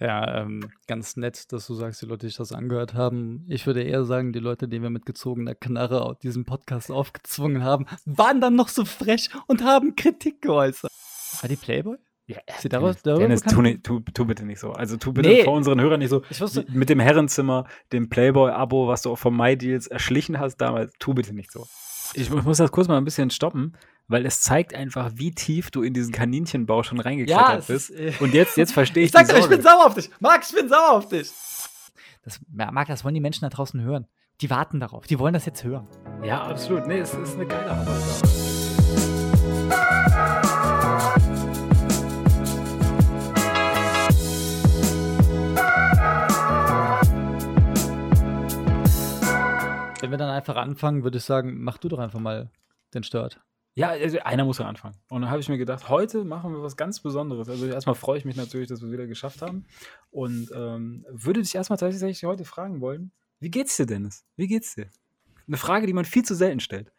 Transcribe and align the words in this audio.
Ja, 0.00 0.42
ähm, 0.42 0.70
ganz 0.86 1.16
nett, 1.16 1.52
dass 1.52 1.66
du 1.66 1.74
sagst, 1.74 2.00
die 2.02 2.06
Leute, 2.06 2.20
die 2.20 2.26
sich 2.28 2.36
das 2.36 2.52
angehört 2.52 2.94
haben. 2.94 3.44
Ich 3.48 3.66
würde 3.66 3.82
eher 3.82 4.04
sagen, 4.04 4.32
die 4.32 4.38
Leute, 4.38 4.68
die 4.68 4.80
wir 4.80 4.90
mit 4.90 5.06
gezogener 5.06 5.56
Knarre 5.56 6.16
diesen 6.22 6.44
Podcast 6.44 6.90
aufgezwungen 6.92 7.64
haben, 7.64 7.86
waren 8.04 8.40
dann 8.40 8.54
noch 8.54 8.68
so 8.68 8.84
frech 8.84 9.30
und 9.48 9.64
haben 9.64 9.96
Kritik 9.96 10.40
geäußert. 10.42 10.92
War 11.40 11.48
die 11.48 11.56
Playboy? 11.56 11.96
Ja, 12.26 12.36
sie 12.58 12.68
daraus, 12.68 13.00
Dennis, 13.02 13.40
tu, 13.42 13.62
tu, 13.82 14.00
tu 14.00 14.24
bitte 14.26 14.44
nicht 14.44 14.60
so. 14.60 14.72
Also 14.72 14.98
tu 14.98 15.14
bitte 15.14 15.30
Nee. 15.30 15.44
vor 15.44 15.54
unseren 15.54 15.80
Hörern 15.80 15.98
nicht 15.98 16.10
so. 16.10 16.22
Wusste, 16.38 16.66
Mit 16.68 16.90
dem 16.90 17.00
Herrenzimmer, 17.00 17.66
dem 17.90 18.10
Playboy-Abo, 18.10 18.86
was 18.86 19.00
du 19.02 19.10
auch 19.12 19.18
vom 19.18 19.34
MyDeals 19.36 19.86
erschlichen 19.86 20.38
hast 20.38 20.58
damals, 20.58 20.92
tu 20.98 21.14
bitte 21.14 21.34
nicht 21.34 21.50
so. 21.50 21.66
Ich 22.14 22.30
mu- 22.30 22.42
muss 22.42 22.58
das 22.58 22.70
kurz 22.70 22.88
mal 22.88 22.96
ein 22.96 23.04
bisschen 23.04 23.30
stoppen, 23.30 23.74
weil 24.08 24.24
es 24.26 24.40
zeigt 24.40 24.74
einfach, 24.74 25.10
wie 25.14 25.32
tief 25.34 25.70
du 25.70 25.82
in 25.82 25.92
diesen 25.94 26.12
Kaninchenbau 26.12 26.82
schon 26.82 26.98
ja, 26.98 27.04
reingeklettert 27.04 27.58
es 27.60 27.66
bist. 27.66 27.90
ist, 27.90 28.20
äh, 28.20 28.22
Und 28.22 28.34
jetzt, 28.34 28.56
jetzt 28.56 28.72
verstehe 28.72 29.02
ich, 29.04 29.08
ich 29.08 29.12
sag 29.12 29.28
doch, 29.28 29.38
ich 29.38 29.48
bin 29.48 29.62
sauer 29.62 29.86
auf 29.86 29.94
dich. 29.94 30.10
Max, 30.20 30.50
ich 30.50 30.56
bin 30.56 30.68
sauer 30.68 30.92
auf 30.92 31.08
dich. 31.08 31.30
Das, 32.24 32.40
Marc, 32.50 32.88
das 32.88 33.04
wollen 33.04 33.14
die 33.14 33.20
Menschen 33.20 33.42
da 33.42 33.48
draußen 33.48 33.80
hören. 33.80 34.06
Die 34.40 34.50
warten 34.50 34.78
darauf. 34.80 35.06
Die 35.06 35.18
wollen 35.18 35.34
das 35.34 35.46
jetzt 35.46 35.64
hören. 35.64 35.86
Ja, 36.22 36.42
absolut. 36.44 36.86
Nee, 36.86 36.98
es 37.00 37.12
ist 37.14 37.34
eine 37.34 37.46
geile 37.46 37.76
Hausaufgabe. 37.76 38.47
Wenn 50.08 50.12
wir 50.12 50.24
dann 50.24 50.30
einfach 50.30 50.56
anfangen, 50.56 51.04
würde 51.04 51.18
ich 51.18 51.24
sagen, 51.24 51.62
mach 51.62 51.76
du 51.76 51.90
doch 51.90 51.98
einfach 51.98 52.18
mal 52.18 52.50
den 52.94 53.02
Start. 53.02 53.42
Ja, 53.74 53.90
also 53.90 54.18
einer 54.20 54.46
muss 54.46 54.56
ja 54.56 54.64
anfangen. 54.64 54.94
Und 55.10 55.20
dann 55.20 55.30
habe 55.30 55.40
ich 55.40 55.50
mir 55.50 55.58
gedacht, 55.58 55.90
heute 55.90 56.24
machen 56.24 56.54
wir 56.54 56.62
was 56.62 56.78
ganz 56.78 57.00
Besonderes. 57.00 57.50
Also 57.50 57.66
erstmal 57.66 57.94
freue 57.94 58.16
ich 58.16 58.24
mich 58.24 58.34
natürlich, 58.34 58.68
dass 58.68 58.80
wir 58.80 58.86
es 58.86 58.92
wieder 58.94 59.06
geschafft 59.06 59.42
haben. 59.42 59.66
Und 60.10 60.50
ähm, 60.54 61.04
würde 61.10 61.42
dich 61.42 61.54
erstmal 61.54 61.78
tatsächlich 61.78 62.24
heute 62.24 62.46
fragen 62.46 62.80
wollen, 62.80 63.12
wie 63.38 63.50
geht's 63.50 63.76
dir, 63.76 63.84
Dennis? 63.84 64.24
Wie 64.36 64.46
geht's 64.46 64.76
dir? 64.76 64.88
Eine 65.46 65.58
Frage, 65.58 65.86
die 65.86 65.92
man 65.92 66.06
viel 66.06 66.24
zu 66.24 66.34
selten 66.34 66.60
stellt. 66.60 66.90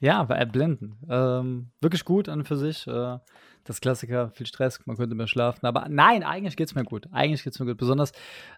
Ja, 0.00 0.30
war 0.30 0.46
blenden. 0.46 0.96
Ähm, 1.10 1.72
wirklich 1.82 2.06
gut 2.06 2.30
an 2.30 2.38
und 2.38 2.48
für 2.48 2.56
sich. 2.56 2.86
Äh, 2.86 3.18
das 3.64 3.82
Klassiker, 3.82 4.30
viel 4.30 4.46
Stress, 4.46 4.80
man 4.86 4.96
könnte 4.96 5.14
mehr 5.14 5.26
schlafen. 5.26 5.66
Aber 5.66 5.88
nein, 5.90 6.22
eigentlich 6.22 6.56
geht's 6.56 6.74
mir 6.74 6.84
gut. 6.84 7.06
Eigentlich 7.12 7.44
geht's 7.44 7.60
mir 7.60 7.66
gut. 7.66 7.76
Besonders, 7.76 8.12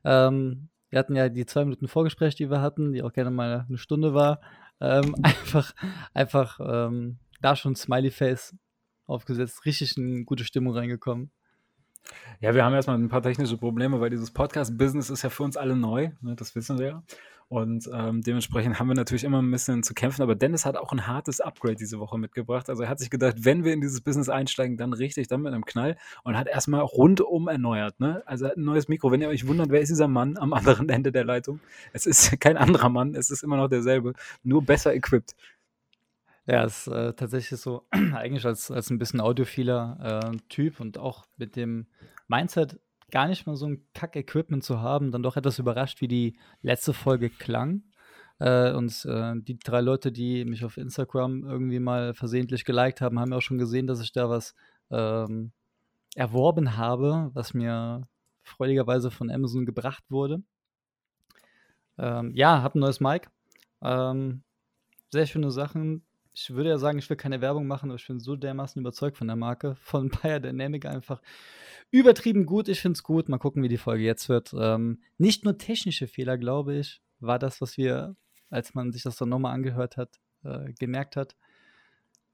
ähm, 0.04 0.68
wir 0.90 0.98
hatten 0.98 1.16
ja 1.16 1.28
die 1.28 1.46
zwei 1.46 1.64
Minuten 1.64 1.88
Vorgespräch, 1.88 2.34
die 2.34 2.50
wir 2.50 2.60
hatten, 2.60 2.92
die 2.92 3.02
auch 3.02 3.12
gerne 3.12 3.30
mal 3.30 3.64
eine 3.68 3.78
Stunde 3.78 4.12
war. 4.12 4.40
Ähm, 4.80 5.14
einfach, 5.22 5.74
einfach 6.12 6.60
ähm, 6.62 7.18
da 7.40 7.56
schon 7.56 7.76
Smiley 7.76 8.10
Face 8.10 8.54
aufgesetzt, 9.06 9.64
richtig 9.64 9.96
in 9.96 10.24
gute 10.26 10.44
Stimmung 10.44 10.76
reingekommen. 10.76 11.30
Ja, 12.40 12.54
wir 12.54 12.64
haben 12.64 12.74
erstmal 12.74 12.96
ein 12.96 13.08
paar 13.08 13.22
technische 13.22 13.56
Probleme, 13.56 14.00
weil 14.00 14.10
dieses 14.10 14.30
Podcast-Business 14.30 15.10
ist 15.10 15.22
ja 15.22 15.28
für 15.30 15.42
uns 15.42 15.56
alle 15.56 15.76
neu, 15.76 16.10
ne, 16.22 16.34
das 16.36 16.54
wissen 16.54 16.78
wir 16.78 16.86
ja. 16.86 17.02
Und 17.50 17.90
ähm, 17.92 18.22
dementsprechend 18.22 18.78
haben 18.78 18.86
wir 18.86 18.94
natürlich 18.94 19.24
immer 19.24 19.42
ein 19.42 19.50
bisschen 19.50 19.82
zu 19.82 19.92
kämpfen. 19.92 20.22
Aber 20.22 20.36
Dennis 20.36 20.64
hat 20.64 20.76
auch 20.76 20.92
ein 20.92 21.08
hartes 21.08 21.40
Upgrade 21.40 21.74
diese 21.74 21.98
Woche 21.98 22.16
mitgebracht. 22.16 22.70
Also 22.70 22.84
er 22.84 22.88
hat 22.88 23.00
sich 23.00 23.10
gedacht, 23.10 23.44
wenn 23.44 23.64
wir 23.64 23.72
in 23.72 23.80
dieses 23.80 24.02
Business 24.02 24.28
einsteigen, 24.28 24.76
dann 24.76 24.92
richtig, 24.92 25.26
dann 25.26 25.42
mit 25.42 25.52
einem 25.52 25.64
Knall. 25.64 25.96
Und 26.22 26.38
hat 26.38 26.46
erstmal 26.46 26.82
rundum 26.82 27.48
erneuert. 27.48 27.98
Ne? 27.98 28.22
Also 28.24 28.44
er 28.44 28.52
hat 28.52 28.56
ein 28.56 28.62
neues 28.62 28.86
Mikro. 28.86 29.10
Wenn 29.10 29.20
ihr 29.20 29.28
euch 29.28 29.48
wundert, 29.48 29.70
wer 29.70 29.80
ist 29.80 29.88
dieser 29.88 30.06
Mann 30.06 30.38
am 30.38 30.52
anderen 30.52 30.88
Ende 30.90 31.10
der 31.10 31.24
Leitung? 31.24 31.58
Es 31.92 32.06
ist 32.06 32.40
kein 32.40 32.56
anderer 32.56 32.88
Mann, 32.88 33.16
es 33.16 33.30
ist 33.30 33.42
immer 33.42 33.56
noch 33.56 33.66
derselbe, 33.66 34.12
nur 34.44 34.62
besser 34.62 34.94
equipped. 34.94 35.34
Ja, 36.50 36.64
ist 36.64 36.88
äh, 36.88 37.12
tatsächlich 37.14 37.60
so, 37.60 37.86
eigentlich 37.92 38.44
als, 38.44 38.72
als 38.72 38.90
ein 38.90 38.98
bisschen 38.98 39.20
audiophiler 39.20 40.22
äh, 40.24 40.36
Typ 40.48 40.80
und 40.80 40.98
auch 40.98 41.24
mit 41.36 41.54
dem 41.54 41.86
Mindset, 42.26 42.80
gar 43.12 43.28
nicht 43.28 43.46
mal 43.46 43.54
so 43.54 43.66
ein 43.66 43.86
Kack-Equipment 43.94 44.64
zu 44.64 44.80
haben, 44.80 45.12
dann 45.12 45.22
doch 45.22 45.36
etwas 45.36 45.60
überrascht, 45.60 46.00
wie 46.00 46.08
die 46.08 46.36
letzte 46.60 46.92
Folge 46.92 47.30
klang. 47.30 47.84
Äh, 48.40 48.72
und 48.72 49.04
äh, 49.04 49.34
die 49.36 49.58
drei 49.60 49.80
Leute, 49.80 50.10
die 50.10 50.44
mich 50.44 50.64
auf 50.64 50.76
Instagram 50.76 51.44
irgendwie 51.44 51.78
mal 51.78 52.14
versehentlich 52.14 52.64
geliked 52.64 53.00
haben, 53.00 53.20
haben 53.20 53.30
ja 53.30 53.38
auch 53.38 53.42
schon 53.42 53.58
gesehen, 53.58 53.86
dass 53.86 54.00
ich 54.00 54.10
da 54.10 54.28
was 54.28 54.56
ähm, 54.90 55.52
erworben 56.16 56.76
habe, 56.76 57.30
was 57.32 57.54
mir 57.54 58.08
freudigerweise 58.42 59.12
von 59.12 59.30
Amazon 59.30 59.66
gebracht 59.66 60.02
wurde. 60.08 60.42
Ähm, 61.96 62.34
ja, 62.34 62.60
hab 62.60 62.74
ein 62.74 62.80
neues 62.80 62.98
Mic. 62.98 63.28
Ähm, 63.82 64.42
sehr 65.10 65.26
schöne 65.26 65.52
Sachen. 65.52 66.04
Ich 66.32 66.50
würde 66.50 66.70
ja 66.70 66.78
sagen, 66.78 66.98
ich 66.98 67.10
will 67.10 67.16
keine 67.16 67.40
Werbung 67.40 67.66
machen, 67.66 67.90
aber 67.90 67.98
ich 67.98 68.06
bin 68.06 68.20
so 68.20 68.36
dermaßen 68.36 68.80
überzeugt 68.80 69.16
von 69.16 69.26
der 69.26 69.36
Marke, 69.36 69.74
von 69.76 70.08
Bayer 70.22 70.40
Dynamic 70.40 70.86
einfach 70.86 71.20
übertrieben 71.90 72.46
gut. 72.46 72.68
Ich 72.68 72.80
finde 72.80 72.96
es 72.96 73.02
gut. 73.02 73.28
Mal 73.28 73.38
gucken, 73.38 73.62
wie 73.62 73.68
die 73.68 73.78
Folge 73.78 74.04
jetzt 74.04 74.28
wird. 74.28 74.54
Ähm, 74.56 75.02
nicht 75.18 75.44
nur 75.44 75.58
technische 75.58 76.06
Fehler, 76.06 76.38
glaube 76.38 76.76
ich, 76.76 77.02
war 77.18 77.38
das, 77.38 77.60
was 77.60 77.76
wir, 77.76 78.16
als 78.48 78.74
man 78.74 78.92
sich 78.92 79.02
das 79.02 79.16
dann 79.16 79.28
nochmal 79.28 79.54
angehört 79.54 79.96
hat, 79.96 80.20
äh, 80.44 80.72
gemerkt 80.78 81.16
hat. 81.16 81.36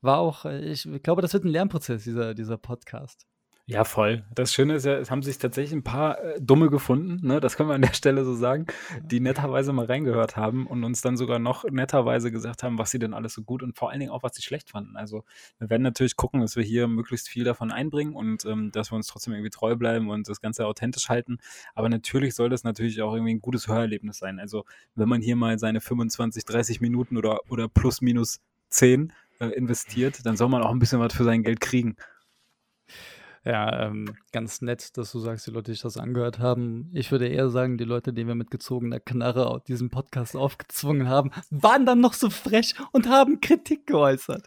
War 0.02 0.18
auch, 0.18 0.44
äh, 0.44 0.60
ich 0.60 0.86
glaube, 1.02 1.22
das 1.22 1.32
wird 1.32 1.44
ein 1.44 1.48
Lernprozess, 1.48 2.04
dieser, 2.04 2.34
dieser 2.34 2.58
Podcast. 2.58 3.26
Ja, 3.69 3.82
voll. 3.82 4.22
Das 4.32 4.54
Schöne 4.54 4.77
ist 4.77 4.87
ja, 4.87 4.93
es 4.97 5.10
haben 5.10 5.25
sich 5.25 5.38
tatsächlich 5.38 5.72
ein 5.72 5.82
paar 5.82 6.22
äh, 6.22 6.41
Dumme 6.41 6.71
gefunden, 6.71 7.27
ne? 7.27 7.41
das 7.41 7.56
können 7.56 7.69
wir 7.69 7.75
an 7.75 7.82
der 7.82 7.94
Stelle 7.94 8.25
so 8.25 8.32
sagen, 8.32 8.66
die 9.03 9.19
netterweise 9.19 9.72
mal 9.72 9.87
reingehört 9.87 10.37
haben 10.37 10.69
und 10.69 10.84
uns 10.84 11.00
dann 11.00 11.16
sogar 11.16 11.41
noch 11.41 11.65
netterweise 11.65 12.31
gesagt 12.31 12.62
haben, 12.62 12.78
was 12.78 12.93
sie 12.93 13.00
denn 13.00 13.12
alles 13.12 13.34
so 13.34 13.43
gut 13.43 13.65
und 13.65 13.76
vor 13.76 13.91
allen 13.91 13.99
Dingen 13.99 14.12
auch, 14.12 14.22
was 14.22 14.37
sie 14.37 14.43
schlecht 14.43 14.71
fanden. 14.71 14.97
Also 14.97 15.25
wir 15.59 15.69
werden 15.69 15.82
natürlich 15.82 16.15
gucken, 16.15 16.43
dass 16.43 16.55
wir 16.55 16.62
hier 16.62 16.87
möglichst 16.87 17.28
viel 17.28 17.43
davon 17.43 17.72
einbringen 17.72 18.15
und 18.15 18.44
ähm, 18.44 18.71
dass 18.71 18.93
wir 18.93 18.97
uns 18.97 19.09
trotzdem 19.09 19.32
irgendwie 19.32 19.50
treu 19.50 19.75
bleiben 19.75 20.10
und 20.10 20.28
das 20.28 20.41
Ganze 20.41 20.65
authentisch 20.65 21.09
halten. 21.09 21.38
Aber 21.75 21.88
natürlich 21.88 22.37
soll 22.37 22.49
das 22.49 22.62
natürlich 22.62 23.03
auch 23.03 23.15
irgendwie 23.15 23.34
ein 23.34 23.41
gutes 23.41 23.66
Hörerlebnis 23.66 24.19
sein. 24.19 24.38
Also 24.38 24.65
wenn 24.94 25.09
man 25.09 25.22
hier 25.22 25.34
mal 25.34 25.59
seine 25.59 25.81
25, 25.81 26.44
30 26.44 26.81
Minuten 26.81 27.16
oder, 27.16 27.41
oder 27.49 27.66
plus 27.66 28.00
minus 28.00 28.38
10 28.69 29.12
äh, 29.41 29.47
investiert, 29.47 30.25
dann 30.25 30.37
soll 30.37 30.50
man 30.50 30.62
auch 30.62 30.71
ein 30.71 30.78
bisschen 30.78 31.00
was 31.00 31.12
für 31.12 31.25
sein 31.25 31.43
Geld 31.43 31.60
kriegen. 31.60 31.97
Ja, 33.46 33.86
ähm, 33.86 34.16
ganz 34.32 34.60
nett, 34.60 34.96
dass 34.96 35.12
du 35.12 35.20
sagst, 35.20 35.46
die 35.46 35.52
Leute, 35.52 35.70
die 35.70 35.74
sich 35.74 35.82
das 35.82 35.96
angehört 35.96 36.40
haben. 36.40 36.90
Ich 36.92 37.12
würde 37.12 37.28
eher 37.28 37.48
sagen, 37.48 37.78
die 37.78 37.84
Leute, 37.84 38.12
die 38.12 38.26
wir 38.26 38.34
mit 38.34 38.50
gezogener 38.50 38.98
Knarre 38.98 39.62
diesen 39.68 39.88
Podcast 39.88 40.34
aufgezwungen 40.34 41.08
haben, 41.08 41.30
waren 41.50 41.86
dann 41.86 42.00
noch 42.00 42.14
so 42.14 42.28
frech 42.28 42.74
und 42.90 43.08
haben 43.08 43.40
Kritik 43.40 43.86
geäußert. 43.86 44.42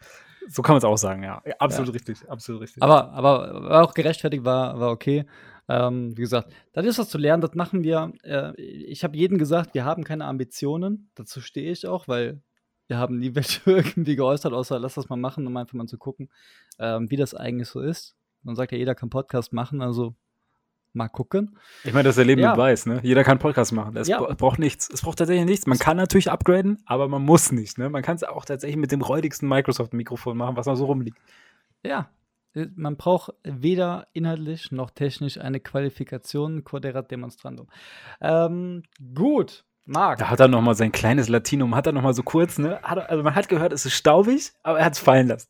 So 0.50 0.62
kann 0.62 0.74
man 0.74 0.80
es 0.80 0.84
auch 0.84 0.98
sagen, 0.98 1.24
ja. 1.24 1.42
ja 1.46 1.56
absolut 1.60 1.94
richtig, 1.94 2.30
absolut 2.30 2.62
richtig. 2.62 2.84
Aber, 2.84 3.14
aber, 3.14 3.56
aber 3.56 3.84
auch 3.84 3.94
gerechtfertigt 3.94 4.44
war, 4.44 4.78
war 4.82 4.92
okay. 4.92 5.26
Ähm, 5.70 6.18
wie 6.18 6.22
gesagt, 6.22 6.52
das 6.74 6.86
ist 6.86 7.00
was 7.00 7.08
zu 7.08 7.18
lernen, 7.18 7.40
das 7.40 7.54
machen 7.54 7.84
wir. 7.84 8.12
Äh, 8.24 8.60
ich 8.60 9.06
habe 9.06 9.16
jedem 9.16 9.38
gesagt, 9.38 9.76
wir 9.76 9.86
haben 9.86 10.04
keine 10.04 10.26
Ambitionen. 10.26 11.10
Dazu 11.16 11.40
stehe 11.40 11.72
ich 11.72 11.88
auch, 11.88 12.10
weil 12.10 12.42
wir 12.88 12.98
haben 12.98 13.18
nie 13.18 13.34
welche 13.36 13.62
irgendwie 13.72 14.18
geäußert, 14.18 14.52
außer 14.52 14.78
lass 14.78 14.96
das 14.96 15.08
mal 15.08 15.16
machen, 15.16 15.48
um 15.48 15.56
einfach 15.56 15.76
mal 15.76 15.88
zu 15.88 15.98
gucken, 15.98 16.30
ähm, 16.80 17.10
wie 17.10 17.16
das 17.16 17.34
eigentlich 17.34 17.70
so 17.70 17.80
ist. 17.80 18.18
Man 18.44 18.56
sagt 18.56 18.72
ja, 18.72 18.78
jeder 18.78 18.96
kann 18.96 19.10
Podcast 19.10 19.54
machen, 19.54 19.82
also 19.82 20.16
mal 20.94 21.08
gucken. 21.08 21.58
ich 21.84 21.94
meine, 21.94 22.10
das 22.10 22.18
Erleben 22.18 22.42
Ja. 22.42 22.50
mit 22.52 22.58
Weiß, 22.58 22.86
ne? 22.88 23.00
Jeder 23.04 23.24
kann 23.24 23.38
Podcast 23.38 23.72
machen. 23.74 23.96
Es 23.96 24.08
Ja. 24.08 24.20
bra- 24.20 24.34
braucht 24.34 24.58
nichts. 24.60 24.90
Es 24.92 25.02
braucht 25.02 25.20
tatsächlich 25.20 25.46
nichts. 25.46 25.68
Man 25.68 25.78
kann 25.78 25.98
natürlich 25.98 26.32
upgraden, 26.32 26.82
aber 26.86 27.08
man 27.08 27.22
muss 27.24 27.52
nicht, 27.52 27.78
ne? 27.78 27.90
Man 27.90 28.02
kann 28.02 28.16
es 28.16 28.24
auch 28.24 28.44
tatsächlich 28.46 28.78
mit 28.78 28.92
dem 28.92 29.02
räudigsten 29.02 29.48
Microsoft-Mikrofon 29.48 30.36
machen, 30.36 30.56
was 30.56 30.66
noch 30.66 30.76
so 30.76 30.86
rumliegt. 30.86 31.18
Ja, 31.86 32.10
äh, 32.56 32.66
man 32.76 32.98
braucht 32.98 33.34
weder 33.44 34.08
inhaltlich 34.14 34.72
noch 34.72 34.90
technisch 34.90 35.38
eine 35.40 35.60
Qualifikation, 35.60 36.64
Quadrat 36.64 37.12
Demonstrandum. 37.12 37.68
Ähm, 38.20 38.82
gut, 39.14 39.66
Marc. 39.86 40.18
Da 40.20 40.30
hat 40.32 40.40
er 40.40 40.48
noch 40.48 40.62
mal 40.62 40.74
sein 40.76 40.92
kleines 40.92 41.30
Latinum, 41.30 41.76
hat 41.76 41.86
er 41.86 41.94
noch 41.94 42.02
mal 42.02 42.14
so 42.16 42.24
kurz, 42.24 42.58
ne? 42.58 42.80
Er, 42.84 43.10
also 43.12 43.24
man 43.24 43.36
hat 43.36 43.48
gehört, 43.48 43.74
es 43.74 43.86
ist 43.86 43.94
staubig, 43.94 44.54
aber 44.64 44.80
er 44.80 44.86
hat 44.86 44.94
es 44.94 45.00
fallen 45.00 45.28
lassen. 45.28 45.50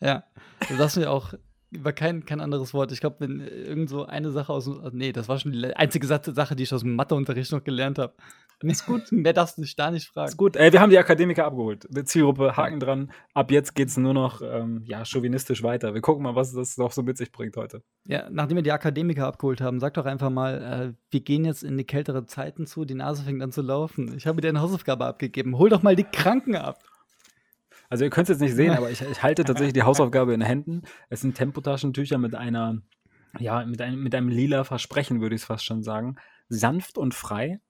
Ja, 0.00 0.24
du 0.68 0.74
sagst 0.74 0.96
mir 0.96 1.10
auch 1.10 1.34
über 1.74 1.92
kein, 1.92 2.24
kein 2.24 2.40
anderes 2.40 2.72
Wort. 2.74 2.92
Ich 2.92 3.00
glaube, 3.00 3.16
wenn 3.20 3.40
äh, 3.40 3.46
irgend 3.48 3.88
so 3.90 4.06
eine 4.06 4.30
Sache 4.30 4.52
aus 4.52 4.64
dem. 4.64 4.80
Nee, 4.92 5.12
das 5.12 5.28
war 5.28 5.38
schon 5.38 5.52
die 5.52 5.74
einzige 5.76 6.06
Sa- 6.06 6.20
Sache, 6.22 6.56
die 6.56 6.62
ich 6.62 6.72
aus 6.72 6.80
dem 6.82 6.94
Matheunterricht 6.96 7.52
noch 7.52 7.62
gelernt 7.64 7.98
habe. 7.98 8.14
Ist 8.62 8.86
gut, 8.86 9.02
mehr 9.12 9.32
darfst 9.34 9.58
du 9.58 9.62
dich 9.62 9.76
da 9.76 9.90
nicht 9.90 10.08
fragen. 10.08 10.28
Ist 10.28 10.36
gut. 10.38 10.56
Ey, 10.56 10.72
wir 10.72 10.80
haben 10.80 10.88
die 10.90 10.98
Akademiker 10.98 11.44
abgeholt. 11.44 11.86
Die 11.90 12.04
Zielgruppe, 12.04 12.56
Haken 12.56 12.80
dran. 12.80 13.10
Ab 13.34 13.50
jetzt 13.50 13.74
geht 13.74 13.88
es 13.88 13.96
nur 13.96 14.14
noch 14.14 14.40
ähm, 14.42 14.82
ja, 14.86 15.04
chauvinistisch 15.04 15.62
weiter. 15.62 15.92
Wir 15.92 16.00
gucken 16.00 16.22
mal, 16.22 16.34
was 16.34 16.52
das 16.52 16.78
noch 16.78 16.92
so 16.92 17.02
mit 17.02 17.18
sich 17.18 17.30
bringt 17.32 17.56
heute. 17.56 17.82
Ja, 18.06 18.28
nachdem 18.30 18.56
wir 18.56 18.62
die 18.62 18.72
Akademiker 18.72 19.26
abgeholt 19.26 19.60
haben, 19.60 19.80
sag 19.80 19.94
doch 19.94 20.06
einfach 20.06 20.30
mal, 20.30 20.94
äh, 20.94 20.96
wir 21.10 21.20
gehen 21.20 21.44
jetzt 21.44 21.62
in 21.62 21.76
die 21.76 21.84
kältere 21.84 22.24
Zeiten 22.26 22.66
zu, 22.66 22.84
die 22.84 22.94
Nase 22.94 23.22
fängt 23.24 23.42
an 23.42 23.52
zu 23.52 23.60
laufen. 23.60 24.14
Ich 24.16 24.26
habe 24.26 24.40
dir 24.40 24.48
eine 24.48 24.60
Hausaufgabe 24.62 25.04
abgegeben. 25.04 25.58
Hol 25.58 25.68
doch 25.68 25.82
mal 25.82 25.96
die 25.96 26.04
Kranken 26.04 26.56
ab. 26.56 26.78
Also 27.88 28.04
ihr 28.04 28.10
könnt 28.10 28.28
es 28.28 28.34
jetzt 28.38 28.40
nicht 28.40 28.54
sehen, 28.54 28.72
aber 28.72 28.90
ich, 28.90 29.02
ich 29.02 29.22
halte 29.22 29.44
tatsächlich 29.44 29.74
die 29.74 29.82
Hausaufgabe 29.84 30.34
in 30.34 30.40
Händen. 30.40 30.82
Es 31.08 31.20
sind 31.20 31.36
Tempotaschentücher 31.36 32.18
mit 32.18 32.34
einer, 32.34 32.80
ja, 33.38 33.64
mit 33.64 33.80
einem, 33.80 34.02
mit 34.02 34.14
einem 34.14 34.28
lila 34.28 34.64
Versprechen, 34.64 35.20
würde 35.20 35.34
ich 35.34 35.42
es 35.42 35.46
fast 35.46 35.64
schon 35.64 35.82
sagen. 35.82 36.16
Sanft 36.48 36.98
und 36.98 37.14
frei. 37.14 37.60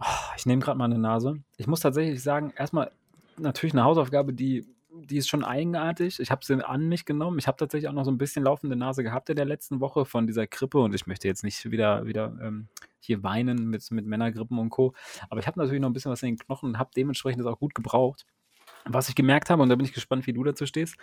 Oh, 0.00 0.34
ich 0.36 0.46
nehme 0.46 0.62
gerade 0.62 0.78
mal 0.78 0.86
eine 0.86 0.98
Nase. 0.98 1.42
Ich 1.56 1.66
muss 1.66 1.80
tatsächlich 1.80 2.22
sagen, 2.22 2.52
erstmal 2.56 2.90
natürlich 3.38 3.74
eine 3.74 3.84
Hausaufgabe, 3.84 4.32
die 4.32 4.66
die 4.94 5.16
ist 5.16 5.28
schon 5.28 5.44
eigenartig. 5.44 6.20
Ich 6.20 6.30
habe 6.30 6.44
sie 6.44 6.64
an 6.64 6.88
mich 6.88 7.04
genommen. 7.04 7.38
Ich 7.38 7.46
habe 7.46 7.56
tatsächlich 7.56 7.88
auch 7.88 7.92
noch 7.94 8.04
so 8.04 8.10
ein 8.10 8.18
bisschen 8.18 8.44
laufende 8.44 8.76
Nase 8.76 9.02
gehabt 9.02 9.28
in 9.28 9.36
der 9.36 9.44
letzten 9.44 9.80
Woche 9.80 10.04
von 10.04 10.26
dieser 10.26 10.46
Grippe 10.46 10.78
und 10.78 10.94
ich 10.94 11.06
möchte 11.06 11.28
jetzt 11.28 11.42
nicht 11.42 11.70
wieder, 11.70 12.06
wieder 12.06 12.36
ähm, 12.40 12.68
hier 13.00 13.22
weinen 13.22 13.66
mit, 13.66 13.90
mit 13.90 14.06
Männergrippen 14.06 14.58
und 14.58 14.70
Co. 14.70 14.94
Aber 15.28 15.40
ich 15.40 15.46
habe 15.46 15.58
natürlich 15.58 15.80
noch 15.80 15.88
ein 15.88 15.92
bisschen 15.92 16.12
was 16.12 16.22
in 16.22 16.30
den 16.30 16.38
Knochen 16.38 16.70
und 16.70 16.78
habe 16.78 16.90
dementsprechend 16.96 17.40
das 17.40 17.46
auch 17.46 17.58
gut 17.58 17.74
gebraucht. 17.74 18.24
Was 18.84 19.08
ich 19.08 19.14
gemerkt 19.14 19.50
habe, 19.50 19.62
und 19.62 19.68
da 19.68 19.76
bin 19.76 19.86
ich 19.86 19.92
gespannt, 19.92 20.26
wie 20.26 20.32
du 20.32 20.44
dazu 20.44 20.66
stehst, 20.66 20.96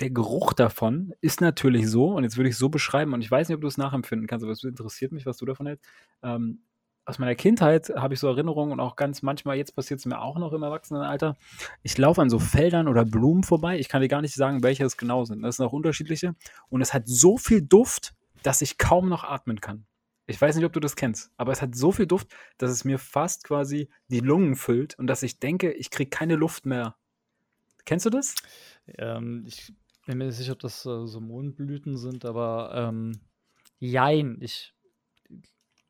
der 0.00 0.10
Geruch 0.10 0.52
davon 0.52 1.12
ist 1.20 1.40
natürlich 1.40 1.88
so, 1.88 2.12
und 2.12 2.24
jetzt 2.24 2.36
würde 2.36 2.48
ich 2.48 2.56
so 2.56 2.68
beschreiben, 2.68 3.12
und 3.12 3.20
ich 3.20 3.30
weiß 3.30 3.48
nicht, 3.48 3.56
ob 3.56 3.60
du 3.60 3.68
es 3.68 3.76
nachempfinden 3.76 4.26
kannst, 4.26 4.44
aber 4.44 4.52
es 4.52 4.64
interessiert 4.64 5.12
mich, 5.12 5.26
was 5.26 5.36
du 5.36 5.44
davon 5.44 5.66
hältst. 5.66 5.84
Ähm, 6.22 6.62
aus 7.04 7.18
meiner 7.18 7.34
Kindheit 7.34 7.90
habe 7.96 8.14
ich 8.14 8.20
so 8.20 8.28
Erinnerungen 8.28 8.72
und 8.72 8.80
auch 8.80 8.94
ganz 8.94 9.22
manchmal, 9.22 9.56
jetzt 9.56 9.74
passiert 9.74 10.00
es 10.00 10.06
mir 10.06 10.20
auch 10.20 10.38
noch 10.38 10.52
im 10.52 10.62
Erwachsenenalter. 10.62 11.36
Ich 11.82 11.98
laufe 11.98 12.22
an 12.22 12.30
so 12.30 12.38
Feldern 12.38 12.88
oder 12.88 13.04
Blumen 13.04 13.42
vorbei. 13.42 13.78
Ich 13.78 13.88
kann 13.88 14.00
dir 14.00 14.08
gar 14.08 14.22
nicht 14.22 14.34
sagen, 14.34 14.62
welche 14.62 14.84
es 14.84 14.96
genau 14.96 15.24
sind. 15.24 15.42
Das 15.42 15.56
sind 15.56 15.66
auch 15.66 15.72
unterschiedliche. 15.72 16.34
Und 16.68 16.82
es 16.82 16.94
hat 16.94 17.08
so 17.08 17.36
viel 17.36 17.62
Duft, 17.62 18.14
dass 18.42 18.62
ich 18.62 18.78
kaum 18.78 19.08
noch 19.08 19.24
atmen 19.24 19.60
kann. 19.60 19.86
Ich 20.26 20.40
weiß 20.40 20.54
nicht, 20.54 20.64
ob 20.64 20.72
du 20.72 20.78
das 20.78 20.94
kennst, 20.94 21.32
aber 21.36 21.50
es 21.50 21.60
hat 21.60 21.74
so 21.74 21.90
viel 21.90 22.06
Duft, 22.06 22.28
dass 22.58 22.70
es 22.70 22.84
mir 22.84 23.00
fast 23.00 23.42
quasi 23.42 23.88
die 24.06 24.20
Lungen 24.20 24.54
füllt 24.54 24.96
und 24.96 25.08
dass 25.08 25.24
ich 25.24 25.40
denke, 25.40 25.72
ich 25.72 25.90
kriege 25.90 26.10
keine 26.10 26.36
Luft 26.36 26.66
mehr. 26.66 26.94
Kennst 27.84 28.06
du 28.06 28.10
das? 28.10 28.34
Ähm, 28.98 29.44
ich 29.46 29.72
bin 30.06 30.18
mir 30.18 30.26
nicht 30.26 30.36
sicher, 30.36 30.52
ob 30.52 30.60
das 30.60 30.84
äh, 30.86 31.06
so 31.06 31.20
Mondblüten 31.20 31.96
sind, 31.96 32.24
aber 32.24 32.72
ähm, 32.74 33.20
jein. 33.78 34.38
Ich 34.40 34.74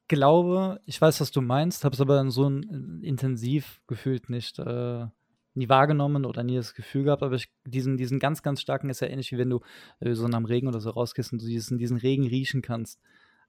glaube, 0.09 0.81
ich 0.87 1.01
weiß, 1.01 1.21
was 1.21 1.31
du 1.31 1.41
meinst, 1.41 1.85
habe 1.85 1.95
es 1.95 2.01
aber 2.01 2.29
so 2.31 2.49
ein, 2.49 3.01
intensiv 3.03 3.81
gefühlt 3.87 4.29
nicht 4.29 4.59
äh, 4.59 5.07
nie 5.55 5.69
wahrgenommen 5.69 6.25
oder 6.25 6.43
nie 6.43 6.57
das 6.57 6.75
Gefühl 6.75 7.05
gehabt, 7.05 7.23
aber 7.23 7.37
ich, 7.37 7.53
diesen, 7.65 7.97
diesen 7.97 8.19
ganz, 8.19 8.43
ganz 8.43 8.61
starken 8.61 8.91
ist 8.91 9.01
ja 9.01 9.09
ähnlich 9.09 9.33
wie 9.33 9.39
wenn 9.39 9.51
du 9.51 9.61
äh, 10.01 10.15
so 10.15 10.27
am 10.27 10.45
Regen 10.45 10.69
oder 10.69 10.81
so 10.81 10.91
rausgehst 10.91 11.33
und 11.33 11.43
du 11.43 11.47
diesen, 11.47 11.79
diesen 11.79 11.97
Regen 11.97 12.27
riechen 12.27 12.63
kannst. 12.63 13.01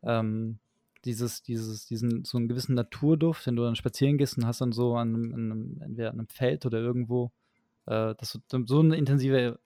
Ähm, 0.03 0.59
dieses, 1.05 1.41
dieses, 1.41 1.87
diesen, 1.87 2.23
so 2.25 2.37
einen 2.37 2.47
gewissen 2.47 2.75
Naturduft, 2.75 3.47
wenn 3.47 3.55
du 3.55 3.63
dann 3.63 3.75
spazieren 3.75 4.17
gehst 4.17 4.37
und 4.37 4.45
hast 4.45 4.61
dann 4.61 4.71
so 4.71 4.95
an 4.95 5.15
an 5.33 5.51
einem, 5.51 5.81
entweder 5.81 6.11
an 6.11 6.19
einem 6.19 6.27
Feld 6.27 6.65
oder 6.65 6.79
irgendwo, 6.79 7.31
äh, 7.87 8.15
dass 8.15 8.39
du 8.49 8.65
so 8.65 8.79
eine 8.79 8.95
intensive 8.95 9.59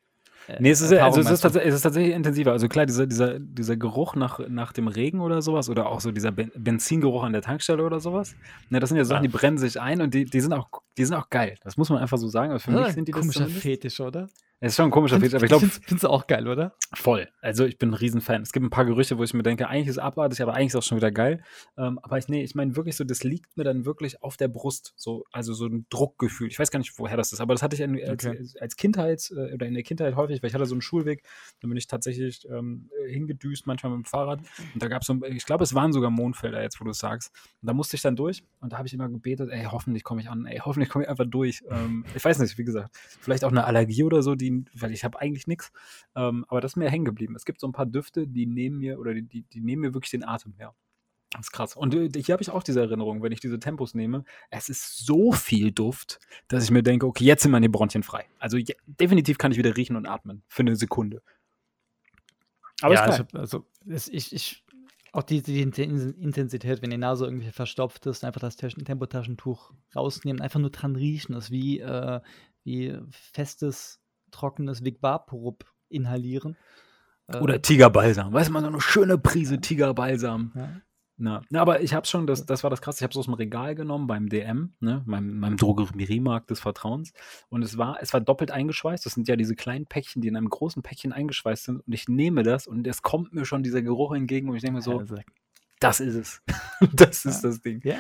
äh, 0.48 0.58
nee, 0.60 0.70
es 0.70 0.82
ist, 0.82 0.94
also 0.94 1.22
es, 1.22 1.30
ist 1.30 1.44
es 1.44 1.76
ist 1.76 1.82
tatsächlich 1.82 2.14
intensiver. 2.14 2.52
Also 2.52 2.68
klar, 2.68 2.86
dieser, 2.86 3.08
dieser, 3.08 3.40
dieser 3.40 3.78
Geruch 3.78 4.16
nach, 4.16 4.40
nach 4.48 4.74
dem 4.74 4.88
Regen 4.88 5.20
oder 5.22 5.42
sowas 5.42 5.70
oder 5.70 5.88
auch 5.88 6.02
so 6.02 6.12
dieser 6.12 6.32
ben 6.32 6.52
Benzingeruch 6.56 7.24
an 7.24 7.34
der 7.34 7.42
Tankstelle 7.42 7.84
oder 7.84 8.00
sowas. 8.00 8.36
Ne, 8.70 8.80
das 8.80 8.90
sind 8.90 8.98
ja 8.98 9.06
Sachen, 9.06 9.24
die 9.24 9.30
brennen 9.30 9.58
sich 9.58 9.82
ein 9.82 10.02
und 10.02 10.14
die, 10.14 10.26
die, 10.26 10.42
sind, 10.42 10.54
auch, 10.54 10.70
die 10.98 11.06
sind 11.06 11.16
auch 11.16 11.30
geil. 11.30 11.58
Das 11.64 11.78
muss 11.78 11.90
man 11.90 12.00
einfach 12.00 12.18
so 12.18 12.28
sagen. 12.28 12.52
Aber 12.52 12.60
für 12.60 12.72
mich 12.72 12.94
sind 12.94 13.08
die 13.08 13.12
komischer 13.12 13.48
Fetisch, 13.48 14.00
oder? 14.00 14.28
Es 14.66 14.72
ist 14.72 14.78
schon 14.78 14.86
ein 14.86 14.92
komischer 14.92 15.20
Fetisch, 15.20 15.36
aber 15.36 15.44
ich 15.44 15.50
glaube. 15.50 15.68
Findest 15.68 16.06
du 16.06 16.10
auch 16.10 16.26
geil, 16.26 16.48
oder? 16.48 16.74
Voll. 16.96 17.28
Also 17.40 17.66
ich 17.66 17.78
bin 17.78 17.92
ein 17.92 17.94
Riesenfan. 17.94 18.42
Es 18.42 18.52
gibt 18.52 18.66
ein 18.66 18.72
paar 18.72 18.86
Gerüchte, 18.86 19.20
wo 19.20 19.24
ich 19.24 19.32
mir 19.36 19.44
denke, 19.44 19.68
eigentlich 19.68 19.90
ist 19.90 19.98
es 19.98 20.00
abartig, 20.00 20.42
aber 20.42 20.56
eigentlich 20.56 20.70
ist 20.70 20.74
es 20.74 20.80
auch 20.80 20.88
schon 20.88 20.98
wieder 20.98 21.12
geil. 21.12 21.44
Ähm, 21.78 22.00
aber 22.02 22.18
ich, 22.18 22.30
nee, 22.30 22.42
ich 22.42 22.56
meine 22.56 22.76
wirklich 22.76 22.96
so, 22.96 23.04
das 23.04 23.24
liegt 23.24 23.56
mir 23.58 23.64
dann 23.64 23.86
wirklich 23.86 24.24
auf 24.24 24.38
der 24.38 24.48
Brust. 24.48 24.94
So, 24.96 25.24
also 25.32 25.54
so 25.54 25.68
ein 25.68 25.86
Druckgefühl. 25.92 26.48
Ich 26.48 26.58
weiß 26.58 26.72
gar 26.72 26.80
nicht, 26.80 26.98
woher 26.98 27.16
das 27.16 27.32
ist, 27.32 27.42
aber 27.42 27.54
das 27.54 27.62
hatte 27.62 27.76
ich 27.76 28.08
als, 28.10 28.26
okay. 28.26 28.44
als 28.60 28.76
Kindheit 28.76 29.32
äh, 29.38 29.54
oder 29.54 29.68
in 29.68 29.76
der 29.76 29.84
Kindheit 29.84 30.16
häufig, 30.16 30.42
weil 30.42 30.48
ich 30.48 30.56
hatte 30.56 30.66
so 30.66 30.74
einen 30.74 30.82
Schulweg, 30.82 31.22
da 31.62 31.68
bin 31.68 31.78
ich 31.78 31.86
tatsächlich 31.86 32.48
ähm, 32.50 32.90
hingedüst, 33.08 33.68
manchmal 33.68 33.96
mit 33.96 34.04
dem 34.04 34.10
Fahrrad. 34.10 34.40
Und 34.74 34.82
da 34.82 34.88
gab 34.88 35.04
es 35.04 35.08
so, 35.08 35.16
ich 35.26 35.46
glaube, 35.46 35.64
es 35.64 35.76
waren 35.76 35.94
sogar 35.94 36.10
Mondfelder 36.10 36.64
jetzt, 36.64 36.82
wo 36.82 36.86
du 36.86 36.90
es 36.90 36.98
sagst. 36.98 37.32
Und 37.62 37.68
da 37.68 37.74
musste 37.76 37.98
ich 37.98 38.02
dann 38.02 38.16
durch 38.16 38.44
und 38.62 38.74
da 38.74 38.80
habe 38.80 38.88
ich 38.88 38.96
immer 38.96 39.10
gebetet, 39.10 39.52
ey, 39.52 39.66
hoffentlich 39.66 40.04
komme 40.04 40.22
ich 40.22 40.30
an, 40.32 40.48
ey, 40.48 40.58
hoffentlich 40.58 40.90
komme 40.90 41.04
ich 41.04 41.10
einfach 41.10 41.28
durch. 41.28 41.62
Ähm, 41.70 42.04
ich 42.16 42.26
weiß 42.26 42.40
nicht, 42.40 42.58
wie 42.58 42.66
gesagt, 42.66 42.98
vielleicht 43.20 43.44
auch 43.44 43.52
eine 43.52 43.66
Allergie 43.66 44.04
oder 44.04 44.24
so, 44.24 44.34
die, 44.34 44.55
weil 44.74 44.92
ich 44.92 45.04
habe 45.04 45.20
eigentlich 45.20 45.48
nichts. 45.48 45.72
Ähm, 46.16 46.46
aber 46.48 46.62
das 46.62 46.74
ist 46.74 46.76
mir 46.76 46.90
hängen 46.90 47.06
geblieben. 47.06 47.36
Es 47.36 47.46
gibt 47.46 47.60
so 47.60 47.68
ein 47.68 47.74
paar 47.74 47.86
Düfte, 47.86 48.28
die 48.28 48.46
nehmen 48.46 48.80
mir 48.80 49.00
oder 49.00 49.14
die, 49.14 49.24
die, 49.24 49.42
die 49.44 49.62
nehmen 49.62 49.82
mir 49.82 49.94
wirklich 49.94 50.12
den 50.12 50.24
Atem 50.24 50.54
her. 50.54 50.74
Das 51.32 51.48
ist 51.48 51.52
krass. 51.52 51.76
Und 51.76 51.94
äh, 51.94 52.10
hier 52.22 52.34
habe 52.34 52.44
ich 52.44 52.50
auch 52.50 52.64
diese 52.64 52.80
Erinnerung, 52.80 53.22
wenn 53.22 53.32
ich 53.32 53.40
diese 53.40 53.60
Tempos 53.60 53.94
nehme. 53.94 54.24
Es 54.50 54.70
ist 54.70 55.06
so 55.06 55.32
viel 55.32 55.72
Duft, 55.72 56.20
dass 56.48 56.64
ich 56.64 56.72
mir 56.72 56.84
denke, 56.84 57.06
okay, 57.06 57.26
jetzt 57.26 57.44
sind 57.44 57.52
meine 57.52 57.70
Bronchien 57.70 58.04
frei. 58.04 58.26
Also 58.40 58.58
je, 58.58 58.76
definitiv 58.86 59.38
kann 59.38 59.52
ich 59.52 59.58
wieder 59.58 59.76
riechen 59.76 59.96
und 59.96 60.06
atmen 60.06 60.44
für 60.48 60.62
eine 60.62 60.76
Sekunde. 60.76 61.22
Aber 62.82 62.94
ja, 62.94 63.10
ich 63.10 63.20
hab, 63.20 63.34
also 63.36 63.66
ich, 63.86 64.34
ich, 64.34 64.66
auch 65.12 65.24
die, 65.24 65.42
die, 65.42 65.62
Intensität, 65.62 66.82
wenn 66.82 66.90
die 66.90 66.98
Nase 66.98 67.26
irgendwie 67.26 67.52
verstopft 67.52 68.06
ist, 68.06 68.24
einfach 68.24 68.42
das 68.42 68.58
Tempotaschentuch 68.58 69.74
rausnehmen, 69.96 70.42
einfach 70.42 70.60
nur 70.60 70.72
dran 70.72 70.96
riechen, 70.96 71.36
ist 71.36 71.52
wie, 71.52 71.80
äh, 71.80 72.20
wie 72.64 72.98
festes 73.10 74.02
trockenes 74.36 74.84
Vaporub 74.84 75.66
inhalieren. 75.90 76.58
Oder 77.42 77.62
Tigerbalsam. 77.62 78.34
Weißt 78.34 78.50
du, 78.50 78.54
mal 78.54 78.62
so 78.62 78.68
eine 78.68 78.82
schöne 78.82 79.18
Prise 79.18 79.60
Tigerbalsam. 79.60 80.52
Ja. 80.56 80.70
Na, 81.18 81.42
na, 81.50 81.62
aber 81.62 81.82
ich 81.82 81.94
habe 81.94 82.06
schon, 82.06 82.28
das, 82.28 82.46
das 82.46 82.64
war 82.64 82.70
das 82.70 82.82
krasse, 82.82 82.98
ich 82.98 83.04
habe 83.04 83.12
es 83.12 83.18
aus 83.18 83.26
dem 83.26 83.36
Regal 83.36 83.74
genommen 83.74 84.06
beim 84.06 84.28
DM, 84.28 84.74
ne, 84.82 85.02
meinem, 85.06 85.40
meinem 85.40 85.56
Drogeriemarkt 85.56 86.50
des 86.50 86.60
Vertrauens. 86.60 87.14
Und 87.48 87.64
es 87.64 87.78
war, 87.78 88.00
es 88.02 88.12
war 88.14 88.20
doppelt 88.20 88.52
eingeschweißt. 88.52 89.06
Das 89.06 89.14
sind 89.14 89.30
ja 89.30 89.38
diese 89.38 89.56
kleinen 89.56 89.86
Päckchen, 89.86 90.22
die 90.22 90.28
in 90.28 90.36
einem 90.36 90.50
großen 90.50 90.84
Päckchen 90.84 91.14
eingeschweißt 91.14 91.64
sind. 91.64 91.88
Und 91.88 91.94
ich 91.94 92.10
nehme 92.10 92.44
das 92.44 92.68
und 92.68 92.86
es 92.86 93.02
kommt 93.02 93.34
mir 93.34 93.46
schon 93.46 93.64
dieser 93.64 93.82
Geruch 93.82 94.14
entgegen 94.14 94.50
und 94.50 94.58
ich 94.58 94.62
denke 94.62 94.76
mir 94.76 94.82
so, 94.82 95.00
also, 95.00 95.16
das 95.80 96.02
ist 96.02 96.16
es. 96.16 96.42
das 96.94 97.24
ist 97.24 97.44
ja. 97.44 97.50
das 97.50 97.62
Ding. 97.62 97.80
Ja. 97.86 98.00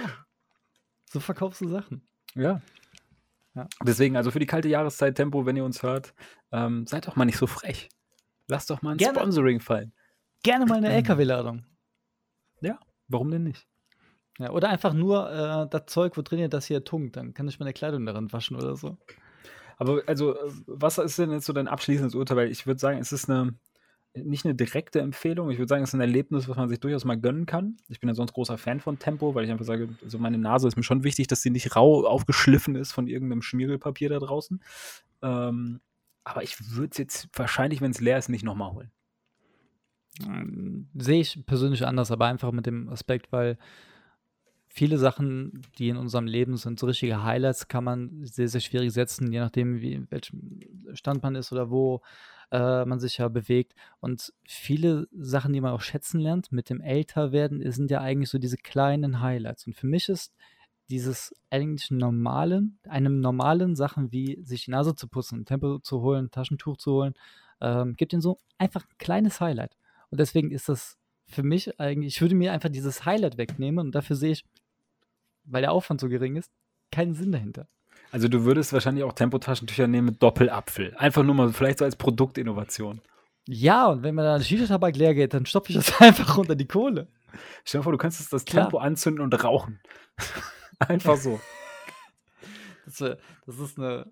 So 1.05 1.21
verkaufst 1.21 1.61
du 1.61 1.69
Sachen. 1.69 2.05
Ja. 2.33 2.61
Ja. 3.55 3.67
Deswegen, 3.83 4.17
also 4.17 4.31
für 4.31 4.39
die 4.39 4.45
kalte 4.45 4.67
Jahreszeit 4.67 5.15
Tempo, 5.15 5.45
wenn 5.45 5.55
ihr 5.55 5.63
uns 5.63 5.81
hört, 5.81 6.13
ähm, 6.51 6.85
seid 6.87 7.07
doch 7.07 7.15
mal 7.15 7.25
nicht 7.25 7.37
so 7.37 7.47
frech. 7.47 7.89
Lasst 8.47 8.69
doch 8.69 8.81
mal 8.81 8.91
ein 8.91 8.97
Gerne. 8.97 9.17
Sponsoring 9.17 9.59
fallen. 9.59 9.93
Gerne 10.43 10.65
mal 10.65 10.77
eine 10.77 10.91
LKW-Ladung. 10.91 11.65
Ja, 12.61 12.79
warum 13.07 13.31
denn 13.31 13.43
nicht? 13.43 13.65
Ja, 14.37 14.51
oder 14.51 14.69
einfach 14.69 14.93
nur 14.93 15.31
äh, 15.31 15.69
das 15.69 15.85
Zeug, 15.87 16.17
wo 16.17 16.21
drin 16.21 16.39
ihr 16.39 16.49
das 16.49 16.65
hier 16.65 16.83
tunkt. 16.83 17.15
Dann 17.15 17.33
kann 17.33 17.47
ich 17.47 17.59
meine 17.59 17.73
Kleidung 17.73 18.05
daran 18.05 18.31
waschen 18.33 18.57
oder 18.57 18.75
so. 18.75 18.97
Aber 19.77 20.03
also, 20.07 20.35
was 20.67 20.97
ist 20.97 21.17
denn 21.17 21.31
jetzt 21.31 21.45
so 21.45 21.53
dein 21.53 21.67
abschließendes 21.67 22.15
Urteil? 22.15 22.37
Weil 22.37 22.51
ich 22.51 22.67
würde 22.67 22.79
sagen, 22.79 22.99
es 22.99 23.11
ist 23.11 23.29
eine, 23.29 23.55
nicht 24.15 24.45
eine 24.45 24.55
direkte 24.55 24.99
Empfehlung. 25.01 25.49
Ich 25.51 25.57
würde 25.57 25.69
sagen, 25.69 25.83
es 25.83 25.89
ist 25.89 25.95
ein 25.95 26.01
Erlebnis, 26.01 26.47
was 26.47 26.57
man 26.57 26.69
sich 26.69 26.79
durchaus 26.79 27.05
mal 27.05 27.19
gönnen 27.19 27.45
kann. 27.45 27.77
Ich 27.89 27.99
bin 27.99 28.07
ja 28.07 28.13
sonst 28.13 28.33
großer 28.33 28.57
Fan 28.57 28.79
von 28.79 28.99
Tempo, 28.99 29.35
weil 29.35 29.45
ich 29.45 29.51
einfach 29.51 29.65
sage, 29.65 29.89
also 30.03 30.19
meine 30.19 30.37
Nase 30.37 30.67
ist 30.67 30.77
mir 30.77 30.83
schon 30.83 31.03
wichtig, 31.03 31.27
dass 31.27 31.41
sie 31.41 31.49
nicht 31.49 31.75
rau 31.75 32.05
aufgeschliffen 32.05 32.75
ist 32.75 32.91
von 32.91 33.07
irgendeinem 33.07 33.41
Schmiergelpapier 33.41 34.09
da 34.09 34.19
draußen. 34.19 34.61
Ähm, 35.21 35.81
aber 36.23 36.43
ich 36.43 36.75
würde 36.75 36.91
es 36.91 36.97
jetzt 36.97 37.29
wahrscheinlich, 37.33 37.81
wenn 37.81 37.91
es 37.91 38.01
leer 38.01 38.17
ist, 38.17 38.29
nicht 38.29 38.43
nochmal 38.43 38.73
holen. 38.73 38.91
Ähm, 40.25 40.87
sehe 40.95 41.21
ich 41.21 41.45
persönlich 41.45 41.85
anders, 41.85 42.11
aber 42.11 42.25
einfach 42.25 42.51
mit 42.51 42.65
dem 42.65 42.89
Aspekt, 42.89 43.31
weil 43.31 43.57
viele 44.69 44.97
Sachen, 44.97 45.61
die 45.77 45.89
in 45.89 45.97
unserem 45.97 46.25
Leben 46.25 46.57
sind, 46.57 46.79
so 46.79 46.87
richtige 46.87 47.23
Highlights, 47.23 47.67
kann 47.67 47.83
man 47.83 48.25
sehr, 48.25 48.47
sehr 48.47 48.61
schwierig 48.61 48.91
setzen, 48.91 49.31
je 49.31 49.39
nachdem, 49.39 49.81
wie, 49.81 50.05
welchem 50.09 50.59
Stand 50.93 51.23
man 51.23 51.35
ist 51.35 51.51
oder 51.51 51.69
wo 51.69 52.01
äh, 52.51 52.85
man 52.85 52.99
sich 52.99 53.17
ja 53.17 53.27
bewegt. 53.27 53.73
Und 53.99 54.33
viele 54.45 55.07
Sachen, 55.11 55.53
die 55.53 55.61
man 55.61 55.73
auch 55.73 55.81
schätzen 55.81 56.19
lernt 56.19 56.51
mit 56.51 56.69
dem 56.69 56.81
Älterwerden, 56.81 57.61
sind 57.71 57.91
ja 57.91 58.01
eigentlich 58.01 58.29
so 58.29 58.37
diese 58.37 58.57
kleinen 58.57 59.21
Highlights. 59.21 59.67
Und 59.67 59.75
für 59.75 59.87
mich 59.87 60.09
ist 60.09 60.33
dieses 60.89 61.33
eigentlich 61.49 61.91
normalen, 61.91 62.77
einem 62.87 63.19
normalen 63.19 63.75
Sachen 63.75 64.11
wie 64.11 64.39
sich 64.43 64.65
die 64.65 64.71
Nase 64.71 64.95
zu 64.95 65.07
putzen, 65.07 65.45
Tempo 65.45 65.79
zu 65.79 66.01
holen, 66.01 66.29
Taschentuch 66.31 66.77
zu 66.77 66.93
holen, 66.93 67.13
ähm, 67.61 67.95
gibt 67.95 68.13
ihnen 68.13 68.21
so 68.21 68.37
einfach 68.57 68.83
ein 68.83 68.97
kleines 68.97 69.41
Highlight. 69.41 69.75
Und 70.09 70.19
deswegen 70.19 70.51
ist 70.51 70.69
das 70.69 70.97
für 71.25 71.43
mich 71.43 71.79
eigentlich, 71.79 72.15
ich 72.15 72.21
würde 72.21 72.35
mir 72.35 72.53
einfach 72.53 72.69
dieses 72.69 73.05
Highlight 73.05 73.37
wegnehmen 73.37 73.87
und 73.87 73.95
dafür 73.95 74.15
sehe 74.15 74.33
ich, 74.33 74.45
weil 75.43 75.61
der 75.61 75.71
Aufwand 75.71 76.01
so 76.01 76.07
gering 76.07 76.35
ist, 76.35 76.51
keinen 76.91 77.15
Sinn 77.15 77.31
dahinter. 77.31 77.67
Also 78.15 78.29
du 78.29 78.45
würdest 78.45 78.71
wahrscheinlich 78.71 79.03
auch 79.03 79.11
Tempotaschentücher 79.11 79.87
nehmen 79.87 80.05
mit 80.05 80.23
Doppelapfel. 80.23 80.95
Einfach 80.95 81.21
nur 81.21 81.35
mal, 81.35 81.51
vielleicht 81.51 81.79
so 81.79 81.83
als 81.83 81.97
Produktinnovation. 81.97 83.01
Ja, 83.45 83.87
und 83.87 84.03
wenn 84.03 84.15
man 84.15 84.23
da 84.23 84.39
Shisha-Tabak 84.39 84.95
leer 84.95 85.13
geht, 85.13 85.33
dann 85.33 85.45
stopfe 85.45 85.73
ich 85.73 85.75
das 85.75 85.99
einfach 85.99 86.37
unter 86.37 86.55
die 86.55 86.65
Kohle. 86.65 87.09
Stell 87.65 87.79
dir 87.79 87.83
vor, 87.83 87.91
du 87.91 87.97
kannst 87.97 88.31
das 88.31 88.45
Klar. 88.45 88.67
Tempo 88.67 88.77
anzünden 88.77 89.21
und 89.21 89.43
rauchen. 89.43 89.81
einfach 90.79 91.17
so. 91.17 91.41
Das, 92.85 92.99
das 92.99 93.59
ist 93.59 93.77
eine. 93.79 94.09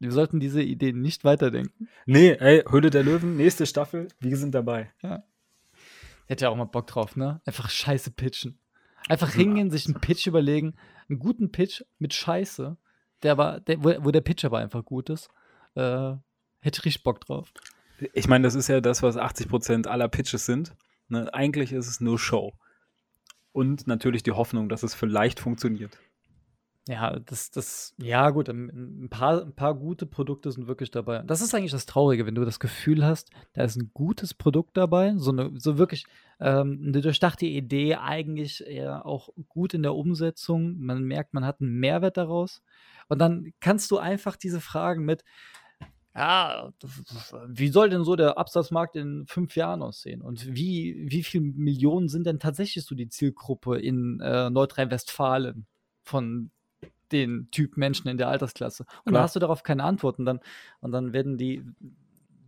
Wir 0.00 0.12
sollten 0.12 0.38
diese 0.38 0.60
Idee 0.60 0.92
nicht 0.92 1.24
weiterdenken. 1.24 1.88
Nee, 2.04 2.32
ey, 2.32 2.62
Höhle 2.68 2.90
der 2.90 3.04
Löwen, 3.04 3.36
nächste 3.36 3.64
Staffel, 3.64 4.08
wir 4.20 4.36
sind 4.36 4.54
dabei. 4.54 4.92
Ja. 5.00 5.22
Hätte 6.26 6.44
ja 6.44 6.50
auch 6.50 6.56
mal 6.56 6.64
Bock 6.64 6.88
drauf, 6.88 7.16
ne? 7.16 7.40
Einfach 7.46 7.70
Scheiße 7.70 8.10
pitchen. 8.10 8.58
Einfach 9.08 9.30
hingehen, 9.30 9.70
sich 9.70 9.86
einen 9.86 10.00
Pitch 10.00 10.26
überlegen, 10.26 10.74
einen 11.08 11.20
guten 11.20 11.52
Pitch 11.52 11.84
mit 11.98 12.12
Scheiße 12.12 12.76
der 13.24 13.32
aber, 13.32 13.60
der, 13.60 13.82
wo, 13.82 14.10
der 14.10 14.20
Pitch 14.20 14.44
aber 14.44 14.58
einfach 14.58 14.84
gut 14.84 15.10
ist, 15.10 15.28
äh, 15.74 16.12
hätte 16.60 16.78
ich 16.78 16.84
richtig 16.84 17.02
Bock 17.02 17.20
drauf. 17.20 17.52
Ich 18.12 18.28
meine, 18.28 18.44
das 18.44 18.54
ist 18.54 18.68
ja 18.68 18.80
das, 18.80 19.02
was 19.02 19.16
80% 19.16 19.86
aller 19.88 20.08
Pitches 20.08 20.46
sind. 20.46 20.74
Ne? 21.08 21.32
Eigentlich 21.32 21.72
ist 21.72 21.88
es 21.88 22.00
nur 22.00 22.18
Show. 22.18 22.52
Und 23.52 23.86
natürlich 23.86 24.22
die 24.22 24.32
Hoffnung, 24.32 24.68
dass 24.68 24.82
es 24.82 24.94
vielleicht 24.94 25.40
funktioniert. 25.40 25.98
Ja, 26.86 27.18
das, 27.18 27.50
das, 27.50 27.94
ja, 27.96 28.28
gut, 28.28 28.50
ein, 28.50 29.04
ein 29.04 29.08
paar, 29.08 29.40
ein 29.40 29.54
paar 29.54 29.74
gute 29.74 30.04
Produkte 30.04 30.52
sind 30.52 30.66
wirklich 30.66 30.90
dabei. 30.90 31.22
Das 31.22 31.40
ist 31.40 31.54
eigentlich 31.54 31.70
das 31.70 31.86
Traurige, 31.86 32.26
wenn 32.26 32.34
du 32.34 32.44
das 32.44 32.60
Gefühl 32.60 33.02
hast, 33.06 33.30
da 33.54 33.64
ist 33.64 33.76
ein 33.76 33.90
gutes 33.94 34.34
Produkt 34.34 34.76
dabei, 34.76 35.14
so 35.16 35.30
eine, 35.30 35.50
so 35.58 35.78
wirklich 35.78 36.04
ähm, 36.40 36.82
eine 36.86 37.00
durchdachte 37.00 37.46
Idee, 37.46 37.94
eigentlich 37.94 38.66
eher 38.66 39.06
auch 39.06 39.30
gut 39.48 39.72
in 39.72 39.82
der 39.82 39.94
Umsetzung. 39.94 40.78
Man 40.78 41.04
merkt, 41.04 41.32
man 41.32 41.46
hat 41.46 41.62
einen 41.62 41.72
Mehrwert 41.80 42.18
daraus. 42.18 42.62
Und 43.08 43.18
dann 43.18 43.54
kannst 43.60 43.90
du 43.90 43.96
einfach 43.96 44.36
diese 44.36 44.60
Fragen 44.60 45.06
mit, 45.06 45.24
ja, 46.14 46.70
wie 47.48 47.68
soll 47.68 47.88
denn 47.88 48.04
so 48.04 48.14
der 48.14 48.36
Absatzmarkt 48.36 48.94
in 48.96 49.24
fünf 49.26 49.56
Jahren 49.56 49.80
aussehen? 49.80 50.20
Und 50.20 50.54
wie, 50.54 51.06
wie 51.08 51.22
viele 51.22 51.44
Millionen 51.44 52.08
sind 52.08 52.26
denn 52.26 52.38
tatsächlich 52.38 52.84
so 52.84 52.94
die 52.94 53.08
Zielgruppe 53.08 53.78
in 53.78 54.20
äh, 54.20 54.50
Nordrhein-Westfalen 54.50 55.66
von 56.02 56.50
den 57.12 57.48
Typ 57.50 57.76
Menschen 57.76 58.08
in 58.08 58.18
der 58.18 58.28
Altersklasse. 58.28 58.84
Und 59.04 59.12
Klar. 59.12 59.20
da 59.20 59.22
hast 59.22 59.36
du 59.36 59.40
darauf 59.40 59.62
keine 59.62 59.84
Antworten. 59.84 60.24
Dann, 60.24 60.40
und 60.80 60.92
dann 60.92 61.12
werden 61.12 61.38
die, 61.38 61.64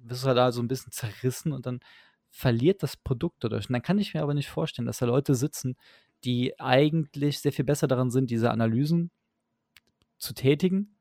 wirst 0.05 0.25
du 0.25 0.35
da 0.35 0.53
so 0.53 0.63
ein 0.63 0.69
bisschen 0.69 0.93
zerrissen 0.93 1.53
und 1.53 1.67
dann 1.67 1.81
verliert 2.31 2.83
das 2.83 2.97
Produkt 2.97 3.45
dadurch. 3.45 3.69
Und 3.69 3.73
dann 3.73 3.83
kann 3.83 3.99
ich 3.99 4.15
mir 4.15 4.23
aber 4.23 4.35
nicht 4.35 4.49
vorstellen, 4.49 4.87
dass 4.87 4.99
da 4.99 5.07
Leute 5.07 5.35
sitzen, 5.35 5.77
die 6.25 6.59
eigentlich 6.59 7.41
sehr 7.41 7.53
viel 7.53 7.65
besser 7.65 7.87
daran 7.87 8.11
sind, 8.11 8.31
diese 8.31 8.51
Analysen 8.51 9.11
zu 10.19 10.35
tätigen, 10.35 10.97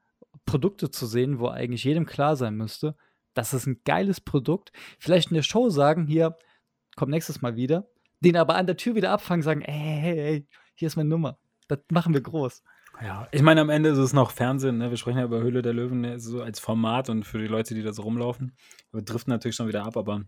Produkte 0.46 0.92
zu 0.92 1.06
sehen, 1.06 1.40
wo 1.40 1.48
eigentlich 1.48 1.84
jedem 1.84 2.06
klar 2.06 2.36
sein 2.36 2.56
müsste, 2.56 2.96
das 3.34 3.54
ist 3.54 3.68
ein 3.68 3.82
geiles 3.84 4.22
Produkt. 4.22 4.72
Vielleicht 4.98 5.30
in 5.30 5.36
der 5.36 5.44
Show 5.44 5.70
sagen, 5.70 6.08
hier, 6.08 6.38
komm 6.96 7.10
nächstes 7.10 7.42
Mal 7.42 7.56
wieder, 7.56 7.88
den 8.22 8.38
aber 8.38 8.56
an 8.56 8.66
der 8.66 8.78
Tür 8.78 8.96
wieder 8.96 9.12
abfangen, 9.12 9.44
sagen, 9.44 9.62
ey, 9.62 9.74
hey, 9.74 10.16
hey, 10.16 10.48
hier 10.74 10.88
ist 10.88 10.96
meine 10.96 11.10
Nummer. 11.10 11.38
Das 11.68 11.80
machen 11.90 12.14
wir 12.14 12.22
groß. 12.22 12.64
Ja, 13.02 13.28
ich 13.32 13.42
meine, 13.42 13.62
am 13.62 13.70
Ende 13.70 13.90
ist 13.90 13.98
es 13.98 14.14
noch 14.14 14.32
Fernsehen, 14.32 14.78
ne? 14.78 14.90
Wir 14.90 14.98
sprechen 14.98 15.18
ja 15.18 15.25
über 15.25 15.42
Höhle 15.42 15.62
der 15.62 15.74
Löwen, 15.74 16.02
ne? 16.02 16.20
so 16.20 16.42
als 16.42 16.60
Format 16.60 17.10
und 17.10 17.24
für 17.24 17.40
die 17.40 17.48
Leute, 17.48 17.75
die 17.75 17.84
da 17.84 17.92
so 17.92 18.04
rumlaufen. 18.04 18.56
Wir 18.92 19.02
driften 19.02 19.32
natürlich 19.32 19.56
schon 19.56 19.68
wieder 19.68 19.86
ab, 19.86 19.98
aber 19.98 20.24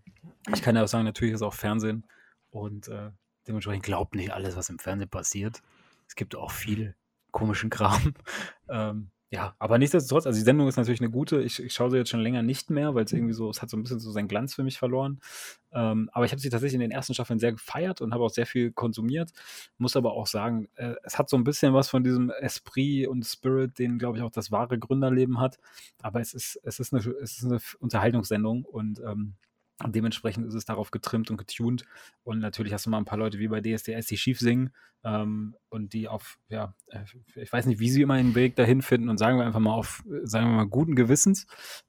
ich 0.54 0.62
kann 0.62 0.76
ja 0.76 0.84
auch 0.84 0.88
sagen, 0.88 1.06
natürlich 1.06 1.34
ist 1.34 1.42
auch 1.42 1.54
Fernsehen 1.54 2.06
und 2.50 2.90
äh, 2.90 3.12
dementsprechend 3.48 3.84
glaubt 3.84 4.16
nicht 4.16 4.32
alles, 4.32 4.56
was 4.56 4.70
im 4.70 4.80
Fernsehen 4.80 5.10
passiert. 5.10 5.62
Es 6.08 6.16
gibt 6.16 6.36
auch 6.36 6.52
viel 6.52 6.96
komischen 7.32 7.70
Kram. 7.70 8.14
ähm, 8.70 9.12
ja, 9.30 9.56
aber 9.60 9.78
nichtsdestotrotz, 9.78 10.26
also 10.26 10.40
die 10.40 10.46
Sendung 10.46 10.70
ist 10.70 10.78
natürlich 10.78 11.02
eine 11.02 11.10
gute. 11.10 11.42
Ich, 11.42 11.62
ich 11.62 11.74
schaue 11.74 11.92
sie 11.92 11.98
jetzt 11.98 12.10
schon 12.10 12.22
länger 12.22 12.44
nicht 12.44 12.70
mehr, 12.70 12.96
weil 12.96 13.04
es 13.04 13.12
irgendwie 13.12 13.34
so, 13.34 13.50
es 13.50 13.62
hat 13.62 13.70
so 13.70 13.76
ein 13.76 13.84
bisschen 13.84 14.00
so 14.00 14.10
seinen 14.10 14.30
Glanz 14.30 14.56
für 14.56 14.64
mich 14.64 14.78
verloren. 14.78 15.20
Ähm, 15.74 16.10
aber 16.14 16.24
ich 16.24 16.32
habe 16.32 16.40
sie 16.40 16.50
tatsächlich 16.50 16.76
in 16.76 16.80
den 16.80 16.92
ersten 16.92 17.14
Staffeln 17.14 17.38
sehr 17.38 17.52
gefeiert 17.52 18.00
und 18.00 18.14
habe 18.14 18.24
auch 18.24 18.30
sehr 18.30 18.46
viel 18.46 18.72
konsumiert. 18.72 19.32
Muss 19.78 19.98
aber 19.98 20.14
auch 20.14 20.28
sagen, 20.28 20.70
äh, 20.76 20.96
es 21.04 21.20
hat 21.20 21.30
so 21.30 21.36
ein 21.36 21.44
bisschen 21.44 21.74
was 21.74 21.90
von 21.90 22.06
diesem 22.06 22.30
Esprit 22.30 23.08
und 23.08 23.26
Spirit, 23.26 23.78
den, 23.80 24.00
glaube 24.00 24.18
ich, 24.18 24.24
auch 24.24 24.32
das 24.32 24.50
wahre 24.50 24.80
Gründerleben 24.80 25.42
hat. 25.42 25.58
Aber 26.02 26.22
es 26.22 26.34
ist, 26.34 26.58
es 26.64 26.80
ist, 26.80 26.94
eine, 26.94 27.02
es 27.22 27.38
ist 27.38 27.46
eine 27.46 27.60
Unterhaltungssendung 27.80 28.64
und 28.64 29.02
ähm, 29.06 29.34
dementsprechend 29.86 30.48
ist 30.48 30.56
es 30.56 30.66
darauf 30.66 30.92
getrimmt 30.92 31.30
und 31.30 31.38
getuned. 31.38 31.86
Und 32.24 32.40
natürlich 32.40 32.74
hast 32.74 32.86
du 32.86 32.90
mal 32.90 32.98
ein 32.98 33.06
paar 33.06 33.18
Leute 33.18 33.40
wie 33.40 33.48
bei 33.48 33.62
DSDS, 33.62 34.08
die 34.08 34.18
schief 34.18 34.40
singen 34.40 34.74
ähm, 35.04 35.56
und 35.70 35.94
die 35.94 36.08
auf, 36.08 36.40
ja, 36.50 36.74
äh, 36.88 37.04
ich 37.36 37.52
weiß 37.52 37.66
nicht, 37.66 37.80
wie 37.80 37.90
sie 37.90 38.02
immer 38.02 38.16
einen 38.16 38.36
Weg 38.36 38.56
dahin 38.56 38.82
finden 38.82 39.10
und 39.10 39.18
sagen 39.18 39.38
wir 39.38 39.46
einfach 39.46 39.60
mal 39.60 39.74
auf, 39.74 40.04
sagen 40.24 40.48
wir 40.48 40.56
mal, 40.56 40.68
guten 40.68 40.96
Gewissens. 40.96 41.46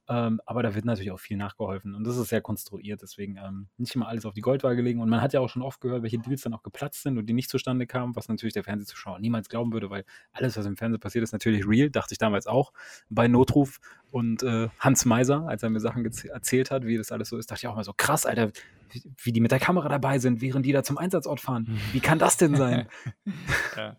Ähm, 0.07 0.39
aber 0.45 0.63
da 0.63 0.75
wird 0.75 0.85
natürlich 0.85 1.11
auch 1.11 1.19
viel 1.19 1.37
nachgeholfen 1.37 1.95
und 1.95 2.05
das 2.05 2.17
ist 2.17 2.29
sehr 2.29 2.41
konstruiert, 2.41 3.01
deswegen 3.01 3.37
ähm, 3.37 3.67
nicht 3.77 3.95
immer 3.95 4.07
alles 4.07 4.25
auf 4.25 4.33
die 4.33 4.41
Goldwaage 4.41 4.81
legen. 4.81 5.01
Und 5.01 5.09
man 5.09 5.21
hat 5.21 5.33
ja 5.33 5.39
auch 5.39 5.49
schon 5.49 5.61
oft 5.61 5.81
gehört, 5.81 6.03
welche 6.03 6.19
Deals 6.19 6.41
dann 6.41 6.53
auch 6.53 6.63
geplatzt 6.63 7.03
sind 7.03 7.17
und 7.17 7.25
die 7.25 7.33
nicht 7.33 7.49
zustande 7.49 7.87
kamen, 7.87 8.15
was 8.15 8.27
natürlich 8.27 8.53
der 8.53 8.63
Fernsehzuschauer 8.63 9.19
niemals 9.19 9.49
glauben 9.49 9.73
würde, 9.73 9.89
weil 9.89 10.05
alles, 10.31 10.55
was 10.57 10.65
im 10.65 10.77
Fernsehen 10.77 10.99
passiert, 10.99 11.23
ist 11.23 11.33
natürlich 11.33 11.67
real, 11.67 11.89
dachte 11.89 12.13
ich 12.13 12.19
damals 12.19 12.47
auch 12.47 12.71
bei 13.09 13.27
Notruf 13.27 13.79
und 14.11 14.43
äh, 14.43 14.69
Hans 14.79 15.05
Meiser, 15.05 15.47
als 15.47 15.63
er 15.63 15.69
mir 15.69 15.79
Sachen 15.79 16.05
erzählt 16.05 16.71
hat, 16.71 16.85
wie 16.85 16.97
das 16.97 17.11
alles 17.11 17.29
so 17.29 17.37
ist, 17.37 17.51
dachte 17.51 17.61
ich 17.61 17.67
auch 17.67 17.75
mal 17.75 17.83
so 17.83 17.93
krass, 17.95 18.25
Alter, 18.25 18.51
wie, 18.91 19.03
wie 19.23 19.31
die 19.31 19.41
mit 19.41 19.51
der 19.51 19.59
Kamera 19.59 19.87
dabei 19.87 20.19
sind, 20.19 20.41
während 20.41 20.65
die 20.65 20.71
da 20.71 20.83
zum 20.83 20.97
Einsatzort 20.97 21.39
fahren. 21.39 21.79
Wie 21.91 21.99
kann 21.99 22.19
das 22.19 22.37
denn 22.37 22.55
sein? 22.55 22.87
ja. 23.77 23.97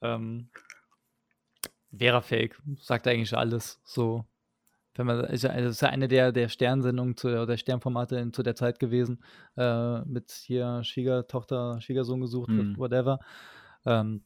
Ähm, 0.00 0.48
wäre 1.90 2.22
fake, 2.22 2.58
sagt 2.80 3.06
eigentlich 3.06 3.36
alles 3.36 3.80
so. 3.84 4.26
Wenn 4.94 5.06
man, 5.06 5.24
ist 5.24 5.44
ja, 5.44 5.50
also 5.50 5.70
ist 5.70 5.80
ja 5.80 5.88
eine 5.88 6.08
der, 6.08 6.32
der 6.32 6.48
Sternsendungen 6.48 7.16
zu, 7.16 7.46
der 7.46 7.56
Sternformate 7.56 8.16
in, 8.16 8.32
zu 8.32 8.42
der 8.42 8.54
Zeit 8.54 8.78
gewesen, 8.78 9.22
äh, 9.56 10.00
mit 10.02 10.30
hier 10.30 10.84
Schwiegertochter, 10.84 11.80
Schwiegersohn 11.80 12.20
gesucht, 12.20 12.50
mhm. 12.50 12.76
whatever. 12.76 13.20
Ähm, 13.86 14.22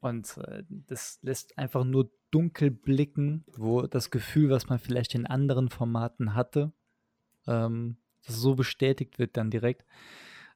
und 0.00 0.36
äh, 0.38 0.62
das 0.68 1.18
lässt 1.22 1.58
einfach 1.58 1.84
nur 1.84 2.10
dunkel 2.36 2.70
blicken, 2.70 3.46
wo 3.56 3.86
das 3.86 4.10
Gefühl, 4.10 4.50
was 4.50 4.68
man 4.68 4.78
vielleicht 4.78 5.14
in 5.14 5.24
anderen 5.24 5.70
Formaten 5.70 6.34
hatte, 6.34 6.70
ähm, 7.46 7.96
das 8.26 8.36
so 8.36 8.54
bestätigt 8.54 9.18
wird 9.18 9.38
dann 9.38 9.50
direkt. 9.50 9.86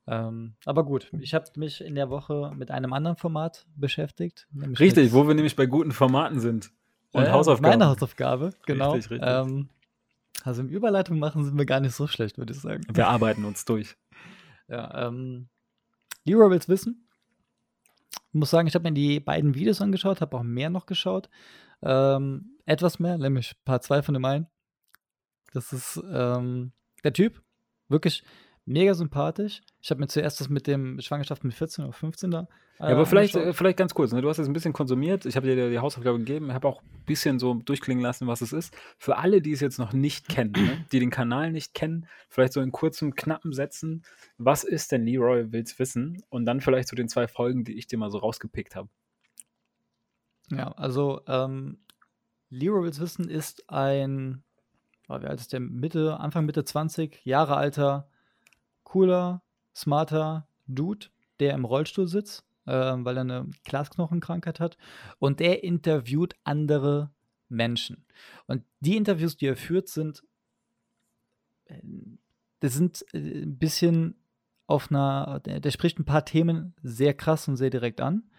Ähm, 0.06 0.56
aber 0.66 0.84
gut, 0.84 1.10
ich 1.20 1.32
habe 1.32 1.46
mich 1.56 1.80
in 1.80 1.94
der 1.94 2.10
Woche 2.10 2.52
mit 2.54 2.70
einem 2.70 2.92
anderen 2.92 3.16
Format 3.16 3.64
beschäftigt. 3.76 4.46
Richtig, 4.78 5.14
wo 5.14 5.26
wir 5.26 5.34
nämlich 5.34 5.56
bei 5.56 5.64
guten 5.64 5.92
Formaten 5.92 6.38
sind. 6.38 6.70
Und 7.12 7.24
äh, 7.24 7.30
Hausaufgaben. 7.30 7.78
Meine 7.78 7.90
Hausaufgabe, 7.90 8.50
genau. 8.66 8.92
Richtig, 8.92 9.12
richtig. 9.12 9.28
Ähm, 9.30 9.70
also 10.44 10.60
im 10.60 10.68
Überleitung 10.68 11.18
machen 11.18 11.46
sind 11.46 11.56
wir 11.56 11.64
gar 11.64 11.80
nicht 11.80 11.94
so 11.94 12.06
schlecht, 12.06 12.36
würde 12.36 12.52
ich 12.52 12.60
sagen. 12.60 12.82
Wir 12.92 13.08
arbeiten 13.08 13.46
uns 13.46 13.64
durch. 13.64 13.96
Ja, 14.68 15.08
ähm, 15.08 15.48
Leroy 16.24 16.50
will's 16.50 16.68
wissen. 16.68 17.06
Ich 18.12 18.34
muss 18.34 18.50
sagen, 18.50 18.68
ich 18.68 18.74
habe 18.74 18.88
mir 18.88 18.94
die 18.94 19.18
beiden 19.18 19.54
Videos 19.54 19.80
angeschaut, 19.80 20.20
habe 20.20 20.36
auch 20.36 20.42
mehr 20.42 20.70
noch 20.70 20.86
geschaut. 20.86 21.28
Ähm, 21.82 22.58
etwas 22.66 22.98
mehr, 22.98 23.18
nämlich 23.18 23.54
paar 23.64 23.80
zwei 23.80 24.02
von 24.02 24.14
dem 24.14 24.24
einen. 24.24 24.46
Das 25.52 25.72
ist 25.72 26.00
ähm, 26.12 26.72
der 27.02 27.12
Typ, 27.12 27.42
wirklich 27.88 28.22
mega 28.64 28.94
sympathisch. 28.94 29.62
Ich 29.80 29.90
habe 29.90 30.00
mir 30.00 30.06
zuerst 30.06 30.40
das 30.40 30.48
mit 30.48 30.66
dem 30.66 31.00
Schwangerschaft 31.00 31.42
mit 31.44 31.54
14 31.54 31.84
oder 31.84 31.92
15 31.92 32.30
da. 32.30 32.48
Äh, 32.78 32.84
ja, 32.84 32.88
aber 32.90 33.04
vielleicht, 33.04 33.34
äh, 33.34 33.52
vielleicht 33.52 33.76
ganz 33.76 33.92
kurz, 33.92 34.12
ne? 34.12 34.22
du 34.22 34.28
hast 34.28 34.38
jetzt 34.38 34.46
ein 34.46 34.52
bisschen 34.52 34.72
konsumiert. 34.72 35.26
Ich 35.26 35.36
habe 35.36 35.46
dir 35.46 35.68
die 35.68 35.78
Hausaufgabe 35.78 36.18
gegeben, 36.18 36.52
habe 36.52 36.68
auch 36.68 36.82
ein 36.82 37.04
bisschen 37.04 37.38
so 37.38 37.54
durchklingen 37.54 38.02
lassen, 38.02 38.26
was 38.26 38.40
es 38.40 38.52
ist. 38.52 38.74
Für 38.96 39.18
alle, 39.18 39.42
die 39.42 39.52
es 39.52 39.60
jetzt 39.60 39.78
noch 39.78 39.92
nicht 39.92 40.28
kennen, 40.28 40.52
ne? 40.52 40.86
die 40.92 41.00
den 41.00 41.10
Kanal 41.10 41.50
nicht 41.50 41.74
kennen, 41.74 42.06
vielleicht 42.28 42.52
so 42.52 42.60
in 42.60 42.72
kurzen, 42.72 43.14
knappen 43.14 43.52
Sätzen, 43.52 44.02
was 44.38 44.64
ist 44.64 44.92
denn 44.92 45.04
Leroy 45.04 45.52
Wills 45.52 45.78
Wissen? 45.78 46.22
Und 46.30 46.46
dann 46.46 46.60
vielleicht 46.60 46.88
zu 46.88 46.92
so 46.92 46.96
den 46.96 47.08
zwei 47.08 47.26
Folgen, 47.28 47.64
die 47.64 47.76
ich 47.76 47.86
dir 47.86 47.98
mal 47.98 48.10
so 48.10 48.18
rausgepickt 48.18 48.76
habe. 48.76 48.88
Ja, 50.50 50.72
also 50.72 51.20
ähm, 51.26 51.78
Leroy 52.50 52.84
Wills 52.84 53.00
Wissen 53.00 53.28
ist 53.28 53.70
ein, 53.70 54.42
wie 55.08 55.12
alt 55.12 55.40
ist 55.40 55.52
der, 55.52 55.60
Mitte, 55.60 56.18
Anfang 56.18 56.46
Mitte 56.46 56.64
20 56.64 57.24
Jahre 57.24 57.56
alter 57.56 58.08
cooler, 58.82 59.42
smarter 59.74 60.48
Dude, 60.66 61.06
der 61.38 61.54
im 61.54 61.64
Rollstuhl 61.64 62.08
sitzt, 62.08 62.44
äh, 62.66 62.72
weil 62.72 63.16
er 63.16 63.22
eine 63.22 63.50
Glasknochenkrankheit 63.64 64.60
hat. 64.60 64.76
Und 65.18 65.40
der 65.40 65.62
interviewt 65.64 66.34
andere 66.44 67.10
Menschen. 67.48 68.04
Und 68.46 68.64
die 68.80 68.96
Interviews, 68.96 69.36
die 69.36 69.46
er 69.46 69.56
führt, 69.56 69.88
sind, 69.88 70.22
äh, 71.66 71.80
das 72.60 72.74
sind 72.74 73.04
äh, 73.12 73.42
ein 73.42 73.58
bisschen 73.58 74.16
auf 74.66 74.90
einer, 74.90 75.40
der, 75.44 75.60
der, 75.60 75.70
spricht 75.70 75.98
ein 75.98 76.04
paar 76.04 76.24
Themen 76.24 76.74
sehr 76.82 77.12
krass 77.14 77.48
und 77.48 77.56
sehr 77.56 77.70
direkt 77.70 78.00
an. 78.00 78.30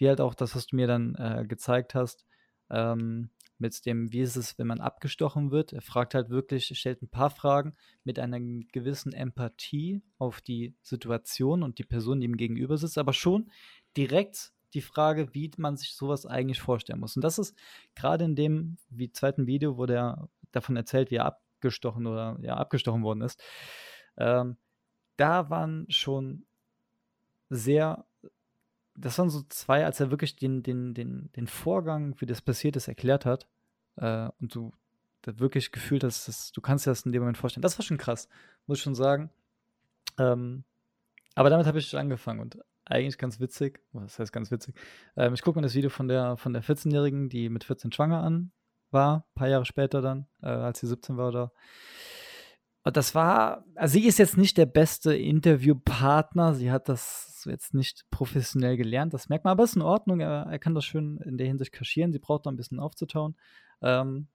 Wie 0.00 0.08
halt 0.08 0.20
auch 0.20 0.34
das, 0.34 0.56
was 0.56 0.66
du 0.66 0.76
mir 0.76 0.86
dann 0.86 1.14
äh, 1.16 1.44
gezeigt 1.46 1.94
hast, 1.94 2.24
ähm, 2.70 3.28
mit 3.58 3.84
dem, 3.84 4.10
wie 4.10 4.20
ist 4.20 4.36
es, 4.36 4.58
wenn 4.58 4.66
man 4.66 4.80
abgestochen 4.80 5.50
wird. 5.50 5.74
Er 5.74 5.82
fragt 5.82 6.14
halt 6.14 6.30
wirklich, 6.30 6.72
stellt 6.78 7.02
ein 7.02 7.10
paar 7.10 7.28
Fragen 7.28 7.76
mit 8.04 8.18
einer 8.18 8.40
gewissen 8.40 9.12
Empathie 9.12 10.00
auf 10.16 10.40
die 10.40 10.74
Situation 10.80 11.62
und 11.62 11.78
die 11.78 11.84
Person, 11.84 12.20
die 12.20 12.24
ihm 12.24 12.38
gegenüber 12.38 12.78
sitzt, 12.78 12.96
aber 12.96 13.12
schon 13.12 13.50
direkt 13.98 14.54
die 14.72 14.80
Frage, 14.80 15.34
wie 15.34 15.50
man 15.58 15.76
sich 15.76 15.94
sowas 15.94 16.24
eigentlich 16.24 16.60
vorstellen 16.60 17.00
muss. 17.00 17.16
Und 17.16 17.22
das 17.22 17.38
ist 17.38 17.54
gerade 17.94 18.24
in 18.24 18.34
dem 18.34 18.78
wie 18.88 19.12
zweiten 19.12 19.46
Video, 19.46 19.76
wo 19.76 19.84
der 19.84 20.30
davon 20.50 20.76
erzählt, 20.76 21.10
wie 21.10 21.16
er 21.16 21.26
abgestochen 21.26 22.06
oder 22.06 22.38
ja, 22.40 22.56
abgestochen 22.56 23.02
worden 23.02 23.20
ist. 23.20 23.38
Ähm, 24.16 24.56
da 25.18 25.50
waren 25.50 25.84
schon 25.90 26.46
sehr 27.50 28.06
das 29.00 29.18
waren 29.18 29.30
so 29.30 29.42
zwei, 29.48 29.84
als 29.84 30.00
er 30.00 30.10
wirklich 30.10 30.36
den, 30.36 30.62
den, 30.62 30.94
den, 30.94 31.30
den 31.36 31.46
Vorgang, 31.46 32.14
wie 32.18 32.26
das 32.26 32.42
passiert 32.42 32.76
ist, 32.76 32.88
erklärt 32.88 33.26
hat. 33.26 33.48
Äh, 33.96 34.28
und 34.40 34.54
du 34.54 34.72
da 35.22 35.38
wirklich 35.38 35.72
gefühlt 35.72 36.04
hast, 36.04 36.28
dass, 36.28 36.52
du 36.52 36.60
kannst 36.60 36.86
dir 36.86 36.90
das 36.90 37.02
in 37.02 37.12
dem 37.12 37.22
Moment 37.22 37.38
vorstellen. 37.38 37.62
Das 37.62 37.78
war 37.78 37.84
schon 37.84 37.98
krass, 37.98 38.28
muss 38.66 38.78
ich 38.78 38.84
schon 38.84 38.94
sagen. 38.94 39.30
Ähm, 40.18 40.64
aber 41.34 41.50
damit 41.50 41.66
habe 41.66 41.78
ich 41.78 41.96
angefangen 41.96 42.40
und 42.40 42.58
eigentlich 42.84 43.18
ganz 43.18 43.40
witzig. 43.40 43.80
Was 43.92 44.18
heißt 44.18 44.32
ganz 44.32 44.50
witzig? 44.50 44.74
Ähm, 45.16 45.34
ich 45.34 45.42
gucke 45.42 45.58
mir 45.58 45.62
das 45.62 45.74
Video 45.74 45.90
von 45.90 46.08
der, 46.08 46.36
von 46.36 46.52
der 46.52 46.62
14-Jährigen, 46.62 47.28
die 47.28 47.48
mit 47.48 47.64
14 47.64 47.92
schwanger 47.92 48.22
an 48.22 48.52
war, 48.90 49.18
ein 49.18 49.34
paar 49.34 49.48
Jahre 49.48 49.64
später 49.64 50.02
dann, 50.02 50.26
äh, 50.42 50.48
als 50.48 50.80
sie 50.80 50.88
17 50.88 51.16
war 51.16 51.28
oder 51.28 51.52
und 52.82 52.96
das 52.96 53.14
war, 53.14 53.64
also 53.74 53.92
sie 53.92 54.06
ist 54.06 54.18
jetzt 54.18 54.38
nicht 54.38 54.56
der 54.56 54.66
beste 54.66 55.14
Interviewpartner. 55.14 56.54
Sie 56.54 56.70
hat 56.70 56.88
das 56.88 57.29
jetzt 57.46 57.74
nicht 57.74 58.04
professionell 58.10 58.76
gelernt, 58.76 59.14
das 59.14 59.28
merkt 59.28 59.44
man, 59.44 59.52
aber 59.52 59.64
es 59.64 59.70
ist 59.70 59.76
in 59.76 59.82
Ordnung, 59.82 60.20
er, 60.20 60.46
er 60.50 60.58
kann 60.58 60.74
das 60.74 60.84
schön 60.84 61.18
in 61.18 61.38
der 61.38 61.46
Hinsicht 61.46 61.72
kaschieren, 61.72 62.12
sie 62.12 62.18
braucht 62.18 62.46
da 62.46 62.50
ein 62.50 62.56
bisschen 62.56 62.80
aufzutauen. 62.80 63.36
Ähm, 63.82 64.28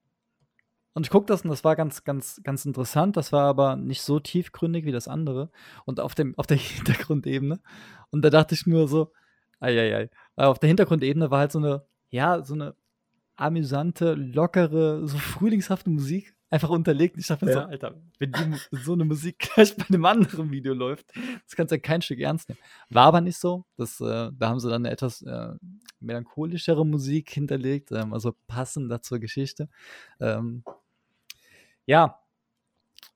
und 0.96 1.06
ich 1.06 1.10
gucke 1.10 1.26
das 1.26 1.42
und 1.42 1.50
das 1.50 1.66
war 1.66 1.76
ganz, 1.76 2.06
ganz, 2.06 2.40
ganz 2.42 2.66
interessant. 2.66 3.18
Das 3.18 3.34
war 3.34 3.44
aber 3.44 3.76
nicht 3.76 4.02
so 4.02 4.22
tiefgründig 4.22 4.86
wie 4.86 4.94
das 4.94 5.10
andere. 5.10 5.52
Und 5.84 6.00
auf, 6.00 6.16
dem, 6.16 6.38
auf 6.38 6.48
der 6.48 6.56
Hintergrundebene. 6.58 7.60
Und 8.12 8.22
da 8.24 8.30
dachte 8.30 8.56
ich 8.56 8.66
nur 8.66 8.88
so, 8.88 9.12
eieiei. 9.60 10.10
Auf 10.38 10.58
der 10.58 10.68
Hintergrundebene 10.68 11.30
war 11.32 11.40
halt 11.40 11.52
so 11.52 11.60
eine, 11.60 11.86
ja, 12.12 12.42
so 12.44 12.54
eine 12.54 12.76
amüsante, 13.36 14.14
lockere, 14.14 15.06
so 15.06 15.18
frühlingshafte 15.18 15.90
Musik 15.90 16.35
einfach 16.56 16.70
unterlegt. 16.70 17.18
Ich 17.18 17.28
dachte 17.28 17.46
mir 17.46 17.52
ja. 17.52 17.62
so, 17.62 17.68
Alter, 17.68 17.96
wenn 18.20 18.32
die, 18.32 18.58
so 18.72 18.94
eine 18.94 19.06
Musik 19.06 19.40
gleich 19.54 19.76
bei 19.76 19.86
einem 19.88 20.06
anderen 20.06 20.52
Video 20.52 20.74
läuft, 20.74 21.16
das 21.44 21.56
kannst 21.56 21.72
du 21.72 21.76
ja 21.76 21.82
kein 21.82 22.02
Stück 22.02 22.20
ernst 22.20 22.50
nehmen. 22.50 22.60
War 22.90 23.06
aber 23.08 23.22
nicht 23.22 23.38
so. 23.38 23.66
Das, 23.78 24.02
äh, 24.02 24.32
da 24.34 24.50
haben 24.50 24.60
sie 24.60 24.70
dann 24.70 24.86
eine 24.86 24.92
etwas 24.92 25.22
äh, 25.22 25.54
melancholischere 26.00 26.86
Musik 26.86 27.30
hinterlegt, 27.30 27.92
ähm, 27.92 28.14
also 28.14 28.36
passender 28.48 29.02
zur 29.02 29.20
Geschichte. 29.20 29.70
Ähm, 30.20 30.64
ja, 31.86 32.20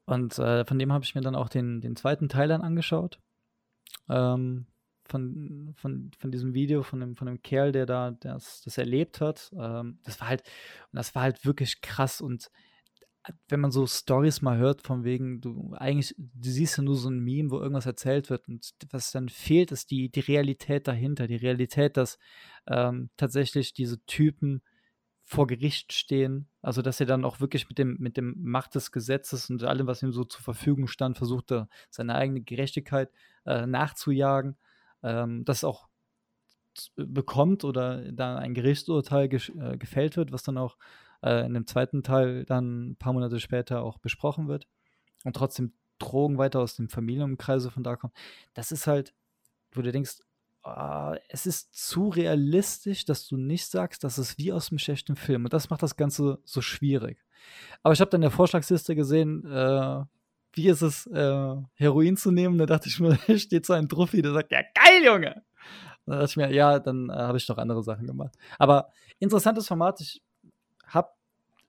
und 0.06 0.38
äh, 0.40 0.66
von 0.66 0.80
dem 0.80 0.92
habe 0.92 1.04
ich 1.04 1.16
mir 1.16 1.22
dann 1.22 1.36
auch 1.36 1.50
den, 1.50 1.82
den 1.82 1.96
zweiten 1.96 2.30
Teil 2.30 2.48
dann 2.48 2.62
angeschaut. 2.62 3.20
Ähm, 4.10 4.66
von, 5.06 5.74
von, 5.76 6.12
von 6.18 6.32
diesem 6.32 6.54
Video, 6.54 6.84
von 6.84 7.00
dem, 7.00 7.16
von 7.16 7.28
dem 7.28 7.42
Kerl, 7.42 7.72
der 7.72 7.86
da 7.86 8.12
das, 8.12 8.62
das 8.62 8.78
erlebt 8.78 9.22
hat. 9.22 9.52
Ähm, 9.58 10.00
das 10.04 10.20
war 10.20 10.30
halt, 10.30 10.42
und 10.92 10.98
das 10.98 11.14
war 11.16 11.24
halt 11.24 11.46
wirklich 11.46 11.82
krass. 11.82 12.22
Und 12.22 12.50
wenn 13.48 13.60
man 13.60 13.72
so 13.72 13.86
Stories 13.86 14.42
mal 14.42 14.58
hört, 14.58 14.82
von 14.82 15.04
wegen, 15.04 15.42
du 15.42 15.74
eigentlich, 15.78 16.16
du 16.18 16.50
siehst 16.50 16.78
ja 16.78 16.84
nur 16.84 16.96
so 16.96 17.10
ein 17.10 17.20
Meme, 17.20 17.52
wo 17.52 17.60
irgendwas 17.60 17.86
erzählt 17.86 18.30
wird 18.30 18.48
und 18.48 18.72
was 18.92 19.12
dann 19.12 19.30
fehlt, 19.30 19.72
ist 19.72 19.92
die, 19.92 20.10
die 20.10 20.22
Realität 20.22 20.88
dahinter. 20.88 21.28
Die 21.28 21.36
Realität, 21.36 21.98
dass 21.98 22.18
ähm, 22.68 23.10
tatsächlich 23.18 23.74
diese 23.74 24.04
Typen 24.06 24.62
vor 25.24 25.46
Gericht 25.48 25.94
stehen. 25.94 26.48
Also, 26.62 26.82
dass 26.82 27.00
er 27.00 27.06
dann 27.06 27.24
auch 27.24 27.40
wirklich 27.40 27.70
mit 27.70 27.78
dem, 27.78 27.98
mit 28.00 28.18
dem 28.18 28.36
Macht 28.40 28.74
des 28.74 28.92
Gesetzes 28.92 29.50
und 29.50 29.64
allem, 29.64 29.86
was 29.86 30.02
ihm 30.02 30.12
so 30.12 30.24
zur 30.24 30.42
Verfügung 30.42 30.88
stand, 30.88 31.18
versuchte, 31.18 31.68
seine 31.90 32.16
eigene 32.16 32.42
Gerechtigkeit 32.42 33.12
äh, 33.46 33.68
nachzujagen. 33.68 34.58
Ähm, 35.04 35.46
das 35.46 35.64
auch 35.64 35.88
bekommt 36.96 37.64
oder 37.64 38.12
da 38.12 38.38
ein 38.38 38.54
Gerichtsurteil 38.54 39.30
äh, 39.34 39.78
gefällt 39.78 40.18
wird, 40.18 40.32
was 40.32 40.44
dann 40.44 40.58
auch 40.58 40.78
äh, 41.24 41.46
in 41.46 41.54
dem 41.54 41.68
zweiten 41.68 42.04
Teil 42.04 42.46
dann 42.46 42.92
ein 42.92 42.96
paar 42.96 43.14
Monate 43.14 43.40
später 43.40 43.84
auch 43.84 43.98
besprochen 43.98 44.48
wird. 44.48 44.68
Und 45.24 45.36
trotzdem 45.36 45.74
Drogen 46.00 46.38
weiter 46.38 46.60
aus 46.60 46.76
dem 46.76 46.90
Familienkreise 46.90 47.72
von 47.72 47.84
da 47.84 47.96
kommen. 47.96 48.14
Das 48.54 48.72
ist 48.72 48.88
halt, 48.88 49.14
wo 49.72 49.82
du 49.82 49.92
denkst, 49.92 50.20
uh, 50.66 51.16
es 51.30 51.46
ist 51.46 51.74
zu 51.74 52.10
realistisch, 52.10 53.06
dass 53.06 53.28
du 53.28 53.38
nicht 53.38 53.66
sagst, 53.66 54.04
das 54.04 54.18
ist 54.18 54.38
wie 54.38 54.54
aus 54.54 54.72
einem 54.72 54.80
schlechten 54.80 55.16
Film. 55.16 55.44
Und 55.46 55.54
das 55.54 55.70
macht 55.70 55.84
das 55.84 55.96
Ganze 55.96 56.40
so 56.46 56.62
schwierig. 56.62 57.24
Aber 57.84 57.94
ich 57.94 58.02
habe 58.02 58.10
dann 58.10 58.20
in 58.20 58.30
der 58.30 58.32
Vorschlagsliste 58.32 58.96
gesehen, 58.96 59.46
äh, 59.46 60.04
wie 60.54 60.68
ist 60.68 60.82
es, 60.82 61.06
äh, 61.08 61.56
Heroin 61.76 62.18
zu 62.18 62.32
nehmen. 62.32 62.58
Da 62.58 62.66
dachte 62.66 62.90
ich 62.90 63.00
mir, 63.00 63.18
da 63.28 63.38
steht 63.38 63.66
so 63.66 63.74
ein 63.74 63.88
Druffi, 63.88 64.22
der 64.22 64.34
sagt, 64.34 64.52
ja 64.52 64.62
geil, 64.62 65.04
Junge. 65.04 65.44
Da 66.06 66.20
dachte 66.20 66.30
ich 66.32 66.38
mir, 66.38 66.52
ja, 66.54 66.80
dann 66.80 67.10
äh, 67.10 67.14
habe 67.14 67.38
ich 67.38 67.46
doch 67.46 67.58
andere 67.58 67.84
Sachen 67.84 68.08
gemacht. 68.08 68.36
Aber 68.58 68.90
interessantes 69.20 69.68
Format. 69.68 70.02
Ich 70.02 70.24
habe 70.90 71.10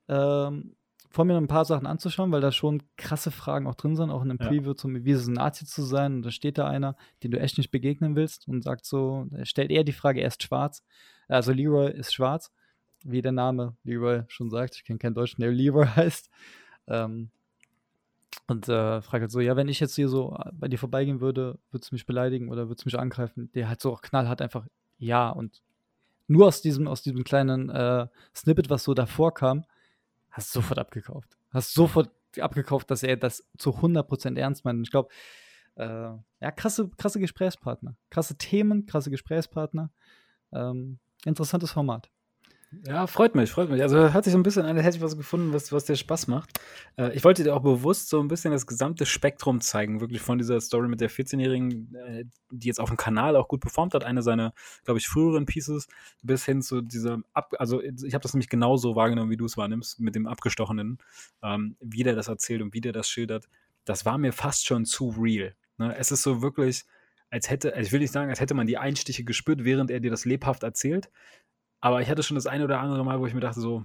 ähm, 0.07 0.75
vor 1.11 1.25
mir 1.25 1.33
noch 1.33 1.41
ein 1.41 1.47
paar 1.47 1.65
Sachen 1.65 1.87
anzuschauen, 1.87 2.31
weil 2.31 2.41
da 2.41 2.51
schon 2.51 2.81
krasse 2.95 3.31
Fragen 3.31 3.67
auch 3.67 3.75
drin 3.75 3.95
sind, 3.95 4.11
auch 4.11 4.23
in 4.23 4.31
einem 4.31 4.39
ja. 4.39 4.47
Preview 4.47 4.73
zum, 4.73 5.03
wie 5.03 5.11
ist 5.11 5.21
es 5.21 5.27
ein 5.27 5.33
Nazi 5.33 5.65
zu 5.65 5.83
sein. 5.83 6.15
Und 6.15 6.21
da 6.23 6.31
steht 6.31 6.57
da 6.57 6.67
einer, 6.67 6.95
den 7.23 7.31
du 7.31 7.39
echt 7.39 7.57
nicht 7.57 7.71
begegnen 7.71 8.15
willst 8.15 8.47
und 8.47 8.63
sagt 8.63 8.85
so, 8.85 9.27
er 9.31 9.45
stellt 9.45 9.71
eher 9.71 9.83
die 9.83 9.91
Frage, 9.91 10.21
er 10.21 10.27
ist 10.27 10.41
schwarz. 10.41 10.83
Also 11.27 11.51
Leroy 11.51 11.91
ist 11.91 12.13
schwarz, 12.13 12.51
wie 13.03 13.21
der 13.21 13.33
Name 13.33 13.75
Leroy 13.83 14.23
schon 14.27 14.49
sagt. 14.49 14.75
Ich 14.75 14.83
kenne 14.85 14.99
keinen 14.99 15.13
Deutschen, 15.13 15.41
der 15.41 15.51
Leroy 15.51 15.85
heißt. 15.95 16.29
Ähm, 16.87 17.29
und 18.47 18.69
äh, 18.69 19.01
fragt 19.01 19.21
halt 19.21 19.31
so, 19.31 19.41
ja, 19.41 19.57
wenn 19.57 19.67
ich 19.67 19.81
jetzt 19.81 19.95
hier 19.95 20.07
so 20.07 20.37
bei 20.53 20.69
dir 20.69 20.77
vorbeigehen 20.77 21.19
würde, 21.19 21.59
würdest 21.71 21.91
du 21.91 21.95
mich 21.95 22.05
beleidigen 22.05 22.49
oder 22.49 22.69
würdest 22.69 22.85
du 22.85 22.87
mich 22.87 22.97
angreifen? 22.97 23.51
Der 23.53 23.67
halt 23.67 23.81
so 23.81 23.91
auch 23.91 24.01
knallhart 24.01 24.41
einfach 24.41 24.65
ja 24.97 25.29
und 25.29 25.61
nur 26.31 26.47
aus 26.47 26.61
diesem, 26.61 26.87
aus 26.87 27.01
diesem 27.01 27.23
kleinen 27.23 27.69
äh, 27.69 28.07
Snippet, 28.33 28.69
was 28.69 28.83
so 28.83 28.93
davor 28.93 29.33
kam, 29.33 29.65
hast 30.29 30.51
sofort 30.51 30.79
abgekauft. 30.79 31.37
Hast 31.51 31.73
sofort 31.73 32.09
abgekauft, 32.39 32.89
dass 32.89 33.03
er 33.03 33.17
das 33.17 33.43
zu 33.57 33.71
100% 33.71 34.37
ernst 34.37 34.63
meint. 34.63 34.77
Und 34.77 34.83
ich 34.83 34.91
glaube, 34.91 35.09
äh, 35.75 35.83
ja, 35.85 36.51
krasse, 36.55 36.89
krasse 36.97 37.19
Gesprächspartner. 37.19 37.97
Krasse 38.09 38.37
Themen, 38.37 38.85
krasse 38.85 39.11
Gesprächspartner. 39.11 39.91
Ähm, 40.53 40.99
interessantes 41.25 41.71
Format. 41.71 42.09
Ja, 42.85 43.05
freut 43.05 43.35
mich, 43.35 43.51
freut 43.51 43.69
mich. 43.69 43.81
Also 43.81 43.97
hört 43.97 44.23
sich 44.23 44.31
so 44.31 44.39
ein 44.39 44.43
bisschen 44.43 44.65
an, 44.65 44.77
hätte 44.77 44.95
ich 44.95 45.03
was 45.03 45.17
gefunden, 45.17 45.51
was, 45.51 45.73
was 45.73 45.83
dir 45.83 45.97
Spaß 45.97 46.27
macht. 46.27 46.57
Äh, 46.97 47.13
ich 47.13 47.23
wollte 47.25 47.43
dir 47.43 47.53
auch 47.53 47.61
bewusst 47.61 48.07
so 48.07 48.21
ein 48.21 48.29
bisschen 48.29 48.53
das 48.53 48.65
gesamte 48.65 49.05
Spektrum 49.05 49.59
zeigen, 49.59 49.99
wirklich 49.99 50.21
von 50.21 50.37
dieser 50.37 50.61
Story 50.61 50.87
mit 50.87 51.01
der 51.01 51.09
14-Jährigen, 51.09 51.93
äh, 51.95 52.25
die 52.49 52.67
jetzt 52.67 52.79
auf 52.79 52.87
dem 52.87 52.95
Kanal 52.95 53.35
auch 53.35 53.49
gut 53.49 53.59
performt 53.59 53.93
hat, 53.93 54.05
eine 54.05 54.21
seiner, 54.21 54.53
glaube 54.85 54.99
ich, 54.99 55.07
früheren 55.09 55.45
Pieces, 55.45 55.89
bis 56.23 56.45
hin 56.45 56.61
zu 56.61 56.81
dieser, 56.81 57.19
Ab 57.33 57.53
also 57.59 57.81
ich 57.81 58.13
habe 58.13 58.23
das 58.23 58.33
nämlich 58.33 58.49
genauso 58.49 58.95
wahrgenommen, 58.95 59.31
wie 59.31 59.37
du 59.37 59.45
es 59.45 59.57
wahrnimmst, 59.57 59.99
mit 59.99 60.15
dem 60.15 60.25
Abgestochenen, 60.25 60.99
ähm, 61.43 61.75
wie 61.81 62.03
der 62.03 62.15
das 62.15 62.29
erzählt 62.29 62.61
und 62.61 62.73
wie 62.73 62.81
der 62.81 62.93
das 62.93 63.09
schildert. 63.09 63.49
Das 63.83 64.05
war 64.05 64.17
mir 64.17 64.31
fast 64.31 64.65
schon 64.65 64.85
zu 64.85 65.09
real. 65.09 65.55
Ne? 65.77 65.93
Es 65.97 66.11
ist 66.11 66.23
so 66.23 66.41
wirklich, 66.41 66.85
als 67.29 67.49
hätte, 67.49 67.73
also 67.73 67.85
ich 67.85 67.91
will 67.91 67.99
nicht 67.99 68.13
sagen, 68.13 68.29
als 68.29 68.39
hätte 68.39 68.53
man 68.53 68.67
die 68.67 68.77
Einstiche 68.77 69.25
gespürt, 69.25 69.65
während 69.65 69.91
er 69.91 69.99
dir 69.99 70.11
das 70.11 70.23
lebhaft 70.23 70.63
erzählt, 70.63 71.09
aber 71.81 72.01
ich 72.01 72.09
hatte 72.09 72.23
schon 72.23 72.35
das 72.35 72.47
eine 72.47 72.63
oder 72.63 72.79
andere 72.79 73.03
Mal, 73.03 73.19
wo 73.19 73.25
ich 73.25 73.33
mir 73.33 73.41
dachte 73.41 73.59
so, 73.59 73.83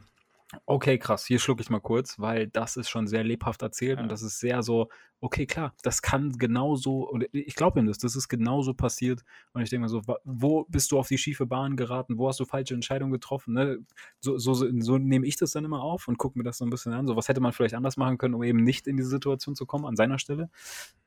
okay, 0.65 0.99
krass, 0.99 1.27
hier 1.27 1.39
schlucke 1.39 1.63
ich 1.63 1.71
mal 1.71 1.81
kurz, 1.81 2.19
weil 2.19 2.47
das 2.47 2.77
ist 2.77 2.89
schon 2.89 3.07
sehr 3.07 3.25
lebhaft 3.25 3.63
erzählt 3.63 3.99
ja. 3.99 4.03
und 4.03 4.11
das 4.11 4.23
ist 4.23 4.39
sehr 4.39 4.63
so, 4.63 4.89
okay, 5.21 5.47
klar, 5.47 5.75
das 5.83 6.03
kann 6.03 6.33
genauso, 6.33 7.09
und 7.09 7.27
ich 7.33 7.55
glaube 7.55 7.81
ihm 7.81 7.87
das, 7.87 7.99
das 7.99 8.15
ist 8.17 8.29
genauso 8.29 8.75
passiert. 8.75 9.25
Und 9.53 9.63
ich 9.63 9.71
denke 9.71 9.83
mir 9.83 9.89
so, 9.89 10.03
wo 10.25 10.65
bist 10.69 10.93
du 10.93 10.99
auf 10.99 11.09
die 11.09 11.19
schiefe 11.19 11.47
Bahn 11.47 11.77
geraten? 11.77 12.19
Wo 12.19 12.29
hast 12.29 12.39
du 12.39 12.45
falsche 12.45 12.75
Entscheidungen 12.75 13.13
getroffen? 13.13 13.55
Ne? 13.55 13.79
So, 14.21 14.39
so, 14.39 14.55
so, 14.55 14.69
so, 14.81 14.99
nehme 14.99 15.27
ich 15.27 15.37
das 15.37 15.53
dann 15.53 15.65
immer 15.65 15.83
auf 15.83 16.07
und 16.07 16.19
gucke 16.19 16.39
mir 16.39 16.45
das 16.45 16.59
so 16.59 16.65
ein 16.65 16.71
bisschen 16.71 16.93
an. 16.93 17.07
So, 17.07 17.17
was 17.17 17.29
hätte 17.29 17.41
man 17.41 17.53
vielleicht 17.53 17.75
anders 17.75 17.97
machen 17.97 18.19
können, 18.19 18.35
um 18.35 18.43
eben 18.43 18.63
nicht 18.63 18.87
in 18.87 18.97
diese 18.97 19.09
Situation 19.09 19.57
zu 19.57 19.67
kommen, 19.67 19.87
an 19.87 19.97
seiner 19.97 20.19
Stelle. 20.19 20.51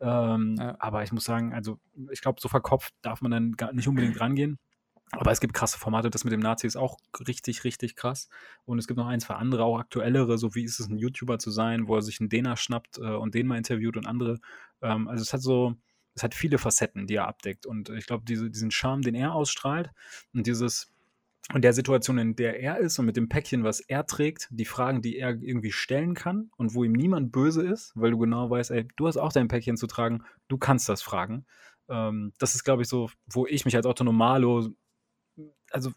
Ähm, 0.02 0.56
ja. 0.58 0.76
Aber 0.80 1.04
ich 1.04 1.12
muss 1.12 1.24
sagen, 1.24 1.54
also 1.54 1.78
ich 2.12 2.22
glaube, 2.22 2.42
so 2.42 2.50
verkopft 2.50 2.94
darf 3.02 3.22
man 3.22 3.32
dann 3.32 3.52
gar 3.54 3.74
nicht 3.74 3.88
unbedingt 3.88 4.20
rangehen. 4.20 4.60
Aber 5.12 5.32
es 5.32 5.40
gibt 5.40 5.54
krasse 5.54 5.80
Formate, 5.80 6.10
das 6.10 6.24
mit 6.24 6.34
dem 6.34 6.40
Nazi 6.40 6.68
ist 6.68 6.76
auch 6.76 6.98
richtig, 7.28 7.64
richtig 7.64 7.96
krass. 7.96 8.30
Und 8.66 8.78
es 8.78 8.88
gibt 8.88 8.98
noch 8.98 9.08
ein, 9.08 9.20
zwei 9.20 9.36
andere, 9.36 9.64
auch 9.64 9.80
aktuellere, 9.80 10.38
so 10.38 10.54
wie 10.54 10.64
ist 10.64 10.80
es, 10.80 10.88
ein 10.88 10.98
YouTuber 10.98 11.40
zu 11.40 11.50
sein, 11.50 11.88
wo 11.88 11.96
er 11.96 12.02
sich 12.02 12.20
einen 12.20 12.30
Dena 12.30 12.56
schnappt 12.56 13.00
äh, 13.00 13.16
und 13.16 13.34
den 13.34 13.48
mal 13.48 13.58
interviewt 13.58 13.98
und 13.98 14.06
andere. 14.06 14.40
Ähm, 14.82 15.08
also 15.08 15.24
es 15.24 15.34
hat 15.34 15.42
so, 15.42 15.76
es 16.14 16.24
hat 16.24 16.36
viele 16.36 16.58
Facetten, 16.58 17.08
die 17.08 17.16
er 17.16 17.28
abdeckt. 17.28 17.66
Und 17.66 17.90
ich 17.90 18.06
glaube, 18.06 18.24
diese, 18.28 18.50
diesen 18.52 18.72
Charme, 18.72 19.02
den 19.02 19.16
er 19.16 19.34
ausstrahlt 19.34 19.90
und 20.34 20.46
dieses, 20.46 20.92
und 21.54 21.64
der 21.64 21.74
Situation, 21.74 22.20
in 22.20 22.36
der 22.36 22.60
er 22.60 22.78
ist 22.78 23.00
und 23.00 23.08
mit 23.08 23.18
dem 23.18 23.30
Päckchen, 23.30 23.64
was 23.64 23.80
er 23.80 24.06
trägt, 24.06 24.48
die 24.52 24.66
Fragen, 24.66 25.02
die 25.02 25.18
er 25.18 25.42
irgendwie 25.42 25.72
stellen 25.72 26.14
kann 26.14 26.52
und 26.58 26.76
wo 26.76 26.84
ihm 26.84 26.92
niemand 26.92 27.32
böse 27.32 27.66
ist, 27.66 27.92
weil 27.96 28.12
du 28.12 28.20
genau 28.20 28.50
weißt, 28.50 28.70
ey, 28.70 28.88
du 28.98 29.08
hast 29.08 29.18
auch 29.18 29.34
dein 29.34 29.48
Päckchen 29.48 29.76
zu 29.76 29.88
tragen, 29.88 30.24
du 30.48 30.60
kannst 30.60 30.88
das 30.88 31.02
fragen. 31.02 31.46
Ähm, 31.90 32.34
das 32.38 32.54
ist, 32.54 32.64
glaube 32.64 32.84
ich, 32.84 32.88
so, 32.88 33.10
wo 33.26 33.48
ich 33.48 33.66
mich 33.66 33.76
als 33.76 33.88
Otto 33.88 34.04
Normalo 34.04 34.70
also 35.72 35.92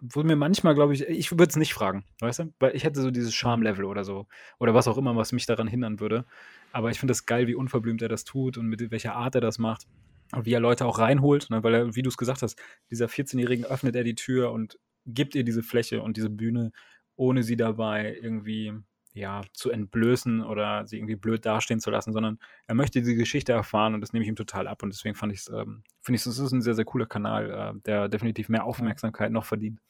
wo 0.00 0.22
mir 0.22 0.36
manchmal, 0.36 0.74
glaube 0.74 0.94
ich, 0.94 1.02
ich 1.08 1.30
würde 1.32 1.44
es 1.44 1.56
nicht 1.56 1.74
fragen, 1.74 2.04
weißt 2.20 2.38
du? 2.40 2.54
Weil 2.60 2.76
ich 2.76 2.84
hätte 2.84 3.02
so 3.02 3.10
dieses 3.10 3.34
Charme-Level 3.34 3.84
oder 3.84 4.04
so. 4.04 4.26
Oder 4.58 4.72
was 4.72 4.86
auch 4.86 4.96
immer, 4.96 5.16
was 5.16 5.32
mich 5.32 5.46
daran 5.46 5.66
hindern 5.66 5.98
würde. 5.98 6.24
Aber 6.72 6.90
ich 6.90 7.00
finde 7.00 7.12
es 7.12 7.26
geil, 7.26 7.48
wie 7.48 7.56
unverblümt 7.56 8.00
er 8.02 8.08
das 8.08 8.24
tut 8.24 8.58
und 8.58 8.66
mit 8.66 8.90
welcher 8.90 9.16
Art 9.16 9.34
er 9.34 9.40
das 9.40 9.58
macht. 9.58 9.86
Und 10.32 10.46
wie 10.46 10.52
er 10.52 10.60
Leute 10.60 10.86
auch 10.86 10.98
reinholt, 10.98 11.50
ne? 11.50 11.64
weil 11.64 11.74
er, 11.74 11.96
wie 11.96 12.02
du 12.02 12.10
es 12.10 12.16
gesagt 12.16 12.42
hast, 12.42 12.60
dieser 12.90 13.06
14-Jährigen 13.06 13.64
öffnet 13.64 13.96
er 13.96 14.04
die 14.04 14.14
Tür 14.14 14.52
und 14.52 14.78
gibt 15.06 15.34
ihr 15.34 15.42
diese 15.42 15.62
Fläche 15.62 16.02
und 16.02 16.16
diese 16.16 16.30
Bühne, 16.30 16.70
ohne 17.16 17.42
sie 17.42 17.56
dabei 17.56 18.16
irgendwie 18.22 18.74
ja, 19.18 19.42
zu 19.52 19.70
entblößen 19.70 20.42
oder 20.42 20.86
sie 20.86 20.96
irgendwie 20.96 21.16
blöd 21.16 21.44
dastehen 21.44 21.80
zu 21.80 21.90
lassen, 21.90 22.12
sondern 22.12 22.38
er 22.66 22.74
möchte 22.74 23.00
diese 23.00 23.14
Geschichte 23.14 23.52
erfahren 23.52 23.94
und 23.94 24.00
das 24.00 24.12
nehme 24.12 24.22
ich 24.24 24.28
ihm 24.28 24.36
total 24.36 24.66
ab. 24.66 24.82
Und 24.82 24.92
deswegen 24.92 25.14
fand 25.14 25.32
ich 25.32 25.40
es, 25.40 25.48
ähm, 25.48 25.82
finde 26.00 26.16
ich, 26.16 26.26
es 26.26 26.38
ist 26.38 26.52
ein 26.52 26.62
sehr, 26.62 26.74
sehr 26.74 26.84
cooler 26.84 27.06
Kanal, 27.06 27.50
äh, 27.50 27.80
der 27.82 28.08
definitiv 28.08 28.48
mehr 28.48 28.64
Aufmerksamkeit 28.64 29.32
noch 29.32 29.44
verdient. 29.44 29.80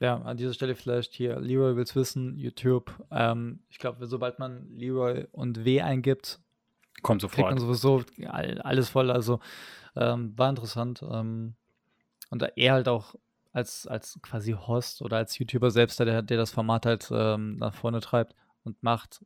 Ja, 0.00 0.16
an 0.16 0.38
dieser 0.38 0.54
Stelle 0.54 0.74
vielleicht 0.74 1.12
hier, 1.12 1.38
Leroy 1.40 1.76
will's 1.76 1.94
wissen, 1.94 2.38
YouTube. 2.38 2.90
Ähm, 3.10 3.60
ich 3.68 3.78
glaube, 3.78 4.06
sobald 4.06 4.38
man 4.38 4.66
Leroy 4.70 5.26
und 5.30 5.66
W 5.66 5.82
eingibt, 5.82 6.40
kommt 7.02 7.20
sofort. 7.20 7.48
Kriegt 7.48 7.50
man 7.50 7.58
sowieso 7.58 8.02
alles 8.26 8.88
voll. 8.88 9.10
Also 9.10 9.40
ähm, 9.96 10.32
war 10.38 10.48
interessant. 10.48 11.02
Ähm, 11.02 11.54
und 12.30 12.42
er 12.42 12.72
halt 12.72 12.88
auch 12.88 13.14
als, 13.52 13.86
als 13.86 14.18
quasi 14.22 14.52
Host 14.52 15.02
oder 15.02 15.16
als 15.16 15.38
YouTuber 15.38 15.70
selbst, 15.70 15.98
der, 16.00 16.22
der 16.22 16.36
das 16.36 16.50
Format 16.50 16.86
halt 16.86 17.08
ähm, 17.12 17.56
nach 17.56 17.74
vorne 17.74 18.00
treibt 18.00 18.34
und 18.64 18.82
macht, 18.82 19.24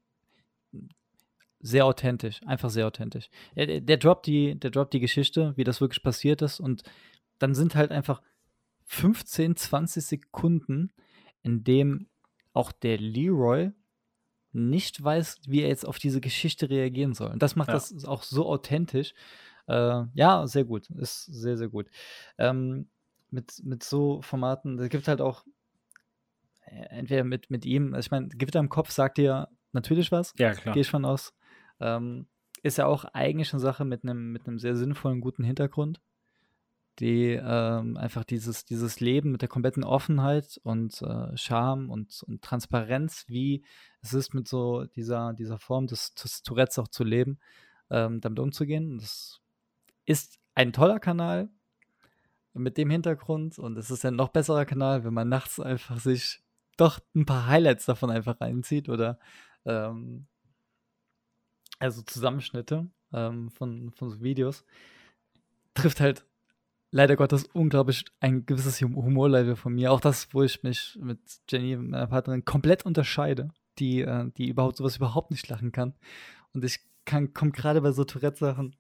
sehr 1.61 1.87
authentisch, 1.87 2.43
einfach 2.47 2.69
sehr 2.69 2.87
authentisch. 2.87 3.31
Der, 3.57 3.81
der, 3.81 3.97
droppt 3.97 4.27
die, 4.27 4.59
der 4.59 4.71
droppt 4.71 4.93
die 4.93 5.01
Geschichte, 5.01 5.55
wie 5.57 5.65
das 5.65 5.81
wirklich 5.81 6.03
passiert 6.03 6.43
ist 6.43 6.61
und 6.61 6.83
dann 7.39 7.55
sind 7.55 7.75
halt 7.75 7.91
einfach 7.91 8.21
15, 8.85 9.57
20 9.57 10.05
Sekunden, 10.05 10.93
in 11.43 11.65
dem 11.65 12.07
auch 12.53 12.71
der 12.71 12.99
Leroy 12.99 13.73
nicht 14.53 15.03
weiß, 15.03 15.41
wie 15.49 15.63
er 15.63 15.69
jetzt 15.69 15.87
auf 15.87 15.99
diese 15.99 16.21
Geschichte 16.21 16.71
reagieren 16.71 17.15
soll. 17.15 17.31
Und 17.31 17.43
das 17.43 17.57
macht 17.57 17.69
ja. 17.69 17.75
das 17.75 18.05
auch 18.05 18.23
so 18.23 18.47
authentisch. 18.47 19.15
Äh, 19.67 20.05
ja, 20.15 20.47
sehr 20.47 20.65
gut. 20.65 20.91
Ist 20.91 21.25
sehr, 21.25 21.57
sehr 21.57 21.69
gut. 21.69 21.89
Ähm, 22.39 22.89
mit, 23.35 23.61
mit 23.65 23.83
so 23.83 24.23
Formaten, 24.23 24.79
es 24.79 24.89
gibt 24.89 25.09
halt 25.09 25.21
auch 25.21 25.45
äh, 26.67 26.87
entweder 26.91 27.25
mit, 27.25 27.51
mit 27.51 27.67
ihm, 27.67 27.95
also 27.95 28.07
ich 28.07 28.11
meine, 28.11 28.29
Gewitter 28.29 28.61
im 28.61 28.69
Kopf 28.69 28.91
sagt 28.91 29.19
dir 29.19 29.49
natürlich 29.73 30.13
was. 30.13 30.33
Ja, 30.39 30.55
klar. 30.55 30.73
Gehe 30.73 30.83
ich 30.83 30.91
von 30.91 31.05
aus. 31.05 31.35
Ähm, 31.81 32.27
ist 32.63 32.79
ja 32.79 32.87
auch 32.87 33.05
eigentlich 33.05 33.53
eine 33.53 33.61
Sache 33.61 33.85
mit 33.85 34.05
einem 34.05 34.33
mit 34.33 34.43
sehr 34.61 34.77
sinnvollen, 34.77 35.21
guten 35.21 35.45
Hintergrund, 35.45 36.01
die 36.99 37.33
ähm, 37.33 37.97
einfach 37.99 38.25
dieses, 38.25 38.65
dieses 38.65 39.01
Leben 39.01 39.33
mit 39.33 39.43
der 39.43 39.49
kompletten 39.49 39.85
Offenheit 39.85 40.59
und 40.63 41.03
äh, 41.03 41.37
Charme 41.37 41.91
und, 41.91 42.23
und 42.27 42.41
Transparenz, 42.41 43.25
wie 43.29 43.65
es 44.01 44.15
ist, 44.15 44.33
mit 44.33 44.49
so 44.49 44.85
dieser, 44.85 45.35
dieser 45.35 45.59
Form 45.59 45.87
des, 45.89 46.15
des 46.15 46.43
Tourettes 46.43 46.79
auch 46.79 46.89
zu 46.89 47.05
leben, 47.05 47.39
ähm, 47.91 48.21
damit 48.21 48.39
umzugehen. 48.39 48.99
Das 48.99 49.41
ist 50.07 50.39
ein 50.55 50.73
toller 50.73 51.01
Kanal 51.01 51.51
mit 52.55 52.79
dem 52.79 52.91
Hintergrund 52.91 53.59
und 53.59 53.77
es 53.77 53.91
ist 53.91 54.05
ein 54.05 54.17
noch 54.17 54.29
besserer 54.29 54.65
Kanal, 54.65 55.05
wenn 55.05 55.15
man 55.15 55.29
nachts 55.29 55.61
einfach 55.61 55.99
sich 55.99 56.41
doch 56.77 57.01
ein 57.15 57.27
paar 57.27 57.47
Highlights 57.47 57.87
davon 57.87 58.11
einfach 58.11 58.41
reinzieht 58.41 58.89
oder 58.89 59.19
ähm, 59.65 60.27
also 61.79 62.03
Zusammenschnitte 62.03 62.89
ähm, 63.13 63.51
von, 63.51 63.91
von 63.93 64.11
so 64.11 64.23
Videos, 64.23 64.65
trifft 65.75 66.01
halt 66.01 66.25
leider 66.91 67.17
Gottes 67.17 67.45
unglaublich 67.53 68.05
ein 68.21 68.47
gewisses 68.47 68.81
Humorlevel 68.81 69.57
von 69.57 69.75
mir. 69.75 69.91
Auch 69.91 70.01
das, 70.01 70.33
wo 70.33 70.43
ich 70.43 70.63
mich 70.63 70.97
mit 71.01 71.19
Jenny, 71.49 71.77
meiner 71.77 72.07
Partnerin, 72.07 72.45
komplett 72.45 72.87
unterscheide, 72.87 73.51
die, 73.79 74.03
äh, 74.03 74.31
die 74.37 74.49
überhaupt 74.49 74.77
sowas 74.77 74.97
überhaupt 74.97 75.31
nicht 75.33 75.49
lachen 75.49 75.73
kann. 75.73 75.95
Und 76.53 76.65
ich 76.65 76.79
kann, 77.05 77.35
komme 77.35 77.51
gerade 77.51 77.81
bei 77.81 77.91
so 77.91 78.05
Tourette-Sachen, 78.05 78.77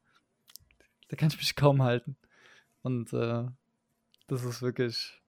da 1.08 1.16
kann 1.16 1.28
ich 1.28 1.36
mich 1.36 1.56
kaum 1.56 1.82
halten. 1.82 2.16
Und 2.82 3.12
äh, 3.12 3.46
das 4.26 4.44
ist 4.44 4.62
wirklich 4.62 5.22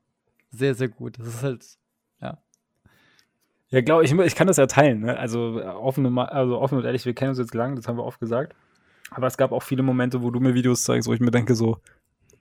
sehr, 0.50 0.74
sehr 0.74 0.88
gut. 0.88 1.18
Das 1.18 1.26
ist 1.26 1.42
halt, 1.42 1.64
ja, 2.20 2.38
ja, 3.68 3.80
glaube 3.80 4.04
ich, 4.04 4.12
ich 4.12 4.34
kann 4.36 4.46
das 4.46 4.58
ja 4.58 4.66
teilen. 4.66 5.00
Ne? 5.00 5.18
Also, 5.18 5.62
offen, 5.64 6.18
also 6.18 6.60
offen 6.60 6.78
und 6.78 6.84
ehrlich, 6.84 7.04
wir 7.04 7.14
kennen 7.14 7.30
uns 7.30 7.38
jetzt 7.38 7.54
lang, 7.54 7.74
das 7.74 7.88
haben 7.88 7.98
wir 7.98 8.04
oft 8.04 8.20
gesagt. 8.20 8.54
Aber 9.10 9.26
es 9.26 9.36
gab 9.36 9.52
auch 9.52 9.62
viele 9.62 9.82
Momente, 9.82 10.22
wo 10.22 10.30
du 10.30 10.40
mir 10.40 10.54
Videos 10.54 10.84
zeigst, 10.84 11.08
wo 11.08 11.14
ich 11.14 11.20
mir 11.20 11.30
denke 11.30 11.54
so, 11.54 11.80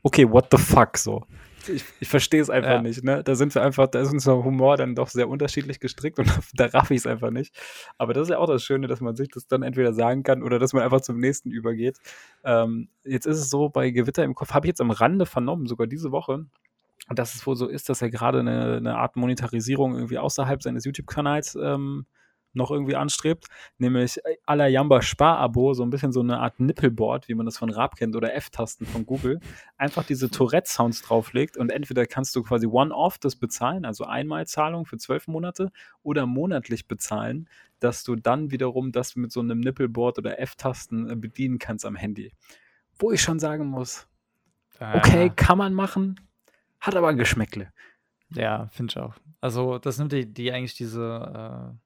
okay, 0.06 0.32
what 0.32 0.48
the 0.52 0.58
fuck, 0.58 0.98
so. 0.98 1.24
Ich, 1.68 1.84
ich 2.00 2.08
verstehe 2.08 2.40
es 2.40 2.52
einfach 2.52 2.74
ja. 2.74 2.82
nicht, 2.84 3.04
ne? 3.04 3.24
Da 3.24 3.34
sind 3.34 3.56
wir 3.56 3.64
einfach, 3.64 3.88
da 3.88 4.00
ist 4.02 4.14
unser 4.14 4.44
Humor 4.44 4.78
dann 4.78 4.94
doch 4.94 5.08
sehr 5.08 5.28
unterschiedlich 5.28 5.80
gestrickt 5.80 6.20
und 6.20 6.28
da 6.54 6.68
raff 6.68 6.92
ich 6.92 6.98
es 6.98 7.08
einfach 7.08 7.32
nicht. 7.32 7.56
Aber 7.98 8.14
das 8.14 8.24
ist 8.24 8.30
ja 8.30 8.38
auch 8.38 8.46
das 8.46 8.64
Schöne, 8.64 8.86
dass 8.86 9.02
man 9.02 9.16
sich 9.16 9.30
das 9.30 9.48
dann 9.48 9.64
entweder 9.64 9.94
sagen 9.94 10.22
kann 10.22 10.44
oder 10.44 10.60
dass 10.60 10.74
man 10.74 10.84
einfach 10.84 11.02
zum 11.02 11.18
nächsten 11.18 11.50
übergeht. 11.50 11.98
Ähm, 12.44 12.90
jetzt 13.04 13.26
ist 13.26 13.40
es 13.40 13.50
so, 13.50 13.70
bei 13.70 13.90
Gewitter 13.90 14.24
im 14.24 14.36
Kopf 14.36 14.54
habe 14.54 14.68
ich 14.68 14.70
jetzt 14.70 14.82
am 14.82 14.92
Rande 14.92 15.26
vernommen, 15.26 15.66
sogar 15.66 15.88
diese 15.88 16.12
Woche, 16.12 16.46
dass 17.10 17.34
es 17.34 17.48
wohl 17.48 17.56
so 17.56 17.68
ist, 17.68 17.90
dass 17.90 18.04
er 18.04 18.12
gerade 18.12 18.42
eine, 18.42 18.76
eine 18.76 18.98
Art 18.98 19.16
Monetarisierung 19.16 19.96
irgendwie 19.96 20.20
außerhalb 20.20 20.62
seines 20.62 20.86
YouTube-Kanals 20.86 21.58
ähm, 21.60 22.06
noch 22.56 22.72
irgendwie 22.72 22.96
anstrebt, 22.96 23.48
nämlich 23.78 24.20
à 24.46 24.56
la 24.56 24.68
Jamba 24.68 25.02
Spar-Abo, 25.02 25.74
so 25.74 25.84
ein 25.84 25.90
bisschen 25.90 26.12
so 26.12 26.22
eine 26.22 26.40
Art 26.40 26.60
Nippelboard, 26.60 27.28
wie 27.28 27.36
man 27.36 27.46
das 27.46 27.58
von 27.58 27.70
Raab 27.70 27.96
kennt, 27.96 28.16
oder 28.16 28.34
F-Tasten 28.34 28.86
von 28.86 29.06
Google, 29.06 29.40
einfach 29.78 30.04
diese 30.04 30.30
Tourette-Sounds 30.30 31.02
drauflegt 31.02 31.58
und 31.58 31.72
entweder 31.72 32.06
kannst 32.06 32.36
du 32.36 32.44
quasi 32.44 32.68
One-Off 32.68 33.18
das 33.18 33.36
bezahlen, 33.36 33.86
also 33.86 34.06
Einmalzahlung 34.06 34.86
für 34.86 34.98
zwölf 34.98 35.28
Monate, 35.28 35.72
oder 36.04 36.26
monatlich 36.26 36.88
bezahlen, 36.88 37.50
dass 37.80 38.04
du 38.04 38.16
dann 38.16 38.52
wiederum 38.52 38.92
das 38.92 39.16
mit 39.16 39.32
so 39.32 39.40
einem 39.40 39.60
Nippelboard 39.60 40.18
oder 40.18 40.40
F-Tasten 40.40 41.10
äh, 41.10 41.16
bedienen 41.16 41.60
kannst 41.60 41.86
am 41.86 41.96
Handy. 41.96 42.32
Wo 42.98 43.12
ich 43.12 43.22
schon 43.22 43.40
sagen 43.40 43.68
muss, 43.68 44.08
okay, 44.80 45.30
kann 45.36 45.58
man 45.58 45.74
machen, 45.74 46.20
hat 46.80 46.96
aber 46.96 47.10
ein 47.10 47.18
Geschmäckle. 47.18 47.72
Ja, 48.34 48.68
finde 48.68 48.92
ich 48.92 48.98
auch. 48.98 49.16
Also, 49.42 49.78
das 49.78 49.98
nimmt 50.00 50.12
die, 50.12 50.32
die 50.32 50.52
eigentlich 50.52 50.76
diese, 50.76 51.74
äh, 51.74 51.85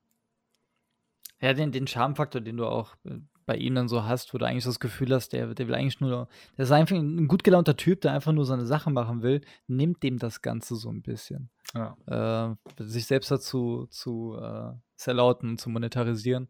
ja, 1.42 1.54
den, 1.54 1.72
den 1.72 1.88
Charmfaktor, 1.88 2.42
den 2.42 2.58
du 2.58 2.66
auch 2.66 2.96
äh, 3.06 3.20
bei 3.46 3.56
ihm 3.56 3.74
dann 3.74 3.88
so 3.88 4.04
hast, 4.04 4.34
wo 4.34 4.38
du 4.38 4.46
eigentlich 4.46 4.66
das 4.66 4.80
Gefühl 4.80 5.14
hast, 5.14 5.34
der, 5.34 5.56
der 5.56 5.68
will 5.68 5.74
eigentlich 5.74 6.00
nur, 6.00 6.28
der 6.56 6.66
ist 6.66 6.72
einfach 6.72 6.96
ein 6.96 7.28
gut 7.28 7.44
gelaunter 7.44 7.76
Typ, 7.76 8.02
der 8.02 8.14
einfach 8.14 8.32
nur 8.32 8.46
seine 8.46 8.66
Sache 8.66 8.92
machen 8.92 9.24
will, 9.24 9.42
nimmt 9.66 10.04
dem 10.04 10.20
das 10.20 10.42
Ganze 10.42 10.76
so 10.76 10.92
ein 10.92 11.02
bisschen. 11.02 11.50
Ja. 11.74 11.98
Äh, 12.78 12.84
sich 12.84 13.08
selbst 13.08 13.32
dazu 13.32 13.88
zu 13.90 14.38
äh, 14.40 14.74
zerlauten, 14.98 15.58
zu 15.58 15.70
monetarisieren. 15.70 16.50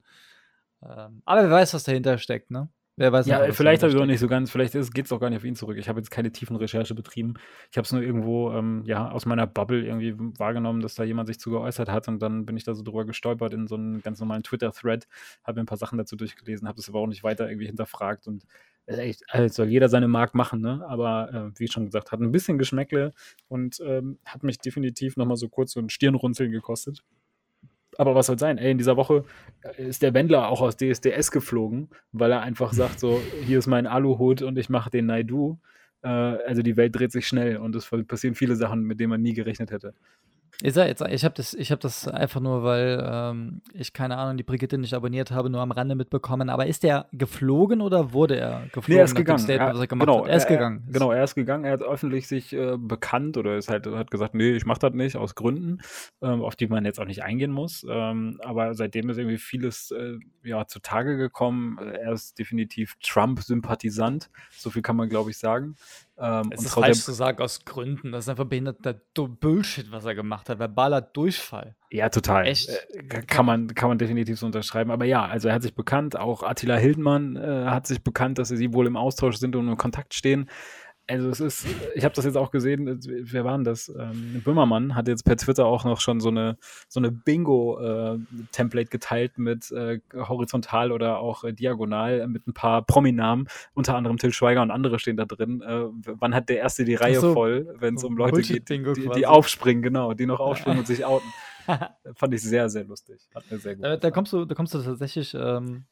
Ähm, 0.83 1.21
aber 1.23 1.43
wer 1.43 1.51
weiß, 1.51 1.73
was 1.73 1.83
dahinter 1.83 2.17
steckt, 2.17 2.51
ne? 2.51 2.69
Wer 2.99 3.13
weiß 3.13 3.27
ja, 3.27 3.49
vielleicht 3.53 3.81
habe 3.81 3.93
ich 3.93 3.97
auch 3.97 4.05
nicht 4.05 4.19
so 4.19 4.27
ganz, 4.27 4.51
vielleicht 4.51 4.73
geht 4.73 5.05
es 5.05 5.11
auch 5.13 5.21
gar 5.21 5.29
nicht 5.29 5.37
auf 5.37 5.45
ihn 5.45 5.55
zurück. 5.55 5.77
Ich 5.77 5.87
habe 5.87 6.01
jetzt 6.01 6.11
keine 6.11 6.33
tiefen 6.33 6.57
Recherche 6.57 6.93
betrieben. 6.93 7.35
Ich 7.71 7.77
habe 7.77 7.85
es 7.85 7.93
nur 7.93 8.01
irgendwo 8.01 8.51
ähm, 8.51 8.83
ja, 8.85 9.09
aus 9.09 9.25
meiner 9.25 9.47
Bubble 9.47 9.85
irgendwie 9.85 10.15
wahrgenommen, 10.37 10.81
dass 10.81 10.95
da 10.95 11.05
jemand 11.05 11.27
sich 11.27 11.39
zu 11.39 11.49
geäußert 11.49 11.89
hat 11.89 12.09
und 12.09 12.19
dann 12.19 12.45
bin 12.45 12.57
ich 12.57 12.65
da 12.65 12.73
so 12.73 12.83
drüber 12.83 13.05
gestolpert 13.05 13.53
in 13.53 13.67
so 13.67 13.75
einen 13.75 14.01
ganz 14.01 14.19
normalen 14.19 14.43
Twitter-Thread, 14.43 15.07
habe 15.45 15.59
mir 15.59 15.63
ein 15.63 15.65
paar 15.65 15.77
Sachen 15.77 15.97
dazu 15.97 16.17
durchgelesen, 16.17 16.67
habe 16.67 16.75
das 16.75 16.89
aber 16.89 16.99
auch 16.99 17.07
nicht 17.07 17.23
weiter 17.23 17.47
irgendwie 17.49 17.67
hinterfragt 17.67 18.27
und 18.27 18.43
echt, 18.85 19.23
also 19.29 19.47
soll 19.53 19.69
jeder 19.69 19.87
seine 19.87 20.09
Mark 20.09 20.35
machen, 20.35 20.59
ne? 20.59 20.83
Aber 20.85 21.53
äh, 21.55 21.59
wie 21.59 21.69
schon 21.69 21.85
gesagt, 21.85 22.11
hat 22.11 22.19
ein 22.19 22.33
bisschen 22.33 22.57
Geschmäckle 22.57 23.13
und 23.47 23.79
ähm, 23.79 24.19
hat 24.25 24.43
mich 24.43 24.59
definitiv 24.59 25.15
nochmal 25.15 25.37
so 25.37 25.47
kurz 25.47 25.71
so 25.71 25.79
ein 25.79 25.89
Stirnrunzeln 25.89 26.51
gekostet. 26.51 27.03
Aber 27.99 28.15
was 28.15 28.27
soll 28.27 28.39
sein? 28.39 28.57
Ey, 28.57 28.71
in 28.71 28.77
dieser 28.77 28.95
Woche 28.95 29.25
äh, 29.61 29.83
ist 29.89 30.01
der 30.01 30.13
Wendler 30.13 30.47
auch 30.47 30.61
aus 30.61 30.77
DSDS 30.77 31.31
geflogen, 31.31 31.89
weil 32.13 32.31
er 32.31 32.39
einfach 32.41 32.71
sagt: 32.71 32.97
So, 33.01 33.21
hier 33.45 33.59
ist 33.59 33.67
mein 33.67 33.87
Aluhut 33.87 34.41
und 34.41 34.57
ich 34.57 34.69
mache 34.69 34.89
den 34.89 35.07
Naidu. 35.07 35.57
Äh, 36.01 36.07
also 36.07 36.61
die 36.61 36.77
Welt 36.77 36.95
dreht 36.95 37.11
sich 37.11 37.27
schnell 37.27 37.57
und 37.57 37.75
es 37.75 37.91
passieren 38.07 38.35
viele 38.35 38.55
Sachen, 38.55 38.83
mit 38.83 39.01
denen 39.01 39.09
man 39.09 39.21
nie 39.21 39.33
gerechnet 39.33 39.71
hätte. 39.71 39.93
Ich, 40.61 40.75
ich 40.75 41.23
habe 41.23 41.33
das, 41.35 41.53
hab 41.53 41.79
das 41.79 42.07
einfach 42.09 42.41
nur, 42.41 42.63
weil 42.63 43.01
ähm, 43.09 43.61
ich 43.73 43.93
keine 43.93 44.17
Ahnung, 44.17 44.35
die 44.35 44.43
Brigitte 44.43 44.77
nicht 44.77 44.93
abonniert 44.93 45.31
habe, 45.31 45.49
nur 45.49 45.61
am 45.61 45.71
Rande 45.71 45.95
mitbekommen. 45.95 46.49
Aber 46.49 46.67
ist 46.67 46.83
der 46.83 47.07
geflogen 47.13 47.79
oder 47.79 48.11
wurde 48.11 48.37
er 48.37 48.63
geflogen? 48.73 48.93
Nee, 48.93 48.97
er 48.97 49.05
ist 49.05 49.15
gegangen. 49.15 49.39
Statement, 49.39 49.79
er, 49.79 49.87
genau, 49.87 50.25
er 50.25 50.35
ist 50.35 50.43
er, 50.43 50.49
gegangen. 50.49 50.83
Genau, 50.91 51.11
er 51.13 51.23
ist 51.23 51.35
gegangen. 51.35 51.63
Er 51.63 51.71
hat 51.71 51.81
öffentlich 51.81 52.27
sich 52.27 52.51
äh, 52.51 52.75
bekannt 52.77 53.37
oder 53.37 53.55
ist 53.55 53.69
halt, 53.69 53.87
hat 53.87 54.11
gesagt, 54.11 54.35
nee, 54.35 54.51
ich 54.51 54.65
mache 54.65 54.79
das 54.79 54.93
nicht 54.93 55.15
aus 55.15 55.33
Gründen, 55.33 55.77
ähm, 56.21 56.41
auf 56.41 56.57
die 56.57 56.67
man 56.67 56.83
jetzt 56.83 56.99
auch 56.99 57.05
nicht 57.05 57.23
eingehen 57.23 57.51
muss. 57.51 57.85
Ähm, 57.89 58.41
aber 58.43 58.73
seitdem 58.73 59.09
ist 59.09 59.17
irgendwie 59.17 59.37
vieles 59.37 59.91
äh, 59.91 60.17
ja, 60.43 60.67
zutage 60.67 61.15
gekommen. 61.15 61.77
Er 61.77 62.11
ist 62.11 62.37
definitiv 62.37 62.95
Trump-Sympathisant. 63.01 64.29
So 64.51 64.71
viel 64.71 64.81
kann 64.81 64.97
man, 64.97 65.07
glaube 65.07 65.29
ich, 65.29 65.37
sagen. 65.37 65.77
Ähm, 66.19 66.51
es 66.51 66.65
ist 66.65 66.73
falsch 66.73 67.01
zu 67.01 67.13
sagen 67.13 67.41
aus 67.41 67.63
Gründen. 67.65 68.11
Das 68.11 68.25
ist 68.25 68.29
einfach 68.29 68.45
behinderter 68.45 68.93
Bullshit, 69.13 69.91
was 69.91 70.05
er 70.05 70.15
gemacht 70.15 70.49
hat. 70.49 70.59
Verbaler 70.59 71.01
Durchfall. 71.01 71.75
Ja, 71.91 72.09
total. 72.09 72.45
Echt? 72.45 72.69
Äh, 72.69 73.21
kann, 73.25 73.45
man, 73.45 73.73
kann 73.73 73.89
man 73.89 73.97
definitiv 73.97 74.37
so 74.37 74.45
unterschreiben. 74.45 74.91
Aber 74.91 75.05
ja, 75.05 75.25
also 75.25 75.47
er 75.47 75.55
hat 75.55 75.61
sich 75.61 75.75
bekannt. 75.75 76.17
Auch 76.17 76.43
Attila 76.43 76.75
Hildmann 76.75 77.35
äh, 77.35 77.65
hat 77.65 77.87
sich 77.87 78.03
bekannt, 78.03 78.37
dass 78.37 78.49
sie 78.49 78.73
wohl 78.73 78.87
im 78.87 78.97
Austausch 78.97 79.37
sind 79.37 79.55
und 79.55 79.67
in 79.67 79.77
Kontakt 79.77 80.13
stehen 80.13 80.49
also 81.09 81.29
es 81.29 81.39
ist, 81.39 81.65
ich 81.95 82.03
habe 82.05 82.13
das 82.13 82.25
jetzt 82.25 82.37
auch 82.37 82.51
gesehen, 82.51 82.87
äh, 82.87 82.97
wer 83.01 83.43
war 83.43 83.57
denn 83.57 83.63
das? 83.63 83.89
Ähm, 83.89 84.41
Böhmermann 84.43 84.95
hat 84.95 85.07
jetzt 85.07 85.23
per 85.23 85.37
Twitter 85.37 85.65
auch 85.65 85.83
noch 85.83 85.99
schon 85.99 86.19
so 86.19 86.29
eine, 86.29 86.57
so 86.87 86.99
eine 86.99 87.11
Bingo-Template 87.11 88.87
äh, 88.87 88.91
geteilt 88.91 89.37
mit 89.37 89.71
äh, 89.71 89.99
horizontal 90.15 90.91
oder 90.91 91.19
auch 91.19 91.43
äh, 91.43 91.53
diagonal 91.53 92.27
mit 92.27 92.47
ein 92.47 92.53
paar 92.53 92.85
Prominamen, 92.85 93.47
unter 93.73 93.95
anderem 93.95 94.17
Till 94.17 94.33
Schweiger 94.33 94.61
und 94.61 94.71
andere 94.71 94.99
stehen 94.99 95.17
da 95.17 95.25
drin. 95.25 95.61
Äh, 95.61 95.85
wann 96.05 96.35
hat 96.35 96.49
der 96.49 96.57
Erste 96.57 96.85
die 96.85 96.95
Reihe 96.95 97.19
so, 97.19 97.33
voll, 97.33 97.75
wenn 97.79 97.95
es 97.95 98.03
um 98.03 98.15
Leute 98.15 98.41
geht, 98.41 98.69
die, 98.69 99.09
die, 99.15 99.25
aufspringen, 99.25 99.81
genau, 99.81 100.13
die 100.13 100.25
noch 100.25 100.39
aufspringen 100.39 100.77
ja. 100.77 100.81
und 100.81 100.87
sich 100.87 101.05
outen. 101.05 101.27
Fand 102.15 102.33
ich 102.33 102.41
sehr, 102.41 102.69
sehr 102.69 102.83
lustig. 102.83 103.29
Hat 103.35 103.49
mir 103.51 103.59
sehr 103.59 103.75
gut 103.75 103.85
da, 103.85 103.97
da 103.97 104.11
kommst 104.11 104.33
du, 104.33 104.45
da 104.45 104.55
kommst 104.55 104.73
du 104.73 104.81
tatsächlich 104.81 105.35
ähm, 105.35 105.85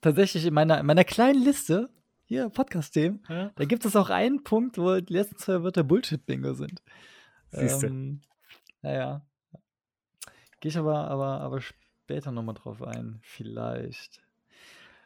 tatsächlich 0.00 0.46
in 0.46 0.54
meiner, 0.54 0.78
in 0.78 0.86
meiner 0.86 1.04
kleinen 1.04 1.42
Liste 1.42 1.88
hier, 2.32 2.48
Podcast-Themen, 2.48 3.22
ja. 3.28 3.50
da 3.56 3.64
gibt 3.66 3.84
es 3.84 3.94
auch 3.94 4.08
einen 4.08 4.42
Punkt, 4.42 4.78
wo 4.78 4.98
die 4.98 5.12
letzten 5.12 5.36
zwei 5.36 5.62
Wörter 5.62 5.84
Bullshit-Bingo 5.84 6.54
sind. 6.54 6.82
Siehst 7.50 7.82
du. 7.82 7.88
Ähm, 7.88 8.22
naja. 8.80 9.20
Gehe 10.60 10.70
ich 10.70 10.78
aber, 10.78 11.10
aber, 11.10 11.42
aber 11.42 11.60
später 11.60 12.32
nochmal 12.32 12.54
drauf 12.54 12.82
ein. 12.82 13.20
Vielleicht. 13.22 14.22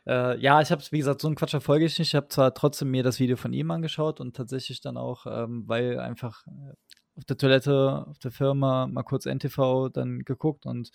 Äh, 0.06 0.38
ja, 0.38 0.60
ich 0.60 0.70
habe 0.70 0.84
wie 0.92 0.98
gesagt, 0.98 1.20
so 1.20 1.26
einen 1.26 1.34
Quatsch 1.34 1.50
verfolge 1.50 1.86
ich 1.86 1.98
nicht. 1.98 2.10
Ich 2.10 2.14
habe 2.14 2.28
zwar 2.28 2.54
trotzdem 2.54 2.92
mir 2.92 3.02
das 3.02 3.18
Video 3.18 3.36
von 3.36 3.52
ihm 3.52 3.72
angeschaut 3.72 4.20
und 4.20 4.36
tatsächlich 4.36 4.80
dann 4.80 4.96
auch, 4.96 5.26
ähm, 5.26 5.64
weil 5.66 5.98
einfach 5.98 6.46
äh, 6.46 6.74
auf 7.16 7.24
der 7.24 7.38
Toilette, 7.38 8.06
auf 8.06 8.20
der 8.20 8.30
Firma 8.30 8.86
mal 8.86 9.02
kurz 9.02 9.26
NTV 9.26 9.88
dann 9.88 10.20
geguckt 10.20 10.64
und 10.64 10.92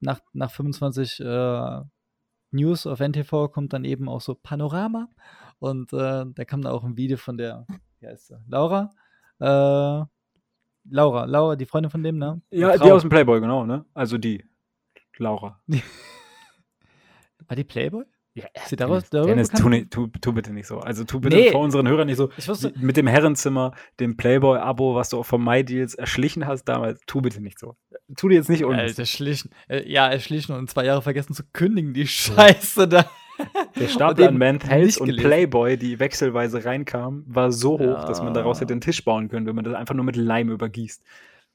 nach, 0.00 0.20
nach 0.32 0.50
25 0.52 1.20
äh, 1.20 1.80
News 2.52 2.86
auf 2.86 3.00
NTV 3.00 3.48
kommt 3.50 3.72
dann 3.72 3.84
eben 3.84 4.08
auch 4.08 4.20
so 4.20 4.34
Panorama. 4.34 5.08
Und 5.60 5.92
äh, 5.92 6.24
da 6.26 6.44
kam 6.46 6.62
da 6.62 6.72
auch 6.72 6.82
ein 6.84 6.96
Video 6.96 7.16
von 7.16 7.36
der, 7.38 7.66
wie 8.00 8.06
heißt 8.08 8.28
sie, 8.28 8.36
Laura. 8.48 8.90
Äh, 9.38 10.04
Laura, 10.90 11.24
Laura, 11.26 11.54
die 11.56 11.66
Freundin 11.66 11.90
von 11.90 12.02
dem, 12.02 12.18
ne? 12.18 12.40
Ja, 12.50 12.76
die 12.76 12.90
aus 12.90 13.02
dem 13.02 13.10
Playboy, 13.10 13.40
genau, 13.40 13.64
ne? 13.64 13.84
Also 13.94 14.18
die, 14.18 14.44
Laura. 15.18 15.60
War 17.46 17.56
die 17.56 17.64
Playboy? 17.64 18.04
Ja, 18.32 18.44
Sie 18.64 18.76
daraus, 18.76 19.10
Dennis, 19.10 19.50
tu, 19.50 19.68
tu, 19.90 20.06
tu 20.06 20.32
bitte 20.32 20.52
nicht 20.52 20.68
so. 20.68 20.78
Also 20.78 21.02
tu 21.02 21.18
bitte 21.20 21.36
Nee. 21.36 21.50
vor 21.50 21.60
unseren 21.62 21.88
Hörern 21.88 22.06
nicht 22.06 22.16
so. 22.16 22.30
Wusste, 22.46 22.72
Mit 22.76 22.96
dem 22.96 23.08
Herrenzimmer, 23.08 23.72
dem 23.98 24.16
Playboy-Abo, 24.16 24.94
was 24.94 25.10
du 25.10 25.18
auch 25.18 25.26
von 25.26 25.42
MyDeals 25.42 25.94
erschlichen 25.96 26.46
hast 26.46 26.64
damals, 26.64 27.00
tu 27.06 27.20
bitte 27.20 27.40
nicht 27.42 27.58
so. 27.58 27.76
Tu 28.16 28.28
dir 28.28 28.36
jetzt 28.36 28.48
nicht 28.48 28.64
un. 28.64 28.76
Alter, 28.76 29.04
schlichen. 29.04 29.50
Äh, 29.68 29.90
ja, 29.90 30.08
erschlichen 30.08 30.54
und 30.54 30.70
zwei 30.70 30.84
Jahre 30.84 31.02
vergessen 31.02 31.34
zu 31.34 31.42
kündigen, 31.52 31.92
die 31.92 32.06
Scheiße 32.06 32.86
da. 32.86 33.10
Der 33.78 33.88
Stapel 33.88 34.24
an 34.24 34.30
eben 34.30 34.38
Men's 34.38 34.64
Health 34.64 34.84
nicht 34.86 35.00
und. 35.00 35.16
Playboy, 35.16 35.76
die 35.76 35.98
wechselweise 35.98 36.64
reinkam, 36.64 37.24
war 37.26 37.52
so 37.52 37.78
hoch, 37.78 38.04
dass 38.04 38.20
man 38.22 38.34
daraus 38.34 38.58
Ja. 38.58 38.62
hätte 38.62 38.74
einen 38.74 38.80
Tisch 38.80 39.04
bauen 39.04 39.28
können, 39.28 39.46
wenn 39.46 39.54
man 39.56 39.64
das 39.64 39.74
einfach 39.74 39.94
nur 39.94 40.04
mit 40.04 40.16
Leim 40.16 40.50
übergießt. 40.50 41.02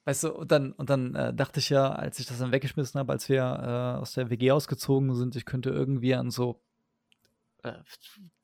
Weißt 0.05 0.23
du, 0.23 0.33
und 0.33 0.51
dann, 0.51 0.71
und 0.73 0.89
dann 0.89 1.15
äh, 1.15 1.33
dachte 1.33 1.59
ich 1.59 1.69
ja, 1.69 1.91
als 1.91 2.19
ich 2.19 2.27
das 2.27 2.37
dann 2.37 2.51
weggeschmissen 2.51 2.99
habe, 2.99 3.11
als 3.11 3.27
wir 3.27 3.41
äh, 3.41 3.99
aus 3.99 4.13
der 4.13 4.29
WG 4.29 4.51
ausgezogen 4.51 5.15
sind, 5.15 5.35
ich 5.35 5.45
könnte 5.45 5.71
irgendwie 5.71 6.13
an 6.13 6.29
so, 6.29 6.61
äh, 7.63 7.73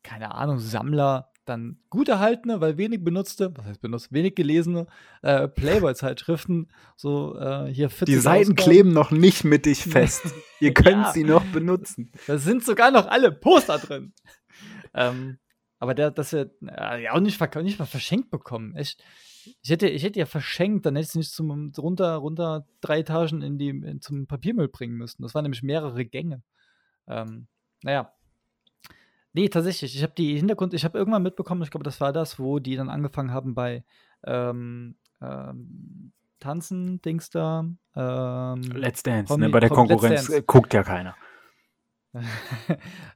keine 0.01 0.33
Ahnung, 0.33 0.57
Sammler 0.57 1.31
dann 1.51 1.79
gut 1.89 2.09
erhaltene, 2.09 2.61
weil 2.61 2.77
wenig 2.77 3.03
benutzte, 3.03 3.51
was 3.55 3.65
heißt 3.65 3.81
benutzt, 3.81 4.11
wenig 4.11 4.35
gelesene 4.35 4.87
äh, 5.21 5.47
Playboy-Zeitschriften, 5.47 6.71
so 6.97 7.37
äh, 7.37 7.67
hier 7.73 7.89
40 7.89 8.05
Die 8.15 8.19
Seiten 8.21 8.51
Ausgaben. 8.51 8.55
kleben 8.55 8.93
noch 8.93 9.11
nicht 9.11 9.43
mittig 9.43 9.83
fest. 9.85 10.23
Ihr 10.59 10.73
könnt 10.73 11.05
Ja. 11.05 11.11
sie 11.13 11.23
noch 11.23 11.45
benutzen. 11.45 12.11
Da 12.27 12.37
sind 12.37 12.63
sogar 12.63 12.91
noch 12.91 13.07
alle 13.07 13.31
Poster 13.31 13.77
drin. 13.77 14.13
ähm, 14.93 15.37
aber 15.79 15.93
der, 15.95 16.11
das 16.11 16.31
ja, 16.31 16.45
äh, 16.67 17.03
ja 17.03 17.13
auch 17.13 17.19
nicht, 17.19 17.39
nicht 17.57 17.79
mal 17.79 17.85
verschenkt 17.85 18.29
bekommen. 18.29 18.75
Echt. 18.75 19.03
Ich 19.63 19.71
hätte, 19.71 19.87
ich 19.89 20.03
hätte 20.03 20.19
ja 20.19 20.27
verschenkt, 20.27 20.85
dann 20.85 20.95
hätte 20.95 21.03
ich 21.05 21.09
es 21.09 21.15
nicht 21.15 21.31
zum, 21.31 21.71
runter, 21.77 22.15
runter 22.17 22.67
drei 22.81 22.99
Etagen 22.99 23.41
in 23.41 23.57
die, 23.57 23.69
in, 23.69 23.99
zum 23.99 24.27
Papiermüll 24.27 24.67
bringen 24.67 24.95
müssen. 24.95 25.23
Das 25.23 25.33
waren 25.33 25.43
nämlich 25.43 25.63
mehrere 25.63 26.05
Gänge. 26.05 26.43
Ähm, 27.07 27.47
naja. 27.81 28.13
Nee, 29.33 29.49
tatsächlich. 29.49 29.95
Ich 29.95 30.03
habe 30.03 30.13
die 30.17 30.37
Hintergrund, 30.37 30.73
ich 30.73 30.83
habe 30.83 30.97
irgendwann 30.97 31.23
mitbekommen, 31.23 31.61
ich 31.63 31.71
glaube, 31.71 31.83
das 31.83 32.01
war 32.01 32.11
das, 32.11 32.39
wo 32.39 32.59
die 32.59 32.75
dann 32.75 32.89
angefangen 32.89 33.31
haben 33.31 33.55
bei 33.55 33.83
ähm, 34.25 34.95
ähm, 35.21 36.11
Tanzen, 36.39 37.01
Dings 37.01 37.29
da. 37.29 37.65
Ähm, 37.95 38.61
Let's 38.73 39.03
Dance, 39.03 39.37
ne? 39.39 39.49
Bei 39.49 39.59
der 39.59 39.69
Konkurrenz 39.69 40.29
äh, 40.29 40.43
guckt 40.45 40.73
ja 40.73 40.83
keiner. 40.83 41.15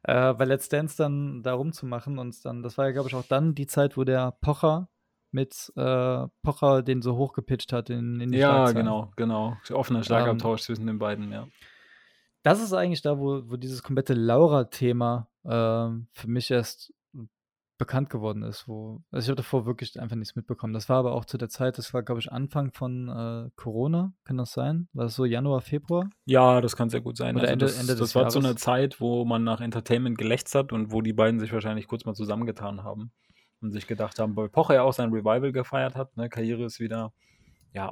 äh, 0.04 0.34
bei 0.34 0.46
Let's 0.46 0.70
Dance 0.70 0.96
dann 0.96 1.44
da 1.44 1.54
rumzumachen. 1.54 2.18
Und 2.18 2.46
dann, 2.46 2.64
das 2.64 2.78
war 2.78 2.86
ja, 2.86 2.92
glaube 2.92 3.10
ich, 3.10 3.16
auch 3.16 3.26
dann 3.28 3.56
die 3.56 3.68
Zeit, 3.68 3.98
wo 3.98 4.04
der 4.06 4.32
Pocher 4.40 4.88
mit 5.32 5.74
äh, 5.76 6.28
Pocher 6.44 6.82
den 6.82 7.02
so 7.02 7.18
hochgepitcht 7.18 7.74
hat 7.74 7.90
in, 7.90 8.22
in 8.22 8.32
die 8.32 8.38
Ja, 8.38 8.72
genau, 8.72 9.12
genau. 9.18 9.58
Offener 9.72 10.02
Schlagabtausch 10.04 10.62
zwischen 10.62 10.88
den 10.88 10.98
beiden, 10.98 11.32
ja. 11.32 11.48
Das 12.42 12.62
ist 12.62 12.74
eigentlich 12.74 13.02
da, 13.02 13.18
wo, 13.18 13.42
wo 13.50 13.58
dieses 13.58 13.84
komplette 13.84 14.14
Laura-Thema 14.14 15.28
ähm, 15.48 16.08
für 16.12 16.28
mich 16.28 16.52
erst 16.52 16.94
bekannt 17.78 18.10
geworden 18.10 18.44
ist. 18.44 18.70
Wo, 18.70 19.02
also 19.12 19.26
ich 19.26 19.30
habe 19.30 19.36
davor 19.36 19.66
wirklich 19.66 20.00
einfach 20.00 20.16
nichts 20.16 20.36
mitbekommen. 20.38 20.74
Das 20.74 20.88
war 20.88 20.98
aber 20.98 21.12
auch 21.14 21.26
zu 21.26 21.38
der 21.38 21.50
Zeit, 21.50 21.78
das 21.78 21.94
war, 21.94 22.04
glaube 22.04 22.22
ich, 22.22 22.32
Anfang 22.32 22.72
von 22.72 23.10
äh, 23.10 23.50
Corona, 23.58 24.14
kann 24.24 24.38
das 24.38 24.54
sein? 24.54 24.88
War 24.94 25.04
das 25.06 25.16
so 25.16 25.26
Januar, 25.26 25.60
Februar? 25.60 26.10
Ja, 26.26 26.62
das 26.62 26.78
kann 26.78 26.90
sehr 26.90 27.02
gut 27.02 27.18
sein. 27.18 27.36
Oder 27.36 27.42
Also 27.50 27.54
Ende- 27.54 27.66
das, 27.66 27.80
Ende 27.80 27.96
das 27.96 28.16
war 28.16 28.30
zu 28.30 28.40
einer. 28.40 28.56
Zeit, 28.56 29.02
wo 29.02 29.26
man 29.26 29.44
nach 29.44 29.60
Entertainment 29.60 30.18
gelächzt 30.18 30.56
hat 30.56 30.72
und 30.72 30.94
wo 30.94 31.02
die 31.02 31.12
beiden 31.14 31.40
sich 31.42 31.52
wahrscheinlich 31.52 31.88
kurz 31.88 32.06
mal 32.06 32.14
zusammengetan 32.16 32.84
haben 32.84 33.12
und 33.62 33.72
sich 33.72 33.88
gedacht 33.88 34.20
haben, 34.20 34.38
weil 34.38 34.48
Pocher 34.48 34.76
ja 34.76 34.84
auch 34.84 34.94
sein 34.94 35.12
Revival 35.12 35.52
gefeiert 35.52 35.96
hat. 35.96 36.16
Ne? 36.16 36.30
Karriere 36.30 36.64
ist 36.64 36.80
wieder, 36.80 37.12
ja, 37.74 37.92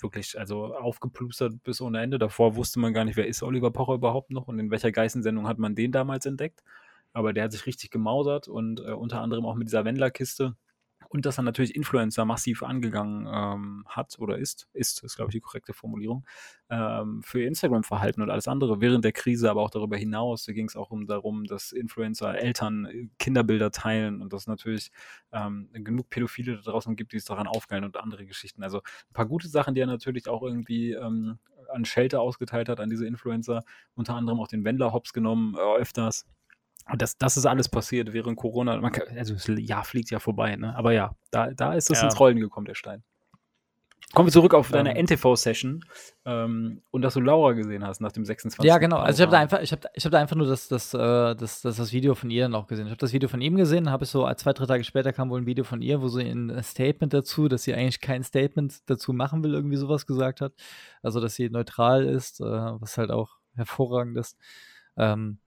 wirklich, 0.00 0.38
also 0.38 0.74
aufgeplustert 0.74 1.62
bis 1.62 1.80
ohne 1.80 2.02
Ende. 2.02 2.18
Davor 2.18 2.56
wusste 2.56 2.80
man 2.80 2.92
gar 2.92 3.04
nicht, 3.04 3.16
wer 3.16 3.26
ist 3.26 3.42
Oliver 3.42 3.70
Pocher 3.70 3.94
überhaupt 3.94 4.30
noch 4.30 4.48
und 4.48 4.58
in 4.58 4.70
welcher 4.70 4.92
Geistensendung 4.92 5.48
hat 5.48 5.58
man 5.58 5.74
den 5.74 5.92
damals 5.92 6.26
entdeckt. 6.26 6.62
Aber 7.12 7.32
der 7.32 7.44
hat 7.44 7.52
sich 7.52 7.66
richtig 7.66 7.90
gemausert 7.90 8.48
und 8.48 8.80
äh, 8.80 8.92
unter 8.92 9.20
anderem 9.20 9.46
auch 9.46 9.54
mit 9.54 9.68
dieser 9.68 9.84
Wendler-Kiste. 9.84 10.56
Und 11.14 11.26
dass 11.26 11.38
er 11.38 11.42
natürlich 11.42 11.76
Influencer 11.76 12.24
massiv 12.24 12.64
angegangen 12.64 13.28
ähm, 13.32 13.84
hat 13.86 14.18
oder 14.18 14.36
ist, 14.36 14.66
ist, 14.72 15.04
ist 15.04 15.14
glaube 15.14 15.30
ich 15.30 15.34
die 15.34 15.40
korrekte 15.40 15.72
Formulierung, 15.72 16.26
ähm, 16.70 17.22
für 17.22 17.44
Instagram-Verhalten 17.44 18.20
und 18.20 18.30
alles 18.30 18.48
andere 18.48 18.80
während 18.80 19.04
der 19.04 19.12
Krise, 19.12 19.48
aber 19.48 19.62
auch 19.62 19.70
darüber 19.70 19.96
hinaus. 19.96 20.44
Da 20.44 20.52
ging 20.52 20.66
es 20.66 20.74
auch 20.74 20.90
um 20.90 21.06
darum, 21.06 21.44
dass 21.44 21.70
Influencer 21.70 22.34
Eltern 22.34 22.86
äh, 22.86 23.08
Kinderbilder 23.20 23.70
teilen 23.70 24.20
und 24.20 24.32
dass 24.32 24.42
es 24.42 24.46
natürlich 24.48 24.90
ähm, 25.30 25.68
genug 25.72 26.10
Pädophile 26.10 26.56
da 26.56 26.72
draußen 26.72 26.96
gibt, 26.96 27.12
die 27.12 27.18
es 27.18 27.26
daran 27.26 27.46
aufgeilen 27.46 27.84
und 27.84 27.96
andere 27.96 28.26
Geschichten. 28.26 28.64
Also 28.64 28.78
ein 28.78 29.12
paar 29.12 29.26
gute 29.26 29.46
Sachen, 29.46 29.76
die 29.76 29.82
er 29.82 29.86
natürlich 29.86 30.28
auch 30.28 30.42
irgendwie 30.42 30.94
ähm, 30.94 31.38
an 31.72 31.84
Shelter 31.84 32.22
ausgeteilt 32.22 32.68
hat, 32.68 32.80
an 32.80 32.90
diese 32.90 33.06
Influencer, 33.06 33.62
unter 33.94 34.16
anderem 34.16 34.40
auch 34.40 34.48
den 34.48 34.64
Wendler 34.64 34.92
Hops 34.92 35.12
genommen, 35.12 35.54
äh, 35.54 35.80
öfters. 35.80 36.26
Und 36.90 37.00
das, 37.00 37.16
das 37.16 37.36
ist 37.36 37.46
alles 37.46 37.68
passiert 37.68 38.12
während 38.12 38.36
Corona. 38.36 38.78
Man 38.80 38.92
kann, 38.92 39.16
also 39.16 39.34
das 39.34 39.46
Jahr 39.48 39.84
fliegt 39.84 40.10
ja 40.10 40.18
vorbei, 40.18 40.56
ne? 40.56 40.76
Aber 40.76 40.92
ja, 40.92 41.14
da, 41.30 41.50
da 41.50 41.72
ist 41.74 41.90
es 41.90 41.98
Ja. 42.00 42.04
ins 42.06 42.20
Rollen 42.20 42.38
gekommen, 42.40 42.66
der 42.66 42.74
Stein. 42.74 43.02
Kommen 44.12 44.28
wir 44.28 44.32
zurück 44.32 44.54
auf 44.54 44.70
deine 44.70 44.90
Ähm. 44.96 45.06
NTV-Session 45.06 45.84
ähm, 46.24 46.82
und 46.92 47.02
dass 47.02 47.14
du 47.14 47.20
Laura 47.20 47.52
gesehen 47.52 47.84
hast 47.84 48.00
nach 48.00 48.12
dem 48.12 48.24
26. 48.24 48.64
Ja, 48.68 48.78
genau. 48.78 48.98
Also 48.98 49.16
ich 49.18 49.22
habe 49.26 49.32
da 49.32 49.40
einfach, 49.40 49.60
ich 49.60 49.72
ich 49.72 50.04
hab 50.04 50.12
da 50.12 50.20
einfach 50.20 50.36
nur 50.36 50.46
das, 50.46 50.68
das, 50.68 50.94
äh, 50.94 50.98
das, 51.34 51.62
das, 51.62 51.76
das 51.78 51.92
Video 51.92 52.14
von 52.14 52.30
ihr 52.30 52.42
dann 52.44 52.54
auch 52.54 52.68
gesehen. 52.68 52.86
Ich 52.86 52.90
habe 52.90 53.00
das 53.00 53.12
Video 53.12 53.28
von 53.28 53.40
ihm 53.40 53.56
gesehen, 53.56 53.90
habe 53.90 54.04
ich 54.04 54.10
so 54.10 54.30
zwei, 54.34 54.52
drei 54.52 54.66
Tage 54.66 54.84
später 54.84 55.12
kam 55.12 55.30
wohl 55.30 55.40
ein 55.40 55.46
Video 55.46 55.64
von 55.64 55.82
ihr, 55.82 56.00
wo 56.00 56.06
sie 56.08 56.22
ein 56.22 56.62
Statement 56.62 57.12
dazu, 57.12 57.48
dass 57.48 57.64
sie 57.64 57.74
eigentlich 57.74 58.00
kein 58.00 58.22
Statement 58.22 58.88
dazu 58.88 59.12
machen 59.12 59.42
will, 59.42 59.52
irgendwie 59.54 59.76
sowas 59.78 60.06
gesagt 60.06 60.40
hat. 60.42 60.52
Also 61.02 61.20
dass 61.20 61.34
sie 61.34 61.48
neutral 61.50 62.04
ist, 62.04 62.40
äh, 62.40 62.44
was 62.44 62.96
halt 62.98 63.10
auch 63.10 63.38
hervorragend 63.56 64.16
ist. 64.16 64.36
Ähm, 64.96 65.38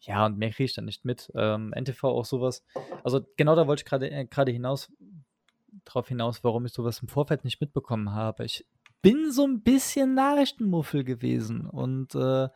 ja, 0.00 0.26
und 0.26 0.38
mehr 0.38 0.50
kriege 0.50 0.64
ich 0.64 0.74
dann 0.74 0.84
nicht 0.84 1.04
mit. 1.04 1.30
Ähm, 1.34 1.72
NTV 1.74 2.04
auch 2.04 2.24
sowas. 2.24 2.64
Also 3.04 3.20
genau 3.36 3.56
da 3.56 3.66
wollte 3.66 3.80
ich 3.80 3.84
gerade 3.84 4.10
äh, 4.10 4.52
hinaus 4.52 4.92
drauf 5.84 6.08
hinaus, 6.08 6.44
warum 6.44 6.66
ich 6.66 6.72
sowas 6.72 7.00
im 7.00 7.08
Vorfeld 7.08 7.44
nicht 7.44 7.60
mitbekommen 7.60 8.12
habe. 8.12 8.44
Ich 8.44 8.66
bin 9.02 9.30
so 9.32 9.46
ein 9.46 9.62
bisschen 9.62 10.14
Nachrichtenmuffel 10.14 11.04
gewesen 11.04 11.66
und 11.66 12.14
äh, 12.14 12.48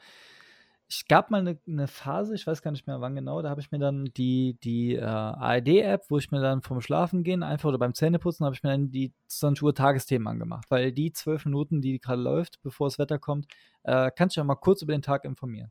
ich 0.88 1.09
gab 1.09 1.31
mal 1.31 1.40
eine 1.40 1.59
ne 1.64 1.88
Phase, 1.88 2.35
ich 2.35 2.46
weiß 2.46 2.61
gar 2.61 2.70
nicht 2.70 2.87
mehr 2.87 3.00
wann 3.00 3.14
genau, 3.14 3.40
da 3.40 3.48
habe 3.48 3.62
ich 3.62 3.70
mir 3.70 3.78
dann 3.78 4.07
die, 4.16 4.59
die 4.62 4.96
äh, 4.96 5.00
ARD-App, 5.02 6.05
wo 6.11 6.18
ich 6.18 6.31
mir 6.31 6.40
dann 6.42 6.61
vom 6.61 6.83
Schlafengehen 6.83 7.42
einfach 7.42 7.70
oder 7.70 7.78
beim 7.78 7.94
Zähneputzen 7.94 8.44
habe 8.44 8.55
ich 8.55 8.62
mir 8.62 8.70
dann 8.70 8.90
die 8.90 9.12
20 9.28 9.62
Uhr 9.62 9.74
Tagesthemen 9.74 10.28
angemacht, 10.28 10.66
weil 10.68 10.92
die 10.92 11.12
zwölf 11.12 11.46
Minuten, 11.46 11.81
die 11.81 11.98
gerade 11.98 12.20
läuft, 12.20 12.61
bevor 12.62 12.88
das 12.88 12.98
Wetter 12.98 13.18
kommt, 13.18 13.46
äh, 13.85 14.11
kannst 14.14 14.37
du 14.37 14.40
ja 14.40 14.44
mal 14.44 14.57
kurz 14.57 14.83
über 14.83 14.92
den 14.92 15.02
Tag 15.02 15.24
informieren. 15.24 15.70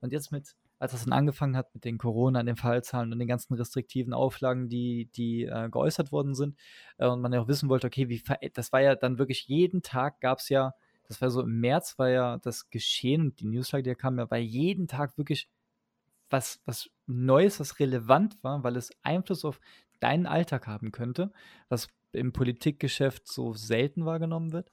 Und 0.00 0.12
jetzt 0.12 0.30
mit, 0.30 0.54
als 0.80 0.92
das 0.92 1.04
dann 1.04 1.12
angefangen 1.12 1.56
hat 1.56 1.72
mit 1.74 1.84
den 1.84 1.98
Corona, 1.98 2.42
den 2.42 2.56
Fallzahlen 2.56 3.12
und 3.12 3.18
den 3.18 3.28
ganzen 3.28 3.54
restriktiven 3.54 4.14
Auflagen, 4.14 4.68
die, 4.68 5.10
die 5.14 5.44
äh, 5.44 5.68
geäußert 5.70 6.10
worden 6.10 6.34
sind, 6.34 6.58
äh, 6.98 7.06
und 7.06 7.20
man 7.20 7.32
ja 7.32 7.40
auch 7.42 7.48
wissen 7.48 7.68
wollte, 7.68 7.86
okay, 7.86 8.08
wie 8.08 8.22
das 8.54 8.72
war 8.72 8.80
ja 8.80 8.96
dann 8.96 9.18
wirklich 9.18 9.46
jeden 9.46 9.82
Tag 9.82 10.20
gab 10.20 10.38
es 10.38 10.48
ja, 10.48 10.74
das 11.06 11.20
war 11.20 11.30
so 11.30 11.42
im 11.42 11.60
März 11.60 11.98
war 11.98 12.08
ja 12.08 12.38
das 12.38 12.70
Geschehen 12.70 13.20
und 13.22 13.40
die 13.40 13.46
Newslage, 13.46 13.90
die 13.90 13.94
kam 13.94 14.18
ja, 14.18 14.30
war 14.30 14.38
jeden 14.38 14.88
Tag 14.88 15.18
wirklich 15.18 15.48
was, 16.30 16.60
was 16.64 16.90
Neues, 17.06 17.60
was 17.60 17.78
relevant 17.78 18.42
war, 18.42 18.64
weil 18.64 18.76
es 18.76 18.90
Einfluss 19.02 19.44
auf 19.44 19.60
deinen 19.98 20.26
Alltag 20.26 20.66
haben 20.66 20.92
könnte, 20.92 21.30
was 21.68 21.88
im 22.12 22.32
Politikgeschäft 22.32 23.28
so 23.28 23.52
selten 23.52 24.06
wahrgenommen 24.06 24.52
wird. 24.52 24.70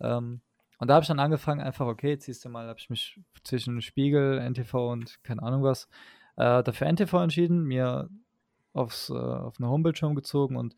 Ähm, 0.00 0.40
und 0.78 0.88
da 0.88 0.94
habe 0.94 1.02
ich 1.02 1.08
dann 1.08 1.18
angefangen, 1.20 1.60
einfach, 1.60 1.86
okay, 1.86 2.10
jetzt 2.10 2.26
siehst 2.26 2.44
du 2.44 2.48
mal, 2.48 2.68
habe 2.68 2.78
ich 2.78 2.90
mich 2.90 3.20
zwischen 3.44 3.80
Spiegel, 3.82 4.38
NTV 4.38 4.74
und 4.90 5.22
keine 5.22 5.42
Ahnung 5.42 5.62
was, 5.62 5.88
äh, 6.36 6.62
dafür 6.62 6.86
NTV 6.86 7.14
entschieden, 7.14 7.64
mir 7.64 8.08
aufs, 8.72 9.10
äh, 9.10 9.14
auf 9.14 9.56
eine 9.58 9.68
Homepage 9.68 10.06
umgezogen 10.06 10.56
und 10.56 10.76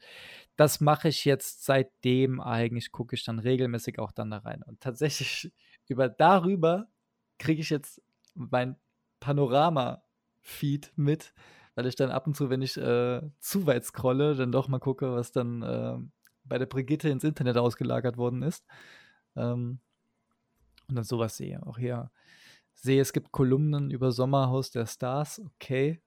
das 0.56 0.80
mache 0.80 1.08
ich 1.08 1.24
jetzt 1.24 1.64
seitdem 1.64 2.40
eigentlich, 2.40 2.92
gucke 2.92 3.14
ich 3.14 3.24
dann 3.24 3.38
regelmäßig 3.38 3.98
auch 3.98 4.12
dann 4.12 4.30
da 4.30 4.38
rein. 4.38 4.62
Und 4.62 4.80
tatsächlich 4.80 5.52
über 5.88 6.08
darüber 6.08 6.88
kriege 7.38 7.60
ich 7.60 7.70
jetzt 7.70 8.02
mein 8.34 8.76
Panorama-Feed 9.20 10.92
mit, 10.96 11.34
weil 11.74 11.86
ich 11.86 11.96
dann 11.96 12.10
ab 12.10 12.26
und 12.26 12.36
zu, 12.36 12.50
wenn 12.50 12.62
ich 12.62 12.76
äh, 12.76 13.22
zu 13.38 13.66
weit 13.66 13.84
scrolle, 13.84 14.34
dann 14.34 14.52
doch 14.52 14.68
mal 14.68 14.78
gucke, 14.80 15.12
was 15.12 15.32
dann 15.32 15.62
äh, 15.62 15.96
bei 16.44 16.58
der 16.58 16.66
Brigitte 16.66 17.08
ins 17.08 17.24
Internet 17.24 17.56
ausgelagert 17.56 18.16
worden 18.16 18.42
ist. 18.42 18.66
Ähm, 19.36 19.80
und 20.90 20.96
dann 20.96 21.04
sowas 21.04 21.36
sehe. 21.36 21.64
Auch 21.66 21.78
hier 21.78 22.10
sehe, 22.74 23.00
es 23.00 23.12
gibt 23.12 23.32
Kolumnen 23.32 23.90
über 23.90 24.12
Sommerhaus 24.12 24.70
der 24.70 24.86
Stars, 24.86 25.40
okay. 25.54 26.00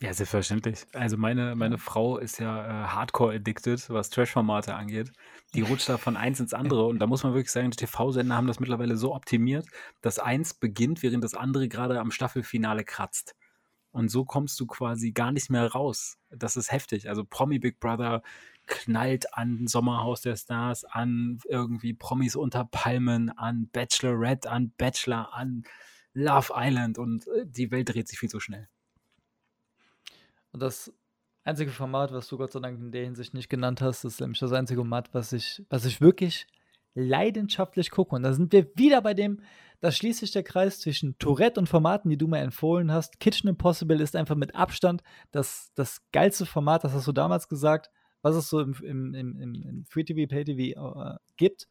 Ja, 0.00 0.12
selbstverständlich. 0.12 0.86
Also 0.92 1.16
meine, 1.16 1.54
meine 1.54 1.78
Frau 1.78 2.18
ist 2.18 2.40
ja 2.40 2.66
äh, 2.66 2.88
hardcore-addicted, 2.88 3.90
was 3.90 4.10
Trash-Formate 4.10 4.74
angeht. 4.74 5.12
Die 5.54 5.60
rutscht 5.60 5.88
da 5.88 5.98
von 5.98 6.16
eins 6.16 6.40
ins 6.40 6.52
andere 6.54 6.86
und 6.86 6.98
da 6.98 7.06
muss 7.06 7.22
man 7.22 7.34
wirklich 7.34 7.52
sagen, 7.52 7.70
die 7.70 7.76
TV-Sender 7.76 8.34
haben 8.34 8.48
das 8.48 8.58
mittlerweile 8.58 8.96
so 8.96 9.14
optimiert, 9.14 9.66
dass 10.00 10.18
eins 10.18 10.54
beginnt, 10.54 11.02
während 11.02 11.22
das 11.22 11.34
andere 11.34 11.68
gerade 11.68 12.00
am 12.00 12.10
Staffelfinale 12.10 12.84
kratzt. 12.84 13.36
Und 13.92 14.08
so 14.08 14.24
kommst 14.24 14.58
du 14.58 14.66
quasi 14.66 15.12
gar 15.12 15.30
nicht 15.30 15.50
mehr 15.50 15.70
raus. 15.70 16.18
Das 16.30 16.56
ist 16.56 16.72
heftig. 16.72 17.08
Also 17.08 17.24
Promi 17.24 17.60
Big 17.60 17.78
Brother 17.78 18.22
knallt 18.66 19.34
an 19.36 19.66
Sommerhaus 19.66 20.22
der 20.22 20.36
Stars, 20.36 20.84
an 20.84 21.38
irgendwie 21.48 21.94
Promis 21.94 22.36
unter 22.36 22.64
Palmen, 22.64 23.30
an 23.30 23.68
Bachelorette, 23.72 24.50
an 24.50 24.72
Bachelor, 24.76 25.34
an 25.34 25.64
Love 26.14 26.52
Island 26.54 26.98
und 26.98 27.26
äh, 27.28 27.44
die 27.44 27.70
Welt 27.70 27.88
dreht 27.88 28.08
sich 28.08 28.18
viel 28.18 28.30
zu 28.30 28.40
schnell. 28.40 28.68
Und 30.52 30.60
das 30.60 30.92
einzige 31.42 31.72
Format, 31.72 32.12
was 32.12 32.28
du 32.28 32.38
Gott 32.38 32.52
sei 32.52 32.60
Dank 32.60 32.78
in 32.78 32.92
der 32.92 33.04
Hinsicht 33.04 33.34
nicht 33.34 33.48
genannt 33.48 33.80
hast, 33.80 34.04
ist 34.04 34.20
nämlich 34.20 34.38
das 34.38 34.52
einzige 34.52 34.80
Format, 34.80 35.12
was 35.12 35.32
ich, 35.32 35.64
was 35.68 35.84
ich 35.84 36.00
wirklich 36.00 36.46
leidenschaftlich 36.94 37.90
gucke. 37.90 38.14
Und 38.14 38.22
da 38.22 38.32
sind 38.32 38.52
wir 38.52 38.68
wieder 38.76 39.02
bei 39.02 39.14
dem, 39.14 39.40
da 39.80 39.90
schließt 39.90 40.20
sich 40.20 40.30
der 40.30 40.44
Kreis 40.44 40.80
zwischen 40.80 41.18
Tourette 41.18 41.58
und 41.60 41.68
Formaten, 41.68 42.08
die 42.08 42.16
du 42.16 42.28
mir 42.28 42.38
empfohlen 42.38 42.92
hast. 42.92 43.20
Kitchen 43.20 43.48
Impossible 43.48 44.00
ist 44.00 44.16
einfach 44.16 44.36
mit 44.36 44.54
Abstand 44.54 45.02
das, 45.32 45.72
das 45.74 46.02
geilste 46.12 46.46
Format, 46.46 46.84
das 46.84 46.92
hast 46.92 47.06
du 47.06 47.12
damals 47.12 47.48
gesagt, 47.48 47.90
was 48.24 48.34
es 48.34 48.48
so 48.48 48.60
im, 48.60 48.74
im, 48.82 49.14
im, 49.14 49.62
im 49.62 49.84
Free 49.86 50.02
TV, 50.02 50.28
Pay 50.28 50.44
TV 50.44 50.80
äh, 50.80 51.16
gibt. 51.36 51.68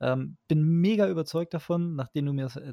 Ähm, 0.00 0.36
bin 0.46 0.62
mega 0.62 1.08
überzeugt 1.08 1.52
davon, 1.52 1.96
nachdem 1.96 2.26
du 2.26 2.32
mir 2.32 2.44
das 2.44 2.56
äh, 2.56 2.72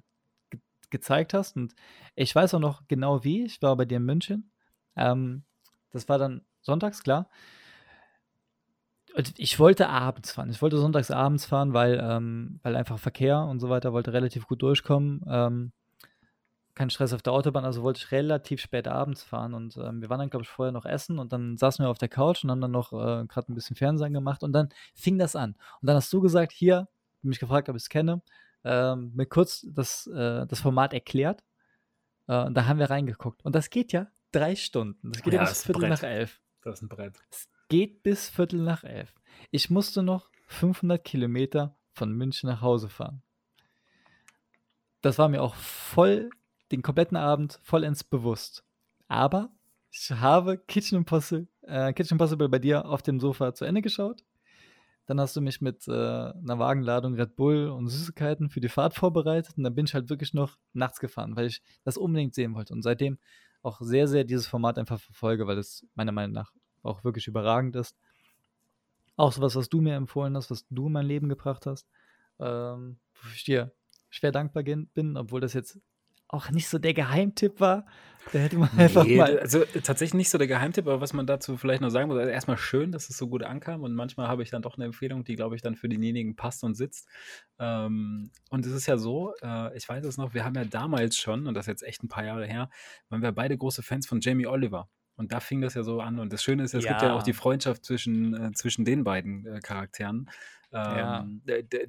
ge 0.49 0.61
gezeigt 0.89 1.33
hast. 1.33 1.57
Und 1.57 1.73
ich 2.15 2.33
weiß 2.33 2.53
auch 2.53 2.59
noch 2.59 2.87
genau 2.87 3.23
wie. 3.23 3.43
Ich 3.43 3.61
war 3.61 3.75
bei 3.75 3.85
dir 3.85 3.97
in 3.97 4.05
München 4.05 4.51
ähm, 4.95 5.43
das 5.91 6.09
war 6.09 6.17
dann 6.17 6.41
sonntags, 6.61 7.03
klar. 7.03 7.29
Ich 9.37 9.59
wollte 9.59 9.87
abends 9.87 10.33
fahren. 10.33 10.49
Ich 10.49 10.61
wollte 10.61 10.77
sonntags 10.77 11.09
abends 11.09 11.45
fahren, 11.45 11.73
weil, 11.73 12.01
ähm, 12.03 12.59
weil 12.63 12.75
einfach 12.75 12.99
Verkehr 12.99 13.39
und 13.39 13.59
so 13.59 13.69
weiter 13.69 13.93
wollte 13.93 14.11
relativ 14.11 14.45
gut 14.45 14.61
durchkommen. 14.61 15.21
Kein 16.75 16.89
Stress 16.89 17.13
auf 17.13 17.21
der 17.21 17.33
Autobahn, 17.33 17.65
also 17.65 17.83
wollte 17.83 17.99
ich 17.99 18.11
relativ 18.11 18.61
spät 18.61 18.87
abends 18.87 19.23
fahren. 19.23 19.53
Und 19.53 19.77
ähm, 19.77 20.01
wir 20.01 20.09
waren 20.09 20.19
dann, 20.19 20.29
glaube 20.29 20.43
ich, 20.43 20.49
vorher 20.49 20.73
noch 20.73 20.85
essen 20.85 21.19
und 21.19 21.31
dann 21.31 21.57
saßen 21.57 21.83
wir 21.83 21.89
auf 21.89 21.97
der 21.97 22.09
Couch 22.09 22.43
und 22.43 22.51
haben 22.51 22.61
dann 22.61 22.71
noch 22.71 22.91
äh, 22.91 23.25
gerade 23.25 23.51
ein 23.51 23.55
bisschen 23.55 23.75
Fernsehen 23.75 24.13
gemacht 24.13 24.43
und 24.43 24.51
dann 24.51 24.69
fing 24.93 25.17
das 25.17 25.35
an. 25.35 25.55
Und 25.81 25.87
dann 25.87 25.95
hast 25.95 26.11
du 26.11 26.21
gesagt, 26.21 26.51
hier, 26.51 26.87
mich 27.21 27.39
gefragt, 27.39 27.69
ob 27.69 27.75
ich 27.75 27.83
es 27.83 27.89
kenne, 27.89 28.21
ähm, 28.63 29.11
mir 29.15 29.25
kurz 29.25 29.65
das, 29.69 30.07
äh, 30.07 30.45
das 30.45 30.59
Format 30.59 30.93
erklärt. 30.93 31.43
Äh, 32.27 32.43
und 32.43 32.55
da 32.55 32.65
haben 32.65 32.79
wir 32.79 32.89
reingeguckt. 32.89 33.43
Und 33.45 33.55
das 33.55 33.69
geht 33.69 33.93
ja 33.93 34.07
drei 34.31 34.55
Stunden. 34.55 35.11
Das 35.11 35.23
geht 35.23 35.33
ja, 35.33 35.43
ja 35.43 35.49
bis 35.49 35.63
Viertel 35.63 35.81
Brett. 35.81 35.89
nach 35.89 36.03
elf. 36.03 36.41
Das 36.61 36.75
ist 36.75 36.81
ein 36.81 36.89
Brett. 36.89 37.19
Es 37.31 37.47
geht 37.69 38.03
bis 38.03 38.29
Viertel 38.29 38.61
nach 38.61 38.83
elf. 38.83 39.13
Ich 39.51 39.69
musste 39.69 40.03
noch 40.03 40.29
500 40.47 41.03
Kilometer 41.03 41.75
von 41.93 42.11
München 42.11 42.49
nach 42.49 42.61
Hause 42.61 42.89
fahren. 42.89 43.21
Das 45.01 45.17
war 45.17 45.29
mir 45.29 45.41
auch 45.41 45.55
voll 45.55 46.29
den 46.75 46.81
kompletten 46.81 47.17
Abend 47.17 47.59
vollends 47.63 48.03
bewusst. 48.03 48.63
Aber 49.07 49.49
ich 49.91 50.11
habe 50.11 50.57
Kitchen 50.57 50.97
Impossible, 50.97 51.47
äh, 51.61 51.93
Kitchen 51.93 52.15
Impossible 52.15 52.49
bei 52.49 52.59
dir 52.59 52.85
auf 52.85 53.01
dem 53.01 53.19
Sofa 53.19 53.53
zu 53.53 53.65
Ende 53.65 53.81
geschaut. 53.81 54.23
Dann 55.05 55.19
hast 55.19 55.35
du 55.35 55.41
mich 55.41 55.61
mit 55.61 55.87
äh, 55.87 55.91
einer 55.91 56.59
Wagenladung 56.59 57.13
Red 57.13 57.35
Bull 57.35 57.69
und 57.69 57.87
Süßigkeiten 57.87 58.49
für 58.49 58.59
die 58.59 58.69
Fahrt 58.69 58.95
vorbereitet. 58.95 59.57
Und 59.57 59.63
dann 59.63 59.75
bin 59.75 59.85
ich 59.85 59.93
halt 59.93 60.09
wirklich 60.09 60.33
noch 60.33 60.57
nachts 60.73 60.99
gefahren, 60.99 61.35
weil 61.35 61.45
ich 61.45 61.61
das 61.83 61.97
unbedingt 61.97 62.33
sehen 62.33 62.55
wollte. 62.55 62.73
Und 62.73 62.81
seitdem 62.81 63.19
auch 63.61 63.79
sehr, 63.81 64.07
sehr 64.07 64.23
dieses 64.23 64.47
Format 64.47 64.77
einfach 64.77 64.99
verfolge, 64.99 65.47
weil 65.47 65.57
es 65.57 65.85
meiner 65.95 66.11
Meinung 66.11 66.33
nach 66.33 66.51
auch 66.83 67.03
wirklich 67.03 67.27
überragend 67.27 67.75
ist. 67.75 67.95
Auch 69.15 69.31
sowas, 69.31 69.55
was 69.55 69.69
du 69.69 69.79
mir 69.79 69.95
empfohlen 69.95 70.35
hast, 70.35 70.51
was 70.51 70.65
du 70.69 70.87
in 70.87 70.93
mein 70.93 71.05
Leben 71.05 71.29
gebracht 71.29 71.65
hast, 71.65 71.87
ähm, 72.39 72.99
wofür 73.13 73.33
ich 73.33 73.43
dir 73.45 73.71
schwer 74.09 74.31
dankbar 74.31 74.63
bin, 74.63 75.17
obwohl 75.17 75.39
das 75.39 75.53
jetzt 75.53 75.79
auch 76.27 76.49
nicht 76.49 76.67
so 76.67 76.77
der 76.77 76.93
Geheimtipp 76.93 77.59
war. 77.59 77.85
Da 78.31 78.39
hätte 78.39 78.57
man 78.57 78.69
einfach 78.77 79.05
nee, 79.05 79.17
mal. 79.17 79.37
Also 79.39 79.63
tatsächlich 79.83 80.15
nicht 80.15 80.29
so 80.29 80.37
der 80.37 80.47
Geheimtipp, 80.47 80.87
aber 80.87 80.99
was 80.99 81.13
man 81.13 81.27
dazu 81.27 81.57
vielleicht 81.57 81.81
noch 81.81 81.89
sagen 81.89 82.07
muss, 82.07 82.17
also 82.17 82.29
erstmal 82.29 82.57
schön, 82.57 82.91
dass 82.91 83.09
es 83.09 83.17
so 83.17 83.27
gut 83.27 83.43
ankam 83.43 83.83
und 83.83 83.93
manchmal 83.93 84.27
habe 84.27 84.41
ich 84.41 84.49
dann 84.49 84.61
doch 84.61 84.75
eine 84.75 84.85
Empfehlung, 84.85 85.23
die, 85.23 85.35
glaube 85.35 85.55
ich, 85.55 85.61
dann 85.61 85.75
für 85.75 85.87
denjenigen 85.87 86.35
passt 86.35 86.63
und 86.63 86.73
sitzt. 86.73 87.07
Ähm, 87.59 88.31
und 88.49 88.65
es 88.65 88.71
ist 88.71 88.87
ja 88.87 88.97
so, 88.97 89.33
äh, 89.43 89.77
ich 89.77 89.87
weiß 89.87 90.03
es 90.05 90.17
noch, 90.17 90.33
wir 90.33 90.43
haben 90.43 90.55
ja 90.55 90.65
damals 90.65 91.17
schon, 91.17 91.47
und 91.47 91.53
das 91.53 91.65
ist 91.65 91.69
jetzt 91.69 91.83
echt 91.83 92.03
ein 92.03 92.07
paar 92.07 92.25
Jahre 92.25 92.47
her, 92.47 92.69
waren 93.09 93.21
wir 93.21 93.31
beide 93.31 93.57
große 93.57 93.83
Fans 93.83 94.07
von 94.07 94.21
Jamie 94.21 94.47
Oliver. 94.47 94.89
Und 95.15 95.31
da 95.31 95.39
fing 95.39 95.61
das 95.61 95.73
ja 95.73 95.83
so 95.83 96.01
an. 96.01 96.19
Und 96.19 96.33
das 96.33 96.43
Schöne 96.43 96.63
ist, 96.63 96.73
es 96.73 96.83
ja. 96.83 96.91
gibt 96.91 97.01
ja 97.01 97.13
auch 97.13 97.23
die 97.23 97.33
Freundschaft 97.33 97.85
zwischen, 97.85 98.33
äh, 98.33 98.51
zwischen 98.51 98.85
den 98.85 99.03
beiden 99.03 99.45
äh, 99.45 99.59
Charakteren. 99.61 100.29
Ja. 100.71 101.21
Ähm, 101.21 101.41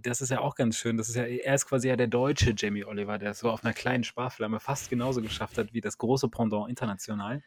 das 0.03 0.21
ist 0.21 0.31
ja 0.31 0.41
auch 0.41 0.55
ganz 0.55 0.77
schön. 0.77 0.97
Das 0.97 1.09
ist 1.09 1.17
ja, 1.17 1.25
er 1.25 1.55
ist 1.55 1.67
quasi 1.67 1.89
ja 1.89 1.97
der 1.97 2.07
deutsche 2.07 2.55
Jamie 2.57 2.85
Oliver, 2.85 3.19
der 3.19 3.33
es 3.33 3.41
so 3.41 3.51
auf 3.51 3.65
einer 3.65 3.75
kleinen 3.75 4.05
Sparflamme 4.05 4.61
fast 4.61 4.91
genauso 4.91 5.23
geschafft 5.23 5.59
hat 5.59 5.73
wie 5.73 5.81
das 5.81 5.99
große 5.99 6.29
Pendant 6.29 6.69
international. 6.69 7.43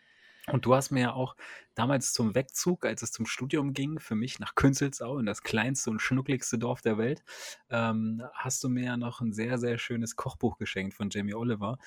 Und 0.47 0.65
du 0.65 0.73
hast 0.75 0.91
mir 0.91 1.01
ja 1.01 1.13
auch 1.13 1.35
damals 1.75 2.13
zum 2.13 2.35
Wegzug, 2.35 2.85
als 2.85 3.03
es 3.03 3.11
zum 3.11 3.25
Studium 3.25 3.73
ging, 3.73 3.99
für 3.99 4.15
mich 4.15 4.39
nach 4.39 4.55
Künzelsau, 4.55 5.19
in 5.19 5.25
das 5.25 5.43
kleinste 5.43 5.91
und 5.91 6.01
schnuckligste 6.01 6.57
Dorf 6.57 6.81
der 6.81 6.97
Welt, 6.97 7.23
ähm, 7.69 8.23
hast 8.33 8.63
du 8.63 8.69
mir 8.69 8.83
ja 8.83 8.97
noch 8.97 9.21
ein 9.21 9.31
sehr, 9.31 9.57
sehr 9.57 9.77
schönes 9.77 10.15
Kochbuch 10.15 10.57
geschenkt 10.57 10.95
von 10.95 11.09
Jamie 11.09 11.35
Oliver. 11.35 11.77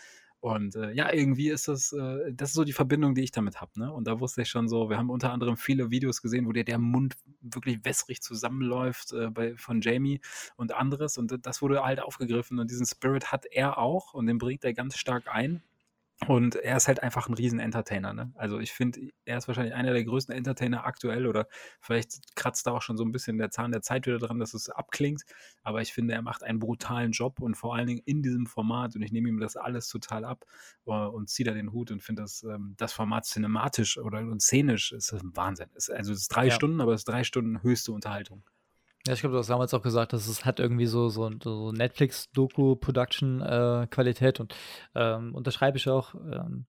Und 0.42 0.74
äh, 0.74 0.90
ja, 0.90 1.12
irgendwie 1.12 1.50
ist 1.50 1.68
das, 1.68 1.92
äh, 1.92 2.32
das 2.32 2.48
ist 2.48 2.56
so 2.56 2.64
die 2.64 2.72
Verbindung, 2.72 3.14
die 3.14 3.22
ich 3.22 3.30
damit 3.30 3.60
habe. 3.60 3.78
Ne? 3.78 3.92
Und 3.92 4.08
da 4.08 4.18
wusste 4.18 4.42
ich 4.42 4.48
schon 4.48 4.68
so, 4.68 4.90
wir 4.90 4.98
haben 4.98 5.08
unter 5.08 5.32
anderem 5.32 5.56
viele 5.56 5.92
Videos 5.92 6.20
gesehen, 6.20 6.48
wo 6.48 6.52
dir 6.52 6.64
der 6.64 6.80
Mund 6.80 7.14
wirklich 7.42 7.84
wässrig 7.84 8.22
zusammenläuft 8.22 9.12
äh, 9.12 9.30
bei, 9.30 9.56
von 9.56 9.80
Jamie 9.80 10.20
und 10.56 10.74
anderes. 10.74 11.16
Und 11.16 11.46
das 11.46 11.62
wurde 11.62 11.84
halt 11.84 12.02
aufgegriffen. 12.02 12.58
Und 12.58 12.72
diesen 12.72 12.86
Spirit 12.86 13.30
hat 13.30 13.46
er 13.46 13.78
auch 13.78 14.14
und 14.14 14.26
den 14.26 14.38
bringt 14.38 14.64
er 14.64 14.74
ganz 14.74 14.96
stark 14.96 15.32
ein. 15.32 15.62
Und 16.28 16.56
er 16.56 16.76
ist 16.76 16.88
halt 16.88 17.02
einfach 17.02 17.28
ein 17.28 17.34
Riesen-Entertainer. 17.34 18.12
Ne? 18.12 18.32
Also 18.34 18.58
ich 18.58 18.72
finde, 18.72 19.00
er 19.24 19.38
ist 19.38 19.48
wahrscheinlich 19.48 19.74
einer 19.74 19.92
der 19.92 20.04
größten 20.04 20.34
Entertainer 20.34 20.84
aktuell 20.86 21.26
oder 21.26 21.48
vielleicht 21.80 22.36
kratzt 22.36 22.66
da 22.66 22.72
auch 22.72 22.82
schon 22.82 22.96
so 22.96 23.04
ein 23.04 23.12
bisschen 23.12 23.38
der 23.38 23.50
Zahn 23.50 23.72
der 23.72 23.82
Zeit 23.82 24.06
wieder 24.06 24.18
dran, 24.18 24.38
dass 24.38 24.54
es 24.54 24.68
abklingt. 24.68 25.22
Aber 25.62 25.82
ich 25.82 25.92
finde, 25.92 26.14
er 26.14 26.22
macht 26.22 26.42
einen 26.42 26.58
brutalen 26.58 27.12
Job 27.12 27.40
und 27.40 27.56
vor 27.56 27.74
allen 27.74 27.86
Dingen 27.86 28.02
in 28.04 28.22
diesem 28.22 28.46
Format 28.46 28.94
und 28.94 29.02
ich 29.02 29.12
nehme 29.12 29.28
ihm 29.28 29.40
das 29.40 29.56
alles 29.56 29.88
total 29.88 30.24
ab 30.24 30.44
uh, 30.86 31.06
und 31.08 31.28
ziehe 31.28 31.44
da 31.44 31.54
den 31.54 31.72
Hut 31.72 31.90
und 31.90 32.02
finde 32.02 32.22
das, 32.22 32.42
ähm, 32.44 32.74
das 32.76 32.92
Format 32.92 33.24
cinematisch 33.24 33.98
oder 33.98 34.20
und 34.20 34.40
szenisch 34.42 34.92
ist 34.92 35.12
ein 35.12 35.34
Wahnsinn. 35.34 35.70
Ist, 35.74 35.90
also 35.90 36.12
es 36.12 36.20
ist 36.20 36.28
drei 36.28 36.46
ja. 36.46 36.52
Stunden, 36.52 36.80
aber 36.80 36.94
es 36.94 37.00
ist 37.00 37.08
drei 37.08 37.24
Stunden 37.24 37.62
höchste 37.62 37.92
Unterhaltung. 37.92 38.44
Ja, 39.06 39.12
ich 39.14 39.20
glaube, 39.20 39.32
du 39.32 39.38
hast 39.40 39.50
damals 39.50 39.74
auch 39.74 39.82
gesagt, 39.82 40.12
dass 40.12 40.28
es 40.28 40.44
hat 40.44 40.60
irgendwie 40.60 40.86
so, 40.86 41.08
so, 41.08 41.28
so 41.42 41.72
Netflix-Doku-Production-Qualität 41.72 44.38
äh, 44.38 44.42
und 44.42 44.54
ähm, 44.94 45.34
unterschreibe 45.34 45.76
ich 45.76 45.88
auch. 45.88 46.14
Ähm, 46.14 46.66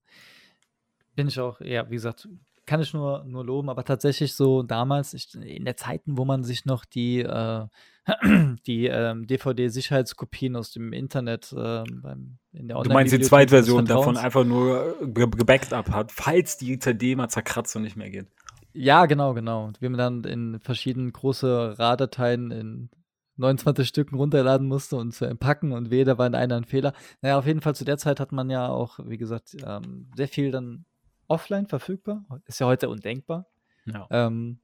bin 1.16 1.28
ich 1.28 1.40
auch, 1.40 1.62
ja, 1.62 1.90
wie 1.90 1.96
gesagt, 1.96 2.28
kann 2.66 2.82
ich 2.82 2.94
nur, 2.94 3.24
nur 3.26 3.46
loben, 3.46 3.70
aber 3.70 3.84
tatsächlich 3.84 4.36
so 4.36 4.64
damals, 4.64 5.14
ich, 5.14 5.36
in 5.36 5.66
der 5.66 5.76
Zeiten, 5.76 6.18
wo 6.18 6.26
man 6.26 6.44
sich 6.44 6.66
noch 6.66 6.86
die, 6.86 7.20
äh, 7.20 7.68
die 8.66 8.88
ähm, 8.88 9.28
DVD-Sicherheitskopien 9.28 10.56
aus 10.56 10.72
dem 10.72 10.94
Internet 10.94 11.52
äh, 11.52 11.84
beim, 11.84 12.38
in 12.52 12.68
der 12.68 12.78
Online 12.78 12.90
Du 12.90 12.94
meinst 12.94 13.14
die 13.14 13.22
Zweitversion 13.22 13.86
davon 13.86 14.18
einfach 14.18 14.44
nur 14.44 14.98
gebackt 15.02 15.74
up 15.74 15.92
hat, 15.92 16.12
falls 16.12 16.58
die 16.58 16.80
CD 16.80 17.16
mal 17.16 17.30
zerkratzt 17.30 17.76
und 17.76 17.84
nicht 17.84 17.96
mehr 17.96 18.10
geht. 18.10 18.28
Ja, 18.74 19.06
genau, 19.06 19.34
genau. 19.34 19.72
Wie 19.80 19.90
man 19.90 19.98
dann 19.98 20.24
in 20.24 20.60
verschiedenen 20.60 21.14
große 21.14 21.76
RAR-Dateien 21.78 22.52
in 22.52 22.90
29 23.38 23.88
Stücken 23.88 24.16
runterladen 24.16 24.68
musste 24.68 24.96
und 24.96 25.12
zu 25.14 25.26
entpacken 25.26 25.72
und 25.72 25.90
weder 25.90 26.18
war 26.18 26.28
in 26.28 26.36
einer 26.36 26.56
ein 26.56 26.66
Fehler. 26.66 26.94
Naja, 27.22 27.38
auf 27.38 27.48
jeden 27.48 27.62
Fall 27.62 27.76
zu 27.76 27.86
der 27.86 27.98
Zeit 27.98 28.20
hat 28.20 28.32
man 28.32 28.50
ja 28.50 28.68
auch, 28.70 29.00
wie 29.06 29.18
gesagt, 29.18 29.56
ähm, 29.66 30.12
sehr 30.16 30.28
viel 30.28 30.52
dann 30.52 30.86
offline 31.28 31.68
verfügbar. 31.68 32.26
Ist 32.46 32.60
ja 32.60 32.68
heute 32.68 32.90
undenkbar. 32.90 33.48
Ja. 33.86 34.08
Ähm, 34.12 34.60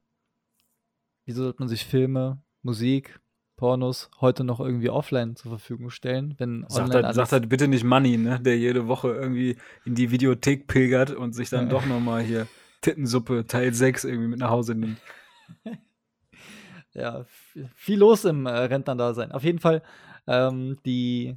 wieso 1.24 1.42
sollte 1.42 1.60
man 1.60 1.68
sich 1.68 1.84
Filme, 1.84 2.42
Musik, 2.62 3.20
Pornos 3.56 4.10
heute 4.20 4.42
noch 4.42 4.58
irgendwie 4.58 4.88
offline 4.88 5.36
zur 5.36 5.50
Verfügung 5.50 5.90
stellen, 5.90 6.34
wenn 6.38 6.64
sagt 6.68 6.88
online 6.88 7.06
halt, 7.06 7.14
sagt 7.14 7.32
halt 7.32 7.48
bitte 7.50 7.68
nicht 7.68 7.84
Money, 7.84 8.16
ne, 8.16 8.40
der 8.40 8.56
jede 8.56 8.88
Woche 8.88 9.08
irgendwie 9.08 9.56
in 9.84 9.94
die 9.94 10.10
Videothek 10.10 10.66
pilgert 10.66 11.10
und 11.10 11.34
sich 11.34 11.50
dann 11.50 11.64
ja. 11.64 11.70
doch 11.70 11.84
nochmal 11.84 12.22
hier 12.22 12.46
Tittensuppe 12.80 13.46
Teil 13.46 13.72
6 13.72 14.04
irgendwie 14.04 14.28
mit 14.28 14.38
nach 14.38 14.50
Hause 14.50 14.74
nimmt. 14.74 15.00
ja, 16.92 17.24
viel 17.74 17.98
los 17.98 18.24
im 18.24 18.46
äh, 18.46 18.50
Rentnerdasein. 18.50 19.32
Auf 19.32 19.44
jeden 19.44 19.58
Fall, 19.58 19.82
ähm, 20.26 20.78
die 20.84 21.36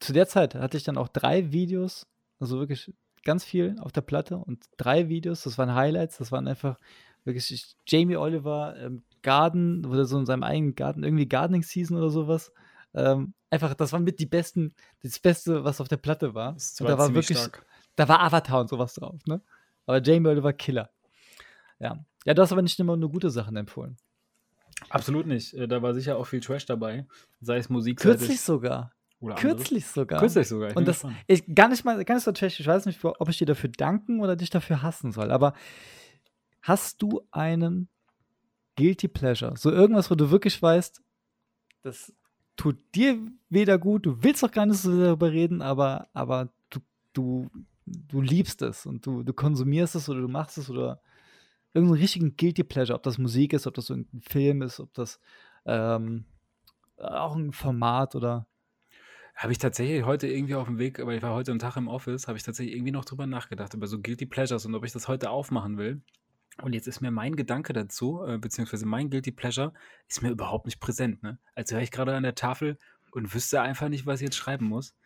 zu 0.00 0.12
der 0.12 0.28
Zeit 0.28 0.54
hatte 0.54 0.76
ich 0.76 0.84
dann 0.84 0.96
auch 0.96 1.08
drei 1.08 1.52
Videos, 1.52 2.06
also 2.38 2.58
wirklich 2.58 2.92
ganz 3.24 3.44
viel 3.44 3.76
auf 3.80 3.92
der 3.92 4.00
Platte 4.00 4.36
und 4.38 4.64
drei 4.76 5.08
Videos, 5.08 5.42
das 5.42 5.58
waren 5.58 5.74
Highlights, 5.74 6.18
das 6.18 6.32
waren 6.32 6.46
einfach 6.46 6.78
wirklich 7.24 7.76
Jamie 7.86 8.16
Oliver 8.16 8.76
ähm, 8.78 9.02
Garden, 9.22 9.84
oder 9.84 10.04
so 10.04 10.18
in 10.18 10.26
seinem 10.26 10.42
eigenen 10.42 10.74
Garten, 10.74 11.02
irgendwie 11.02 11.28
Gardening 11.28 11.62
Season 11.62 11.96
oder 11.96 12.10
sowas. 12.10 12.52
Ähm, 12.94 13.34
einfach, 13.50 13.74
das 13.74 13.92
waren 13.92 14.04
mit 14.04 14.20
die 14.20 14.26
besten, 14.26 14.74
das 15.02 15.18
Beste, 15.18 15.64
was 15.64 15.80
auf 15.80 15.88
der 15.88 15.96
Platte 15.96 16.34
war. 16.34 16.54
Das 16.54 16.80
war 16.80 16.88
da 16.88 16.98
war 16.98 17.14
wirklich, 17.14 17.38
stark. 17.38 17.66
da 17.96 18.08
war 18.08 18.20
Avatar 18.22 18.60
und 18.60 18.68
sowas 18.68 18.94
drauf, 18.94 19.20
ne? 19.26 19.42
Aber 19.88 20.02
Jamie 20.02 20.28
Oliver 20.28 20.52
Killer. 20.52 20.90
Ja. 21.78 22.04
Ja, 22.26 22.34
du 22.34 22.42
hast 22.42 22.52
aber 22.52 22.60
nicht 22.60 22.78
immer 22.78 22.94
nur 22.94 23.10
gute 23.10 23.30
Sachen 23.30 23.56
empfohlen. 23.56 23.96
Absolut 24.90 25.26
nicht. 25.26 25.54
Äh, 25.54 25.66
da 25.66 25.80
war 25.80 25.94
sicher 25.94 26.18
auch 26.18 26.26
viel 26.26 26.40
Trash 26.40 26.66
dabei. 26.66 27.06
Sei 27.40 27.56
es 27.56 27.70
Musik. 27.70 27.98
Kürzlich 27.98 28.42
sogar. 28.42 28.92
Oder 29.20 29.36
Kürzlich 29.36 29.86
sogar. 29.86 30.20
Kürzlich 30.20 30.46
sogar. 30.46 30.68
Ich 30.70 30.76
Und 30.76 30.86
das, 30.86 31.06
ich, 31.26 31.42
gar 31.54 31.68
nicht 31.68 31.86
mal, 31.86 32.04
gar 32.04 32.16
nicht 32.16 32.24
so 32.24 32.32
trash. 32.32 32.60
Ich 32.60 32.66
weiß 32.66 32.84
nicht, 32.84 33.02
ob 33.02 33.28
ich 33.30 33.38
dir 33.38 33.46
dafür 33.46 33.70
danken 33.70 34.20
oder 34.20 34.36
dich 34.36 34.50
dafür 34.50 34.82
hassen 34.82 35.10
soll. 35.10 35.30
Aber 35.30 35.54
hast 36.60 37.00
du 37.00 37.22
einen 37.30 37.88
Guilty 38.76 39.08
Pleasure? 39.08 39.56
So 39.56 39.70
irgendwas, 39.70 40.10
wo 40.10 40.14
du 40.14 40.30
wirklich 40.30 40.60
weißt, 40.60 41.02
das 41.82 42.12
tut 42.56 42.76
dir 42.94 43.18
weder 43.48 43.78
gut, 43.78 44.04
du 44.04 44.22
willst 44.22 44.42
doch 44.42 44.50
gar 44.50 44.66
nicht 44.66 44.80
so 44.80 45.00
darüber 45.00 45.32
reden, 45.32 45.62
aber, 45.62 46.08
aber 46.12 46.50
du, 46.68 46.80
du, 47.14 47.50
du 47.92 48.20
liebst 48.20 48.62
es 48.62 48.86
und 48.86 49.04
du, 49.06 49.22
du 49.22 49.32
konsumierst 49.32 49.94
es 49.94 50.08
oder 50.08 50.20
du 50.20 50.28
machst 50.28 50.58
es 50.58 50.70
oder 50.70 51.00
irgendeinen 51.74 52.00
richtigen 52.00 52.36
Guilty 52.36 52.64
Pleasure, 52.64 52.96
ob 52.96 53.02
das 53.02 53.18
Musik 53.18 53.52
ist, 53.52 53.66
ob 53.66 53.74
das 53.74 53.90
irgendein 53.90 54.20
Film 54.22 54.62
ist, 54.62 54.80
ob 54.80 54.92
das 54.94 55.20
ähm, 55.66 56.24
auch 56.96 57.36
ein 57.36 57.52
Format 57.52 58.14
oder. 58.14 58.46
Habe 59.34 59.52
ich 59.52 59.58
tatsächlich 59.58 60.04
heute 60.04 60.26
irgendwie 60.26 60.56
auf 60.56 60.66
dem 60.66 60.78
Weg, 60.78 60.98
aber 60.98 61.14
ich 61.14 61.22
war 61.22 61.32
heute 61.32 61.52
einen 61.52 61.60
Tag 61.60 61.76
im 61.76 61.86
Office, 61.86 62.26
habe 62.26 62.36
ich 62.36 62.42
tatsächlich 62.42 62.74
irgendwie 62.74 62.90
noch 62.90 63.04
drüber 63.04 63.24
nachgedacht, 63.24 63.72
über 63.72 63.86
so 63.86 64.00
Guilty 64.00 64.26
Pleasures 64.26 64.66
und 64.66 64.74
ob 64.74 64.84
ich 64.84 64.90
das 64.90 65.06
heute 65.06 65.30
aufmachen 65.30 65.78
will. 65.78 66.02
Und 66.60 66.72
jetzt 66.72 66.88
ist 66.88 67.00
mir 67.00 67.12
mein 67.12 67.36
Gedanke 67.36 67.72
dazu, 67.72 68.24
äh, 68.26 68.36
beziehungsweise 68.36 68.84
mein 68.84 69.10
Guilty 69.10 69.30
Pleasure, 69.30 69.72
ist 70.08 70.22
mir 70.22 70.30
überhaupt 70.30 70.66
nicht 70.66 70.80
präsent. 70.80 71.22
Ne? 71.22 71.38
Als 71.54 71.70
wäre 71.70 71.84
ich 71.84 71.92
gerade 71.92 72.16
an 72.16 72.24
der 72.24 72.34
Tafel 72.34 72.78
und 73.12 73.32
wüsste 73.32 73.62
einfach 73.62 73.88
nicht, 73.88 74.06
was 74.06 74.20
ich 74.20 74.24
jetzt 74.24 74.36
schreiben 74.36 74.66
muss. 74.66 74.96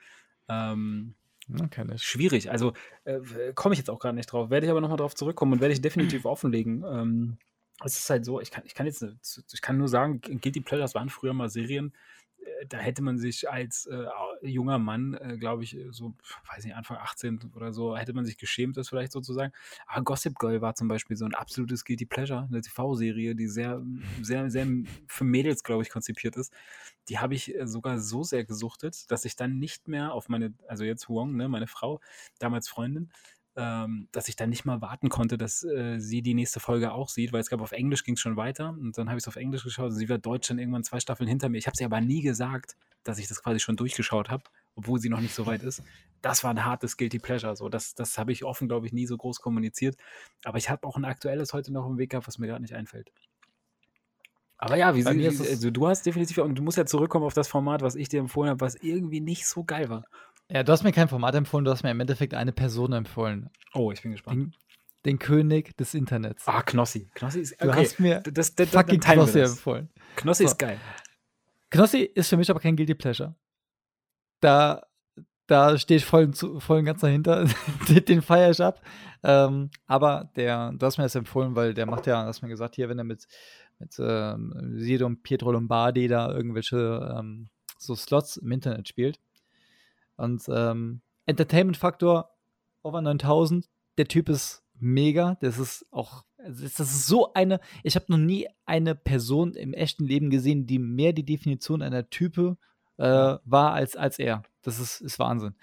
Ähm, 0.48 1.14
Okay, 1.60 1.84
schwierig. 1.96 2.50
Also 2.50 2.72
äh, 3.04 3.20
komme 3.54 3.72
ich 3.74 3.78
jetzt 3.78 3.90
auch 3.90 3.98
gar 3.98 4.12
nicht 4.12 4.26
drauf. 4.26 4.50
Werde 4.50 4.66
ich 4.66 4.70
aber 4.70 4.80
nochmal 4.80 4.98
drauf 4.98 5.14
zurückkommen 5.14 5.54
und 5.54 5.60
werde 5.60 5.74
ich 5.74 5.80
definitiv 5.80 6.24
offenlegen. 6.24 6.84
Ähm, 6.86 7.38
es 7.84 7.98
ist 7.98 8.10
halt 8.10 8.24
so, 8.24 8.40
ich 8.40 8.50
kann, 8.50 8.64
ich 8.64 8.74
kann 8.74 8.86
jetzt, 8.86 9.04
ich 9.52 9.62
kann 9.62 9.78
nur 9.78 9.88
sagen, 9.88 10.20
Guilty 10.20 10.60
Pleasures 10.60 10.94
waren 10.94 11.08
früher 11.08 11.32
mal 11.32 11.48
Serien, 11.48 11.88
äh, 11.88 12.21
da 12.68 12.78
hätte 12.78 13.02
man 13.02 13.18
sich 13.18 13.50
als 13.50 13.86
äh, 13.86 14.06
junger 14.42 14.78
Mann, 14.78 15.14
äh, 15.14 15.36
glaube 15.38 15.64
ich, 15.64 15.76
so, 15.90 16.14
weiß 16.54 16.64
nicht, 16.64 16.74
Anfang 16.74 16.96
18 16.98 17.52
oder 17.54 17.72
so, 17.72 17.96
hätte 17.96 18.12
man 18.12 18.24
sich 18.24 18.38
geschämt, 18.38 18.76
das 18.76 18.88
vielleicht 18.88 19.12
sozusagen. 19.12 19.52
Aber 19.86 20.02
Gossip 20.02 20.38
Girl 20.38 20.60
war 20.60 20.74
zum 20.74 20.88
Beispiel 20.88 21.16
so 21.16 21.24
ein 21.24 21.34
absolutes 21.34 21.84
Guilty 21.84 22.06
Pleasure, 22.06 22.48
eine 22.48 22.60
TV-Serie, 22.60 23.34
die 23.34 23.48
sehr, 23.48 23.82
sehr, 24.20 24.50
sehr 24.50 24.66
für 25.06 25.24
Mädels, 25.24 25.62
glaube 25.62 25.82
ich, 25.82 25.90
konzipiert 25.90 26.36
ist. 26.36 26.52
Die 27.08 27.18
habe 27.18 27.34
ich 27.34 27.54
äh, 27.54 27.66
sogar 27.66 27.98
so 27.98 28.22
sehr 28.22 28.44
gesuchtet, 28.44 29.10
dass 29.10 29.24
ich 29.24 29.36
dann 29.36 29.58
nicht 29.58 29.88
mehr 29.88 30.12
auf 30.12 30.28
meine, 30.28 30.54
also 30.68 30.84
jetzt 30.84 31.08
Huang, 31.08 31.36
ne, 31.36 31.48
meine 31.48 31.66
Frau, 31.66 32.00
damals 32.38 32.68
Freundin, 32.68 33.10
ähm, 33.56 34.08
dass 34.12 34.28
ich 34.28 34.36
dann 34.36 34.50
nicht 34.50 34.64
mal 34.64 34.80
warten 34.80 35.08
konnte, 35.08 35.36
dass 35.36 35.62
äh, 35.62 35.98
sie 35.98 36.22
die 36.22 36.34
nächste 36.34 36.60
Folge 36.60 36.92
auch 36.92 37.08
sieht, 37.08 37.32
weil 37.32 37.40
es 37.40 37.50
gab 37.50 37.60
auf 37.60 37.72
Englisch 37.72 38.04
ging 38.04 38.14
es 38.14 38.20
schon 38.20 38.36
weiter 38.36 38.70
und 38.70 38.96
dann 38.96 39.08
habe 39.08 39.18
ich 39.18 39.24
es 39.24 39.28
auf 39.28 39.36
Englisch 39.36 39.64
geschaut 39.64 39.90
und 39.90 39.96
sie 39.96 40.08
war 40.08 40.18
Deutsch 40.18 40.48
dann 40.48 40.58
irgendwann 40.58 40.84
zwei 40.84 41.00
Staffeln 41.00 41.28
hinter 41.28 41.48
mir. 41.48 41.58
Ich 41.58 41.66
habe 41.66 41.76
sie 41.76 41.84
aber 41.84 42.00
nie 42.00 42.22
gesagt, 42.22 42.76
dass 43.04 43.18
ich 43.18 43.28
das 43.28 43.42
quasi 43.42 43.60
schon 43.60 43.76
durchgeschaut 43.76 44.30
habe, 44.30 44.44
obwohl 44.74 44.98
sie 44.98 45.08
noch 45.08 45.20
nicht 45.20 45.34
so 45.34 45.46
weit 45.46 45.62
ist. 45.62 45.82
Das 46.22 46.44
war 46.44 46.50
ein 46.50 46.64
hartes 46.64 46.96
Guilty 46.96 47.18
Pleasure. 47.18 47.56
So. 47.56 47.68
Das, 47.68 47.94
das 47.94 48.16
habe 48.16 48.32
ich 48.32 48.44
offen, 48.44 48.68
glaube 48.68 48.86
ich, 48.86 48.92
nie 48.92 49.06
so 49.06 49.16
groß 49.16 49.40
kommuniziert. 49.40 49.96
Aber 50.44 50.58
ich 50.58 50.70
habe 50.70 50.86
auch 50.86 50.96
ein 50.96 51.04
aktuelles 51.04 51.52
heute 51.52 51.72
noch 51.72 51.86
im 51.86 51.98
Weg 51.98 52.10
gehabt, 52.10 52.28
was 52.28 52.38
mir 52.38 52.46
gerade 52.46 52.62
nicht 52.62 52.74
einfällt. 52.74 53.10
Aber 54.56 54.76
ja, 54.76 54.94
wie, 54.94 55.04
wie 55.04 55.26
also 55.26 55.70
du 55.72 55.88
hast 55.88 56.06
definitiv, 56.06 56.38
und 56.38 56.54
du 56.54 56.62
musst 56.62 56.78
ja 56.78 56.86
zurückkommen 56.86 57.24
auf 57.24 57.34
das 57.34 57.48
Format, 57.48 57.82
was 57.82 57.96
ich 57.96 58.08
dir 58.08 58.20
empfohlen 58.20 58.50
habe, 58.50 58.60
was 58.60 58.76
irgendwie 58.76 59.20
nicht 59.20 59.48
so 59.48 59.64
geil 59.64 59.88
war. 59.88 60.04
Ja, 60.52 60.62
du 60.62 60.70
hast 60.70 60.82
mir 60.82 60.92
kein 60.92 61.08
Format 61.08 61.34
empfohlen, 61.34 61.64
du 61.64 61.70
hast 61.70 61.82
mir 61.82 61.90
im 61.90 62.00
Endeffekt 62.00 62.34
eine 62.34 62.52
Person 62.52 62.92
empfohlen. 62.92 63.48
Oh, 63.72 63.90
ich 63.90 64.02
bin 64.02 64.12
gespannt. 64.12 64.36
Den, 64.36 64.54
den 65.06 65.18
König 65.18 65.74
des 65.78 65.94
Internets. 65.94 66.46
Ah, 66.46 66.62
Knossi. 66.62 67.08
Knossi 67.14 67.40
ist 67.40 67.54
okay. 67.54 67.66
Du 67.66 67.74
hast 67.74 68.00
mir 68.00 68.20
das, 68.20 68.54
das, 68.54 68.68
fucking 68.68 69.00
Knossi 69.00 69.40
empfohlen. 69.40 69.88
Knossi 70.16 70.42
so. 70.42 70.50
ist 70.50 70.58
geil. 70.58 70.78
Knossi 71.70 72.00
ist 72.02 72.28
für 72.28 72.36
mich 72.36 72.50
aber 72.50 72.60
kein 72.60 72.76
Guilty 72.76 72.94
Pleasure. 72.94 73.34
Da, 74.40 74.82
da 75.46 75.78
stehe 75.78 75.96
ich 75.96 76.04
voll, 76.04 76.30
voll 76.34 76.78
und 76.80 76.84
ganz 76.84 77.00
dahinter. 77.00 77.46
den 77.88 78.20
feiere 78.20 78.50
ich 78.50 78.60
ab. 78.60 78.82
Ähm, 79.22 79.70
aber 79.86 80.30
der, 80.36 80.72
du 80.72 80.84
hast 80.84 80.98
mir 80.98 81.04
das 81.04 81.14
empfohlen, 81.14 81.56
weil 81.56 81.72
der 81.72 81.86
macht 81.86 82.06
ja, 82.06 82.26
hast 82.26 82.42
mir 82.42 82.48
gesagt, 82.48 82.74
hier, 82.74 82.90
wenn 82.90 82.98
er 82.98 83.04
mit, 83.04 83.26
mit 83.78 83.96
ähm, 83.98 84.74
Sido 84.76 85.06
und 85.06 85.22
Pietro 85.22 85.50
Lombardi 85.50 86.08
da 86.08 86.30
irgendwelche 86.30 87.16
ähm, 87.18 87.48
so 87.78 87.94
Slots 87.94 88.36
im 88.36 88.52
Internet 88.52 88.86
spielt, 88.86 89.18
und 90.16 90.42
ähm, 90.48 91.02
Entertainment-Faktor 91.26 92.30
over 92.82 93.00
9000, 93.00 93.68
der 93.98 94.08
Typ 94.08 94.28
ist 94.28 94.62
mega. 94.74 95.36
Das 95.40 95.58
ist 95.58 95.86
auch, 95.90 96.24
das 96.38 96.80
ist 96.80 97.06
so 97.06 97.32
eine, 97.34 97.60
ich 97.82 97.94
habe 97.94 98.06
noch 98.08 98.18
nie 98.18 98.48
eine 98.66 98.94
Person 98.94 99.54
im 99.54 99.72
echten 99.72 100.04
Leben 100.04 100.30
gesehen, 100.30 100.66
die 100.66 100.78
mehr 100.78 101.12
die 101.12 101.24
Definition 101.24 101.82
einer 101.82 102.10
Type 102.10 102.56
äh, 102.98 103.04
war 103.44 103.72
als, 103.72 103.96
als 103.96 104.18
er. 104.18 104.42
Das 104.62 104.78
ist, 104.78 105.00
ist 105.00 105.18
Wahnsinn. 105.18 105.54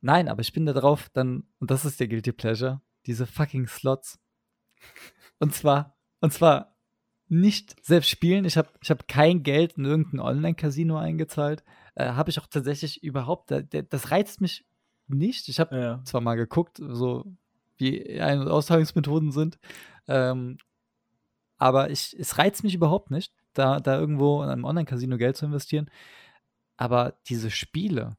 Nein, 0.00 0.28
aber 0.28 0.40
ich 0.40 0.52
bin 0.52 0.66
da 0.66 0.72
drauf, 0.72 1.08
dann, 1.12 1.44
und 1.60 1.70
das 1.70 1.84
ist 1.84 2.00
der 2.00 2.08
Guilty 2.08 2.32
Pleasure, 2.32 2.80
diese 3.06 3.26
fucking 3.26 3.68
Slots. 3.68 4.18
Und 5.38 5.54
zwar, 5.54 5.96
und 6.20 6.32
zwar 6.32 6.76
nicht 7.28 7.82
selbst 7.84 8.10
spielen. 8.10 8.44
Ich 8.44 8.56
habe 8.56 8.68
ich 8.82 8.90
hab 8.90 9.08
kein 9.08 9.42
Geld 9.42 9.78
in 9.78 9.84
irgendein 9.84 10.20
Online-Casino 10.20 10.98
eingezahlt 10.98 11.64
äh, 11.94 12.06
habe 12.06 12.30
ich 12.30 12.40
auch 12.40 12.46
tatsächlich 12.46 13.02
überhaupt, 13.02 13.50
das 13.50 14.10
reizt 14.10 14.40
mich 14.40 14.64
nicht. 15.08 15.48
Ich 15.48 15.60
habe 15.60 15.76
ja. 15.76 16.00
zwar 16.04 16.20
mal 16.20 16.36
geguckt, 16.36 16.80
so 16.80 17.24
wie 17.76 18.20
Ein- 18.20 18.40
und 18.40 18.48
Austragungsmethoden 18.48 19.32
sind, 19.32 19.58
ähm, 20.08 20.58
aber 21.58 21.90
ich, 21.90 22.16
es 22.18 22.38
reizt 22.38 22.64
mich 22.64 22.74
überhaupt 22.74 23.10
nicht, 23.10 23.32
da, 23.52 23.78
da 23.80 23.98
irgendwo 23.98 24.42
in 24.42 24.48
einem 24.48 24.64
Online-Casino 24.64 25.16
Geld 25.16 25.36
zu 25.36 25.46
investieren. 25.46 25.90
Aber 26.76 27.14
diese 27.28 27.50
Spiele, 27.50 28.16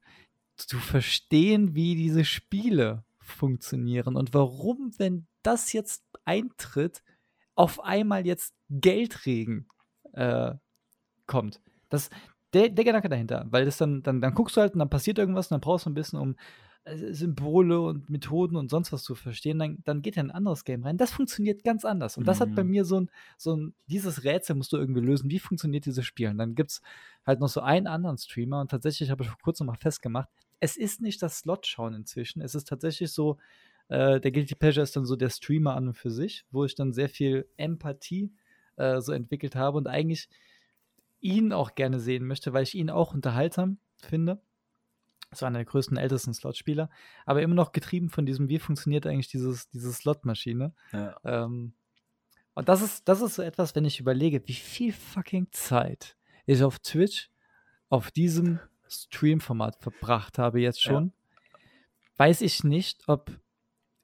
zu 0.56 0.78
verstehen, 0.78 1.74
wie 1.74 1.94
diese 1.94 2.24
Spiele 2.24 3.04
funktionieren 3.18 4.16
und 4.16 4.34
warum, 4.34 4.92
wenn 4.98 5.26
das 5.42 5.72
jetzt 5.72 6.04
eintritt, 6.24 7.02
auf 7.54 7.82
einmal 7.82 8.26
jetzt 8.26 8.54
Geldregen 8.70 9.68
äh, 10.12 10.54
kommt. 11.26 11.60
Das, 11.88 12.10
der, 12.54 12.68
der 12.68 12.84
Gedanke 12.84 13.08
dahinter, 13.08 13.46
weil 13.50 13.64
das 13.64 13.76
dann, 13.76 14.02
dann, 14.02 14.20
dann 14.20 14.34
guckst 14.34 14.56
du 14.56 14.60
halt 14.60 14.74
und 14.74 14.78
dann 14.78 14.90
passiert 14.90 15.18
irgendwas 15.18 15.46
und 15.46 15.56
dann 15.56 15.60
brauchst 15.60 15.86
du 15.86 15.90
ein 15.90 15.94
bisschen, 15.94 16.18
um 16.18 16.36
äh, 16.84 17.12
Symbole 17.12 17.80
und 17.80 18.10
Methoden 18.10 18.56
und 18.56 18.70
sonst 18.70 18.92
was 18.92 19.02
zu 19.02 19.14
verstehen, 19.14 19.58
dann, 19.58 19.78
dann 19.84 20.02
geht 20.02 20.16
ja 20.16 20.22
ein 20.22 20.30
anderes 20.30 20.64
Game 20.64 20.82
rein. 20.84 20.96
Das 20.96 21.12
funktioniert 21.12 21.64
ganz 21.64 21.84
anders. 21.84 22.16
Und 22.16 22.26
das 22.26 22.40
hat 22.40 22.54
bei 22.54 22.62
mhm. 22.62 22.70
mir 22.70 22.84
so 22.84 23.00
ein, 23.00 23.10
so 23.36 23.56
ein, 23.56 23.74
dieses 23.86 24.24
Rätsel 24.24 24.56
musst 24.56 24.72
du 24.72 24.76
irgendwie 24.76 25.00
lösen. 25.00 25.30
Wie 25.30 25.38
funktioniert 25.38 25.86
dieses 25.86 26.04
Spiel? 26.04 26.28
Und 26.28 26.38
dann 26.38 26.54
gibt 26.54 26.70
es 26.72 26.82
halt 27.26 27.40
noch 27.40 27.48
so 27.48 27.60
einen 27.60 27.86
anderen 27.86 28.18
Streamer 28.18 28.60
und 28.60 28.70
tatsächlich 28.70 29.10
habe 29.10 29.22
ich 29.24 29.30
vor 29.30 29.38
kurzem 29.42 29.66
mal 29.66 29.76
festgemacht, 29.76 30.28
es 30.60 30.76
ist 30.76 31.00
nicht 31.00 31.22
das 31.22 31.38
Slot-Schauen 31.38 31.94
inzwischen. 31.94 32.40
Es 32.40 32.54
ist 32.54 32.68
tatsächlich 32.68 33.12
so, 33.12 33.38
äh, 33.88 34.20
der 34.20 34.30
Guilty 34.30 34.54
Pleasure 34.54 34.82
ist 34.82 34.94
dann 34.96 35.04
so 35.04 35.16
der 35.16 35.30
Streamer 35.30 35.74
an 35.74 35.88
und 35.88 35.94
für 35.94 36.10
sich, 36.10 36.44
wo 36.50 36.64
ich 36.64 36.74
dann 36.74 36.92
sehr 36.92 37.08
viel 37.08 37.48
Empathie 37.56 38.30
äh, 38.76 39.00
so 39.00 39.12
entwickelt 39.12 39.56
habe 39.56 39.78
und 39.78 39.86
eigentlich 39.86 40.28
ihn 41.24 41.52
auch 41.52 41.74
gerne 41.74 41.98
sehen 41.98 42.26
möchte, 42.26 42.52
weil 42.52 42.62
ich 42.62 42.74
ihn 42.74 42.90
auch 42.90 43.14
unterhaltsam 43.14 43.78
finde. 43.96 44.40
So 45.32 45.46
einer 45.46 45.58
der 45.58 45.64
größten, 45.64 45.96
ältesten 45.96 46.34
Slot-Spieler, 46.34 46.90
aber 47.26 47.42
immer 47.42 47.56
noch 47.56 47.72
getrieben 47.72 48.08
von 48.10 48.24
diesem, 48.24 48.48
wie 48.48 48.60
funktioniert 48.60 49.06
eigentlich 49.06 49.28
dieses, 49.28 49.68
diese 49.70 49.92
Slot-Maschine. 49.92 50.74
Ja. 50.92 51.16
Ähm, 51.24 51.72
und 52.52 52.68
das 52.68 52.82
ist, 52.82 53.08
das 53.08 53.20
ist 53.20 53.34
so 53.34 53.42
etwas, 53.42 53.74
wenn 53.74 53.84
ich 53.84 53.98
überlege, 53.98 54.46
wie 54.46 54.52
viel 54.54 54.92
fucking 54.92 55.48
Zeit 55.50 56.16
ich 56.46 56.62
auf 56.62 56.78
Twitch 56.78 57.30
auf 57.88 58.10
diesem 58.12 58.60
Stream-Format 58.88 59.76
verbracht 59.80 60.38
habe 60.38 60.60
jetzt 60.60 60.82
schon, 60.82 61.06
ja. 61.06 61.58
weiß 62.18 62.42
ich 62.42 62.62
nicht, 62.62 63.08
ob 63.08 63.32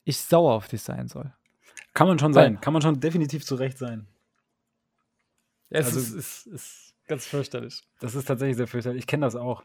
ich 0.05 0.17
sauer 0.19 0.55
auf 0.55 0.67
dich 0.67 0.83
sein 0.83 1.07
soll. 1.07 1.33
Kann 1.93 2.09
man 2.09 2.19
schon 2.19 2.35
Weil, 2.35 2.45
sein, 2.45 2.61
kann 2.61 2.73
man 2.73 2.83
schon 2.83 2.99
definitiv 2.99 3.45
zu 3.45 3.55
Recht 3.55 3.79
sein. 3.79 4.09
Es 5.69 5.87
also, 5.87 6.01
ist, 6.01 6.13
ist, 6.13 6.47
ist 6.47 6.90
Ganz 7.11 7.27
fürchterlich. 7.27 7.83
Das 7.99 8.15
ist 8.15 8.27
tatsächlich 8.27 8.57
sehr 8.57 8.69
fürchterlich. 8.69 9.01
Ich 9.01 9.07
kenne 9.09 9.27
das 9.27 9.35
auch. 9.35 9.65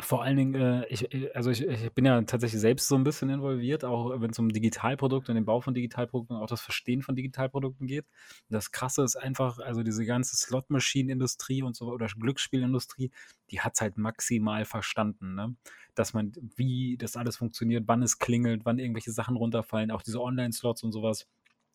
Vor 0.00 0.24
allen 0.24 0.36
Dingen, 0.36 0.54
äh, 0.56 0.84
ich, 0.88 1.36
also 1.36 1.52
ich, 1.52 1.62
ich, 1.62 1.92
bin 1.92 2.04
ja 2.04 2.20
tatsächlich 2.22 2.60
selbst 2.60 2.88
so 2.88 2.96
ein 2.96 3.04
bisschen 3.04 3.30
involviert, 3.30 3.84
auch 3.84 4.20
wenn 4.20 4.30
es 4.30 4.40
um 4.40 4.48
Digitalprodukte 4.48 5.30
und 5.30 5.36
den 5.36 5.44
Bau 5.44 5.60
von 5.60 5.72
Digitalprodukten 5.72 6.36
und 6.36 6.42
auch 6.42 6.48
das 6.48 6.62
Verstehen 6.62 7.02
von 7.02 7.14
Digitalprodukten 7.14 7.86
geht. 7.86 8.06
Das 8.48 8.72
Krasse 8.72 9.04
ist 9.04 9.14
einfach, 9.14 9.60
also 9.60 9.84
diese 9.84 10.04
ganze 10.04 10.34
Slot-Machine-Industrie 10.34 11.62
und 11.62 11.76
so 11.76 11.92
oder 11.92 12.08
Glücksspielindustrie, 12.08 13.12
die 13.52 13.60
hat 13.60 13.74
es 13.74 13.80
halt 13.80 13.96
maximal 13.96 14.64
verstanden, 14.64 15.36
ne? 15.36 15.54
dass 15.94 16.12
man, 16.12 16.32
wie 16.56 16.96
das 16.96 17.16
alles 17.16 17.36
funktioniert, 17.36 17.84
wann 17.86 18.02
es 18.02 18.18
klingelt, 18.18 18.62
wann 18.64 18.80
irgendwelche 18.80 19.12
Sachen 19.12 19.36
runterfallen, 19.36 19.92
auch 19.92 20.02
diese 20.02 20.20
Online-Slots 20.20 20.82
und 20.82 20.90
sowas 20.90 21.28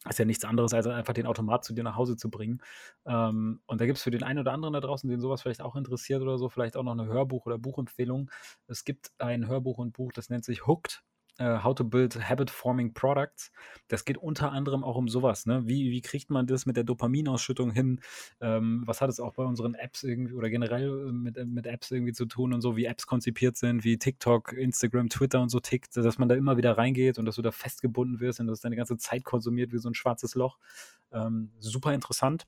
ist 0.08 0.20
ja 0.20 0.26
nichts 0.26 0.46
anderes, 0.46 0.74
als 0.74 0.88
einfach 0.88 1.14
den 1.14 1.26
Automat 1.26 1.64
zu 1.66 1.74
dir 1.74 1.84
nach 1.84 1.96
Hause 1.96 2.16
zu 2.16 2.30
bringen. 2.30 2.62
Ähm, 3.06 3.62
und 3.66 3.82
da 3.82 3.86
gibt 3.86 3.98
es 3.98 4.04
für 4.04 4.12
den 4.12 4.24
einen 4.24 4.40
oder 4.40 4.54
anderen 4.54 4.74
da 4.74 4.80
draußen, 4.80 5.10
den 5.10 5.20
sowas 5.20 5.42
vielleicht 5.42 5.62
auch 5.62 5.76
interessiert 5.76 6.22
oder 6.22 6.38
so, 6.38 6.50
vielleicht 6.50 6.78
auch 6.78 6.84
noch 6.84 6.94
eine 6.94 7.08
Hörbuch- 7.08 7.46
oder 7.46 7.58
Buchempfehlung. 7.58 8.32
Es 8.68 8.86
gibt 8.86 9.12
ein 9.18 9.48
Hörbuch 9.48 9.78
und 9.78 9.94
Buch, 9.94 10.12
das 10.14 10.30
nennt 10.30 10.46
sich 10.46 10.68
Hooked. 10.68 11.04
Äh, 11.40 11.64
How 11.64 11.74
to 11.74 11.84
Build 11.84 12.30
Habit 12.30 12.52
Forming 12.52 12.94
Products. 12.94 13.52
Das 13.88 14.06
geht 14.06 14.18
unter 14.18 14.52
anderem 14.52 14.84
auch 14.84 14.96
um 14.96 15.08
sowas. 15.08 15.46
Ne? 15.46 15.62
Wie, 15.66 15.90
wie 15.90 16.02
kriegt 16.02 16.30
man 16.30 16.46
das 16.46 16.66
mit 16.66 16.78
der 16.78 16.84
Dopaminausschüttung 16.84 17.72
hin? 17.72 18.02
Ähm, 18.42 18.84
was 18.86 19.02
hat 19.02 19.10
es 19.10 19.20
auch 19.20 19.34
bei 19.34 19.44
unseren 19.44 19.74
Apps 19.74 20.04
irgendwie 20.04 20.34
oder 20.34 20.50
generell 20.50 21.08
äh, 21.08 21.12
mit, 21.12 21.38
äh, 21.38 21.46
mit 21.46 21.66
Apps 21.66 21.92
irgendwie 21.92 22.14
zu 22.14 22.26
tun 22.26 22.54
und 22.54 22.62
so, 22.62 22.76
wie 22.76 22.86
Apps 22.86 23.08
konzipiert 23.08 23.58
sind, 23.58 23.84
wie 23.84 23.98
TikTok, 23.98 24.54
Instagram, 24.54 25.10
Twitter 25.10 25.42
und 25.42 25.50
so 25.50 25.60
tickt, 25.60 25.96
dass 25.96 26.18
man 26.18 26.30
da 26.30 26.36
immer 26.36 26.58
wieder 26.58 26.78
reingeht 26.78 27.18
und 27.18 27.26
dass 27.26 27.36
du 27.36 27.42
da 27.42 27.52
festgebunden 27.52 28.20
wirst 28.20 28.40
und 28.40 28.48
dass 28.48 28.62
deine 28.62 28.76
ganze 28.76 28.98
Zeit 28.98 29.24
konsumiert 29.24 29.72
wie 29.72 29.78
so 29.78 29.90
ein 29.90 29.96
schwarzes 29.96 30.36
Loch. 30.36 30.58
Ähm, 31.12 31.52
super 31.60 31.94
interessant. 31.94 32.46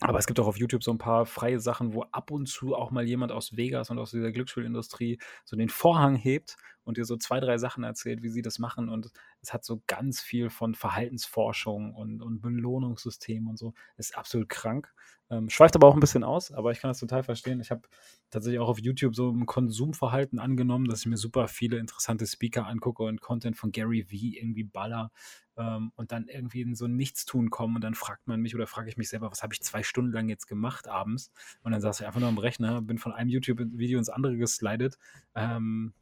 Aber 0.00 0.18
es 0.20 0.26
gibt 0.28 0.38
auch 0.38 0.46
auf 0.46 0.58
YouTube 0.58 0.84
so 0.84 0.92
ein 0.92 0.98
paar 0.98 1.26
freie 1.26 1.58
Sachen, 1.58 1.92
wo 1.92 2.02
ab 2.02 2.30
und 2.30 2.46
zu 2.46 2.76
auch 2.76 2.92
mal 2.92 3.04
jemand 3.04 3.32
aus 3.32 3.56
Vegas 3.56 3.90
und 3.90 3.98
aus 3.98 4.12
dieser 4.12 4.30
Glücksspielindustrie 4.30 5.18
so 5.44 5.56
den 5.56 5.68
Vorhang 5.68 6.14
hebt 6.14 6.56
und 6.88 6.96
dir 6.96 7.04
so 7.04 7.18
zwei, 7.18 7.38
drei 7.38 7.58
Sachen 7.58 7.84
erzählt, 7.84 8.22
wie 8.22 8.30
sie 8.30 8.40
das 8.40 8.58
machen. 8.58 8.88
Und 8.88 9.12
es 9.42 9.52
hat 9.52 9.62
so 9.62 9.82
ganz 9.86 10.22
viel 10.22 10.48
von 10.48 10.74
Verhaltensforschung 10.74 11.94
und, 11.94 12.22
und 12.22 12.40
Belohnungssystem 12.40 13.46
und 13.46 13.58
so. 13.58 13.74
Ist 13.98 14.16
absolut 14.16 14.48
krank. 14.48 14.90
Ähm, 15.30 15.50
schweift 15.50 15.76
aber 15.76 15.86
auch 15.86 15.92
ein 15.92 16.00
bisschen 16.00 16.24
aus, 16.24 16.50
aber 16.50 16.72
ich 16.72 16.80
kann 16.80 16.88
das 16.88 17.00
total 17.00 17.22
verstehen. 17.22 17.60
Ich 17.60 17.70
habe 17.70 17.82
tatsächlich 18.30 18.58
auch 18.58 18.68
auf 18.68 18.78
YouTube 18.78 19.14
so 19.14 19.30
ein 19.30 19.44
Konsumverhalten 19.44 20.38
angenommen, 20.38 20.86
dass 20.86 21.00
ich 21.00 21.06
mir 21.06 21.18
super 21.18 21.46
viele 21.48 21.76
interessante 21.76 22.26
Speaker 22.26 22.66
angucke 22.66 23.02
und 23.02 23.20
Content 23.20 23.54
von 23.54 23.70
Gary 23.70 24.06
Vee 24.10 24.38
irgendwie 24.38 24.64
baller 24.64 25.10
ähm, 25.58 25.92
und 25.96 26.12
dann 26.12 26.28
irgendwie 26.28 26.62
in 26.62 26.74
so 26.74 26.86
ein 26.86 26.96
Nichtstun 26.96 27.50
kommen 27.50 27.76
und 27.76 27.84
dann 27.84 27.94
fragt 27.94 28.26
man 28.26 28.40
mich 28.40 28.54
oder 28.54 28.66
frage 28.66 28.88
ich 28.88 28.96
mich 28.96 29.10
selber, 29.10 29.30
was 29.30 29.42
habe 29.42 29.52
ich 29.52 29.60
zwei 29.60 29.82
Stunden 29.82 30.12
lang 30.12 30.30
jetzt 30.30 30.46
gemacht 30.46 30.88
abends? 30.88 31.30
Und 31.62 31.72
dann 31.72 31.82
saß 31.82 32.00
ich 32.00 32.06
einfach 32.06 32.20
nur 32.20 32.30
am 32.30 32.38
Rechner, 32.38 32.80
bin 32.80 32.96
von 32.96 33.12
einem 33.12 33.28
YouTube-Video 33.28 33.98
ins 33.98 34.08
andere 34.08 34.38
geslidet 34.38 34.96
ähm, 35.34 35.92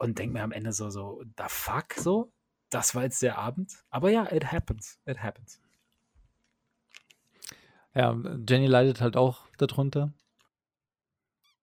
und 0.00 0.18
denke 0.18 0.32
mir 0.32 0.42
am 0.42 0.52
Ende 0.52 0.72
so, 0.72 0.88
so, 0.88 1.22
da 1.36 1.48
fuck, 1.48 1.92
so, 1.94 2.32
das 2.70 2.94
war 2.94 3.02
jetzt 3.02 3.20
der 3.22 3.36
Abend. 3.36 3.84
Aber 3.90 4.10
ja, 4.10 4.30
it 4.32 4.50
happens, 4.50 4.98
it 5.04 5.22
happens. 5.22 5.60
Ja, 7.94 8.16
Jenny 8.48 8.66
leidet 8.66 9.00
halt 9.00 9.16
auch 9.16 9.46
darunter. 9.58 10.12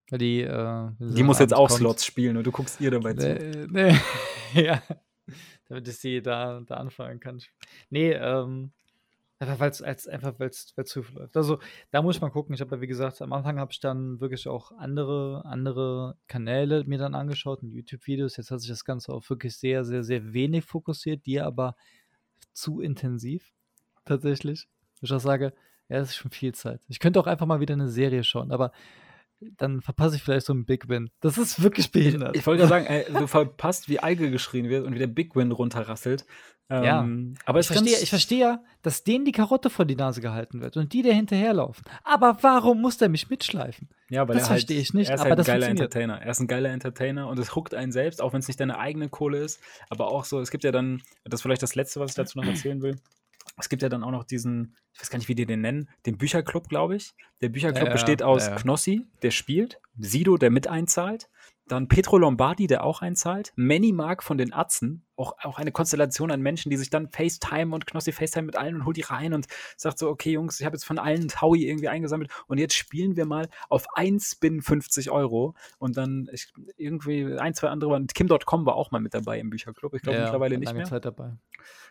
Weil 0.09 0.19
die, 0.19 0.41
äh, 0.41 0.89
die 0.99 1.23
muss 1.23 1.39
jetzt 1.39 1.53
auch 1.53 1.67
kommt. 1.67 1.79
Slots 1.79 2.05
spielen 2.05 2.38
und 2.38 2.45
du 2.45 2.51
guckst 2.51 2.79
ihr 2.79 2.91
dabei 2.91 3.13
zu. 3.13 3.67
Nee, 3.69 3.91
nee. 3.91 3.99
ja. 4.63 4.83
Damit 5.67 5.88
ich 5.88 5.97
sie 5.97 6.21
da, 6.21 6.61
da 6.61 6.75
anfangen 6.75 7.19
kann. 7.19 7.41
Nee, 7.89 8.11
ähm, 8.11 8.71
einfach 9.39 9.59
weil 9.59 9.69
es 9.69 10.07
einfach 10.07 10.39
weil's, 10.39 10.73
weil's 10.75 10.89
zu 10.89 11.03
läuft. 11.13 11.38
Also 11.38 11.59
da 11.91 12.01
muss 12.01 12.19
man 12.21 12.31
gucken. 12.31 12.55
Ich 12.55 12.61
habe 12.61 12.75
ja, 12.75 12.81
wie 12.81 12.88
gesagt, 12.88 13.21
am 13.21 13.33
Anfang 13.33 13.59
habe 13.59 13.71
ich 13.71 13.79
dann 13.79 14.19
wirklich 14.19 14.47
auch 14.47 14.71
andere, 14.77 15.43
andere 15.45 16.17
Kanäle 16.27 16.83
mir 16.85 16.97
dann 16.97 17.13
angeschaut 17.13 17.61
YouTube-Videos. 17.71 18.38
Jetzt 18.38 18.51
hat 18.51 18.61
sich 18.61 18.69
das 18.69 18.85
Ganze 18.85 19.13
auch 19.13 19.29
wirklich 19.29 19.55
sehr, 19.57 19.83
sehr, 19.85 20.03
sehr 20.03 20.33
wenig 20.33 20.65
fokussiert, 20.65 21.25
die 21.25 21.39
aber 21.39 21.75
zu 22.53 22.81
intensiv 22.81 23.53
tatsächlich. 24.05 24.67
Ich 25.01 25.13
auch 25.13 25.19
sage, 25.19 25.53
ja, 25.89 25.99
das 25.99 26.09
ist 26.09 26.15
schon 26.15 26.31
viel 26.31 26.53
Zeit. 26.53 26.81
Ich 26.88 26.99
könnte 26.99 27.19
auch 27.19 27.27
einfach 27.27 27.45
mal 27.45 27.59
wieder 27.59 27.73
eine 27.73 27.89
Serie 27.89 28.23
schauen, 28.23 28.51
aber 28.51 28.71
dann 29.39 29.81
verpasse 29.81 30.15
ich 30.15 30.23
vielleicht 30.23 30.45
so 30.45 30.53
einen 30.53 30.65
Big 30.65 30.89
Win. 30.89 31.09
Das 31.21 31.38
ist 31.38 31.61
wirklich 31.61 31.91
behindert. 31.91 32.35
Ich, 32.35 32.41
ich 32.41 32.47
wollte 32.47 32.63
ja 32.63 32.67
sagen, 32.67 32.85
ey, 32.85 33.05
du 33.11 33.27
verpasst, 33.27 33.89
wie 33.89 33.99
Alge 33.99 34.31
geschrien 34.31 34.69
wird 34.69 34.85
und 34.85 34.95
wie 34.95 34.99
der 34.99 35.07
Big 35.07 35.35
Win 35.35 35.51
runterrasselt. 35.51 36.25
Ähm, 36.69 36.83
ja, 36.83 37.41
aber 37.45 37.61
ich 37.61 37.67
verstehe, 37.67 37.97
ich 38.01 38.09
verstehe 38.09 38.39
ja, 38.39 38.63
dass 38.81 39.05
denen 39.05 39.23
die 39.23 39.31
Karotte 39.31 39.69
vor 39.69 39.85
die 39.85 39.95
Nase 39.95 40.19
gehalten 40.19 40.59
wird 40.59 40.75
und 40.75 40.91
die 40.91 41.01
der 41.01 41.13
hinterherlaufen. 41.13 41.85
Aber 42.03 42.38
warum 42.41 42.81
muss 42.81 42.97
der 42.97 43.07
mich 43.07 43.29
mitschleifen? 43.29 43.88
Ja, 44.09 44.23
aber 44.23 44.33
das 44.33 44.49
halt 44.49 44.59
verstehe 44.59 44.81
ich 44.81 44.93
nicht. 44.93 45.07
Er 45.07 45.15
ist 45.15 45.21
aber 45.21 45.29
halt 45.29 45.39
ein 45.39 45.45
geiler 45.45 45.69
Entertainer. 45.69 46.21
Er 46.21 46.31
ist 46.31 46.41
ein 46.41 46.47
geiler 46.47 46.71
Entertainer 46.71 47.29
und 47.29 47.39
es 47.39 47.55
huckt 47.55 47.73
einen 47.73 47.93
selbst, 47.93 48.21
auch 48.21 48.33
wenn 48.33 48.39
es 48.39 48.49
nicht 48.49 48.59
deine 48.59 48.79
eigene 48.79 49.07
Kohle 49.07 49.38
ist. 49.38 49.61
Aber 49.89 50.09
auch 50.09 50.25
so, 50.25 50.41
es 50.41 50.51
gibt 50.51 50.65
ja 50.65 50.73
dann, 50.73 51.01
das 51.23 51.39
ist 51.39 51.41
vielleicht 51.43 51.63
das 51.63 51.75
Letzte, 51.75 52.01
was 52.01 52.11
ich 52.11 52.15
dazu 52.15 52.38
noch 52.38 52.45
erzählen 52.45 52.81
will 52.81 52.97
es 53.58 53.70
gibt 53.70 53.82
ja 53.82 53.89
dann 53.89 54.03
auch 54.03 54.12
noch 54.12 54.24
diesen, 54.24 54.76
ich 54.93 55.01
weiß 55.01 55.10
gar 55.10 55.18
nicht, 55.18 55.28
wie 55.28 55.36
die 55.36 55.45
den 55.45 55.62
nennen, 55.62 55.89
den 56.05 56.18
Bücherclub, 56.18 56.70
glaube 56.70 56.95
ich. 56.95 57.14
Der 57.41 57.49
Bücherclub 57.49 57.88
ja, 57.88 57.91
besteht 57.91 58.24
aus 58.24 58.45
ja, 58.45 58.51
ja. 58.51 58.58
Knossi, 58.58 59.08
der 59.22 59.32
spielt, 59.32 59.80
Sido, 59.97 60.38
der 60.38 60.51
mit 60.51 60.68
einzahlt, 60.68 61.30
dann 61.68 61.88
Petro 61.88 62.18
Lombardi, 62.18 62.68
der 62.68 62.84
auch 62.84 63.01
einzahlt, 63.01 63.51
Manny 63.55 63.91
Mark 63.91 64.24
von 64.24 64.38
den 64.38 64.53
Atzen, 64.53 65.05
auch, 65.16 65.34
auch 65.41 65.58
eine 65.58 65.72
Konstellation 65.72 66.32
an 66.32 66.41
Menschen, 66.41 66.70
die 66.70 66.78
sich 66.78 66.89
dann 66.89 67.10
FaceTime 67.10 67.74
und 67.74 67.86
Knossi 67.88 68.12
FaceTime 68.12 68.45
mit 68.45 68.55
allen 68.55 68.76
und 68.76 68.86
holt 68.86 68.95
die 68.95 69.01
rein 69.01 69.34
und 69.34 69.47
sagt 69.76 69.97
so, 69.97 70.08
okay 70.10 70.32
Jungs, 70.32 70.60
ich 70.60 70.66
habe 70.66 70.76
jetzt 70.76 70.86
von 70.86 70.99
allen 70.99 71.28
Taui 71.28 71.66
irgendwie 71.68 71.89
eingesammelt 71.89 72.32
und 72.47 72.58
jetzt 72.58 72.76
spielen 72.76 73.16
wir 73.16 73.26
mal 73.26 73.49
auf 73.70 73.88
ein 73.95 74.20
Spin 74.20 74.62
50 74.62 75.12
Euro 75.12 75.55
und 75.80 75.97
dann 75.97 76.30
ich, 76.32 76.53
irgendwie 76.78 77.38
ein, 77.38 77.53
zwei 77.53 77.70
andere 77.70 77.91
waren, 77.91 78.08
Kim.com 78.08 78.66
war 78.66 78.76
auch 78.76 78.91
mal 78.91 79.01
mit 79.01 79.14
dabei 79.14 79.39
im 79.39 79.49
Bücherclub, 79.49 79.93
ich 79.93 80.01
glaube 80.01 80.20
mittlerweile 80.20 80.58
nicht 80.58 80.74
mehr. 80.74 80.86
Zeit 80.86 81.05
dabei. 81.05 81.34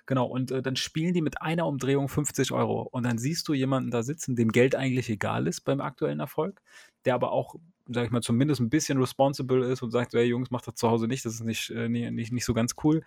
Genau, 0.07 0.27
und 0.27 0.53
äh, 0.53 0.63
dann 0.63 0.77
spielen 0.77 1.15
die 1.15 1.23
mit 1.23 1.43
einer 1.43 1.67
Umdrehung 1.67 2.09
50 2.09 2.53
Euro. 2.53 2.83
Und 2.83 3.05
dann 3.05 3.19
siehst 3.19 3.49
du 3.49 3.55
jemanden 3.55 3.91
da 3.91 4.03
sitzen, 4.03 4.37
dem 4.37 4.53
Geld 4.53 4.75
eigentlich 4.75 5.11
egal 5.11 5.47
ist 5.49 5.63
beim 5.63 5.81
aktuellen 5.81 6.21
Erfolg, 6.21 6.63
der 7.05 7.15
aber 7.15 7.33
auch, 7.33 7.57
sag 7.89 8.07
ich 8.07 8.11
mal, 8.13 8.23
zumindest 8.23 8.61
ein 8.61 8.71
bisschen 8.71 8.99
responsible 8.99 9.67
ist 9.67 9.83
und 9.83 9.91
sagt, 9.91 10.15
hey 10.15 10.25
Jungs, 10.25 10.51
macht 10.51 10.67
das 10.69 10.77
zu 10.77 10.89
Hause 10.89 11.09
nicht, 11.09 11.25
das 11.25 11.35
ist 11.35 11.45
nicht, 11.45 11.71
äh, 11.71 11.89
nicht, 11.89 12.33
nicht 12.33 12.45
so 12.45 12.55
ganz 12.55 12.75
cool 12.85 13.03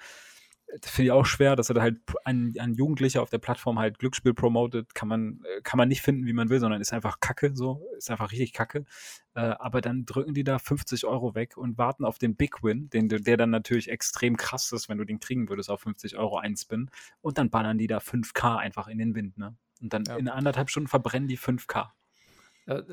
finde 0.84 1.06
ich 1.06 1.12
auch 1.12 1.26
schwer, 1.26 1.56
dass 1.56 1.70
er 1.70 1.76
da 1.76 1.82
halt 1.82 2.00
ein, 2.26 2.54
ein 2.60 2.74
Jugendlicher 2.74 3.22
auf 3.22 3.30
der 3.30 3.40
Plattform 3.40 3.80
halt 3.80 4.00
Glücksspiel 4.00 4.34
promotet, 4.34 4.94
kann 4.94 5.08
man, 5.08 5.42
äh, 5.44 5.62
kann 5.62 5.78
man 5.78 5.88
nicht 5.88 6.02
finden, 6.02 6.26
wie 6.26 6.34
man 6.34 6.50
will, 6.50 6.60
sondern 6.60 6.82
ist 6.82 6.94
einfach 6.94 7.20
Kacke, 7.20 7.52
so, 7.56 7.82
ist 7.98 8.12
einfach 8.12 8.32
richtig 8.32 8.54
Kacke. 8.54 8.86
Äh, 9.34 9.42
aber 9.42 9.82
dann 9.82 10.06
drücken 10.06 10.34
die 10.34 10.44
da 10.44 10.60
50 10.60 11.06
Euro 11.06 11.36
weg 11.36 11.58
und 11.58 11.78
warten 11.78 12.06
auf 12.06 12.18
den 12.18 12.36
Big 12.36 12.64
Win, 12.64 12.90
den, 12.90 13.10
der 13.10 13.38
dann 13.38 13.50
natürlich 13.50 13.90
extrem 13.90 14.38
krass 14.38 14.72
ist, 14.72 14.90
wenn 14.90 14.98
du 14.98 15.06
den 15.06 15.20
kriegen 15.20 15.50
würdest 15.50 15.70
auf 15.70 15.82
50 15.82 16.18
Euro 16.18 16.38
einspinnen. 16.38 16.92
Und 17.22 17.38
dann 17.38 17.50
ballern 17.50 17.78
die 17.78 17.88
da 17.88 17.98
5K 17.98 18.58
einfach 18.58 18.88
in 18.88 18.98
den 18.98 19.16
Wind, 19.16 19.38
ne? 19.38 19.56
Und 19.82 19.94
dann 19.94 20.04
ja. 20.06 20.18
in 20.18 20.28
anderthalb 20.28 20.70
Stunden 20.70 20.90
verbrennen 20.90 21.28
die 21.28 21.38
5K. 21.38 21.90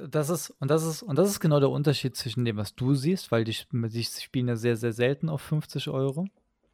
Das 0.08 0.30
ist, 0.30 0.50
und 0.50 0.70
das 0.70 0.84
ist, 0.84 1.02
und 1.02 1.18
das 1.18 1.28
ist 1.28 1.40
genau 1.40 1.60
der 1.60 1.68
Unterschied 1.68 2.16
zwischen 2.16 2.46
dem, 2.46 2.56
was 2.56 2.74
du 2.74 2.94
siehst, 2.94 3.30
weil 3.30 3.44
die, 3.44 3.54
die 3.72 4.04
spielen 4.04 4.48
ja 4.48 4.56
sehr, 4.56 4.76
sehr 4.76 4.92
selten 4.92 5.28
auf 5.28 5.42
50 5.42 5.88
Euro. 5.88 6.26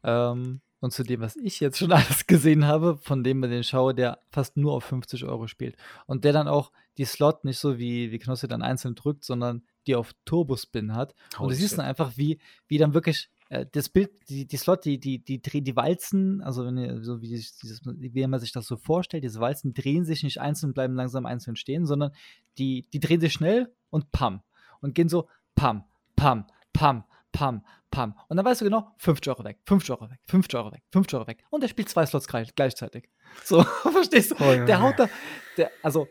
Ähm, 0.03 0.61
und 0.83 0.91
zu 0.91 1.03
dem, 1.03 1.21
was 1.21 1.37
ich 1.37 1.61
jetzt 1.61 1.77
schon 1.77 1.91
alles 1.93 2.27
gesehen 2.27 2.65
habe, 2.65 2.97
von 2.97 3.23
dem 3.23 3.39
man 3.39 3.49
den 3.49 3.63
schaue, 3.63 3.95
der 3.95 4.19
fast 4.29 4.57
nur 4.57 4.73
auf 4.73 4.83
50 4.83 5.23
Euro 5.23 5.47
spielt. 5.47 5.77
Und 6.07 6.25
der 6.25 6.33
dann 6.33 6.49
auch 6.49 6.73
die 6.97 7.05
Slot 7.05 7.45
nicht 7.45 7.57
so 7.57 7.79
wie, 7.79 8.11
wie 8.11 8.19
Knossi 8.19 8.49
dann 8.49 8.61
einzeln 8.61 8.93
drückt, 8.93 9.23
sondern 9.23 9.63
die 9.87 9.95
auf 9.95 10.11
Turbospin 10.25 10.93
hat. 10.93 11.15
Oh, 11.39 11.43
und 11.43 11.51
du 11.51 11.55
siehst 11.55 11.77
dann 11.77 11.85
einfach, 11.85 12.17
wie, 12.17 12.37
wie 12.67 12.79
dann 12.79 12.93
wirklich 12.93 13.29
äh, 13.47 13.65
das 13.71 13.87
Bild, 13.87 14.11
die, 14.27 14.45
die 14.45 14.57
Slot, 14.57 14.83
die, 14.83 14.99
die, 14.99 15.23
die, 15.23 15.41
die, 15.41 15.61
die 15.61 15.75
Walzen, 15.77 16.41
also 16.41 16.65
wenn 16.65 16.77
ihr, 16.77 17.01
so 17.01 17.21
wie, 17.21 17.29
dieses, 17.29 17.81
wie 17.85 18.27
man 18.27 18.41
sich 18.41 18.51
das 18.51 18.67
so 18.67 18.75
vorstellt, 18.75 19.23
diese 19.23 19.39
Walzen 19.39 19.73
drehen 19.73 20.03
sich 20.03 20.21
nicht 20.21 20.41
einzeln, 20.41 20.73
bleiben 20.73 20.95
langsam 20.95 21.25
einzeln 21.25 21.55
stehen, 21.55 21.85
sondern 21.85 22.11
die, 22.57 22.89
die 22.91 22.99
drehen 22.99 23.21
sich 23.21 23.31
schnell 23.31 23.73
und 23.89 24.11
pam. 24.11 24.41
Und 24.81 24.95
gehen 24.95 25.07
so 25.07 25.29
pam, 25.55 25.85
pam, 26.17 26.45
pam, 26.73 27.05
pam, 27.31 27.65
pam. 27.93 28.17
Und 28.27 28.37
dann 28.37 28.45
weißt 28.45 28.61
du 28.61 28.65
genau, 28.65 28.93
50 28.97 29.29
Euro 29.29 29.43
weg, 29.43 29.59
50 29.65 29.91
Euro 29.91 30.09
weg, 30.09 30.19
50 30.27 30.55
Euro 30.59 30.71
weg, 30.71 30.83
50 30.91 31.15
Euro 31.15 31.27
weg. 31.27 31.43
Und 31.49 31.63
er 31.63 31.69
spielt 31.69 31.89
zwei 31.89 32.05
Slots 32.05 32.27
gleichzeitig. 32.27 33.09
So, 33.43 33.63
verstehst 33.91 34.31
du? 34.31 34.35
Oh, 34.35 34.65
der 34.65 34.81
haut 34.81 34.99
da, 34.99 35.07
der, 35.57 35.71
also, 35.81 36.07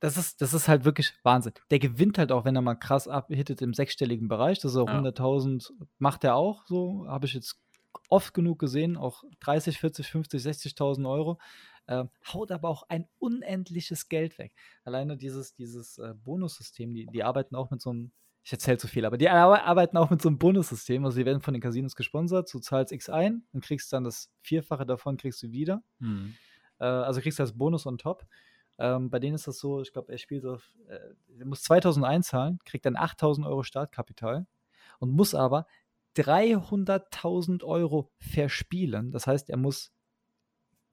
das 0.00 0.16
ist, 0.16 0.40
das 0.40 0.54
ist 0.54 0.68
halt 0.68 0.84
wirklich 0.84 1.12
Wahnsinn. 1.22 1.52
Der 1.70 1.78
gewinnt 1.78 2.16
halt 2.16 2.32
auch, 2.32 2.46
wenn 2.46 2.56
er 2.56 2.62
mal 2.62 2.76
krass 2.76 3.08
abhittet 3.08 3.60
im 3.60 3.74
sechsstelligen 3.74 4.28
Bereich. 4.28 4.60
Das 4.60 4.72
ist 4.72 4.78
auch 4.78 4.88
ja. 4.88 5.00
100.000, 5.00 5.70
macht 5.98 6.24
er 6.24 6.36
auch 6.36 6.64
so. 6.66 7.06
Habe 7.06 7.26
ich 7.26 7.34
jetzt 7.34 7.60
oft 8.08 8.32
genug 8.32 8.58
gesehen, 8.58 8.96
auch 8.96 9.24
30, 9.40 9.78
40, 9.78 10.06
50, 10.06 10.42
60.000 10.42 11.10
Euro. 11.10 11.38
Ähm, 11.88 12.10
haut 12.32 12.52
aber 12.52 12.68
auch 12.68 12.84
ein 12.88 13.08
unendliches 13.18 14.08
Geld 14.08 14.38
weg. 14.38 14.54
Alleine 14.84 15.16
dieses, 15.16 15.54
dieses 15.54 15.98
äh, 15.98 16.14
Bonussystem, 16.14 16.94
die, 16.94 17.06
die 17.06 17.24
arbeiten 17.24 17.56
auch 17.56 17.70
mit 17.70 17.82
so 17.82 17.90
einem 17.90 18.12
ich 18.44 18.52
erzähle 18.52 18.78
zu 18.78 18.88
viel, 18.88 19.04
aber 19.04 19.18
die 19.18 19.28
arbeiten 19.28 19.96
auch 19.96 20.10
mit 20.10 20.20
so 20.20 20.28
einem 20.28 20.38
Bonussystem. 20.38 21.04
Also, 21.04 21.18
die 21.18 21.26
werden 21.26 21.40
von 21.40 21.54
den 21.54 21.60
Casinos 21.60 21.94
gesponsert. 21.94 22.52
Du 22.52 22.58
zahlst 22.58 22.92
X 22.92 23.08
ein 23.08 23.44
und 23.52 23.64
kriegst 23.64 23.92
dann 23.92 24.04
das 24.04 24.32
Vierfache 24.40 24.84
davon 24.84 25.16
kriegst 25.16 25.42
du 25.42 25.52
wieder. 25.52 25.82
Mhm. 26.00 26.34
Äh, 26.78 26.84
also 26.84 27.20
kriegst 27.20 27.38
du 27.38 27.44
als 27.44 27.56
Bonus 27.56 27.86
on 27.86 27.98
top. 27.98 28.26
Ähm, 28.78 29.10
bei 29.10 29.20
denen 29.20 29.36
ist 29.36 29.46
das 29.46 29.58
so, 29.58 29.80
ich 29.80 29.92
glaube, 29.92 30.10
er 30.10 30.18
spielt 30.18 30.44
auf, 30.44 30.74
äh, 30.88 30.98
er 31.38 31.46
muss 31.46 31.62
2000 31.62 32.04
einzahlen, 32.04 32.58
kriegt 32.64 32.84
dann 32.84 32.96
8000 32.96 33.46
Euro 33.46 33.62
Startkapital 33.62 34.46
und 34.98 35.12
muss 35.12 35.34
aber 35.34 35.66
300.000 36.16 37.62
Euro 37.62 38.10
verspielen. 38.18 39.12
Das 39.12 39.26
heißt, 39.26 39.50
er 39.50 39.56
muss 39.56 39.92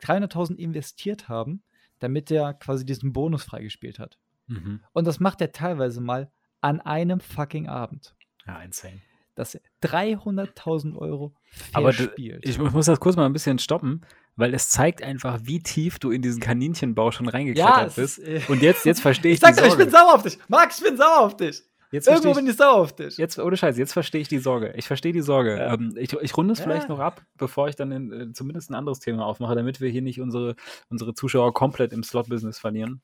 300.000 0.01 0.55
investiert 0.55 1.29
haben, 1.29 1.63
damit 1.97 2.29
er 2.31 2.53
quasi 2.53 2.85
diesen 2.85 3.11
Bonus 3.11 3.43
freigespielt 3.43 3.97
hat. 3.97 4.19
Mhm. 4.47 4.83
Und 4.93 5.05
das 5.07 5.19
macht 5.19 5.41
er 5.41 5.51
teilweise 5.51 5.99
mal 5.99 6.31
an 6.61 6.81
einem 6.81 7.19
fucking 7.19 7.67
Abend. 7.67 8.15
Ja, 8.47 8.61
insane. 8.61 9.01
Dass 9.35 9.55
er 9.55 9.61
300.000 9.83 10.97
Euro 10.97 11.33
verspielt. 11.71 12.43
Aber 12.43 12.45
ich 12.45 12.59
muss 12.59 12.87
das 12.87 12.99
kurz 12.99 13.15
mal 13.15 13.25
ein 13.25 13.33
bisschen 13.33 13.59
stoppen, 13.59 14.01
weil 14.35 14.53
es 14.53 14.69
zeigt 14.69 15.01
einfach, 15.01 15.39
wie 15.43 15.59
tief 15.61 15.99
du 15.99 16.11
in 16.11 16.21
diesen 16.21 16.41
Kaninchenbau 16.41 17.11
schon 17.11 17.27
reingeklettert 17.29 17.77
ja, 17.77 17.83
bist. 17.85 18.19
Ist, 18.19 18.19
äh 18.19 18.41
Und 18.49 18.61
jetzt, 18.61 18.85
jetzt 18.85 19.01
verstehe 19.01 19.31
ich 19.33 19.35
Ich 19.35 19.41
sag 19.41 19.55
dir, 19.55 19.67
ich 19.67 19.77
bin 19.77 19.89
sauer 19.89 20.15
auf 20.15 20.23
dich. 20.23 20.37
Max, 20.47 20.79
ich 20.79 20.83
bin 20.83 20.97
sauer 20.97 21.19
auf 21.19 21.37
dich. 21.37 21.63
Jetzt 21.91 22.07
Irgendwo 22.07 22.33
verstehe 22.33 22.43
bin 22.43 22.51
ich 22.51 22.57
sauer 22.57 22.75
auf 22.75 22.93
dich. 22.95 23.17
Jetzt, 23.17 23.39
ohne 23.39 23.57
Scheiß, 23.57 23.77
jetzt 23.77 23.93
verstehe 23.93 24.21
ich 24.21 24.27
die 24.27 24.37
Sorge. 24.37 24.73
Ich 24.75 24.85
verstehe 24.85 25.11
die 25.11 25.21
Sorge. 25.21 25.57
Ja. 25.57 25.73
Ähm, 25.73 25.95
ich, 25.97 26.13
ich 26.13 26.37
runde 26.37 26.53
es 26.53 26.59
Ja. 26.59 26.65
vielleicht 26.65 26.87
noch 26.87 26.99
ab, 26.99 27.23
bevor 27.37 27.67
ich 27.67 27.75
dann 27.75 27.91
in, 27.91 28.11
äh, 28.11 28.33
zumindest 28.33 28.69
ein 28.69 28.75
anderes 28.75 28.99
Thema 28.99 29.25
aufmache, 29.25 29.55
damit 29.55 29.81
wir 29.81 29.89
hier 29.89 30.03
nicht 30.03 30.21
unsere, 30.21 30.55
unsere 30.89 31.15
Zuschauer 31.15 31.53
komplett 31.53 31.91
im 31.91 32.03
Slot-Business 32.03 32.59
verlieren. 32.59 33.01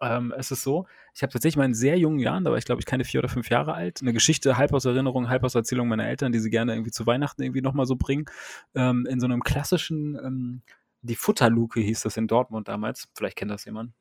Ähm, 0.00 0.34
es 0.36 0.50
ist 0.50 0.62
so, 0.62 0.86
ich 1.14 1.22
habe 1.22 1.32
tatsächlich 1.32 1.56
mal 1.56 1.64
in 1.64 1.74
sehr 1.74 1.98
jungen 1.98 2.18
Jahren, 2.18 2.44
da 2.44 2.50
war 2.50 2.58
ich 2.58 2.64
glaube 2.64 2.80
ich 2.80 2.86
keine 2.86 3.04
vier 3.04 3.20
oder 3.20 3.28
fünf 3.28 3.50
Jahre 3.50 3.74
alt, 3.74 4.02
eine 4.02 4.12
Geschichte 4.12 4.56
halb 4.56 4.72
aus 4.72 4.84
Erinnerung, 4.84 5.28
halb 5.28 5.44
aus 5.44 5.54
Erzählung 5.54 5.88
meiner 5.88 6.06
Eltern, 6.06 6.32
die 6.32 6.40
sie 6.40 6.50
gerne 6.50 6.74
irgendwie 6.74 6.90
zu 6.90 7.06
Weihnachten 7.06 7.42
irgendwie 7.42 7.62
nochmal 7.62 7.86
so 7.86 7.96
bringen, 7.96 8.26
ähm, 8.74 9.06
in 9.08 9.20
so 9.20 9.26
einem 9.26 9.42
klassischen, 9.42 10.16
ähm, 10.16 10.62
die 11.02 11.16
Futterluke 11.16 11.80
hieß 11.80 12.02
das 12.02 12.16
in 12.16 12.26
Dortmund 12.26 12.68
damals, 12.68 13.08
vielleicht 13.14 13.36
kennt 13.36 13.50
das 13.50 13.64
jemand. 13.64 13.92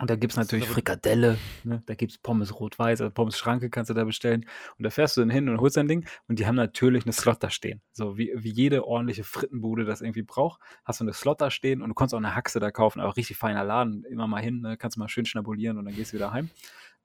Und 0.00 0.10
da 0.10 0.16
gibt 0.16 0.32
es 0.32 0.36
natürlich 0.36 0.66
Frikadelle, 0.66 1.38
ne? 1.62 1.80
da 1.86 1.94
gibt 1.94 2.10
es 2.10 2.18
Pommes 2.18 2.58
rot-weiß, 2.58 3.00
also 3.00 3.12
Pommes 3.12 3.38
Schranke 3.38 3.70
kannst 3.70 3.90
du 3.90 3.94
da 3.94 4.02
bestellen. 4.02 4.44
Und 4.76 4.82
da 4.82 4.90
fährst 4.90 5.16
du 5.16 5.20
dann 5.20 5.30
hin 5.30 5.48
und 5.48 5.60
holst 5.60 5.76
dein 5.76 5.86
Ding 5.86 6.04
und 6.26 6.40
die 6.40 6.46
haben 6.46 6.56
natürlich 6.56 7.04
eine 7.04 7.12
Slot 7.12 7.44
da 7.44 7.48
stehen. 7.48 7.80
So 7.92 8.18
wie, 8.18 8.32
wie 8.34 8.50
jede 8.50 8.88
ordentliche 8.88 9.22
Frittenbude 9.22 9.84
das 9.84 10.00
irgendwie 10.00 10.22
braucht, 10.22 10.60
hast 10.84 10.98
du 10.98 11.04
eine 11.04 11.12
Slot 11.12 11.40
da 11.40 11.48
stehen 11.52 11.80
und 11.80 11.90
du 11.90 11.94
kannst 11.94 12.12
auch 12.12 12.18
eine 12.18 12.34
Haxe 12.34 12.58
da 12.58 12.72
kaufen, 12.72 12.98
aber 12.98 13.16
richtig 13.16 13.36
feiner 13.36 13.62
Laden, 13.62 14.04
immer 14.04 14.26
mal 14.26 14.42
hin, 14.42 14.62
ne? 14.62 14.76
kannst 14.76 14.96
du 14.96 15.00
mal 15.00 15.08
schön 15.08 15.26
schnabulieren 15.26 15.78
und 15.78 15.84
dann 15.84 15.94
gehst 15.94 16.12
du 16.12 16.16
wieder 16.16 16.32
heim. 16.32 16.50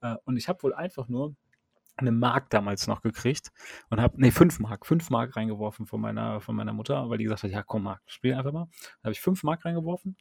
Äh, 0.01 0.15
und 0.25 0.37
ich 0.37 0.49
habe 0.49 0.63
wohl 0.63 0.73
einfach 0.73 1.07
nur 1.07 1.35
eine 1.95 2.11
Mark 2.11 2.49
damals 2.49 2.87
noch 2.87 3.03
gekriegt 3.03 3.51
und 3.91 4.01
habe, 4.01 4.15
nee, 4.19 4.31
fünf 4.31 4.59
Mark, 4.59 4.87
fünf 4.87 5.11
Mark 5.11 5.35
reingeworfen 5.35 5.85
von 5.85 6.01
meiner, 6.01 6.41
von 6.41 6.55
meiner 6.55 6.73
Mutter, 6.73 7.07
weil 7.07 7.19
die 7.19 7.25
gesagt 7.25 7.43
hat, 7.43 7.51
ja 7.51 7.61
komm 7.61 7.83
Mark, 7.83 8.01
spiel 8.07 8.33
einfach 8.33 8.51
mal. 8.51 8.67
Da 9.01 9.03
habe 9.03 9.11
ich 9.11 9.21
fünf 9.21 9.43
Mark 9.43 9.63
reingeworfen 9.63 10.15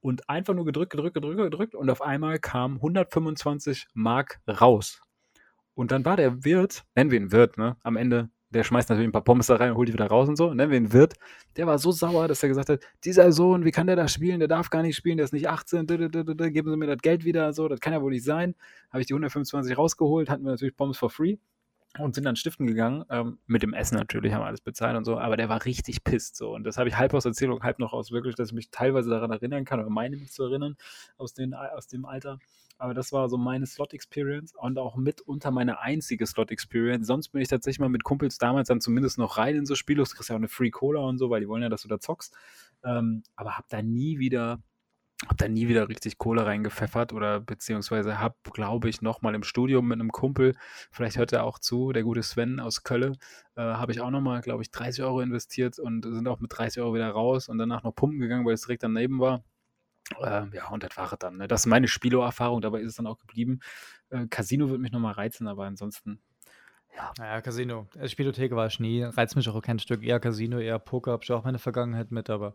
und 0.00 0.28
einfach 0.28 0.54
nur 0.54 0.64
gedrückt, 0.64 0.90
gedrückt, 0.90 1.14
gedrückt, 1.14 1.38
gedrückt 1.38 1.74
und 1.74 1.90
auf 1.90 2.02
einmal 2.02 2.38
kam 2.38 2.76
125 2.76 3.88
Mark 3.94 4.40
raus. 4.48 5.00
Und 5.74 5.92
dann 5.92 6.04
war 6.04 6.16
der 6.16 6.44
Wirt, 6.44 6.84
nennen 6.94 7.10
wir 7.10 7.18
ihn 7.18 7.32
Wirt, 7.32 7.56
ne? 7.56 7.76
Am 7.82 7.96
Ende, 7.96 8.30
der 8.50 8.64
schmeißt 8.64 8.88
natürlich 8.88 9.08
ein 9.08 9.12
paar 9.12 9.24
Pommes 9.24 9.46
da 9.46 9.56
rein 9.56 9.70
und 9.70 9.76
holt 9.76 9.88
die 9.88 9.92
wieder 9.92 10.08
raus 10.08 10.28
und 10.28 10.36
so. 10.36 10.52
Nennen 10.52 10.70
wir 10.70 10.78
ihn 10.78 10.92
Wirt. 10.92 11.14
Der 11.56 11.66
war 11.66 11.78
so 11.78 11.92
sauer, 11.92 12.28
dass 12.28 12.42
er 12.42 12.48
gesagt 12.48 12.68
hat, 12.68 12.80
dieser 13.04 13.30
Sohn, 13.32 13.64
wie 13.64 13.70
kann 13.70 13.86
der 13.86 13.96
da 13.96 14.08
spielen? 14.08 14.40
Der 14.40 14.48
darf 14.48 14.70
gar 14.70 14.82
nicht 14.82 14.96
spielen, 14.96 15.16
der 15.16 15.24
ist 15.24 15.32
nicht 15.32 15.48
18, 15.48 15.86
dü, 15.86 15.96
dü, 15.96 16.10
dü, 16.10 16.24
dü, 16.24 16.34
dü, 16.34 16.50
geben 16.50 16.70
Sie 16.70 16.76
mir 16.76 16.86
das 16.86 17.00
Geld 17.02 17.24
wieder, 17.24 17.52
so, 17.52 17.68
das 17.68 17.80
kann 17.80 17.92
ja 17.92 18.02
wohl 18.02 18.10
nicht 18.10 18.24
sein. 18.24 18.54
Habe 18.90 19.00
ich 19.00 19.06
die 19.06 19.14
125 19.14 19.78
rausgeholt, 19.78 20.28
hatten 20.28 20.44
wir 20.44 20.50
natürlich 20.50 20.76
Pommes 20.76 20.98
for 20.98 21.10
free 21.10 21.36
und 21.98 22.14
sind 22.14 22.24
dann 22.24 22.36
stiften 22.36 22.66
gegangen, 22.66 23.04
ähm, 23.10 23.38
mit 23.46 23.62
dem 23.62 23.74
Essen 23.74 23.96
natürlich, 23.96 24.32
haben 24.32 24.42
wir 24.42 24.46
alles 24.46 24.60
bezahlt 24.60 24.96
und 24.96 25.04
so, 25.04 25.18
aber 25.18 25.36
der 25.36 25.48
war 25.48 25.64
richtig 25.64 26.04
pisst 26.04 26.36
so. 26.36 26.54
Und 26.54 26.64
das 26.64 26.78
habe 26.78 26.88
ich 26.88 26.96
halb 26.96 27.12
aus 27.14 27.24
Erzählung, 27.24 27.62
halb 27.62 27.80
noch 27.80 27.92
aus 27.92 28.12
wirklich, 28.12 28.36
dass 28.36 28.48
ich 28.48 28.54
mich 28.54 28.70
teilweise 28.70 29.10
daran 29.10 29.30
erinnern 29.32 29.64
kann 29.64 29.80
oder 29.80 29.90
meine 29.90 30.16
mich 30.16 30.32
zu 30.32 30.44
erinnern 30.44 30.76
aus, 31.16 31.34
den, 31.34 31.52
aus 31.54 31.88
dem 31.88 32.04
Alter, 32.04 32.38
aber 32.78 32.94
das 32.94 33.12
war 33.12 33.28
so 33.28 33.36
meine 33.36 33.66
Slot-Experience 33.66 34.54
und 34.54 34.78
auch 34.78 34.96
mitunter 34.96 35.50
meine 35.50 35.80
einzige 35.80 36.26
Slot-Experience, 36.26 37.06
sonst 37.06 37.28
bin 37.28 37.42
ich 37.42 37.48
tatsächlich 37.48 37.80
mal 37.80 37.88
mit 37.88 38.04
Kumpels 38.04 38.38
damals 38.38 38.68
dann 38.68 38.80
zumindest 38.80 39.18
noch 39.18 39.36
rein 39.36 39.56
in 39.56 39.66
so 39.66 39.74
Spiele, 39.74 40.02
du 40.02 40.08
kriegst 40.08 40.30
ja 40.30 40.36
auch 40.36 40.40
eine 40.40 40.48
Free 40.48 40.70
Cola 40.70 41.00
und 41.00 41.18
so, 41.18 41.28
weil 41.28 41.40
die 41.40 41.48
wollen 41.48 41.62
ja, 41.62 41.68
dass 41.68 41.82
du 41.82 41.88
da 41.88 41.98
zockst, 41.98 42.34
ähm, 42.84 43.22
aber 43.34 43.58
hab 43.58 43.68
da 43.68 43.82
nie 43.82 44.18
wieder 44.18 44.62
hab 45.28 45.36
da 45.36 45.48
nie 45.48 45.68
wieder 45.68 45.88
richtig 45.88 46.18
Kohle 46.18 46.46
reingepfeffert 46.46 47.12
oder 47.12 47.40
beziehungsweise 47.40 48.20
hab, 48.20 48.42
glaube 48.52 48.88
ich, 48.88 49.02
noch 49.02 49.20
mal 49.20 49.34
im 49.34 49.42
Studium 49.42 49.86
mit 49.86 50.00
einem 50.00 50.12
Kumpel, 50.12 50.56
vielleicht 50.90 51.18
hört 51.18 51.32
er 51.32 51.44
auch 51.44 51.58
zu, 51.58 51.92
der 51.92 52.04
gute 52.04 52.22
Sven 52.22 52.58
aus 52.58 52.82
Kölle, 52.82 53.12
äh, 53.56 53.60
habe 53.60 53.92
ich 53.92 54.00
auch 54.00 54.10
noch 54.10 54.22
mal, 54.22 54.40
glaube 54.40 54.62
ich, 54.62 54.70
30 54.70 55.04
Euro 55.04 55.20
investiert 55.20 55.78
und 55.78 56.04
sind 56.04 56.26
auch 56.26 56.40
mit 56.40 56.56
30 56.56 56.82
Euro 56.82 56.94
wieder 56.94 57.10
raus 57.10 57.48
und 57.48 57.58
danach 57.58 57.82
noch 57.82 57.94
pumpen 57.94 58.18
gegangen, 58.18 58.46
weil 58.46 58.54
es 58.54 58.62
direkt 58.62 58.82
daneben 58.82 59.20
war. 59.20 59.44
Ähm, 60.20 60.50
ja, 60.54 60.68
und 60.68 60.82
das 60.82 60.96
war 60.96 61.12
es 61.12 61.18
dann. 61.18 61.36
Ne? 61.36 61.48
Das 61.48 61.62
ist 61.62 61.66
meine 61.66 61.88
Spielerfahrung, 61.88 62.60
dabei 62.60 62.80
ist 62.80 62.90
es 62.90 62.96
dann 62.96 63.06
auch 63.06 63.18
geblieben. 63.18 63.60
Äh, 64.08 64.26
Casino 64.28 64.70
wird 64.70 64.80
mich 64.80 64.92
noch 64.92 65.00
mal 65.00 65.12
reizen, 65.12 65.46
aber 65.46 65.66
ansonsten, 65.66 66.20
ja, 66.96 67.12
Naja, 67.18 67.40
Casino. 67.40 67.86
Äh, 67.98 68.08
Spielothek 68.08 68.52
war 68.52 68.66
ich 68.66 68.80
nie. 68.80 69.02
Reizt 69.02 69.36
mich 69.36 69.48
auch 69.48 69.60
kein 69.62 69.78
Stück. 69.78 70.02
Eher 70.02 70.20
Casino, 70.20 70.58
eher 70.58 70.78
Poker. 70.78 71.12
Hab 71.12 71.24
ich 71.24 71.32
auch 71.32 71.44
meine 71.44 71.58
Vergangenheit 71.58 72.10
mit. 72.10 72.30
Aber, 72.30 72.54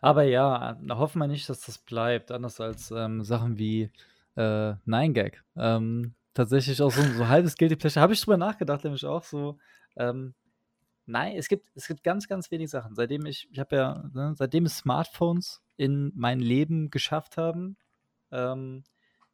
aber 0.00 0.24
ja, 0.24 0.78
hoffen 0.90 1.18
wir 1.18 1.26
nicht, 1.26 1.48
dass 1.48 1.60
das 1.60 1.78
bleibt. 1.78 2.30
Anders 2.30 2.60
als 2.60 2.90
ähm, 2.90 3.22
Sachen 3.22 3.58
wie 3.58 3.90
äh, 4.36 4.74
Nine 4.84 5.12
Gag. 5.12 5.42
Ähm, 5.56 6.14
tatsächlich 6.34 6.80
auch 6.82 6.90
so, 6.90 7.02
so 7.02 7.28
halbes 7.28 7.56
Guilty 7.56 7.76
Pleasure. 7.76 8.02
Habe 8.02 8.12
ich 8.12 8.20
drüber 8.20 8.36
nachgedacht, 8.36 8.84
nämlich 8.84 9.04
auch 9.04 9.24
so. 9.24 9.58
Ähm, 9.96 10.34
nein, 11.06 11.36
es 11.36 11.48
gibt, 11.48 11.66
es 11.74 11.86
gibt 11.86 12.04
ganz, 12.04 12.28
ganz 12.28 12.50
wenig 12.50 12.70
Sachen. 12.70 12.94
Seitdem 12.94 13.26
ich, 13.26 13.48
ich 13.50 13.58
habe 13.58 13.76
ja, 13.76 14.04
ne, 14.12 14.34
seitdem 14.36 14.66
es 14.66 14.78
Smartphones 14.78 15.62
in 15.76 16.12
mein 16.14 16.40
Leben 16.40 16.90
geschafft 16.90 17.36
haben, 17.36 17.76
ähm, 18.30 18.84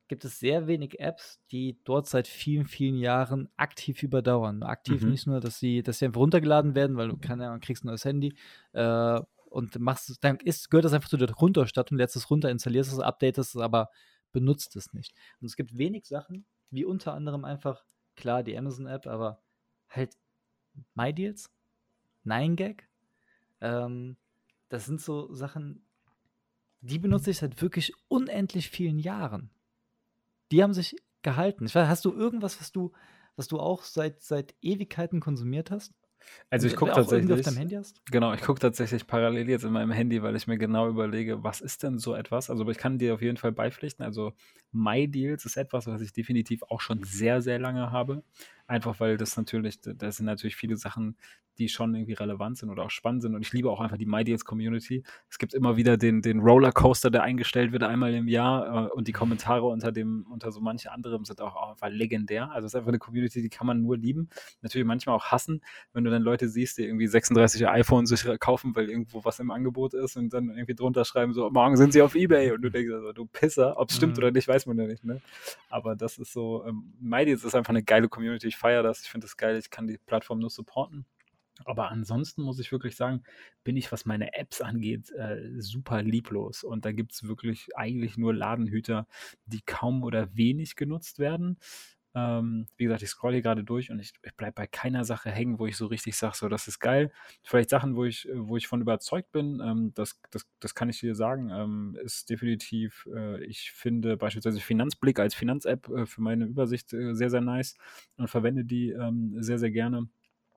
gibt 0.09 0.25
es 0.25 0.39
sehr 0.39 0.67
wenig 0.67 1.01
Apps, 1.01 1.41
die 1.51 1.79
dort 1.85 2.07
seit 2.07 2.29
vielen, 2.29 2.67
vielen 2.67 2.97
Jahren 2.97 3.49
aktiv 3.57 4.03
überdauern. 4.03 4.63
Aktiv 4.63 5.03
Mhm. 5.03 5.11
nicht 5.11 5.27
nur, 5.27 5.41
dass 5.41 5.59
sie, 5.59 5.83
dass 5.83 5.99
sie 5.99 6.07
einfach 6.07 6.21
runtergeladen 6.21 6.75
werden, 6.75 6.97
weil 6.97 7.09
du 7.09 7.17
keine 7.17 7.47
Ahnung, 7.49 7.61
kriegst 7.61 7.85
ein 7.85 7.89
neues 7.89 8.05
Handy 8.05 8.35
äh, 8.73 9.21
und 9.47 9.79
machst 9.79 10.19
dann 10.23 10.37
ist, 10.39 10.71
gehört 10.71 10.85
das 10.85 10.93
einfach 10.93 11.09
zu 11.09 11.17
der 11.17 11.31
Runterstattung, 11.31 11.99
lädst 11.99 12.17
es 12.17 12.31
runter, 12.31 12.51
installierst 12.51 12.93
es, 12.93 12.99
updatest 12.99 13.55
es, 13.55 13.61
aber 13.61 13.91
benutzt 14.33 14.77
es 14.77 14.93
nicht. 14.93 15.15
Und 15.41 15.47
es 15.47 15.57
gibt 15.57 15.77
wenig 15.79 16.07
Sachen, 16.07 16.47
wie 16.71 16.85
unter 16.85 17.15
anderem 17.15 17.45
einfach, 17.45 17.85
klar, 18.17 18.43
die 18.43 18.57
Amazon-App, 18.57 19.07
aber 19.07 19.43
halt 19.89 20.17
MyDeals, 20.95 21.51
9gag, 22.25 22.85
ähm, 23.61 24.17
das 24.69 24.87
sind 24.87 25.01
so 25.01 25.33
Sachen, 25.35 25.87
die 26.81 26.99
benutze 26.99 27.31
ich 27.31 27.39
seit 27.39 27.61
wirklich 27.63 27.93
unendlich 28.09 28.71
vielen 28.71 28.99
Jahren. 28.99 29.51
Die 30.53 30.63
haben 30.63 30.75
sich 30.75 30.97
gehalten. 31.23 31.65
Weiß, 31.65 31.89
hast 31.89 32.05
du 32.05 32.13
irgendwas, 32.13 32.61
was 32.61 32.73
du, 32.73 32.93
was 33.37 33.49
du 33.49 33.59
auch 33.59 33.85
seit, 33.85 34.21
seit 34.21 34.55
Ewigkeiten 34.61 35.21
konsumiert 35.21 35.71
hast? 35.71 35.95
also 36.51 36.67
ich 36.67 36.77
gucke 36.77 36.93
tatsächlich. 36.93 37.33
auf 37.33 37.41
deinem 37.43 37.57
Handy 37.57 37.75
hast? 37.75 38.05
Genau, 38.07 38.33
ich 38.33 38.43
gucke 38.43 38.61
tatsächlich 38.61 39.07
parallel 39.07 39.49
jetzt 39.49 39.65
in 39.65 39.73
meinem 39.73 39.91
Handy, 39.91 40.23
weil 40.23 40.37
ich 40.37 40.47
mir 40.47 40.59
genau 40.59 40.89
überlege, 40.89 41.43
was 41.43 41.61
ist 41.61 41.83
denn 41.83 41.99
so 41.99 42.15
etwas? 42.15 42.51
Also, 42.51 42.69
ich 42.69 42.79
kann 42.79 42.99
dir 42.99 43.15
auf 43.15 43.23
jeden 43.23 43.37
Fall 43.37 43.53
beipflichten. 43.53 44.05
Also, 44.05 44.33
MyDeals 44.73 45.45
ist 45.45 45.57
etwas, 45.57 45.87
was 45.87 46.01
ich 46.01 46.13
definitiv 46.13 46.63
auch 46.65 46.81
schon 46.81 47.03
sehr, 47.03 47.43
sehr 47.43 47.59
lange 47.59 47.91
habe. 47.91 48.23
Einfach 48.73 49.01
weil 49.01 49.19
das 49.19 49.37
natürlich, 49.37 49.81
das 49.83 50.17
sind 50.17 50.25
natürlich 50.25 50.57
viele 50.57 50.79
Sachen, 50.79 51.17
die 51.59 51.69
schon 51.69 51.95
irgendwie 51.95 52.15
relevant 52.15 52.57
sind 52.57 52.71
oder 52.71 52.85
auch 52.85 52.91
spannend 52.91 53.21
sind. 53.21 53.35
Und 53.35 53.43
ich 53.43 53.53
liebe 53.53 53.71
auch 53.71 53.81
einfach 53.81 53.99
die 53.99 54.07
MyDeals-Community. 54.07 55.03
Es 55.29 55.37
gibt 55.39 55.53
immer 55.53 55.77
wieder 55.77 55.99
den, 55.99 56.23
den 56.23 56.41
Rollercoaster, 56.41 57.11
der 57.11 57.23
eingestellt 57.23 57.73
wird 57.73 57.83
einmal 57.83 58.15
im 58.15 58.27
Jahr. 58.27 58.87
Äh, 58.87 58.91
und 58.93 59.07
die 59.07 59.13
Kommentare 59.13 59.67
unter 59.67 59.93
dem, 59.93 60.27
unter 60.31 60.51
so 60.51 60.61
manche 60.63 60.91
anderem 60.91 61.27
sind 61.27 61.43
auch 61.43 61.73
einfach 61.73 61.91
legendär. 61.91 62.51
Also, 62.51 62.65
es 62.65 62.73
ist 62.73 62.77
einfach 62.77 62.89
eine 62.89 62.99
Community, 62.99 63.43
die 63.43 63.51
kann 63.51 63.67
man 63.67 63.83
nur 63.83 63.99
lieben. 63.99 64.31
Natürlich 64.63 64.87
manchmal 64.87 65.15
auch 65.15 65.27
hassen, 65.27 65.61
wenn 65.93 66.05
du 66.05 66.11
dann 66.11 66.23
Leute 66.23 66.49
siehst, 66.49 66.79
die 66.79 66.85
irgendwie 66.87 67.07
36 67.07 67.69
iPhones 67.69 68.09
sich 68.09 68.25
kaufen, 68.41 68.75
weil 68.75 68.89
irgendwo 68.89 69.23
was 69.23 69.39
im 69.39 69.51
Angebot 69.51 69.93
ist 69.93 70.17
und 70.17 70.33
dann 70.33 70.49
irgendwie 70.49 70.75
drunter 70.75 71.05
schreiben, 71.05 71.35
so, 71.35 71.51
morgen 71.51 71.77
sind 71.77 71.93
sie 71.93 72.01
auf 72.01 72.15
Ebay. 72.15 72.53
Und 72.53 72.63
du 72.63 72.71
denkst 72.71 72.95
also, 72.95 73.13
du 73.13 73.27
Pisser, 73.27 73.79
ob 73.79 73.91
es 73.91 73.97
stimmt 73.97 74.17
Mhm. 74.17 74.23
oder 74.23 74.31
nicht, 74.31 74.49
weiß 74.49 74.65
man 74.65 74.79
ja 74.79 74.87
nicht, 74.87 75.05
ne? 75.05 75.21
Aber 75.69 75.97
das 75.97 76.17
ist 76.17 76.33
so, 76.33 76.65
ähm, 76.67 76.95
MyDeals 76.99 77.45
ist 77.45 77.55
einfach 77.55 77.71
eine 77.71 77.83
geile 77.83 78.09
Community. 78.09 78.47
Ich 78.47 78.57
feiere 78.63 78.83
das, 78.83 79.03
ich 79.03 79.11
finde 79.11 79.27
das 79.27 79.37
geil, 79.37 79.57
ich 79.59 79.71
kann 79.71 79.89
die 79.89 79.99
Plattform 79.99 80.39
nur 80.39 80.51
supporten. 80.51 81.05
Aber 81.65 81.91
ansonsten 81.91 82.43
muss 82.43 82.59
ich 82.59 82.73
wirklich 82.73 82.97
sagen, 82.97 83.23
bin 83.63 83.77
ich, 83.77 83.93
was 83.93 84.05
meine 84.07 84.35
Apps 84.35 84.61
angeht, 84.61 85.11
äh, 85.13 85.61
super 85.61 86.03
lieblos. 86.03 86.65
Und 86.65 86.85
da 86.85 86.93
gibt 86.93 87.13
es 87.13 87.25
wirklich 87.25 87.69
eigentlich 87.77 88.17
nur 88.17 88.35
Ladenhüter, 88.35 89.07
die 89.47 89.61
kaum 89.63 90.03
oder 90.03 90.35
wenig 90.37 90.77
genutzt 90.77 91.19
werden. 91.19 91.59
Ähm, 92.15 92.67
wie 92.77 92.85
gesagt, 92.85 93.03
ich 93.03 93.09
scrolle 93.09 93.35
hier 93.35 93.43
gerade 93.43 93.65
durch 93.65 93.91
und 93.91 93.99
ich, 93.99 94.13
ich 94.23 94.35
bleibe 94.35 94.53
bei 94.53 94.67
keiner 94.67 95.05
Sache 95.05 95.31
hängen, 95.31 95.59
wo 95.59 95.67
ich 95.67 95.77
so 95.77 95.87
richtig 95.87 96.17
sage, 96.17 96.37
so, 96.37 96.49
das 96.49 96.69
ist 96.69 96.79
geil. 96.79 97.11
Vielleicht 97.43 97.71
Sachen, 97.71 97.97
wo 97.97 98.05
ich, 98.05 98.29
wo 98.35 98.57
ich 98.57 98.67
von 98.67 98.83
überzeugt 98.83 99.33
bin, 99.33 99.61
ähm, 99.65 99.93
das, 99.95 100.21
das, 100.31 100.47
das 100.61 100.75
kann 100.75 100.91
ich 100.91 101.01
dir 101.01 101.15
sagen, 101.15 101.51
ähm, 101.51 101.99
ist 102.03 102.29
definitiv, 102.29 103.09
äh, 103.15 103.43
ich 103.45 103.73
finde 103.73 104.17
beispielsweise 104.17 104.61
Finanzblick 104.61 105.19
als 105.19 105.35
Finanz-App 105.35 105.89
äh, 105.89 106.07
für 106.07 106.21
meine 106.21 106.45
Übersicht 106.45 106.93
äh, 106.93 107.15
sehr, 107.15 107.31
sehr 107.31 107.41
nice 107.41 107.77
und 108.17 108.29
verwende 108.29 108.65
die 108.65 108.91
ähm, 108.91 109.37
sehr, 109.41 109.59
sehr 109.59 109.71
gerne. 109.71 110.09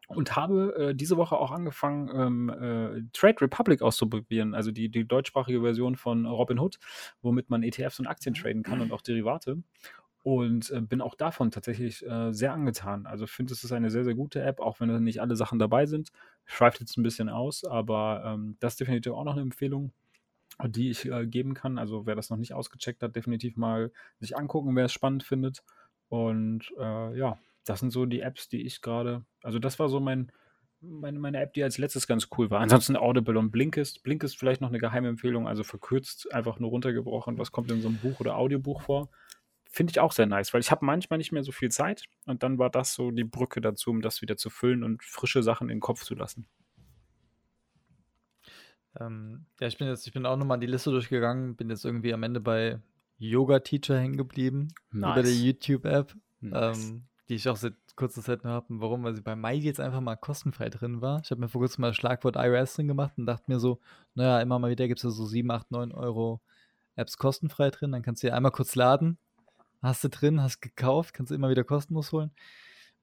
Und 0.07 0.35
habe 0.35 0.75
äh, 0.77 0.95
diese 0.95 1.17
Woche 1.17 1.35
auch 1.35 1.51
angefangen, 1.51 2.09
ähm, 2.13 2.49
äh, 2.49 3.01
Trade 3.11 3.41
Republic 3.41 3.81
auszuprobieren, 3.81 4.53
also 4.53 4.71
die, 4.71 4.89
die 4.89 5.07
deutschsprachige 5.07 5.61
Version 5.61 5.95
von 5.95 6.27
Robinhood, 6.27 6.77
womit 7.21 7.49
man 7.49 7.63
ETFs 7.63 7.99
und 7.99 8.05
Aktien 8.05 8.35
traden 8.35 8.61
kann 8.61 8.81
und 8.81 8.91
auch 8.91 9.01
Derivate. 9.01 9.63
Und 10.26 10.71
äh, 10.71 10.82
bin 10.82 11.01
auch 11.01 11.13
davon 11.13 11.51
tatsächlich 11.51 12.03
äh, 12.03 12.34
sehr 12.34 12.51
angetan. 12.51 13.05
Also 13.05 13.28
finde, 13.28 13.53
es 13.53 13.63
ist 13.63 13.71
eine 13.71 13.91
sehr, 13.91 14.03
sehr 14.03 14.15
gute 14.15 14.41
App, 14.41 14.59
auch 14.59 14.80
wenn 14.80 14.89
da 14.89 14.99
nicht 14.99 15.21
alle 15.21 15.36
Sachen 15.36 15.59
dabei 15.59 15.86
sind. 15.86 16.11
Schweift 16.45 16.80
jetzt 16.80 16.97
ein 16.97 17.03
bisschen 17.03 17.30
aus, 17.30 17.63
aber 17.63 18.23
ähm, 18.26 18.57
das 18.59 18.73
ist 18.73 18.80
definitiv 18.80 19.13
auch 19.13 19.23
noch 19.23 19.34
eine 19.34 19.43
Empfehlung, 19.43 19.91
die 20.65 20.89
ich 20.89 21.05
äh, 21.05 21.28
geben 21.28 21.53
kann. 21.53 21.78
Also 21.78 22.07
wer 22.07 22.15
das 22.15 22.32
noch 22.32 22.38
nicht 22.38 22.55
ausgecheckt 22.55 23.03
hat, 23.03 23.15
definitiv 23.15 23.55
mal 23.55 23.91
sich 24.19 24.36
angucken, 24.36 24.76
wer 24.76 24.86
es 24.86 24.93
spannend 24.93 25.21
findet. 25.21 25.63
Und 26.09 26.73
äh, 26.80 27.15
ja, 27.15 27.38
das 27.63 27.82
sind 27.82 27.91
so 27.91 28.07
die 28.07 28.21
Apps, 28.21 28.49
die 28.49 28.65
ich 28.65 28.82
gerade, 28.82 29.23
also 29.43 29.59
das 29.59 29.78
war 29.78 29.89
so 29.89 29.99
mein, 29.99 30.32
meine, 30.82 31.19
meine 31.19 31.39
App, 31.39 31.53
die 31.53 31.63
als 31.63 31.78
letztes 31.78 32.07
ganz 32.07 32.30
cool 32.36 32.49
war. 32.49 32.61
Ansonsten 32.61 32.97
Audible 32.97 33.38
und 33.38 33.51
Blinkist. 33.51 34.01
Blinkist 34.01 34.39
vielleicht 34.39 34.61
noch 34.61 34.69
eine 34.69 34.80
geheime 34.80 35.07
Empfehlung, 35.07 35.47
also 35.47 35.63
verkürzt, 35.63 36.34
einfach 36.34 36.57
nur 36.57 36.71
runtergebrochen. 36.71 37.38
Was 37.38 37.51
kommt 37.51 37.69
in 37.69 37.84
so 37.84 37.89
einem 37.89 37.97
Buch 37.97 38.19
oder 38.19 38.38
Audiobuch 38.38 38.82
vor? 38.82 39.09
Finde 39.76 39.91
ich 39.91 39.99
auch 39.99 40.13
sehr 40.13 40.26
nice, 40.26 40.53
weil 40.53 40.61
ich 40.61 40.71
habe 40.71 40.86
manchmal 40.86 41.17
nicht 41.17 41.34
mehr 41.34 41.43
so 41.43 41.51
viel 41.51 41.69
Zeit 41.69 42.05
und 42.26 42.43
dann 42.43 42.57
war 42.57 42.69
das 42.69 42.93
so 42.93 43.11
die 43.11 43.26
Brücke 43.26 43.59
dazu, 43.59 43.89
um 43.89 44.01
das 44.01 44.21
wieder 44.21 44.38
zu 44.38 44.49
füllen 44.49 44.84
und 44.84 45.03
frische 45.03 45.43
Sachen 45.43 45.69
in 45.69 45.78
den 45.78 45.82
Kopf 45.82 46.03
zu 46.03 46.15
lassen. 46.15 46.47
Ähm, 48.97 49.45
ja, 49.59 49.67
ich 49.67 49.78
bin 49.78 49.88
jetzt, 49.89 50.07
ich 50.07 50.13
bin 50.13 50.26
auch 50.26 50.38
nochmal 50.38 50.59
die 50.59 50.67
Liste 50.67 50.91
durchgegangen, 50.91 51.57
bin 51.57 51.69
jetzt 51.69 51.84
irgendwie 51.84 52.13
am 52.13 52.23
Ende 52.23 52.39
bei 52.39 52.80
Yoga 53.17 53.59
Teacher 53.59 53.99
hängen 53.99 54.15
geblieben 54.15 54.69
nice. 54.91 55.11
über 55.11 55.23
die 55.23 55.45
YouTube-App, 55.45 56.15
nice. 56.39 56.91
ähm, 56.91 57.07
die 57.28 57.36
ich 57.36 57.49
auch 57.49 57.57
seit 57.57 57.73
kurzer 57.97 58.21
Zeit 58.21 58.45
nur 58.45 58.53
habe. 58.53 58.67
Warum? 58.69 59.03
Weil 59.03 59.15
sie 59.15 59.21
bei 59.21 59.36
Mai 59.36 59.55
jetzt 59.55 59.82
einfach 59.82 59.99
mal 59.99 60.15
kostenfrei 60.15 60.69
drin 60.69 61.01
war. 61.01 61.19
Ich 61.21 61.32
habe 61.32 61.41
mir 61.41 61.49
vor 61.49 61.59
kurzem 61.59 61.82
mal 61.82 61.93
Schlagwort 61.93 62.38
iOS 62.38 62.76
drin 62.76 62.88
gemacht 62.88 63.17
und 63.17 63.26
dachte 63.26 63.51
mir 63.51 63.59
so, 63.59 63.82
naja, 64.13 64.39
immer 64.39 64.57
mal 64.57 64.71
wieder 64.71 64.88
gibt 64.88 64.99
es 64.99 65.03
ja 65.03 65.09
so 65.09 65.26
7, 65.26 65.51
8, 65.51 65.71
9 65.71 65.91
Euro 65.91 66.41
Apps 66.95 67.17
kostenfrei 67.17 67.71
drin. 67.71 67.91
Dann 67.91 68.03
kannst 68.03 68.23
du 68.23 68.28
ja 68.28 68.34
einmal 68.36 68.51
kurz 68.51 68.76
laden, 68.76 69.17
hast 69.86 70.03
du 70.03 70.09
drin, 70.09 70.41
hast 70.41 70.61
gekauft, 70.61 71.13
kannst 71.13 71.31
du 71.31 71.36
immer 71.36 71.49
wieder 71.49 71.63
kostenlos 71.63 72.11
holen. 72.11 72.31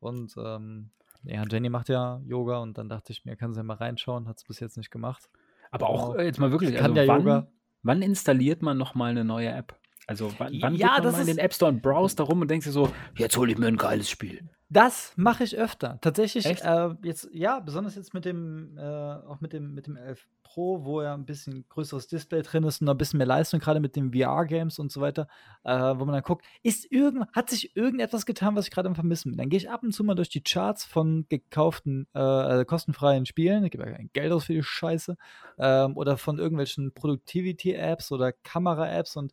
Und 0.01 0.35
ähm, 0.37 0.91
ja, 1.25 1.45
Jenny 1.49 1.69
macht 1.69 1.89
ja 1.89 2.21
Yoga 2.27 2.59
und 2.59 2.79
dann 2.79 2.89
dachte 2.89 3.13
ich 3.13 3.25
mir, 3.25 3.37
kann 3.37 3.55
sie 3.55 3.61
ja 3.61 3.65
mal 3.65 3.77
reinschauen, 3.77 4.29
hat 4.29 4.39
es 4.39 4.45
bis 4.45 4.61
jetzt 4.61 4.77
nicht 4.77 4.91
gemacht. 4.91 5.31
Aber 5.71 5.89
auch 5.89 6.11
genau. 6.11 6.23
äh, 6.23 6.25
jetzt 6.27 6.39
mal 6.39 6.51
wirklich, 6.51 6.75
kann 6.75 6.91
also 6.91 7.01
ja 7.01 7.07
wann, 7.07 7.21
Yoga. 7.21 7.49
wann 7.83 8.03
installiert 8.03 8.63
man 8.63 8.77
nochmal 8.77 9.11
eine 9.11 9.25
neue 9.25 9.49
App? 9.49 9.79
Also 10.07 10.33
wann, 10.39 10.53
wann 10.61 10.75
ja, 10.75 10.97
geht 10.97 11.05
man 11.05 11.21
in 11.21 11.27
den 11.27 11.39
App 11.39 11.55
Store 11.55 11.71
und 11.71 11.83
browst 11.83 12.19
da 12.19 12.25
rum 12.25 12.41
und 12.41 12.51
denkst 12.51 12.67
dir 12.67 12.73
so, 12.73 12.93
jetzt 13.17 13.37
hole 13.37 13.53
ich 13.53 13.59
mir 13.59 13.67
ein 13.67 13.77
geiles 13.77 14.11
Spiel. 14.11 14.49
das 14.69 15.13
mache 15.17 15.45
ich 15.45 15.57
öfter. 15.57 15.99
Tatsächlich, 16.01 16.47
äh, 16.47 16.95
jetzt, 17.03 17.29
ja, 17.33 17.61
besonders 17.61 17.95
jetzt 17.95 18.15
mit 18.15 18.25
dem, 18.25 18.77
äh, 18.79 18.83
auch 18.83 19.41
mit 19.41 19.53
dem, 19.53 19.75
mit 19.75 19.87
dem 19.87 19.97
11 19.97 20.27
Pro, 20.43 20.85
wo 20.85 21.03
ja 21.03 21.15
ein 21.15 21.25
bisschen 21.25 21.65
größeres 21.69 22.09
Display 22.09 22.43
drin 22.43 22.65
ist 22.65 22.83
und 22.83 22.89
ein 22.89 22.99
bisschen 22.99 23.19
mehr 23.19 23.27
Leistung, 23.27 23.61
gerade 23.61 23.81
mit 23.81 23.97
den 23.97 24.13
VR-Games 24.13 24.79
und 24.79 24.93
so 24.93 25.01
weiter, 25.01 25.27
äh, 25.65 25.73
wo 25.73 26.05
man 26.05 26.15
dann 26.15 26.23
guckt, 26.23 26.45
ist 26.63 26.91
irgend, 26.91 27.27
hat 27.33 27.49
sich 27.49 27.77
irgendetwas 27.77 28.27
getan, 28.27 28.55
was 28.57 28.67
ich 28.67 28.71
gerade 28.71 28.89
am 28.89 28.95
Vermissen 28.95 29.31
bin. 29.31 29.39
Dann 29.39 29.49
gehe 29.49 29.59
ich 29.59 29.71
ab 29.71 29.83
und 29.83 29.93
zu 29.93 30.05
mal 30.05 30.15
durch 30.15 30.29
die 30.29 30.43
Charts 30.43 30.85
von 30.85 31.27
gekauften, 31.29 32.07
äh, 32.15 32.19
also 32.19 32.65
kostenfreien 32.65 33.25
Spielen, 33.25 33.65
ich 33.65 33.71
gebe 33.71 33.85
ja 33.85 33.93
kein 33.93 34.11
Geld 34.13 34.33
aus 34.33 34.45
für 34.45 34.55
die 34.55 34.63
Scheiße, 34.63 35.17
ähm, 35.59 35.97
oder 35.97 36.19
von 36.19 36.39
irgendwelchen 36.39 36.93
Productivity-Apps 36.93 38.13
oder 38.13 38.33
Kamera-Apps 38.33 39.17
und 39.17 39.33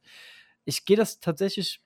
ich 0.70 0.86
gehe 0.86 0.95
das 0.95 1.20
tatsächlich 1.20 1.82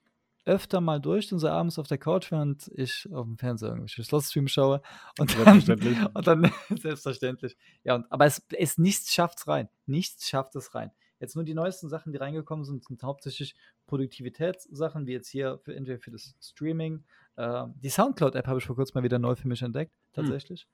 öfter 0.45 0.81
mal 0.81 0.99
durch, 0.99 1.29
dann 1.29 1.39
so 1.39 1.47
abends 1.47 1.79
auf 1.79 1.87
der 1.87 1.97
Couch, 1.97 2.29
während 2.31 2.69
ich 2.75 3.07
auf 3.11 3.25
dem 3.25 3.37
Fernseher 3.37 3.69
irgendwelche 3.69 4.03
Slot-Stream 4.03 4.49
schaue. 4.49 4.81
Und 5.17 5.33
dann, 5.37 5.61
Selbstverständlich. 5.61 5.97
und 6.13 6.27
dann 6.27 6.51
selbstverständlich. 6.81 7.57
Ja, 7.83 7.95
und, 7.95 8.11
aber 8.11 8.25
es, 8.25 8.45
es 8.51 8.77
nichts 8.77 9.13
schafft 9.13 9.39
es 9.39 9.47
rein. 9.47 9.69
Nichts 9.85 10.27
schafft 10.27 10.55
es 10.55 10.75
rein. 10.75 10.91
Jetzt 11.19 11.35
nur 11.35 11.45
die 11.45 11.53
neuesten 11.53 11.87
Sachen, 11.87 12.11
die 12.11 12.17
reingekommen 12.17 12.65
sind, 12.65 12.83
sind 12.83 13.01
hauptsächlich 13.03 13.55
Produktivitätssachen, 13.87 15.07
wie 15.07 15.13
jetzt 15.13 15.29
hier 15.29 15.59
für, 15.63 15.73
entweder 15.73 15.99
für 15.99 16.11
das 16.11 16.35
Streaming. 16.41 17.05
Ähm, 17.37 17.73
die 17.77 17.89
Soundcloud-App 17.89 18.47
habe 18.47 18.59
ich 18.59 18.65
vor 18.65 18.75
kurzem 18.75 18.99
mal 18.99 19.03
wieder 19.03 19.19
neu 19.19 19.35
für 19.35 19.47
mich 19.47 19.61
entdeckt, 19.61 19.93
Hm. 19.93 20.25
tatsächlich. 20.25 20.67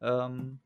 Ähm, 0.00 0.60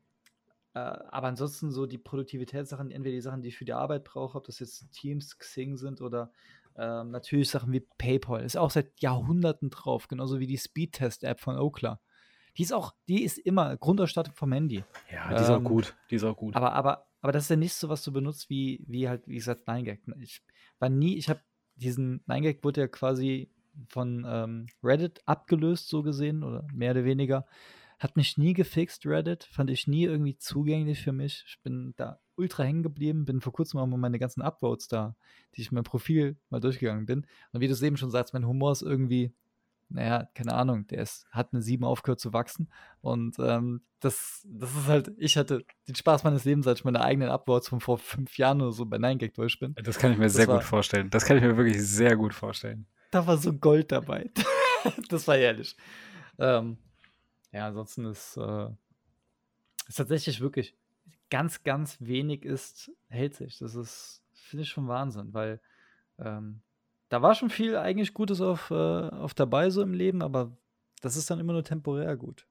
äh, 0.73 0.79
aber 0.79 1.27
ansonsten 1.27 1.71
so 1.71 1.85
die 1.85 1.97
Produktivitätssachen, 1.97 2.91
entweder 2.91 3.15
die 3.15 3.21
Sachen, 3.21 3.41
die 3.41 3.49
ich 3.49 3.57
für 3.57 3.65
die 3.65 3.73
Arbeit 3.73 4.03
brauche, 4.03 4.37
ob 4.37 4.45
das 4.45 4.59
jetzt 4.59 4.91
Teams, 4.91 5.37
Xing 5.37 5.75
sind 5.77 6.01
oder 6.01 6.31
ähm, 6.77 7.11
natürlich 7.11 7.49
Sachen 7.49 7.71
wie 7.73 7.81
PayPal. 7.97 8.43
Ist 8.43 8.57
auch 8.57 8.71
seit 8.71 8.99
Jahrhunderten 9.01 9.69
drauf, 9.69 10.07
genauso 10.07 10.39
wie 10.39 10.47
die 10.47 10.57
Speedtest-App 10.57 11.39
von 11.39 11.57
Okla. 11.57 11.99
Die 12.57 12.63
ist 12.63 12.73
auch, 12.73 12.93
die 13.07 13.23
ist 13.23 13.37
immer 13.37 13.77
Grundausstattung 13.77 14.33
vom 14.35 14.51
Handy. 14.51 14.83
Ja, 15.11 15.29
die 15.29 15.41
ist 15.41 15.49
auch 15.49 15.57
Ähm, 15.57 15.63
gut. 15.63 15.95
Die 16.09 16.15
ist 16.15 16.23
auch 16.23 16.35
gut. 16.35 16.55
aber, 16.55 16.73
aber, 16.73 17.07
aber 17.21 17.31
das 17.31 17.43
ist 17.43 17.49
ja 17.49 17.55
nicht 17.55 17.73
so, 17.73 17.87
was 17.89 18.03
du 18.03 18.11
benutzt, 18.11 18.49
wie, 18.49 18.83
wie 18.87 19.07
halt, 19.07 19.27
wie 19.27 19.35
gesagt, 19.35 19.67
9gag. 19.67 19.99
Ich 20.21 20.41
war 20.79 20.89
nie, 20.89 21.17
ich 21.17 21.29
habe 21.29 21.39
diesen 21.75 22.23
9gag 22.27 22.63
wurde 22.63 22.81
ja 22.81 22.87
quasi 22.87 23.49
von 23.87 24.25
ähm, 24.27 24.67
Reddit 24.83 25.21
abgelöst, 25.25 25.87
so 25.87 26.03
gesehen, 26.03 26.43
oder 26.43 26.67
mehr 26.73 26.91
oder 26.91 27.05
weniger. 27.05 27.45
Hat 27.99 28.17
mich 28.17 28.37
nie 28.37 28.53
gefixt, 28.53 29.05
Reddit. 29.05 29.43
Fand 29.45 29.69
ich 29.69 29.87
nie 29.87 30.03
irgendwie 30.03 30.35
zugänglich 30.37 30.99
für 31.01 31.13
mich. 31.13 31.43
Ich 31.47 31.61
bin 31.61 31.93
da 31.95 32.19
ultra 32.41 32.63
hängen 32.63 32.83
geblieben, 32.83 33.25
bin 33.25 33.39
vor 33.41 33.53
kurzem 33.53 33.79
auch 33.79 33.87
mal 33.87 33.97
meine 33.97 34.19
ganzen 34.19 34.41
Upvotes 34.41 34.87
da, 34.87 35.15
die 35.55 35.61
ich 35.61 35.71
in 35.71 35.75
meinem 35.75 35.83
Profil 35.85 36.35
mal 36.49 36.59
durchgegangen 36.59 37.05
bin. 37.05 37.25
Und 37.53 37.61
wie 37.61 37.67
du 37.67 37.73
es 37.73 37.81
eben 37.81 37.97
schon 37.97 38.11
sagst, 38.11 38.33
mein 38.33 38.45
Humor 38.45 38.71
ist 38.73 38.81
irgendwie, 38.81 39.33
naja, 39.89 40.27
keine 40.35 40.53
Ahnung, 40.53 40.87
der 40.87 41.01
ist, 41.01 41.25
hat 41.31 41.53
eine 41.53 41.61
7 41.61 41.83
aufgehört 41.83 42.19
zu 42.19 42.33
wachsen. 42.33 42.69
Und 43.01 43.37
ähm, 43.39 43.81
das, 43.99 44.45
das 44.49 44.75
ist 44.75 44.87
halt, 44.87 45.11
ich 45.17 45.37
hatte 45.37 45.63
den 45.87 45.95
Spaß 45.95 46.23
meines 46.23 46.43
Lebens, 46.45 46.65
als 46.67 46.79
ich 46.79 46.85
meine 46.85 47.01
eigenen 47.01 47.29
Upvotes 47.29 47.69
von 47.69 47.79
vor 47.79 47.97
fünf 47.97 48.37
Jahren 48.37 48.61
oder 48.61 48.71
so 48.71 48.85
bei 48.85 48.97
9gag 48.97 49.33
durch 49.35 49.59
bin. 49.59 49.75
das 49.75 49.99
kann 49.99 50.11
ich 50.13 50.17
mir 50.17 50.25
Das 50.25 50.33
sehr 50.33 50.47
war, 50.47 50.57
gut 50.57 50.65
vorstellen. 50.65 51.09
Das 51.09 51.25
kann 51.25 51.37
ich 51.37 51.43
mir 51.43 51.55
wirklich 51.57 51.81
sehr 51.81 52.15
gut 52.15 52.33
vorstellen. 52.33 52.87
da 53.11 53.25
war 53.27 53.37
so 53.37 53.53
Gold 53.53 53.91
dabei. 53.91 54.31
das 55.09 55.27
war 55.27 55.37
ehrlich. 55.37 55.75
Ähm, 56.39 56.77
ja, 57.51 57.67
ansonsten 57.67 58.05
ist, 58.05 58.37
äh, 58.37 58.67
ist 59.87 59.95
tatsächlich 59.97 60.39
wirklich 60.39 60.73
ganz, 61.31 61.63
ganz 61.63 61.97
wenig 61.99 62.45
ist, 62.45 62.91
hält 63.07 63.33
sich. 63.35 63.57
Das 63.57 63.73
ist, 63.73 64.21
finde 64.33 64.63
ich 64.63 64.69
schon 64.69 64.87
Wahnsinn, 64.87 65.33
weil 65.33 65.59
ähm, 66.19 66.61
da 67.09 67.21
war 67.23 67.33
schon 67.33 67.49
viel 67.49 67.75
eigentlich 67.75 68.13
Gutes 68.13 68.41
auf, 68.41 68.69
äh, 68.69 68.73
auf 68.75 69.33
dabei 69.33 69.71
so 69.71 69.81
im 69.81 69.93
Leben, 69.93 70.21
aber 70.21 70.55
das 71.01 71.17
ist 71.17 71.31
dann 71.31 71.39
immer 71.39 71.53
nur 71.53 71.63
temporär 71.63 72.15
gut. 72.15 72.45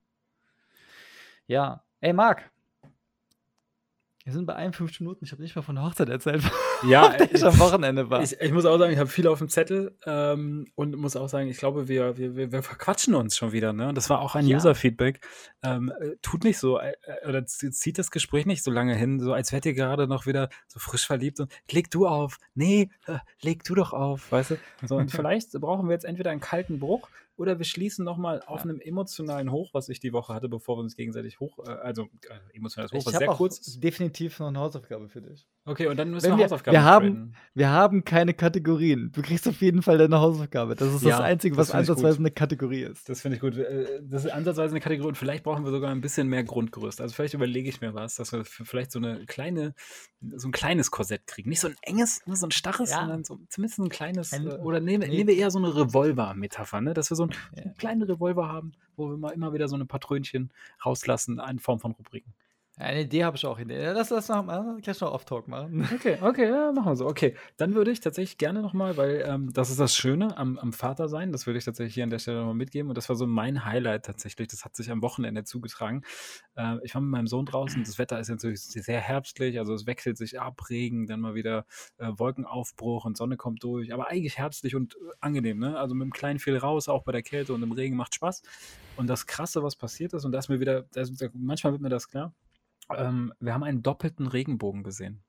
Ja, 1.47 1.85
ey 2.01 2.13
Marc, 2.13 2.51
wir 4.25 4.33
sind 4.33 4.47
bei 4.47 4.55
51 4.55 5.01
Minuten. 5.01 5.25
Ich 5.25 5.33
habe 5.33 5.43
nicht 5.43 5.57
mal 5.57 5.63
von 5.63 5.77
der 5.77 5.85
Hochzeit 5.85 6.09
erzählt, 6.09 6.43
Ja, 6.87 7.17
ich 7.33 7.45
am 7.45 7.59
Wochenende 7.59 8.11
war. 8.11 8.23
ich, 8.23 8.41
ich 8.41 8.53
muss 8.53 8.65
auch 8.65 8.79
sagen, 8.79 8.93
ich 8.93 8.99
habe 8.99 9.11
viel 9.11 9.27
auf 9.27 9.39
dem 9.39 9.49
Zettel 9.49 9.97
ähm, 10.07 10.67
und 10.75 10.97
muss 10.97 11.17
auch 11.17 11.29
sagen, 11.29 11.49
ich 11.49 11.59
glaube, 11.59 11.89
wir, 11.89 12.17
wir, 12.17 12.53
wir, 12.53 12.63
verquatschen 12.63 13.15
uns 13.15 13.37
schon 13.37 13.53
wieder. 13.53 13.73
Ne? 13.73 13.89
Und 13.89 13.95
das 13.95 14.11
war 14.11 14.21
auch 14.21 14.35
ein 14.35 14.47
Ja. 14.47 14.57
User-Feedback. 14.57 15.21
Ähm, 15.63 15.93
äh, 16.01 16.17
tut 16.23 16.45
nicht 16.45 16.59
so, 16.59 16.79
äh, 16.79 16.95
äh, 17.03 17.29
oder 17.29 17.45
zieht 17.47 17.99
das 17.99 18.11
Gespräch 18.11 18.47
nicht 18.47 18.63
so 18.63 18.71
lange 18.71 18.95
hin, 18.95 19.21
so 19.21 19.33
als 19.33 19.53
wärt 19.53 19.67
ihr 19.67 19.75
gerade 19.75 20.07
noch 20.07 20.27
wieder 20.27 20.49
so 20.67 20.79
frisch 20.79 21.07
verliebt 21.07 21.41
und 21.41 21.53
leg 21.71 21.91
du 21.91 22.07
auf. 22.07 22.39
Nee, 22.55 22.91
äh, 23.07 23.19
leg 23.43 23.65
du 23.65 23.75
doch 23.75 23.93
auf, 23.93 24.31
weißt 24.33 24.53
du? 24.53 24.57
So, 24.87 24.97
und 24.97 25.11
vielleicht 25.11 25.53
brauchen 25.53 25.89
wir 25.89 25.93
jetzt 25.93 26.05
entweder 26.05 26.31
einen 26.31 26.41
kalten 26.41 26.79
Bruch 26.79 27.09
oder 27.41 27.59
wir 27.59 27.65
schließen 27.65 28.05
nochmal 28.05 28.43
auf 28.47 28.61
Ja. 28.61 28.71
einem 28.71 28.81
emotionalen 28.81 29.51
Hoch, 29.51 29.71
was 29.73 29.89
ich 29.89 29.99
die 29.99 30.13
Woche 30.13 30.35
hatte, 30.35 30.49
bevor 30.49 30.77
wir 30.77 30.83
uns 30.83 30.95
gegenseitig 30.95 31.41
hoch, 31.41 31.59
äh, 31.67 31.71
also 31.71 32.03
äh, 32.29 32.57
emotionales 32.57 32.93
Hoch, 32.93 32.99
Ich 32.99 33.07
was 33.07 33.15
sehr 33.17 33.31
auch 33.31 33.37
kurz 33.39 33.59
ist. 33.59 33.81
definitiv 33.83 34.39
noch 34.39 34.49
eine 34.49 34.59
Hausaufgabe 34.61 35.09
für 35.09 35.23
dich. 35.23 35.49
Okay, 35.65 35.87
und 35.87 35.97
dann 35.97 36.11
müssen 36.11 36.25
Wenn 36.25 36.33
wir 36.33 36.39
wir, 36.39 36.45
Hausaufgaben 36.45 36.75
wir, 36.75 36.85
haben, 36.85 37.07
traden. 37.15 37.37
wir 37.55 37.69
haben 37.71 38.05
keine 38.05 38.35
Kategorien. 38.35 39.11
Du 39.13 39.23
kriegst 39.23 39.49
auf 39.49 39.61
jeden 39.61 39.83
Fall 39.83 39.99
deine 39.99 40.21
Hausaufgabe. 40.21 40.75
Das 40.75 40.89
ist 40.89 40.95
das 40.97 41.03
Ja, 41.03 41.21
Einzige, 41.21 41.57
das 41.57 41.69
was 41.69 41.71
finde 41.73 41.85
ich 41.85 41.91
ansatzweise 41.91 42.19
eine 42.19 42.31
Kategorie 42.31 42.83
ist. 42.83 43.09
Das 43.09 43.21
finde 43.23 43.37
ich 43.37 43.41
gut. 43.41 43.57
Äh, 43.57 44.01
Das 44.03 44.25
ist 44.25 44.31
ansatzweise 44.31 44.73
eine 44.73 44.81
Kategorie 44.81 45.09
und 45.09 45.17
vielleicht 45.17 45.45
brauchen 45.45 45.65
wir 45.65 45.71
sogar 45.71 45.91
ein 45.91 46.01
bisschen 46.01 46.29
mehr 46.29 46.45
Grundgerüst. 46.45 47.01
Also 47.01 47.15
vielleicht 47.15 47.35
überlege 47.35 47.69
ich 47.69 47.81
mir 47.81 47.95
was, 47.95 48.17
dass 48.17 48.33
wir 48.33 48.45
vielleicht 48.45 48.93
so 48.93 48.99
eine 48.99 49.25
kleine, 49.27 49.75
so 50.37 50.49
ein 50.49 50.53
kleines 50.53 50.91
Korsett 50.91 51.27
kriegen. 51.27 51.49
Nicht 51.49 51.61
so 51.61 51.69
ein 51.69 51.77
enges, 51.83 52.21
nur 52.27 52.37
so 52.37 52.47
ein 52.47 52.51
starres, 52.51 52.91
Ja. 52.91 53.01
sondern 53.01 53.25
so 53.25 53.39
zumindest 53.49 53.79
ein 53.79 53.89
kleines. 53.89 54.33
Ein- 54.33 54.47
äh, 54.47 54.51
Oder 54.55 54.81
nehmen, 54.81 55.09
nee. 55.09 55.17
nehmen 55.17 55.29
wir 55.29 55.37
eher 55.37 55.51
so 55.51 55.59
eine 55.59 55.75
Revolver-Metapher, 55.75 56.81
ne? 56.81 56.95
Dass 56.95 57.11
wir 57.11 57.17
so 57.17 57.23
einen 57.57 57.67
Ja. 57.67 57.73
kleinen 57.79 58.03
Revolver 58.03 58.49
haben, 58.49 58.73
wo 58.97 59.09
wir 59.11 59.17
mal 59.17 59.31
immer 59.31 59.53
wieder 59.53 59.69
so 59.69 59.75
eine 59.75 59.87
Patrönchen 59.87 60.51
rauslassen 60.85 61.41
in 61.41 61.59
Form 61.59 61.81
von 61.81 61.93
Rubriken. 61.93 62.33
Eine 62.81 63.03
Idee 63.03 63.25
habe 63.25 63.37
ich 63.37 63.45
auch. 63.45 63.61
Lass 63.63 64.09
das 64.09 64.29
noch 64.29 64.43
mal, 64.43 64.79
gleich 64.81 64.99
noch 65.01 65.13
Off-Talk 65.13 65.49
machen. 65.49 65.87
Okay, 66.01 66.17
okay, 66.23 66.49
ja, 66.49 66.73
machen 66.73 66.93
wir 66.93 66.97
so. 66.97 67.07
Okay, 67.07 67.37
dann 67.59 67.75
würde 67.75 67.91
ich 67.91 68.01
tatsächlich 68.01 68.39
gerne 68.39 68.63
nochmal, 68.63 68.97
weil 68.97 69.23
ähm, 69.27 69.53
das 69.53 69.69
ist 69.69 69.79
das 69.79 69.95
Schöne 69.95 70.39
am, 70.39 70.57
am 70.57 70.73
Vater 70.73 71.09
sein, 71.09 71.31
das 71.31 71.47
würde 71.47 71.59
ich 71.59 71.65
tatsächlich 71.67 71.93
hier 71.93 72.05
an 72.05 72.11
der 72.11 72.19
Stelle 72.19 72.39
nochmal 72.39 72.55
mitgeben. 72.55 72.89
Und 72.89 72.97
das 72.97 73.09
war 73.11 73.17
so 73.17 73.27
mein 73.27 73.67
Highlight 73.67 74.07
tatsächlich. 74.07 74.49
Das 74.49 74.65
hat 74.65 74.77
sich 74.77 74.91
am 74.91 75.03
Wochenende 75.03 75.45
zugetragen. 75.45 76.05
Äh, 76.57 76.79
ich 76.83 76.95
war 76.95 77.03
mit 77.03 77.11
meinem 77.11 77.27
Sohn 77.27 77.45
draußen. 77.45 77.85
Das 77.85 77.99
Wetter 77.99 78.19
ist 78.19 78.31
natürlich 78.31 78.63
sehr 78.63 79.01
herbstlich, 79.01 79.59
also 79.59 79.75
es 79.75 79.85
wechselt 79.87 80.17
sich 80.17 80.41
ab, 80.41 80.71
Regen, 80.71 81.07
dann 81.07 81.21
mal 81.21 81.35
wieder 81.35 81.67
äh, 81.99 82.11
Wolkenaufbruch 82.17 83.05
und 83.05 83.15
Sonne 83.15 83.37
kommt 83.37 83.63
durch. 83.63 83.93
Aber 83.93 84.09
eigentlich 84.09 84.39
herbstlich 84.39 84.75
und 84.75 84.95
äh, 84.95 84.99
angenehm, 85.21 85.59
ne? 85.59 85.79
Also 85.79 85.95
mit 85.95 86.05
einem 86.05 86.13
kleinen 86.13 86.39
viel 86.39 86.57
raus, 86.57 86.89
auch 86.89 87.03
bei 87.03 87.13
der 87.13 87.23
Kälte 87.23 87.53
und 87.53 87.63
im 87.63 87.73
Regen 87.73 87.97
macht 87.97 88.15
Spaß. 88.15 88.43
Und 88.97 89.07
das 89.07 89.27
Krasse, 89.27 89.63
was 89.63 89.77
passiert 89.77 90.15
ist, 90.15 90.25
und 90.25 90.33
da 90.33 90.39
ist 90.39 90.49
mir 90.49 90.61
wieder, 90.61 90.85
da 90.93 91.03
ist, 91.03 91.13
manchmal 91.35 91.75
wird 91.75 91.83
mir 91.83 91.91
das 91.91 92.09
klar, 92.09 92.33
ähm, 92.97 93.33
wir 93.41 93.55
haben 93.55 93.65
einen 93.65 93.83
doppelten 93.83 94.27
Regenbogen 94.27 94.83
gesehen. 94.83 95.23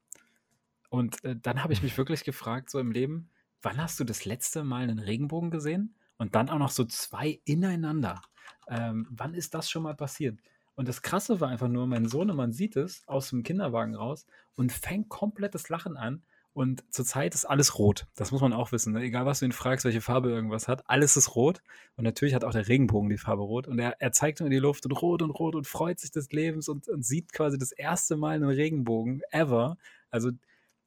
Und 0.89 1.23
äh, 1.23 1.35
dann 1.35 1.63
habe 1.63 1.73
ich 1.73 1.83
mich 1.83 1.97
wirklich 1.97 2.23
gefragt, 2.23 2.69
so 2.69 2.79
im 2.79 2.91
Leben, 2.91 3.29
wann 3.61 3.77
hast 3.77 3.99
du 3.99 4.03
das 4.03 4.25
letzte 4.25 4.63
Mal 4.63 4.83
einen 4.83 4.99
Regenbogen 4.99 5.51
gesehen? 5.51 5.95
Und 6.17 6.35
dann 6.35 6.49
auch 6.49 6.59
noch 6.59 6.69
so 6.69 6.85
zwei 6.85 7.39
ineinander. 7.45 8.21
Ähm, 8.67 9.07
wann 9.09 9.33
ist 9.33 9.53
das 9.55 9.69
schon 9.69 9.83
mal 9.83 9.95
passiert? 9.95 10.39
Und 10.75 10.87
das 10.87 11.01
Krasse 11.01 11.39
war 11.39 11.49
einfach 11.49 11.67
nur, 11.67 11.87
mein 11.87 12.07
Sohn, 12.07 12.29
und 12.29 12.37
man 12.37 12.51
sieht 12.51 12.75
es 12.75 13.07
aus 13.07 13.29
dem 13.29 13.43
Kinderwagen 13.43 13.95
raus 13.95 14.25
und 14.55 14.71
fängt 14.71 15.09
komplettes 15.09 15.69
Lachen 15.69 15.97
an. 15.97 16.23
Und 16.53 16.83
zurzeit 16.93 17.33
ist 17.33 17.45
alles 17.45 17.79
rot. 17.79 18.07
Das 18.15 18.31
muss 18.31 18.41
man 18.41 18.51
auch 18.51 18.73
wissen. 18.73 18.91
Ne? 18.91 19.01
Egal, 19.01 19.25
was 19.25 19.39
du 19.39 19.45
ihn 19.45 19.53
fragst, 19.53 19.85
welche 19.85 20.01
Farbe 20.01 20.29
irgendwas 20.29 20.67
hat, 20.67 20.89
alles 20.89 21.15
ist 21.15 21.35
rot. 21.35 21.61
Und 21.95 22.03
natürlich 22.03 22.35
hat 22.35 22.43
auch 22.43 22.51
der 22.51 22.67
Regenbogen 22.67 23.09
die 23.09 23.17
Farbe 23.17 23.43
rot. 23.43 23.67
Und 23.67 23.79
er, 23.79 24.01
er 24.01 24.11
zeigt 24.11 24.41
nur 24.41 24.47
in 24.47 24.51
die 24.51 24.59
Luft 24.59 24.85
und 24.85 24.91
rot 24.91 25.21
und 25.21 25.29
rot 25.29 25.55
und 25.55 25.65
freut 25.65 25.99
sich 25.99 26.11
des 26.11 26.31
Lebens 26.31 26.67
und, 26.67 26.89
und 26.89 27.05
sieht 27.05 27.31
quasi 27.31 27.57
das 27.57 27.71
erste 27.71 28.17
Mal 28.17 28.35
einen 28.35 28.49
Regenbogen 28.49 29.21
ever. 29.31 29.77
Also 30.09 30.31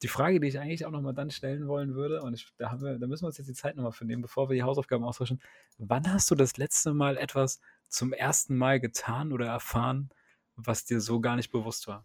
die 0.03 0.07
Frage, 0.07 0.39
die 0.39 0.47
ich 0.47 0.59
eigentlich 0.59 0.85
auch 0.85 0.91
nochmal 0.91 1.15
dann 1.15 1.31
stellen 1.31 1.67
wollen 1.67 1.95
würde, 1.95 2.21
und 2.21 2.35
ich, 2.35 2.47
da, 2.57 2.79
wir, 2.79 2.99
da 2.99 3.07
müssen 3.07 3.23
wir 3.23 3.27
uns 3.27 3.39
jetzt 3.39 3.47
die 3.47 3.53
Zeit 3.53 3.75
nochmal 3.75 3.91
für 3.91 4.05
nehmen, 4.05 4.21
bevor 4.21 4.49
wir 4.49 4.55
die 4.55 4.63
Hausaufgaben 4.63 5.03
austauschen. 5.03 5.41
Wann 5.79 6.11
hast 6.13 6.29
du 6.29 6.35
das 6.35 6.57
letzte 6.57 6.93
Mal 6.93 7.17
etwas 7.17 7.59
zum 7.87 8.13
ersten 8.13 8.55
Mal 8.55 8.79
getan 8.79 9.31
oder 9.31 9.47
erfahren, 9.47 10.09
was 10.55 10.85
dir 10.85 11.01
so 11.01 11.21
gar 11.21 11.35
nicht 11.37 11.51
bewusst 11.51 11.87
war? 11.87 12.03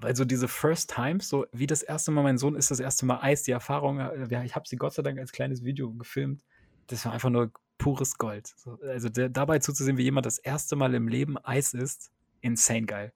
Weil 0.00 0.16
so 0.16 0.24
diese 0.24 0.48
First 0.48 0.92
Times, 0.92 1.28
so 1.28 1.46
wie 1.52 1.66
das 1.66 1.82
erste 1.82 2.10
Mal, 2.10 2.22
mein 2.22 2.38
Sohn 2.38 2.56
ist 2.56 2.70
das 2.70 2.80
erste 2.80 3.06
Mal 3.06 3.20
Eis, 3.20 3.44
die 3.44 3.52
Erfahrung, 3.52 4.00
äh, 4.00 4.44
ich 4.44 4.56
habe 4.56 4.66
sie 4.66 4.76
Gott 4.76 4.94
sei 4.94 5.02
Dank 5.02 5.18
als 5.18 5.32
kleines 5.32 5.64
Video 5.64 5.92
gefilmt, 5.92 6.42
das 6.88 7.04
war 7.04 7.12
einfach 7.12 7.30
nur 7.30 7.52
pures 7.78 8.18
Gold. 8.18 8.52
So, 8.56 8.78
also 8.82 9.08
der, 9.08 9.28
dabei 9.28 9.58
zuzusehen, 9.58 9.96
wie 9.96 10.02
jemand 10.02 10.26
das 10.26 10.38
erste 10.38 10.76
Mal 10.76 10.94
im 10.94 11.08
Leben 11.08 11.38
Eis 11.38 11.72
isst, 11.74 12.10
insane 12.40 12.86
geil. 12.86 13.12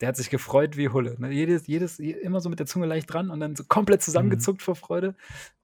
Der 0.00 0.08
hat 0.08 0.16
sich 0.16 0.28
gefreut 0.28 0.76
wie 0.76 0.90
Hulle. 0.90 1.16
Ne? 1.18 1.30
Jedes, 1.32 1.66
jedes, 1.66 1.98
immer 1.98 2.40
so 2.40 2.50
mit 2.50 2.58
der 2.58 2.66
Zunge 2.66 2.86
leicht 2.86 3.10
dran 3.10 3.30
und 3.30 3.40
dann 3.40 3.56
so 3.56 3.64
komplett 3.64 4.02
zusammengezuckt 4.02 4.60
mhm. 4.60 4.64
vor 4.64 4.76
Freude. 4.76 5.14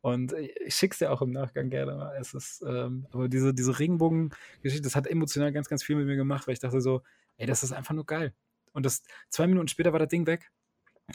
Und 0.01 0.33
ich 0.33 0.75
schick's 0.75 0.99
dir 0.99 1.13
auch 1.13 1.21
im 1.21 1.33
Nachgang 1.33 1.69
gerne 1.69 1.95
mal. 1.95 2.17
Es 2.19 2.33
ist, 2.33 2.63
ähm, 2.67 3.07
aber 3.11 3.29
diese, 3.29 3.53
diese 3.53 3.79
Regenbogen-Geschichte, 3.79 4.83
das 4.83 4.97
hat 4.97 5.07
emotional 5.07 5.53
ganz, 5.53 5.69
ganz 5.69 5.83
viel 5.83 5.97
mit 5.97 6.07
mir 6.07 6.17
gemacht, 6.17 6.47
weil 6.47 6.55
ich 6.55 6.61
dachte 6.61 6.81
so, 6.81 7.03
ey, 7.37 7.47
das 7.47 7.63
ist 7.63 7.73
einfach 7.73 7.95
nur 7.95 8.07
geil. 8.07 8.33
Und 8.73 8.85
das 8.87 9.03
zwei 9.29 9.47
Minuten 9.47 9.69
später 9.69 9.93
war 9.93 9.99
das 9.99 10.09
Ding 10.09 10.27
weg. 10.27 10.51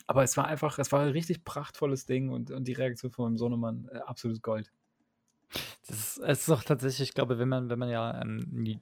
Aber 0.05 0.23
es 0.23 0.37
war 0.37 0.45
einfach, 0.45 0.79
es 0.79 0.91
war 0.91 1.01
ein 1.01 1.09
richtig 1.09 1.43
prachtvolles 1.43 2.05
Ding 2.05 2.29
und, 2.29 2.51
und 2.51 2.67
die 2.67 2.73
Reaktion 2.73 3.11
von 3.11 3.25
meinem 3.25 3.37
Sohnemann 3.37 3.87
äh, 3.91 3.99
absolut 3.99 4.41
Gold. 4.41 4.71
Das 5.87 5.97
ist, 5.97 6.17
es 6.19 6.41
ist 6.41 6.49
auch 6.49 6.63
tatsächlich, 6.63 7.09
ich 7.09 7.15
glaube, 7.15 7.39
wenn 7.39 7.49
man, 7.49 7.69
wenn 7.69 7.79
man 7.79 7.89
ja 7.89 8.21
ähm, 8.21 8.65
die 8.65 8.79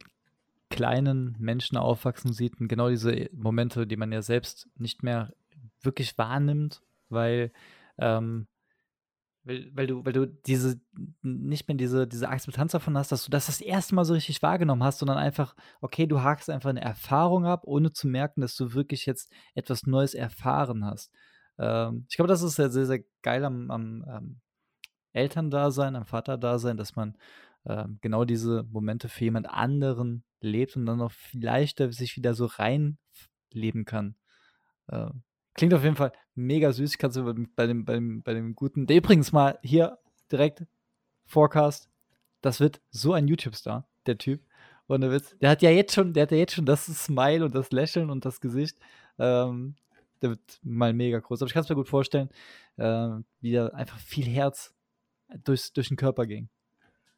kleinen 0.70 1.36
Menschen 1.40 1.78
aufwachsen 1.78 2.34
sieht, 2.34 2.60
und 2.60 2.68
genau 2.68 2.90
diese 2.90 3.30
Momente, 3.32 3.86
die 3.86 3.98
man 3.98 4.12
ja 4.12 4.22
selbst 4.22 4.68
nicht 4.76 5.04
mehr 5.04 5.32
wirklich 5.82 6.18
wahrnimmt, 6.18 6.82
weil 7.10 7.52
ähm, 7.98 8.48
weil, 9.46 9.70
weil, 9.74 9.88
du, 9.88 10.04
weil 10.04 10.14
du 10.14 10.26
diese, 10.28 10.82
nicht 11.22 11.68
mehr 11.68 11.78
diese, 11.78 12.08
diese 12.08 12.30
Akzeptanz 12.30 12.72
davon 12.72 12.98
hast, 12.98 13.12
dass 13.12 13.26
du 13.26 13.32
das 13.32 13.46
das 13.46 13.62
erste 13.62 13.94
Mal 13.94 14.04
so 14.04 14.14
richtig 14.14 14.42
wahrgenommen 14.42 14.84
hast, 14.84 15.00
sondern 15.00 15.18
einfach, 15.18 15.56
okay, 15.82 16.08
du 16.08 16.22
hakst 16.22 16.50
einfach 16.50 16.72
eine 16.72 16.82
Erfahrung 16.82 17.46
ab, 17.46 17.62
ohne 17.66 17.94
zu 17.94 18.08
merken, 18.08 18.42
dass 18.42 18.56
du 18.56 18.74
wirklich 18.74 19.06
jetzt 19.06 19.32
etwas 19.54 19.86
Neues 19.86 20.16
erfahren 20.16 20.84
hast. 20.84 21.14
Ähm, 21.60 22.08
ich 22.10 22.16
glaube, 22.16 22.28
das 22.28 22.42
ist 22.42 22.56
sehr, 22.56 22.72
sehr, 22.72 22.88
sehr 22.88 23.04
geil 23.22 23.46
am, 23.46 23.70
am, 23.70 24.04
am 24.04 24.42
Elterndasein, 25.14 25.96
am 25.96 26.06
Vaterdasein, 26.06 26.76
dass 26.76 26.96
man 26.96 27.16
ähm, 27.68 28.00
genau 28.02 28.26
diese 28.26 28.64
Momente 28.64 29.10
für 29.10 29.26
jemand 29.26 29.48
anderen 29.48 30.24
lebt 30.42 30.76
und 30.76 30.88
dann 30.88 31.02
auch 31.02 31.12
vielleicht 31.12 31.78
sich 31.94 32.18
wieder 32.18 32.34
so 32.34 32.48
reinleben 32.48 33.86
kann. 33.86 34.16
Ähm, 34.90 35.24
Klingt 35.56 35.74
auf 35.74 35.84
jeden 35.84 35.96
Fall 35.96 36.12
mega 36.36 36.72
süß. 36.72 36.98
Kannst 36.98 37.18
du 37.18 37.24
bei 37.56 37.66
dem, 37.66 37.86
bei 37.86 37.96
dem, 37.96 38.22
bei 38.22 38.34
dem 38.34 38.56
guten. 38.56 38.88
Der 38.88 38.98
übrigens 38.98 39.32
mal 39.32 39.58
hier 39.64 39.98
direkt 40.32 40.66
Forecast. 41.26 41.90
Das 42.42 42.60
wird 42.60 42.82
so 42.92 43.14
ein 43.14 43.28
YouTube-Star, 43.28 43.88
der 44.06 44.18
Typ. 44.18 44.42
Und 44.88 45.02
der, 45.02 45.12
Witz, 45.12 45.36
der 45.40 45.50
hat 45.50 45.62
ja 45.62 45.72
jetzt 45.72 45.94
schon, 45.94 46.14
der 46.14 46.24
hat 46.24 46.32
ja 46.32 46.38
jetzt 46.38 46.54
schon 46.54 46.66
das 46.66 46.86
Smile 46.86 47.44
und 47.46 47.56
das 47.56 47.72
Lächeln 47.72 48.10
und 48.12 48.26
das 48.26 48.40
Gesicht. 48.40 48.78
Ähm, 49.18 49.76
der 50.22 50.32
wird 50.32 50.60
mal 50.62 50.94
mega 50.94 51.20
groß. 51.20 51.42
Aber 51.42 51.48
ich 51.48 51.54
kann 51.54 51.64
es 51.64 51.70
mir 51.70 51.76
gut 51.76 51.90
vorstellen, 51.90 52.30
äh, 52.78 53.10
wie 53.40 53.54
da 53.54 53.68
einfach 53.68 53.98
viel 53.98 54.28
Herz 54.28 54.74
durchs, 55.44 55.74
durch 55.74 55.88
den 55.88 55.98
Körper 55.98 56.26
ging. 56.26 56.50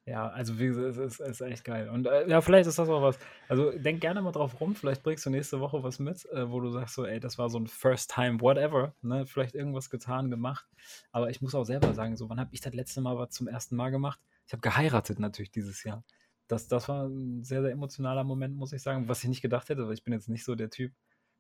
Ja, 0.08 0.30
also 0.30 0.58
wie 0.58 0.68
gesagt, 0.68 0.88
es 0.88 0.98
ist, 0.98 1.20
ist 1.20 1.42
echt 1.42 1.66
geil. 1.66 1.90
Und 1.90 2.08
äh, 2.08 2.30
ja, 2.30 2.40
vielleicht 2.40 2.66
ist 2.70 2.80
das 2.80 2.88
auch 2.88 3.02
was. 3.02 3.20
Also 3.50 3.72
denk 3.72 4.00
gerne 4.00 4.22
mal 4.22 4.32
drauf 4.32 4.62
rum. 4.62 4.74
Vielleicht 4.74 5.04
bringst 5.04 5.26
du 5.26 5.30
nächste 5.30 5.60
Woche 5.60 5.84
was 5.84 6.00
mit, 6.00 6.26
äh, 6.32 6.50
wo 6.50 6.62
du 6.62 6.72
sagst 6.72 6.96
so, 6.96 7.06
ey, 7.06 7.20
das 7.20 7.38
war 7.38 7.50
so 7.50 7.60
ein 7.60 7.68
First 7.68 8.14
Time, 8.14 8.40
whatever. 8.40 8.96
Ne? 9.02 9.26
Vielleicht 9.26 9.54
irgendwas 9.54 9.90
getan, 9.90 10.30
gemacht. 10.30 10.66
Aber 11.12 11.30
ich 11.30 11.42
muss 11.42 11.54
auch 11.56 11.66
selber 11.66 11.94
sagen, 11.94 12.16
so, 12.16 12.30
wann 12.30 12.40
habe 12.40 12.52
ich 12.54 12.62
das 12.62 12.74
letzte 12.74 13.02
Mal 13.02 13.18
was 13.18 13.32
zum 13.32 13.50
ersten 13.50 13.76
Mal 13.76 13.90
gemacht? 13.90 14.22
Ich 14.46 14.54
habe 14.54 14.62
geheiratet 14.62 15.20
natürlich 15.20 15.52
dieses 15.52 15.84
Jahr. 15.84 16.06
Das, 16.48 16.70
das 16.70 16.88
war 16.88 17.08
ein 17.10 17.44
sehr, 17.44 17.62
sehr 17.62 17.72
emotionaler 17.72 18.24
Moment, 18.24 18.56
muss 18.56 18.72
ich 18.72 18.82
sagen, 18.82 19.10
was 19.10 19.24
ich 19.24 19.30
nicht 19.30 19.42
gedacht 19.42 19.68
hätte, 19.68 19.88
weil 19.88 19.94
ich 19.94 20.06
bin 20.06 20.14
jetzt 20.14 20.30
nicht 20.30 20.46
so 20.46 20.56
der 20.56 20.70
Typ, 20.70 20.94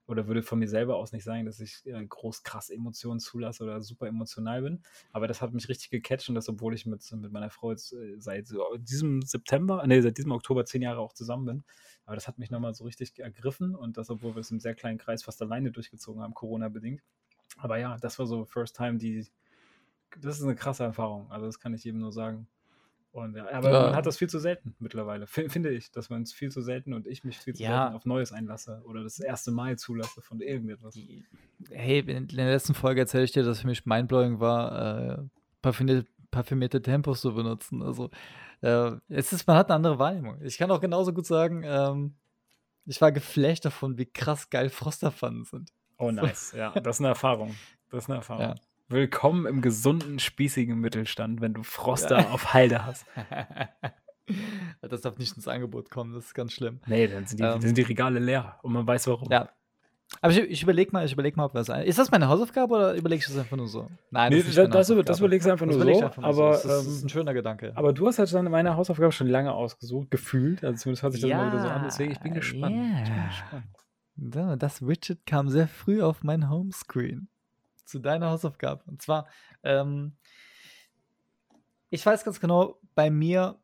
oder 0.07 0.27
würde 0.27 0.41
von 0.41 0.59
mir 0.59 0.69
selber 0.69 0.95
aus 0.95 1.11
nicht 1.11 1.25
sagen, 1.25 1.45
dass 1.45 1.59
ich 1.59 1.85
äh, 1.85 2.05
groß 2.05 2.43
krass 2.43 2.69
Emotionen 2.69 3.19
zulasse 3.19 3.63
oder 3.63 3.81
super 3.81 4.07
emotional 4.07 4.61
bin. 4.61 4.81
Aber 5.11 5.27
das 5.27 5.41
hat 5.41 5.53
mich 5.53 5.67
richtig 5.67 5.89
gecatcht 5.89 6.29
und 6.29 6.35
das, 6.35 6.47
obwohl 6.47 6.73
ich 6.73 6.85
mit, 6.85 7.09
mit 7.11 7.31
meiner 7.31 7.49
Frau 7.49 7.71
jetzt 7.71 7.93
äh, 7.93 8.15
seit 8.17 8.47
so 8.47 8.63
diesem 8.77 9.21
September, 9.21 9.85
nee, 9.85 10.01
seit 10.01 10.17
diesem 10.17 10.31
Oktober 10.31 10.65
zehn 10.65 10.81
Jahre 10.81 10.99
auch 10.99 11.13
zusammen 11.13 11.45
bin. 11.45 11.63
Aber 12.05 12.15
das 12.15 12.27
hat 12.27 12.39
mich 12.39 12.49
nochmal 12.49 12.73
so 12.73 12.85
richtig 12.85 13.19
ergriffen 13.19 13.75
und 13.75 13.97
das, 13.97 14.09
obwohl 14.09 14.35
wir 14.35 14.39
es 14.39 14.51
im 14.51 14.61
sehr 14.61 14.75
kleinen 14.75 14.97
Kreis 14.97 15.23
fast 15.23 15.41
alleine 15.41 15.71
durchgezogen 15.71 16.21
haben, 16.21 16.33
Corona-bedingt. 16.33 17.01
Aber 17.57 17.77
ja, 17.77 17.97
das 17.97 18.17
war 18.17 18.27
so 18.27 18.45
First 18.45 18.77
Time, 18.77 18.97
die, 18.97 19.27
das 20.21 20.37
ist 20.37 20.43
eine 20.43 20.55
krasse 20.55 20.83
Erfahrung. 20.83 21.29
Also 21.29 21.47
das 21.47 21.59
kann 21.59 21.73
ich 21.73 21.83
jedem 21.83 21.99
nur 21.99 22.13
sagen. 22.13 22.47
Und, 23.17 23.35
ja, 23.35 23.51
aber 23.51 23.71
ja. 23.71 23.81
man 23.81 23.95
hat 23.95 24.05
das 24.05 24.15
viel 24.15 24.29
zu 24.29 24.37
selten 24.37 24.75
mittlerweile, 24.77 25.25
finde 25.27 25.71
ich, 25.71 25.91
dass 25.91 26.11
man 26.11 26.21
es 26.21 26.33
viel 26.33 26.51
zu 26.51 26.61
selten 26.61 26.93
und 26.93 27.07
ich 27.07 27.23
mich 27.23 27.39
viel 27.39 27.55
zu 27.55 27.63
ja. 27.63 27.81
selten 27.81 27.95
auf 27.95 28.05
Neues 28.05 28.31
einlasse 28.31 28.83
oder 28.85 29.01
das 29.01 29.19
erste 29.19 29.49
Mal 29.49 29.75
zulasse 29.75 30.21
von 30.21 30.39
irgendetwas. 30.39 30.95
Hey, 31.71 31.99
in 31.99 32.27
der 32.27 32.51
letzten 32.51 32.75
Folge 32.75 33.01
erzähle 33.01 33.23
ich 33.23 33.31
dir, 33.31 33.41
dass 33.41 33.61
für 33.61 33.67
mich 33.67 33.87
mindblowing 33.87 34.39
war, 34.39 35.17
äh, 35.17 35.23
parfümierte, 35.63 36.07
parfümierte 36.29 36.79
Tempos 36.79 37.21
zu 37.21 37.33
benutzen. 37.33 37.81
Also, 37.81 38.11
äh, 38.61 38.91
es 39.09 39.33
ist, 39.33 39.47
man 39.47 39.57
hat 39.57 39.71
eine 39.71 39.77
andere 39.77 39.97
Wahrnehmung. 39.97 40.39
Ich 40.43 40.59
kann 40.59 40.69
auch 40.69 40.79
genauso 40.79 41.11
gut 41.11 41.25
sagen, 41.25 41.63
ähm, 41.65 42.13
ich 42.85 43.01
war 43.01 43.11
geflasht 43.11 43.65
davon, 43.65 43.97
wie 43.97 44.05
krass 44.05 44.51
geil 44.51 44.69
Frosterpfannen 44.69 45.43
sind. 45.43 45.71
Oh, 45.97 46.11
nice. 46.11 46.53
ja, 46.55 46.69
das 46.79 46.97
ist 46.97 47.01
eine 47.01 47.09
Erfahrung. 47.09 47.55
Das 47.89 48.03
ist 48.03 48.09
eine 48.11 48.17
Erfahrung. 48.17 48.43
Ja. 48.43 48.55
Willkommen 48.89 49.45
im 49.45 49.61
gesunden, 49.61 50.17
spießigen 50.17 50.79
Mittelstand, 50.79 51.41
wenn 51.41 51.53
du 51.53 51.61
Froster 51.61 52.21
ja. 52.21 52.29
auf 52.29 52.53
Halde 52.53 52.85
hast. 52.85 53.05
das 54.81 55.01
darf 55.01 55.17
nicht 55.17 55.35
ins 55.35 55.45
Angebot 55.49 55.89
kommen, 55.89 56.13
das 56.13 56.27
ist 56.27 56.33
ganz 56.33 56.53
schlimm. 56.53 56.79
Nee, 56.87 57.07
dann 57.07 57.25
sind 57.25 57.41
die, 57.41 57.43
ähm, 57.43 57.59
sind 57.59 57.77
die 57.77 57.81
Regale 57.81 58.19
leer 58.19 58.59
und 58.63 58.71
man 58.71 58.87
weiß 58.87 59.07
warum. 59.07 59.27
Ja. 59.29 59.49
Aber 60.21 60.31
ich, 60.31 60.39
ich 60.39 60.63
überlege 60.63 60.93
mal, 60.93 61.05
ich 61.05 61.11
überlege 61.11 61.35
mal, 61.35 61.43
ob 61.43 61.51
das 61.51 61.67
ist. 61.67 61.99
das 61.99 62.11
meine 62.11 62.29
Hausaufgabe 62.29 62.73
oder 62.73 62.93
überlege 62.95 63.19
ich 63.19 63.27
das 63.27 63.37
einfach 63.37 63.57
nur 63.57 63.67
so? 63.67 63.89
Nein, 64.09 64.31
das, 64.31 64.45
nee, 64.45 64.67
das, 64.69 64.87
das, 64.87 65.05
das 65.05 65.19
überlegst 65.19 65.45
du 65.45 65.51
einfach 65.51 65.65
nur 65.65 65.75
so. 65.77 65.85
Einfach 65.85 66.15
nur 66.15 66.25
aber 66.25 66.53
so. 66.53 66.67
Das 66.69 66.87
ist 66.87 67.03
ein 67.03 67.09
schöner 67.09 67.33
Gedanke. 67.33 67.73
Aber 67.75 67.91
du 67.91 68.07
hast 68.07 68.19
halt 68.19 68.33
dann 68.33 68.49
meine 68.49 68.77
Hausaufgabe 68.77 69.11
schon 69.11 69.27
lange 69.27 69.51
ausgesucht, 69.51 70.09
gefühlt. 70.11 70.63
Also 70.63 70.83
zumindest 70.83 71.03
hat 71.03 71.11
sich 71.11 71.19
das 71.19 71.29
ja, 71.29 71.37
mal 71.39 71.51
wieder 71.51 71.61
so 71.61 71.67
an. 71.67 71.81
Deswegen, 71.83 72.13
ich 72.13 72.21
bin 72.21 72.33
gespannt. 72.33 72.73
Yeah. 72.73 73.03
Ich 73.03 73.09
bin 73.09 73.27
gespannt. 73.27 74.63
Das 74.63 74.87
Widget 74.87 75.25
kam 75.25 75.49
sehr 75.49 75.67
früh 75.67 76.01
auf 76.01 76.23
mein 76.23 76.49
Homescreen 76.49 77.27
zu 77.87 77.99
deiner 77.99 78.29
Hausaufgabe. 78.29 78.83
Und 78.85 79.01
zwar, 79.01 79.27
ähm, 79.63 80.13
ich 81.89 82.05
weiß 82.05 82.23
ganz 82.23 82.39
genau, 82.39 82.79
bei 82.95 83.09
mir 83.09 83.59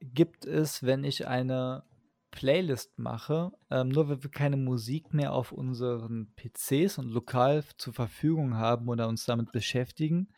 gibt 0.00 0.44
es, 0.44 0.82
wenn 0.82 1.04
ich 1.04 1.26
eine 1.26 1.84
Playlist 2.30 2.98
mache, 2.98 3.52
ähm, 3.70 3.90
nur 3.90 4.08
wenn 4.08 4.22
wir 4.22 4.30
keine 4.30 4.56
Musik 4.56 5.12
mehr 5.12 5.32
auf 5.32 5.52
unseren 5.52 6.32
PCs 6.34 6.98
und 6.98 7.10
lokal 7.10 7.62
zur 7.76 7.92
Verfügung 7.92 8.56
haben 8.56 8.88
oder 8.88 9.06
uns 9.06 9.26
damit 9.26 9.52
beschäftigen, 9.52 10.28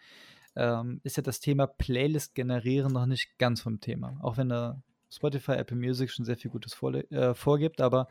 ähm, 0.56 1.00
ist 1.04 1.16
ja 1.16 1.22
das 1.22 1.40
Thema 1.40 1.66
Playlist 1.66 2.34
generieren 2.34 2.92
noch 2.92 3.06
nicht 3.06 3.38
ganz 3.38 3.62
vom 3.62 3.80
Thema. 3.80 4.18
Auch 4.22 4.36
wenn 4.36 4.48
da 4.48 4.82
Spotify, 5.10 5.52
Apple 5.52 5.76
Music 5.76 6.10
schon 6.10 6.24
sehr 6.24 6.36
viel 6.36 6.50
Gutes 6.50 6.76
äh, 6.82 7.34
vorgibt, 7.34 7.80
aber 7.80 8.08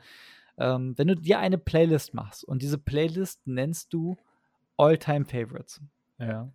ähm, 0.58 0.98
wenn 0.98 1.08
du 1.08 1.16
dir 1.16 1.39
eine 1.39 1.58
Playlist 1.58 2.14
machst 2.14 2.44
und 2.44 2.62
diese 2.62 2.78
Playlist 2.78 3.46
nennst 3.46 3.94
du 3.94 4.18
All-Time 4.78 5.26
Favorites. 5.26 5.82
Ja. 6.19 6.51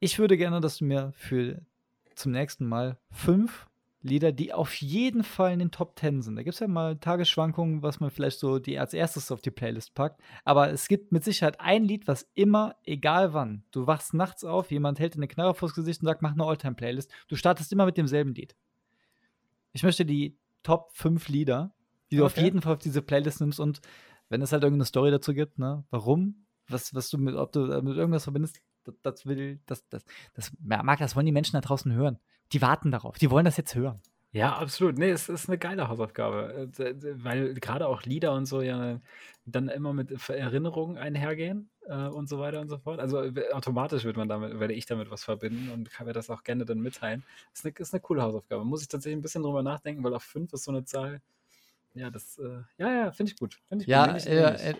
Ich 0.00 0.18
würde 0.18 0.36
gerne, 0.36 0.60
dass 0.60 0.78
du 0.78 0.84
mir 0.84 1.12
für 1.12 1.60
zum 2.14 2.32
nächsten 2.32 2.66
Mal 2.66 2.98
fünf 3.10 3.68
Lieder, 4.00 4.30
die 4.30 4.52
auf 4.52 4.74
jeden 4.74 5.24
Fall 5.24 5.52
in 5.52 5.58
den 5.58 5.70
Top 5.72 5.96
Ten 5.96 6.22
sind. 6.22 6.36
Da 6.36 6.44
gibt 6.44 6.54
es 6.54 6.60
ja 6.60 6.68
mal 6.68 6.96
Tagesschwankungen, 6.96 7.82
was 7.82 7.98
man 7.98 8.10
vielleicht 8.10 8.38
so 8.38 8.60
die 8.60 8.78
als 8.78 8.94
erstes 8.94 9.32
auf 9.32 9.40
die 9.40 9.50
Playlist 9.50 9.94
packt. 9.94 10.20
Aber 10.44 10.70
es 10.70 10.86
gibt 10.86 11.10
mit 11.10 11.24
Sicherheit 11.24 11.60
ein 11.60 11.84
Lied, 11.84 12.06
was 12.06 12.30
immer, 12.34 12.76
egal 12.84 13.32
wann, 13.34 13.64
du 13.72 13.88
wachst 13.88 14.14
nachts 14.14 14.44
auf, 14.44 14.70
jemand 14.70 15.00
hält 15.00 15.14
dir 15.14 15.18
eine 15.18 15.26
Knarre 15.26 15.54
vors 15.54 15.74
Gesicht 15.74 16.00
und 16.00 16.06
sagt, 16.06 16.22
mach 16.22 16.32
eine 16.32 16.44
All-Time-Playlist. 16.44 17.10
Du 17.26 17.34
startest 17.34 17.72
immer 17.72 17.86
mit 17.86 17.96
demselben 17.96 18.34
Lied. 18.34 18.54
Ich 19.72 19.82
möchte 19.82 20.06
die 20.06 20.38
Top 20.62 20.90
5 20.92 21.28
Lieder, 21.28 21.74
die 22.10 22.16
du 22.16 22.24
auf 22.24 22.36
jeden 22.36 22.62
Fall 22.62 22.74
auf 22.74 22.78
diese 22.78 23.02
Playlist 23.02 23.40
nimmst 23.40 23.58
und 23.58 23.80
wenn 24.28 24.42
es 24.42 24.52
halt 24.52 24.62
irgendeine 24.62 24.84
Story 24.86 25.10
dazu 25.10 25.34
gibt, 25.34 25.58
ne, 25.58 25.84
warum, 25.90 26.46
was, 26.68 26.94
was 26.94 27.10
du 27.10 27.18
mit, 27.18 27.34
ob 27.34 27.52
du 27.52 27.60
mit 27.82 27.96
irgendwas 27.96 28.24
verbindest, 28.24 28.60
das, 28.84 28.94
das 29.02 29.26
will, 29.26 29.60
das, 29.66 29.86
das, 29.88 30.04
das, 30.34 30.52
mag, 30.60 30.98
das 30.98 31.16
wollen 31.16 31.26
die 31.26 31.32
Menschen 31.32 31.54
da 31.54 31.60
draußen 31.60 31.92
hören. 31.92 32.18
Die 32.52 32.62
warten 32.62 32.90
darauf, 32.90 33.18
die 33.18 33.30
wollen 33.30 33.44
das 33.44 33.56
jetzt 33.56 33.74
hören. 33.74 34.00
Ja, 34.32 34.56
absolut. 34.56 34.98
Nee, 34.98 35.10
es 35.10 35.30
ist 35.30 35.48
eine 35.48 35.56
geile 35.56 35.88
Hausaufgabe, 35.88 36.70
äh, 36.78 36.94
weil 37.24 37.54
gerade 37.54 37.88
auch 37.88 38.02
Lieder 38.02 38.34
und 38.34 38.44
so 38.44 38.60
ja 38.60 39.00
dann 39.46 39.68
immer 39.68 39.94
mit 39.94 40.10
Erinnerungen 40.28 40.98
einhergehen 40.98 41.70
äh, 41.86 42.08
und 42.08 42.28
so 42.28 42.38
weiter 42.38 42.60
und 42.60 42.68
so 42.68 42.76
fort. 42.78 43.00
Also 43.00 43.22
automatisch 43.52 44.04
wird 44.04 44.18
man 44.18 44.28
damit, 44.28 44.60
werde 44.60 44.74
ich 44.74 44.84
damit 44.84 45.10
was 45.10 45.24
verbinden 45.24 45.70
und 45.70 45.90
kann 45.90 46.06
mir 46.06 46.12
das 46.12 46.28
auch 46.28 46.42
gerne 46.42 46.66
dann 46.66 46.80
mitteilen. 46.80 47.24
Ist 47.54 47.64
eine, 47.64 47.74
ist 47.78 47.94
eine 47.94 48.02
coole 48.02 48.22
Hausaufgabe. 48.22 48.64
Muss 48.66 48.82
ich 48.82 48.88
tatsächlich 48.88 49.18
ein 49.18 49.22
bisschen 49.22 49.42
drüber 49.42 49.62
nachdenken, 49.62 50.04
weil 50.04 50.14
auf 50.14 50.24
fünf 50.24 50.52
ist 50.52 50.64
so 50.64 50.72
eine 50.72 50.84
Zahl, 50.84 51.22
ja, 51.98 52.10
das, 52.10 52.38
äh, 52.38 52.62
ja, 52.78 52.92
ja, 52.92 53.12
finde 53.12 53.32
ich 53.32 53.38
gut. 53.38 53.58
Find 53.68 53.82
ich 53.82 53.88
ja, 53.88 54.06
gut. 54.06 54.16
Ich, 54.18 54.26
äh, 54.26 54.74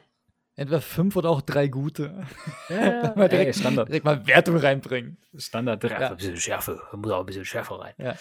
Entweder 0.58 0.80
fünf 0.80 1.14
oder 1.14 1.30
auch 1.30 1.40
drei 1.40 1.68
gute. 1.68 2.26
Ja, 2.68 3.12
ey, 3.16 3.28
direkt, 3.28 3.54
Standard. 3.54 3.88
direkt 3.88 4.04
mal 4.04 4.26
Wertung 4.26 4.56
reinbringen. 4.56 5.16
Standard 5.36 5.80
direkt 5.84 6.00
Ja. 6.00 6.10
ein 6.10 6.16
bisschen 6.16 6.36
Schärfe. 6.36 6.82
Muss 6.96 7.12
auch 7.12 7.20
ein 7.20 7.26
bisschen 7.26 7.44
Schärfe 7.44 7.78
rein. 7.78 7.94
Ja. 7.96 8.16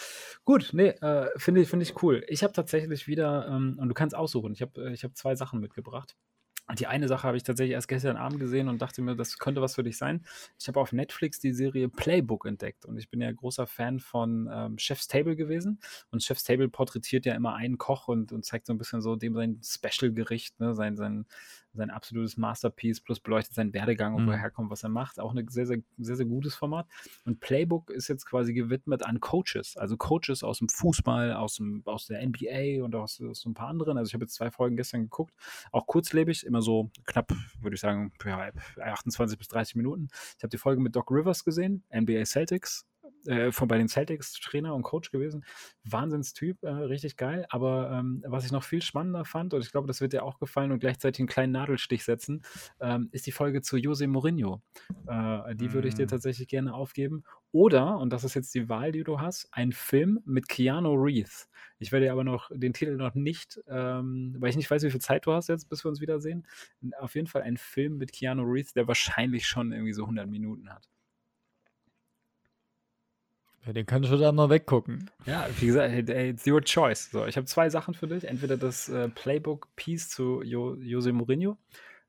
Gut, 0.46 0.70
nee, 0.72 0.90
äh, 0.90 1.32
finde 1.38 1.62
ich, 1.62 1.68
finde 1.68 1.82
ich 1.82 2.00
cool. 2.04 2.24
Ich 2.28 2.44
habe 2.44 2.54
tatsächlich 2.54 3.08
wieder, 3.08 3.48
ähm, 3.48 3.80
und 3.82 3.88
du 3.90 3.96
kannst 3.96 4.16
aussuchen, 4.16 4.54
ich 4.54 4.62
habe 4.62 4.86
äh, 4.86 4.94
ich 4.94 5.04
hab 5.04 5.18
zwei 5.18 5.34
Sachen 5.34 5.60
mitgebracht. 5.60 6.16
Die 6.76 6.88
eine 6.88 7.08
Sache 7.08 7.26
habe 7.26 7.38
ich 7.38 7.44
tatsächlich 7.44 7.74
erst 7.74 7.88
gestern 7.88 8.18
Abend 8.18 8.40
gesehen 8.40 8.68
und 8.68 8.82
dachte 8.82 9.02
mir, 9.02 9.16
das 9.16 9.38
könnte 9.38 9.62
was 9.62 9.76
für 9.76 9.84
dich 9.84 9.98
sein. 9.98 10.26
Ich 10.60 10.68
habe 10.68 10.82
auf 10.82 10.92
Netflix 10.92 11.40
die 11.40 11.54
Serie 11.54 11.88
Playbook 11.88 12.46
entdeckt 12.46 12.86
und 12.86 12.98
ich 12.98 13.10
bin 13.10 13.22
ja 13.22 13.32
großer 13.32 13.68
Fan 13.68 14.00
von 14.00 14.50
ähm, 14.52 14.78
Chef's 14.78 15.08
Table 15.08 15.38
gewesen. 15.38 15.80
Und 16.12 16.24
Chef's 16.24 16.44
Table 16.44 16.68
porträtiert 16.68 17.26
ja 17.26 17.36
immer 17.36 17.56
einen 17.56 17.78
Koch 17.78 18.10
und, 18.10 18.34
und 18.34 18.44
zeigt 18.44 18.68
so 18.68 18.74
ein 18.74 18.78
bisschen 18.78 19.02
so 19.02 19.16
dem 19.16 19.34
sein 19.34 19.62
Special-Gericht, 19.64 20.60
ne, 20.60 20.76
sein, 20.76 20.98
sein, 20.98 21.26
sein 21.74 21.90
absolutes 21.92 22.38
Masterpiece, 22.38 23.02
plus 23.02 23.20
beleuchtet 23.20 23.54
seinen 23.54 23.74
Werdegang 23.74 24.16
und 24.16 24.26
Mhm. 24.26 24.34
herkommt, 24.34 24.72
was 24.72 24.84
er 24.84 24.90
macht. 24.90 25.20
Auch 25.20 25.34
ein 25.36 25.48
sehr, 25.48 25.68
sehr, 25.68 25.78
sehr, 25.98 26.16
sehr 26.16 26.26
gutes 26.26 26.56
Format. 26.56 26.88
Und 27.26 27.40
Playbook 27.40 27.90
ist 27.92 28.08
jetzt 28.08 28.26
quasi 28.26 28.54
gewidmet 28.54 29.06
an 29.06 29.20
Coaches, 29.20 29.78
also 29.78 29.96
Coaches 29.98 30.44
aus 30.44 30.60
dem 30.60 30.70
Fußball, 30.70 31.34
aus, 31.34 31.56
dem, 31.56 31.84
aus 31.86 32.08
der 32.08 32.22
NBA 32.26 32.84
und 32.84 32.96
aus, 32.96 33.22
aus 33.22 33.42
so 33.42 33.50
ein 33.50 33.54
paar 33.54 33.68
anderen. 33.68 33.98
Also 33.98 34.10
ich 34.10 34.14
habe 34.14 34.24
jetzt 34.24 34.34
zwei 34.36 34.50
Folgen 34.52 34.76
gestern 34.76 35.04
geguckt, 35.04 35.34
auch 35.72 35.86
kurzlebig, 35.88 36.46
immer 36.46 36.62
so 36.62 36.90
knapp, 37.06 37.32
würde 37.62 37.76
ich 37.76 37.82
sagen, 37.82 38.12
ja, 38.26 38.52
28 38.78 39.38
bis 39.38 39.48
30 39.48 39.76
Minuten. 39.76 40.08
Ich 40.38 40.44
habe 40.44 40.50
die 40.50 40.58
Folge 40.58 40.82
mit 40.82 40.96
Doc 40.96 41.12
Rivers 41.12 41.44
gesehen, 41.44 41.84
NBA 41.94 42.26
Celtics, 42.26 42.86
äh, 43.28 43.52
von 43.52 43.68
bei 43.68 43.78
den 43.78 43.88
Celtics 43.88 44.34
Trainer 44.34 44.74
und 44.76 44.84
Coach 44.84 45.12
gewesen. 45.12 45.46
Wahnsinnstyp, 45.84 46.64
äh, 46.64 46.70
richtig 46.70 47.18
geil. 47.18 47.46
Aber 47.50 47.92
ähm, 47.92 48.24
was 48.28 48.46
ich 48.46 48.52
noch 48.52 48.64
viel 48.64 48.82
spannender 48.82 49.26
fand, 49.26 49.54
und 49.54 49.62
ich 49.62 49.72
glaube, 49.72 49.88
das 49.88 50.02
wird 50.02 50.14
dir 50.14 50.24
auch 50.24 50.40
gefallen 50.40 50.72
und 50.72 50.80
gleichzeitig 50.80 51.20
einen 51.20 51.28
kleinen 51.28 51.54
Nadelstich 51.54 52.04
setzen, 52.04 52.44
ähm, 52.80 53.10
ist 53.12 53.26
die 53.28 53.32
Folge 53.32 53.62
zu 53.62 53.78
Jose 53.78 54.08
Mourinho. 54.08 54.62
Äh, 55.06 55.56
die 55.56 55.74
würde 55.74 55.88
ich 55.88 55.96
dir 55.96 56.06
Mm. 56.06 56.08
tatsächlich 56.08 56.48
gerne 56.48 56.74
aufgeben. 56.74 57.24
Oder, 57.52 57.98
und 57.98 58.12
das 58.12 58.24
ist 58.24 58.34
jetzt 58.34 58.54
die 58.56 58.70
Wahl, 58.70 58.92
die 58.92 59.04
du 59.04 59.20
hast, 59.22 59.48
ein 59.52 59.72
Film 59.72 60.20
mit 60.26 60.50
Keanu 60.50 60.94
Reeves. 60.94 61.50
Ich 61.80 61.92
werde 61.92 62.08
dir 62.08 62.12
aber 62.12 62.24
noch 62.24 62.50
den 62.54 62.74
Titel 62.74 62.96
noch 62.98 63.16
nicht, 63.16 63.60
ähm, 63.68 64.36
weil 64.40 64.50
ich 64.50 64.58
nicht 64.58 64.70
weiß, 64.70 64.84
wie 64.84 64.92
viel 64.92 65.02
Zeit 65.02 65.26
du 65.26 65.32
hast 65.34 65.48
jetzt, 65.48 65.70
bis 65.70 65.84
wir 65.86 65.90
uns 65.90 66.02
wiedersehen. 66.02 66.46
Auf 67.00 67.16
jeden 67.16 67.28
Fall 67.28 67.44
ein 67.44 67.58
Film 67.58 67.98
mit 67.98 68.12
Keanu 68.12 68.44
Reeves, 68.44 68.74
der 68.74 68.88
wahrscheinlich 68.88 69.48
schon 69.48 69.72
irgendwie 69.72 69.94
so 69.94 70.06
100 70.06 70.28
Minuten 70.30 70.70
hat. 70.70 70.90
Ja, 73.68 73.74
den 73.74 73.86
kannst 73.86 74.10
du 74.10 74.16
da 74.16 74.32
mal 74.32 74.50
weggucken. 74.50 75.12
Ja, 75.26 75.46
wie 75.60 75.66
gesagt, 75.68 75.94
it's 76.10 76.48
your 76.48 76.62
choice. 76.62 77.12
So, 77.12 77.26
ich 77.26 77.36
habe 77.36 77.46
zwei 77.48 77.70
Sachen 77.70 77.94
für 77.94 78.08
dich. 78.08 78.24
Entweder 78.24 78.56
das 78.56 78.88
äh, 78.88 79.10
Playbook 79.10 79.68
Piece 79.76 80.10
zu 80.10 80.42
jo 80.42 80.76
Jose 80.76 81.12
Mourinho 81.12 81.58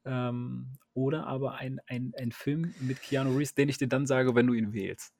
ähm, 0.04 0.68
oder 0.94 1.26
aber 1.26 1.56
ein, 1.56 1.80
ein, 1.88 2.12
ein 2.16 2.30
Film 2.30 2.74
mit 2.80 3.02
Keanu 3.02 3.36
Reeves, 3.36 3.54
den 3.56 3.68
ich 3.68 3.76
dir 3.76 3.88
dann 3.88 4.06
sage, 4.06 4.36
wenn 4.36 4.46
du 4.46 4.52
ihn 4.54 4.72
wählst. 4.72 5.12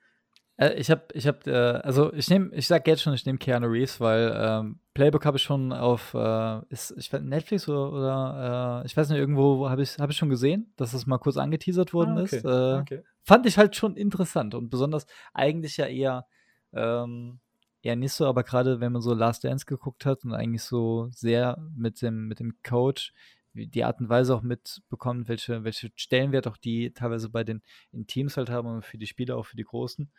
Äh, 0.58 0.74
ich 0.74 0.92
habe, 0.92 1.02
ich 1.12 1.26
habe, 1.26 1.50
äh, 1.50 1.84
also 1.84 2.12
ich 2.12 2.30
nehme, 2.30 2.54
ich 2.54 2.68
sag 2.68 2.86
jetzt 2.86 3.02
schon, 3.02 3.14
ich 3.14 3.26
nehme 3.26 3.38
Keanu 3.38 3.66
Reeves, 3.66 4.00
weil 4.00 4.32
ähm, 4.36 4.78
Playbook 4.94 5.24
habe 5.24 5.38
ich 5.38 5.42
schon 5.42 5.72
auf, 5.72 6.14
äh, 6.14 6.60
ist, 6.68 6.94
ich 6.96 7.12
weiß, 7.12 7.22
Netflix 7.22 7.68
oder, 7.68 7.92
oder 7.92 8.82
äh, 8.82 8.86
ich 8.86 8.96
weiß 8.96 9.08
nicht, 9.08 9.18
irgendwo 9.18 9.68
habe 9.68 9.82
ich, 9.82 9.98
habe 9.98 10.12
ich 10.12 10.18
schon 10.18 10.30
gesehen, 10.30 10.72
dass 10.76 10.92
das 10.92 11.04
mal 11.06 11.18
kurz 11.18 11.36
angeteasert 11.36 11.92
worden 11.92 12.16
Ah, 12.16 12.22
okay. 12.22 12.36
ist. 12.36 12.44
Äh, 12.44 12.48
okay. 12.48 13.02
Fand 13.28 13.44
ich 13.46 13.58
halt 13.58 13.76
schon 13.76 13.94
interessant 13.94 14.54
und 14.54 14.70
besonders 14.70 15.06
eigentlich 15.34 15.76
ja 15.76 15.86
eher, 15.86 16.26
ähm, 16.72 17.40
eher 17.82 17.94
nicht 17.94 18.12
so, 18.14 18.26
aber 18.26 18.42
gerade 18.42 18.80
wenn 18.80 18.92
man 18.92 19.02
so 19.02 19.12
Last 19.12 19.44
Dance 19.44 19.66
geguckt 19.66 20.06
hat 20.06 20.24
und 20.24 20.32
eigentlich 20.32 20.62
so 20.62 21.08
sehr 21.10 21.58
mit 21.76 22.00
dem, 22.00 22.26
mit 22.26 22.40
dem 22.40 22.54
Coach 22.66 23.12
die 23.52 23.84
Art 23.84 24.00
und 24.00 24.08
Weise 24.08 24.34
auch 24.34 24.42
mitbekommen, 24.42 25.28
welche, 25.28 25.62
welche 25.64 25.90
Stellenwert 25.96 26.46
auch 26.46 26.56
die 26.56 26.92
teilweise 26.92 27.28
bei 27.28 27.44
den 27.44 27.62
in 27.92 28.06
Teams 28.06 28.36
halt 28.36 28.50
haben 28.50 28.68
und 28.68 28.84
für 28.84 28.98
die 28.98 29.06
Spieler, 29.06 29.36
auch 29.36 29.46
für 29.46 29.56
die 29.56 29.64
Großen, 29.64 30.10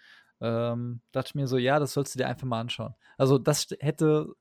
ähm, 0.41 1.01
dachte 1.11 1.29
ich 1.29 1.35
mir 1.35 1.47
so, 1.47 1.57
ja, 1.57 1.79
das 1.79 1.93
sollst 1.93 2.13
du 2.13 2.19
dir 2.19 2.27
einfach 2.27 2.47
mal 2.47 2.61
anschauen. 2.61 2.93
Also 3.17 3.37
das 3.37 3.67
hätte 3.79 4.33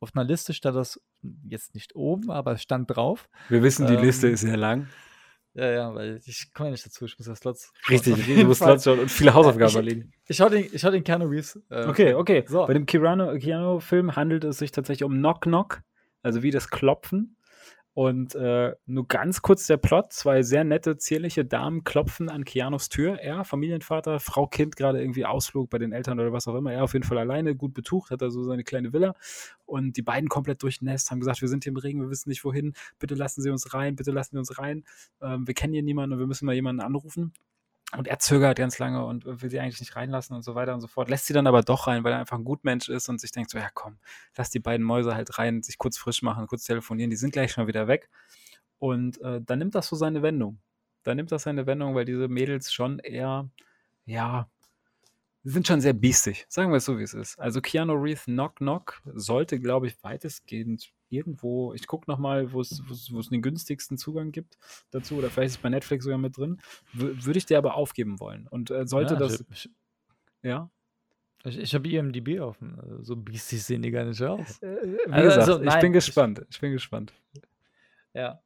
auf 0.00 0.10
einer 0.14 0.24
Liste 0.24 0.54
stand 0.54 0.76
das 0.76 1.00
jetzt 1.48 1.74
nicht 1.74 1.94
oben, 1.94 2.30
aber 2.30 2.52
es 2.52 2.62
stand 2.62 2.90
drauf. 2.90 3.28
Wir 3.48 3.62
wissen, 3.62 3.86
die 3.86 3.94
Ähm, 3.94 4.02
Liste 4.02 4.28
ist 4.28 4.40
sehr 4.40 4.56
lang. 4.56 4.88
Ja, 5.58 5.70
ja, 5.72 5.94
weil 5.94 6.20
ich 6.24 6.52
komme 6.54 6.68
ja 6.68 6.70
nicht 6.72 6.86
dazu, 6.86 7.04
ich 7.04 7.18
muss 7.18 7.26
ja 7.26 7.34
Slots. 7.34 7.72
Richtig, 7.90 8.14
du 8.26 8.44
musst. 8.44 8.62
Slots 8.62 8.84
schauen 8.84 9.00
und 9.00 9.10
viele 9.10 9.34
Hausaufgaben 9.34 9.68
ich- 9.70 9.76
erledigen. 9.76 10.12
Ich 10.28 10.36
schau 10.36 10.48
den, 10.48 10.66
ich 10.72 10.80
schau 10.80 10.90
den 10.90 11.02
Keanu 11.02 11.26
Reeves. 11.26 11.60
äh, 11.70 11.86
Okay, 11.86 12.14
okay. 12.14 12.44
So. 12.46 12.64
Bei 12.66 12.74
dem 12.74 12.86
Keanu- 12.86 13.36
Keanu-Film 13.38 14.14
handelt 14.14 14.44
es 14.44 14.58
sich 14.58 14.70
tatsächlich 14.70 15.04
um 15.04 15.14
Knock 15.14 15.40
Knock, 15.42 15.80
also 16.22 16.42
wie 16.44 16.50
das 16.52 16.70
Klopfen. 16.70 17.36
Und 17.98 18.36
äh, 18.36 18.76
nur 18.86 19.08
ganz 19.08 19.42
kurz 19.42 19.66
der 19.66 19.76
Plot: 19.76 20.12
Zwei 20.12 20.42
sehr 20.42 20.62
nette, 20.62 20.98
zierliche 20.98 21.44
Damen 21.44 21.82
klopfen 21.82 22.28
an 22.28 22.44
Keanus 22.44 22.88
Tür. 22.88 23.18
Er, 23.18 23.44
Familienvater, 23.44 24.20
Frau, 24.20 24.46
Kind, 24.46 24.76
gerade 24.76 25.00
irgendwie 25.00 25.26
Ausflug 25.26 25.68
bei 25.68 25.78
den 25.78 25.90
Eltern 25.90 26.20
oder 26.20 26.32
was 26.32 26.46
auch 26.46 26.54
immer. 26.54 26.72
Er 26.72 26.84
auf 26.84 26.92
jeden 26.92 27.04
Fall 27.04 27.18
alleine, 27.18 27.56
gut 27.56 27.74
betucht, 27.74 28.12
hat 28.12 28.22
da 28.22 28.30
so 28.30 28.44
seine 28.44 28.62
kleine 28.62 28.92
Villa. 28.92 29.16
Und 29.66 29.96
die 29.96 30.02
beiden 30.02 30.28
komplett 30.28 30.62
durchnässt, 30.62 31.10
haben 31.10 31.18
gesagt: 31.18 31.40
Wir 31.40 31.48
sind 31.48 31.64
hier 31.64 31.72
im 31.72 31.76
Regen, 31.76 32.00
wir 32.00 32.08
wissen 32.08 32.28
nicht 32.28 32.44
wohin. 32.44 32.74
Bitte 33.00 33.16
lassen 33.16 33.42
Sie 33.42 33.50
uns 33.50 33.74
rein, 33.74 33.96
bitte 33.96 34.12
lassen 34.12 34.36
Sie 34.36 34.38
uns 34.38 34.56
rein. 34.60 34.84
Ähm, 35.20 35.48
wir 35.48 35.54
kennen 35.54 35.72
hier 35.72 35.82
niemanden 35.82 36.12
und 36.12 36.18
wir 36.20 36.28
müssen 36.28 36.46
mal 36.46 36.54
jemanden 36.54 36.82
anrufen. 36.82 37.32
Und 37.96 38.06
er 38.06 38.18
zögert 38.18 38.58
ganz 38.58 38.78
lange 38.78 39.04
und 39.04 39.24
will 39.24 39.48
sie 39.48 39.58
eigentlich 39.58 39.80
nicht 39.80 39.96
reinlassen 39.96 40.36
und 40.36 40.42
so 40.42 40.54
weiter 40.54 40.74
und 40.74 40.82
so 40.82 40.88
fort. 40.88 41.08
Lässt 41.08 41.26
sie 41.26 41.32
dann 41.32 41.46
aber 41.46 41.62
doch 41.62 41.86
rein, 41.86 42.04
weil 42.04 42.12
er 42.12 42.18
einfach 42.18 42.36
ein 42.36 42.44
Gutmensch 42.44 42.90
ist 42.90 43.08
und 43.08 43.18
sich 43.18 43.32
denkt 43.32 43.50
so, 43.50 43.56
ja 43.56 43.70
komm, 43.72 43.98
lass 44.36 44.50
die 44.50 44.60
beiden 44.60 44.84
Mäuse 44.84 45.14
halt 45.14 45.38
rein, 45.38 45.62
sich 45.62 45.78
kurz 45.78 45.96
frisch 45.96 46.20
machen, 46.22 46.46
kurz 46.46 46.64
telefonieren, 46.64 47.10
die 47.10 47.16
sind 47.16 47.32
gleich 47.32 47.52
schon 47.52 47.66
wieder 47.66 47.88
weg. 47.88 48.10
Und 48.78 49.20
äh, 49.22 49.40
dann 49.42 49.58
nimmt 49.58 49.74
das 49.74 49.88
so 49.88 49.96
seine 49.96 50.22
Wendung. 50.22 50.60
Dann 51.02 51.16
nimmt 51.16 51.32
das 51.32 51.44
seine 51.44 51.66
Wendung, 51.66 51.94
weil 51.94 52.04
diese 52.04 52.28
Mädels 52.28 52.72
schon 52.72 52.98
eher, 52.98 53.48
ja, 54.04 54.50
sind 55.44 55.66
schon 55.66 55.80
sehr 55.80 55.94
biestig. 55.94 56.44
Sagen 56.48 56.70
wir 56.70 56.76
es 56.76 56.84
so, 56.84 56.98
wie 56.98 57.02
es 57.04 57.14
ist. 57.14 57.38
Also 57.38 57.62
Keanu 57.62 57.94
Reeves 57.94 58.24
Knock 58.24 58.56
Knock 58.56 59.00
sollte, 59.14 59.58
glaube 59.58 59.86
ich, 59.86 60.02
weitestgehend 60.02 60.92
irgendwo, 61.10 61.72
ich 61.74 61.86
gucke 61.86 62.10
nochmal, 62.10 62.52
wo 62.52 62.60
es 62.60 62.80
den 63.30 63.42
günstigsten 63.42 63.96
Zugang 63.98 64.32
gibt 64.32 64.58
dazu, 64.90 65.16
oder 65.16 65.30
vielleicht 65.30 65.48
ist 65.52 65.56
es 65.56 65.62
bei 65.62 65.68
Netflix 65.68 66.04
sogar 66.04 66.18
mit 66.18 66.36
drin, 66.36 66.58
Wür- 66.94 67.24
würde 67.24 67.38
ich 67.38 67.46
dir 67.46 67.58
aber 67.58 67.74
aufgeben 67.74 68.20
wollen. 68.20 68.46
Und 68.48 68.70
äh, 68.70 68.86
sollte 68.86 69.14
ja, 69.14 69.20
das, 69.20 69.44
Ich, 69.50 69.70
ja, 70.42 70.70
ich, 71.44 71.58
ich 71.58 71.74
habe 71.74 71.88
IMDb 71.88 72.40
offen. 72.40 72.78
also 72.80 73.02
So 73.02 73.16
biestig 73.16 73.62
sehen 73.62 73.82
die 73.82 73.90
gar 73.90 74.04
nicht 74.04 74.22
aus. 74.22 74.60
äh, 74.62 74.66
wie 75.06 75.12
Also- 75.12 75.24
gesagt, 75.24 75.38
also, 75.48 75.58
ich 75.60 75.66
nein, 75.66 75.80
bin 75.80 75.90
ich- 75.92 76.04
gespannt. 76.04 76.46
Ich 76.50 76.60
bin 76.60 76.72
gespannt. 76.72 77.12
Ja. 78.14 78.40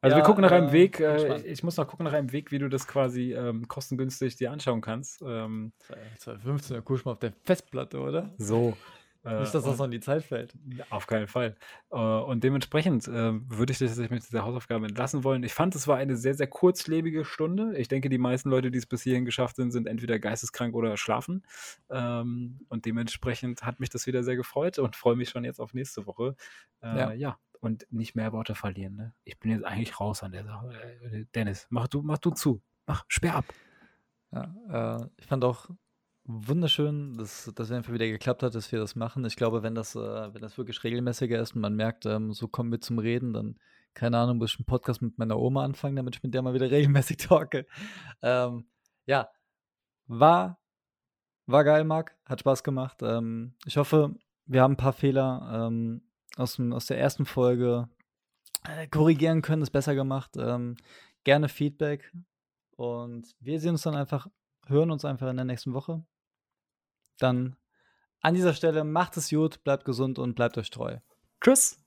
Also 0.00 0.16
wir 0.16 0.20
Ja, 0.20 0.26
gucken 0.26 0.42
nach 0.42 0.50
einem 0.52 0.68
äh, 0.68 0.72
Weg, 0.72 0.98
bin 0.98 1.06
äh, 1.06 1.40
ich 1.46 1.62
muss 1.62 1.78
noch 1.78 1.88
gucken 1.88 2.04
nach 2.04 2.12
einem 2.12 2.30
Weg, 2.30 2.52
wie 2.52 2.58
du 2.58 2.68
das 2.68 2.86
quasi 2.86 3.32
ähm, 3.32 3.66
kostengünstig 3.68 4.36
dir 4.36 4.52
anschauen 4.52 4.82
kannst. 4.82 5.22
Ähm, 5.26 5.72
2015, 6.18 6.74
da 6.76 6.82
guck 6.82 6.98
ich 6.98 7.04
mal 7.06 7.12
auf 7.12 7.20
der 7.20 7.32
Festplatte, 7.42 7.98
oder? 8.00 8.34
so. 8.36 8.76
Äh, 9.24 9.40
Nicht, 9.40 9.54
dass 9.54 9.64
das 9.64 9.78
noch 9.78 9.86
in 9.86 9.90
die 9.90 10.00
Zeit 10.00 10.22
fällt. 10.22 10.54
Auf 10.90 11.06
keinen 11.06 11.26
Fall. 11.26 11.56
Äh, 11.90 11.96
Und 11.96 12.44
dementsprechend 12.44 13.08
äh, 13.08 13.32
würde 13.48 13.72
ich 13.72 13.78
dich 13.78 13.88
tatsächlich 13.88 14.10
mit 14.10 14.26
dieser 14.26 14.44
Hausaufgabe 14.44 14.86
entlassen 14.86 15.24
wollen. 15.24 15.42
Ich 15.44 15.54
fand, 15.54 15.74
es 15.74 15.88
war 15.88 15.96
eine 15.96 16.16
sehr, 16.16 16.34
sehr 16.34 16.46
kurzlebige 16.46 17.24
Stunde. 17.24 17.76
Ich 17.78 17.88
denke, 17.88 18.08
die 18.10 18.18
meisten 18.18 18.50
Leute, 18.50 18.70
die 18.70 18.78
es 18.78 18.86
bis 18.86 19.02
hierhin 19.02 19.24
geschafft 19.24 19.56
sind, 19.56 19.70
sind 19.70 19.86
entweder 19.86 20.18
geisteskrank 20.18 20.74
oder 20.74 20.96
schlafen. 20.96 21.42
Ähm, 21.90 22.60
Und 22.68 22.84
dementsprechend 22.84 23.62
hat 23.62 23.80
mich 23.80 23.88
das 23.90 24.06
wieder 24.06 24.22
sehr 24.22 24.36
gefreut 24.36 24.78
und 24.78 24.94
freue 24.96 25.16
mich 25.16 25.30
schon 25.30 25.44
jetzt 25.44 25.60
auf 25.60 25.72
nächste 25.74 26.06
Woche. 26.06 26.36
Ja. 26.82 27.12
ja. 27.12 27.38
Und 27.60 27.86
nicht 27.90 28.14
mehr 28.14 28.32
Worte 28.32 28.54
verlieren. 28.54 28.94
Ne? 28.96 29.14
Ich 29.24 29.38
bin 29.38 29.50
jetzt 29.50 29.64
eigentlich 29.64 29.98
raus 29.98 30.22
an 30.22 30.32
der 30.32 30.44
Sache. 30.44 31.26
Dennis, 31.34 31.66
mach 31.70 31.88
du, 31.88 32.02
mach 32.02 32.18
du 32.18 32.30
zu. 32.30 32.60
Mach, 32.86 33.06
sperr 33.08 33.36
ab. 33.36 33.46
Ja, 34.32 35.00
äh, 35.00 35.06
ich 35.16 35.26
fand 35.26 35.44
auch 35.44 35.70
wunderschön, 36.26 37.16
dass 37.16 37.50
das 37.54 37.70
einfach 37.70 37.92
wieder 37.92 38.06
geklappt 38.06 38.42
hat, 38.42 38.54
dass 38.54 38.72
wir 38.72 38.78
das 38.78 38.96
machen. 38.96 39.24
Ich 39.24 39.36
glaube, 39.36 39.62
wenn 39.62 39.74
das, 39.74 39.94
äh, 39.94 40.34
wenn 40.34 40.40
das 40.40 40.56
wirklich 40.56 40.82
regelmäßiger 40.82 41.40
ist 41.40 41.54
und 41.54 41.60
man 41.60 41.74
merkt, 41.74 42.06
ähm, 42.06 42.32
so 42.32 42.48
kommen 42.48 42.72
wir 42.72 42.80
zum 42.80 42.98
Reden, 42.98 43.32
dann, 43.32 43.58
keine 43.92 44.18
Ahnung, 44.18 44.38
muss 44.38 44.52
ich 44.52 44.58
einen 44.58 44.66
Podcast 44.66 45.02
mit 45.02 45.18
meiner 45.18 45.38
Oma 45.38 45.64
anfangen, 45.64 45.96
damit 45.96 46.16
ich 46.16 46.22
mit 46.22 46.34
der 46.34 46.42
mal 46.42 46.54
wieder 46.54 46.70
regelmäßig 46.70 47.18
talke. 47.18 47.66
Ähm, 48.22 48.66
ja, 49.06 49.28
war, 50.06 50.58
war 51.46 51.64
geil, 51.64 51.84
Marc, 51.84 52.16
hat 52.24 52.40
Spaß 52.40 52.62
gemacht. 52.64 53.02
Ähm, 53.02 53.54
ich 53.66 53.76
hoffe, 53.76 54.14
wir 54.46 54.62
haben 54.62 54.72
ein 54.72 54.78
paar 54.78 54.92
Fehler 54.92 55.68
ähm, 55.68 56.02
aus, 56.36 56.56
dem, 56.56 56.72
aus 56.72 56.86
der 56.86 56.98
ersten 56.98 57.26
Folge 57.26 57.88
äh, 58.64 58.86
korrigieren 58.88 59.42
können, 59.42 59.62
es 59.62 59.70
besser 59.70 59.94
gemacht. 59.94 60.36
Ähm, 60.38 60.76
gerne 61.22 61.48
Feedback. 61.48 62.12
Und 62.76 63.34
wir 63.40 63.60
sehen 63.60 63.72
uns 63.72 63.82
dann 63.82 63.94
einfach, 63.94 64.26
hören 64.66 64.90
uns 64.90 65.04
einfach 65.04 65.28
in 65.28 65.36
der 65.36 65.44
nächsten 65.44 65.74
Woche. 65.74 66.04
Dann 67.24 67.56
an 68.20 68.34
dieser 68.34 68.52
Stelle 68.52 68.84
macht 68.84 69.16
es 69.16 69.30
gut, 69.30 69.64
bleibt 69.64 69.86
gesund 69.86 70.18
und 70.18 70.34
bleibt 70.34 70.58
euch 70.58 70.68
treu. 70.68 70.98
Tschüss. 71.40 71.80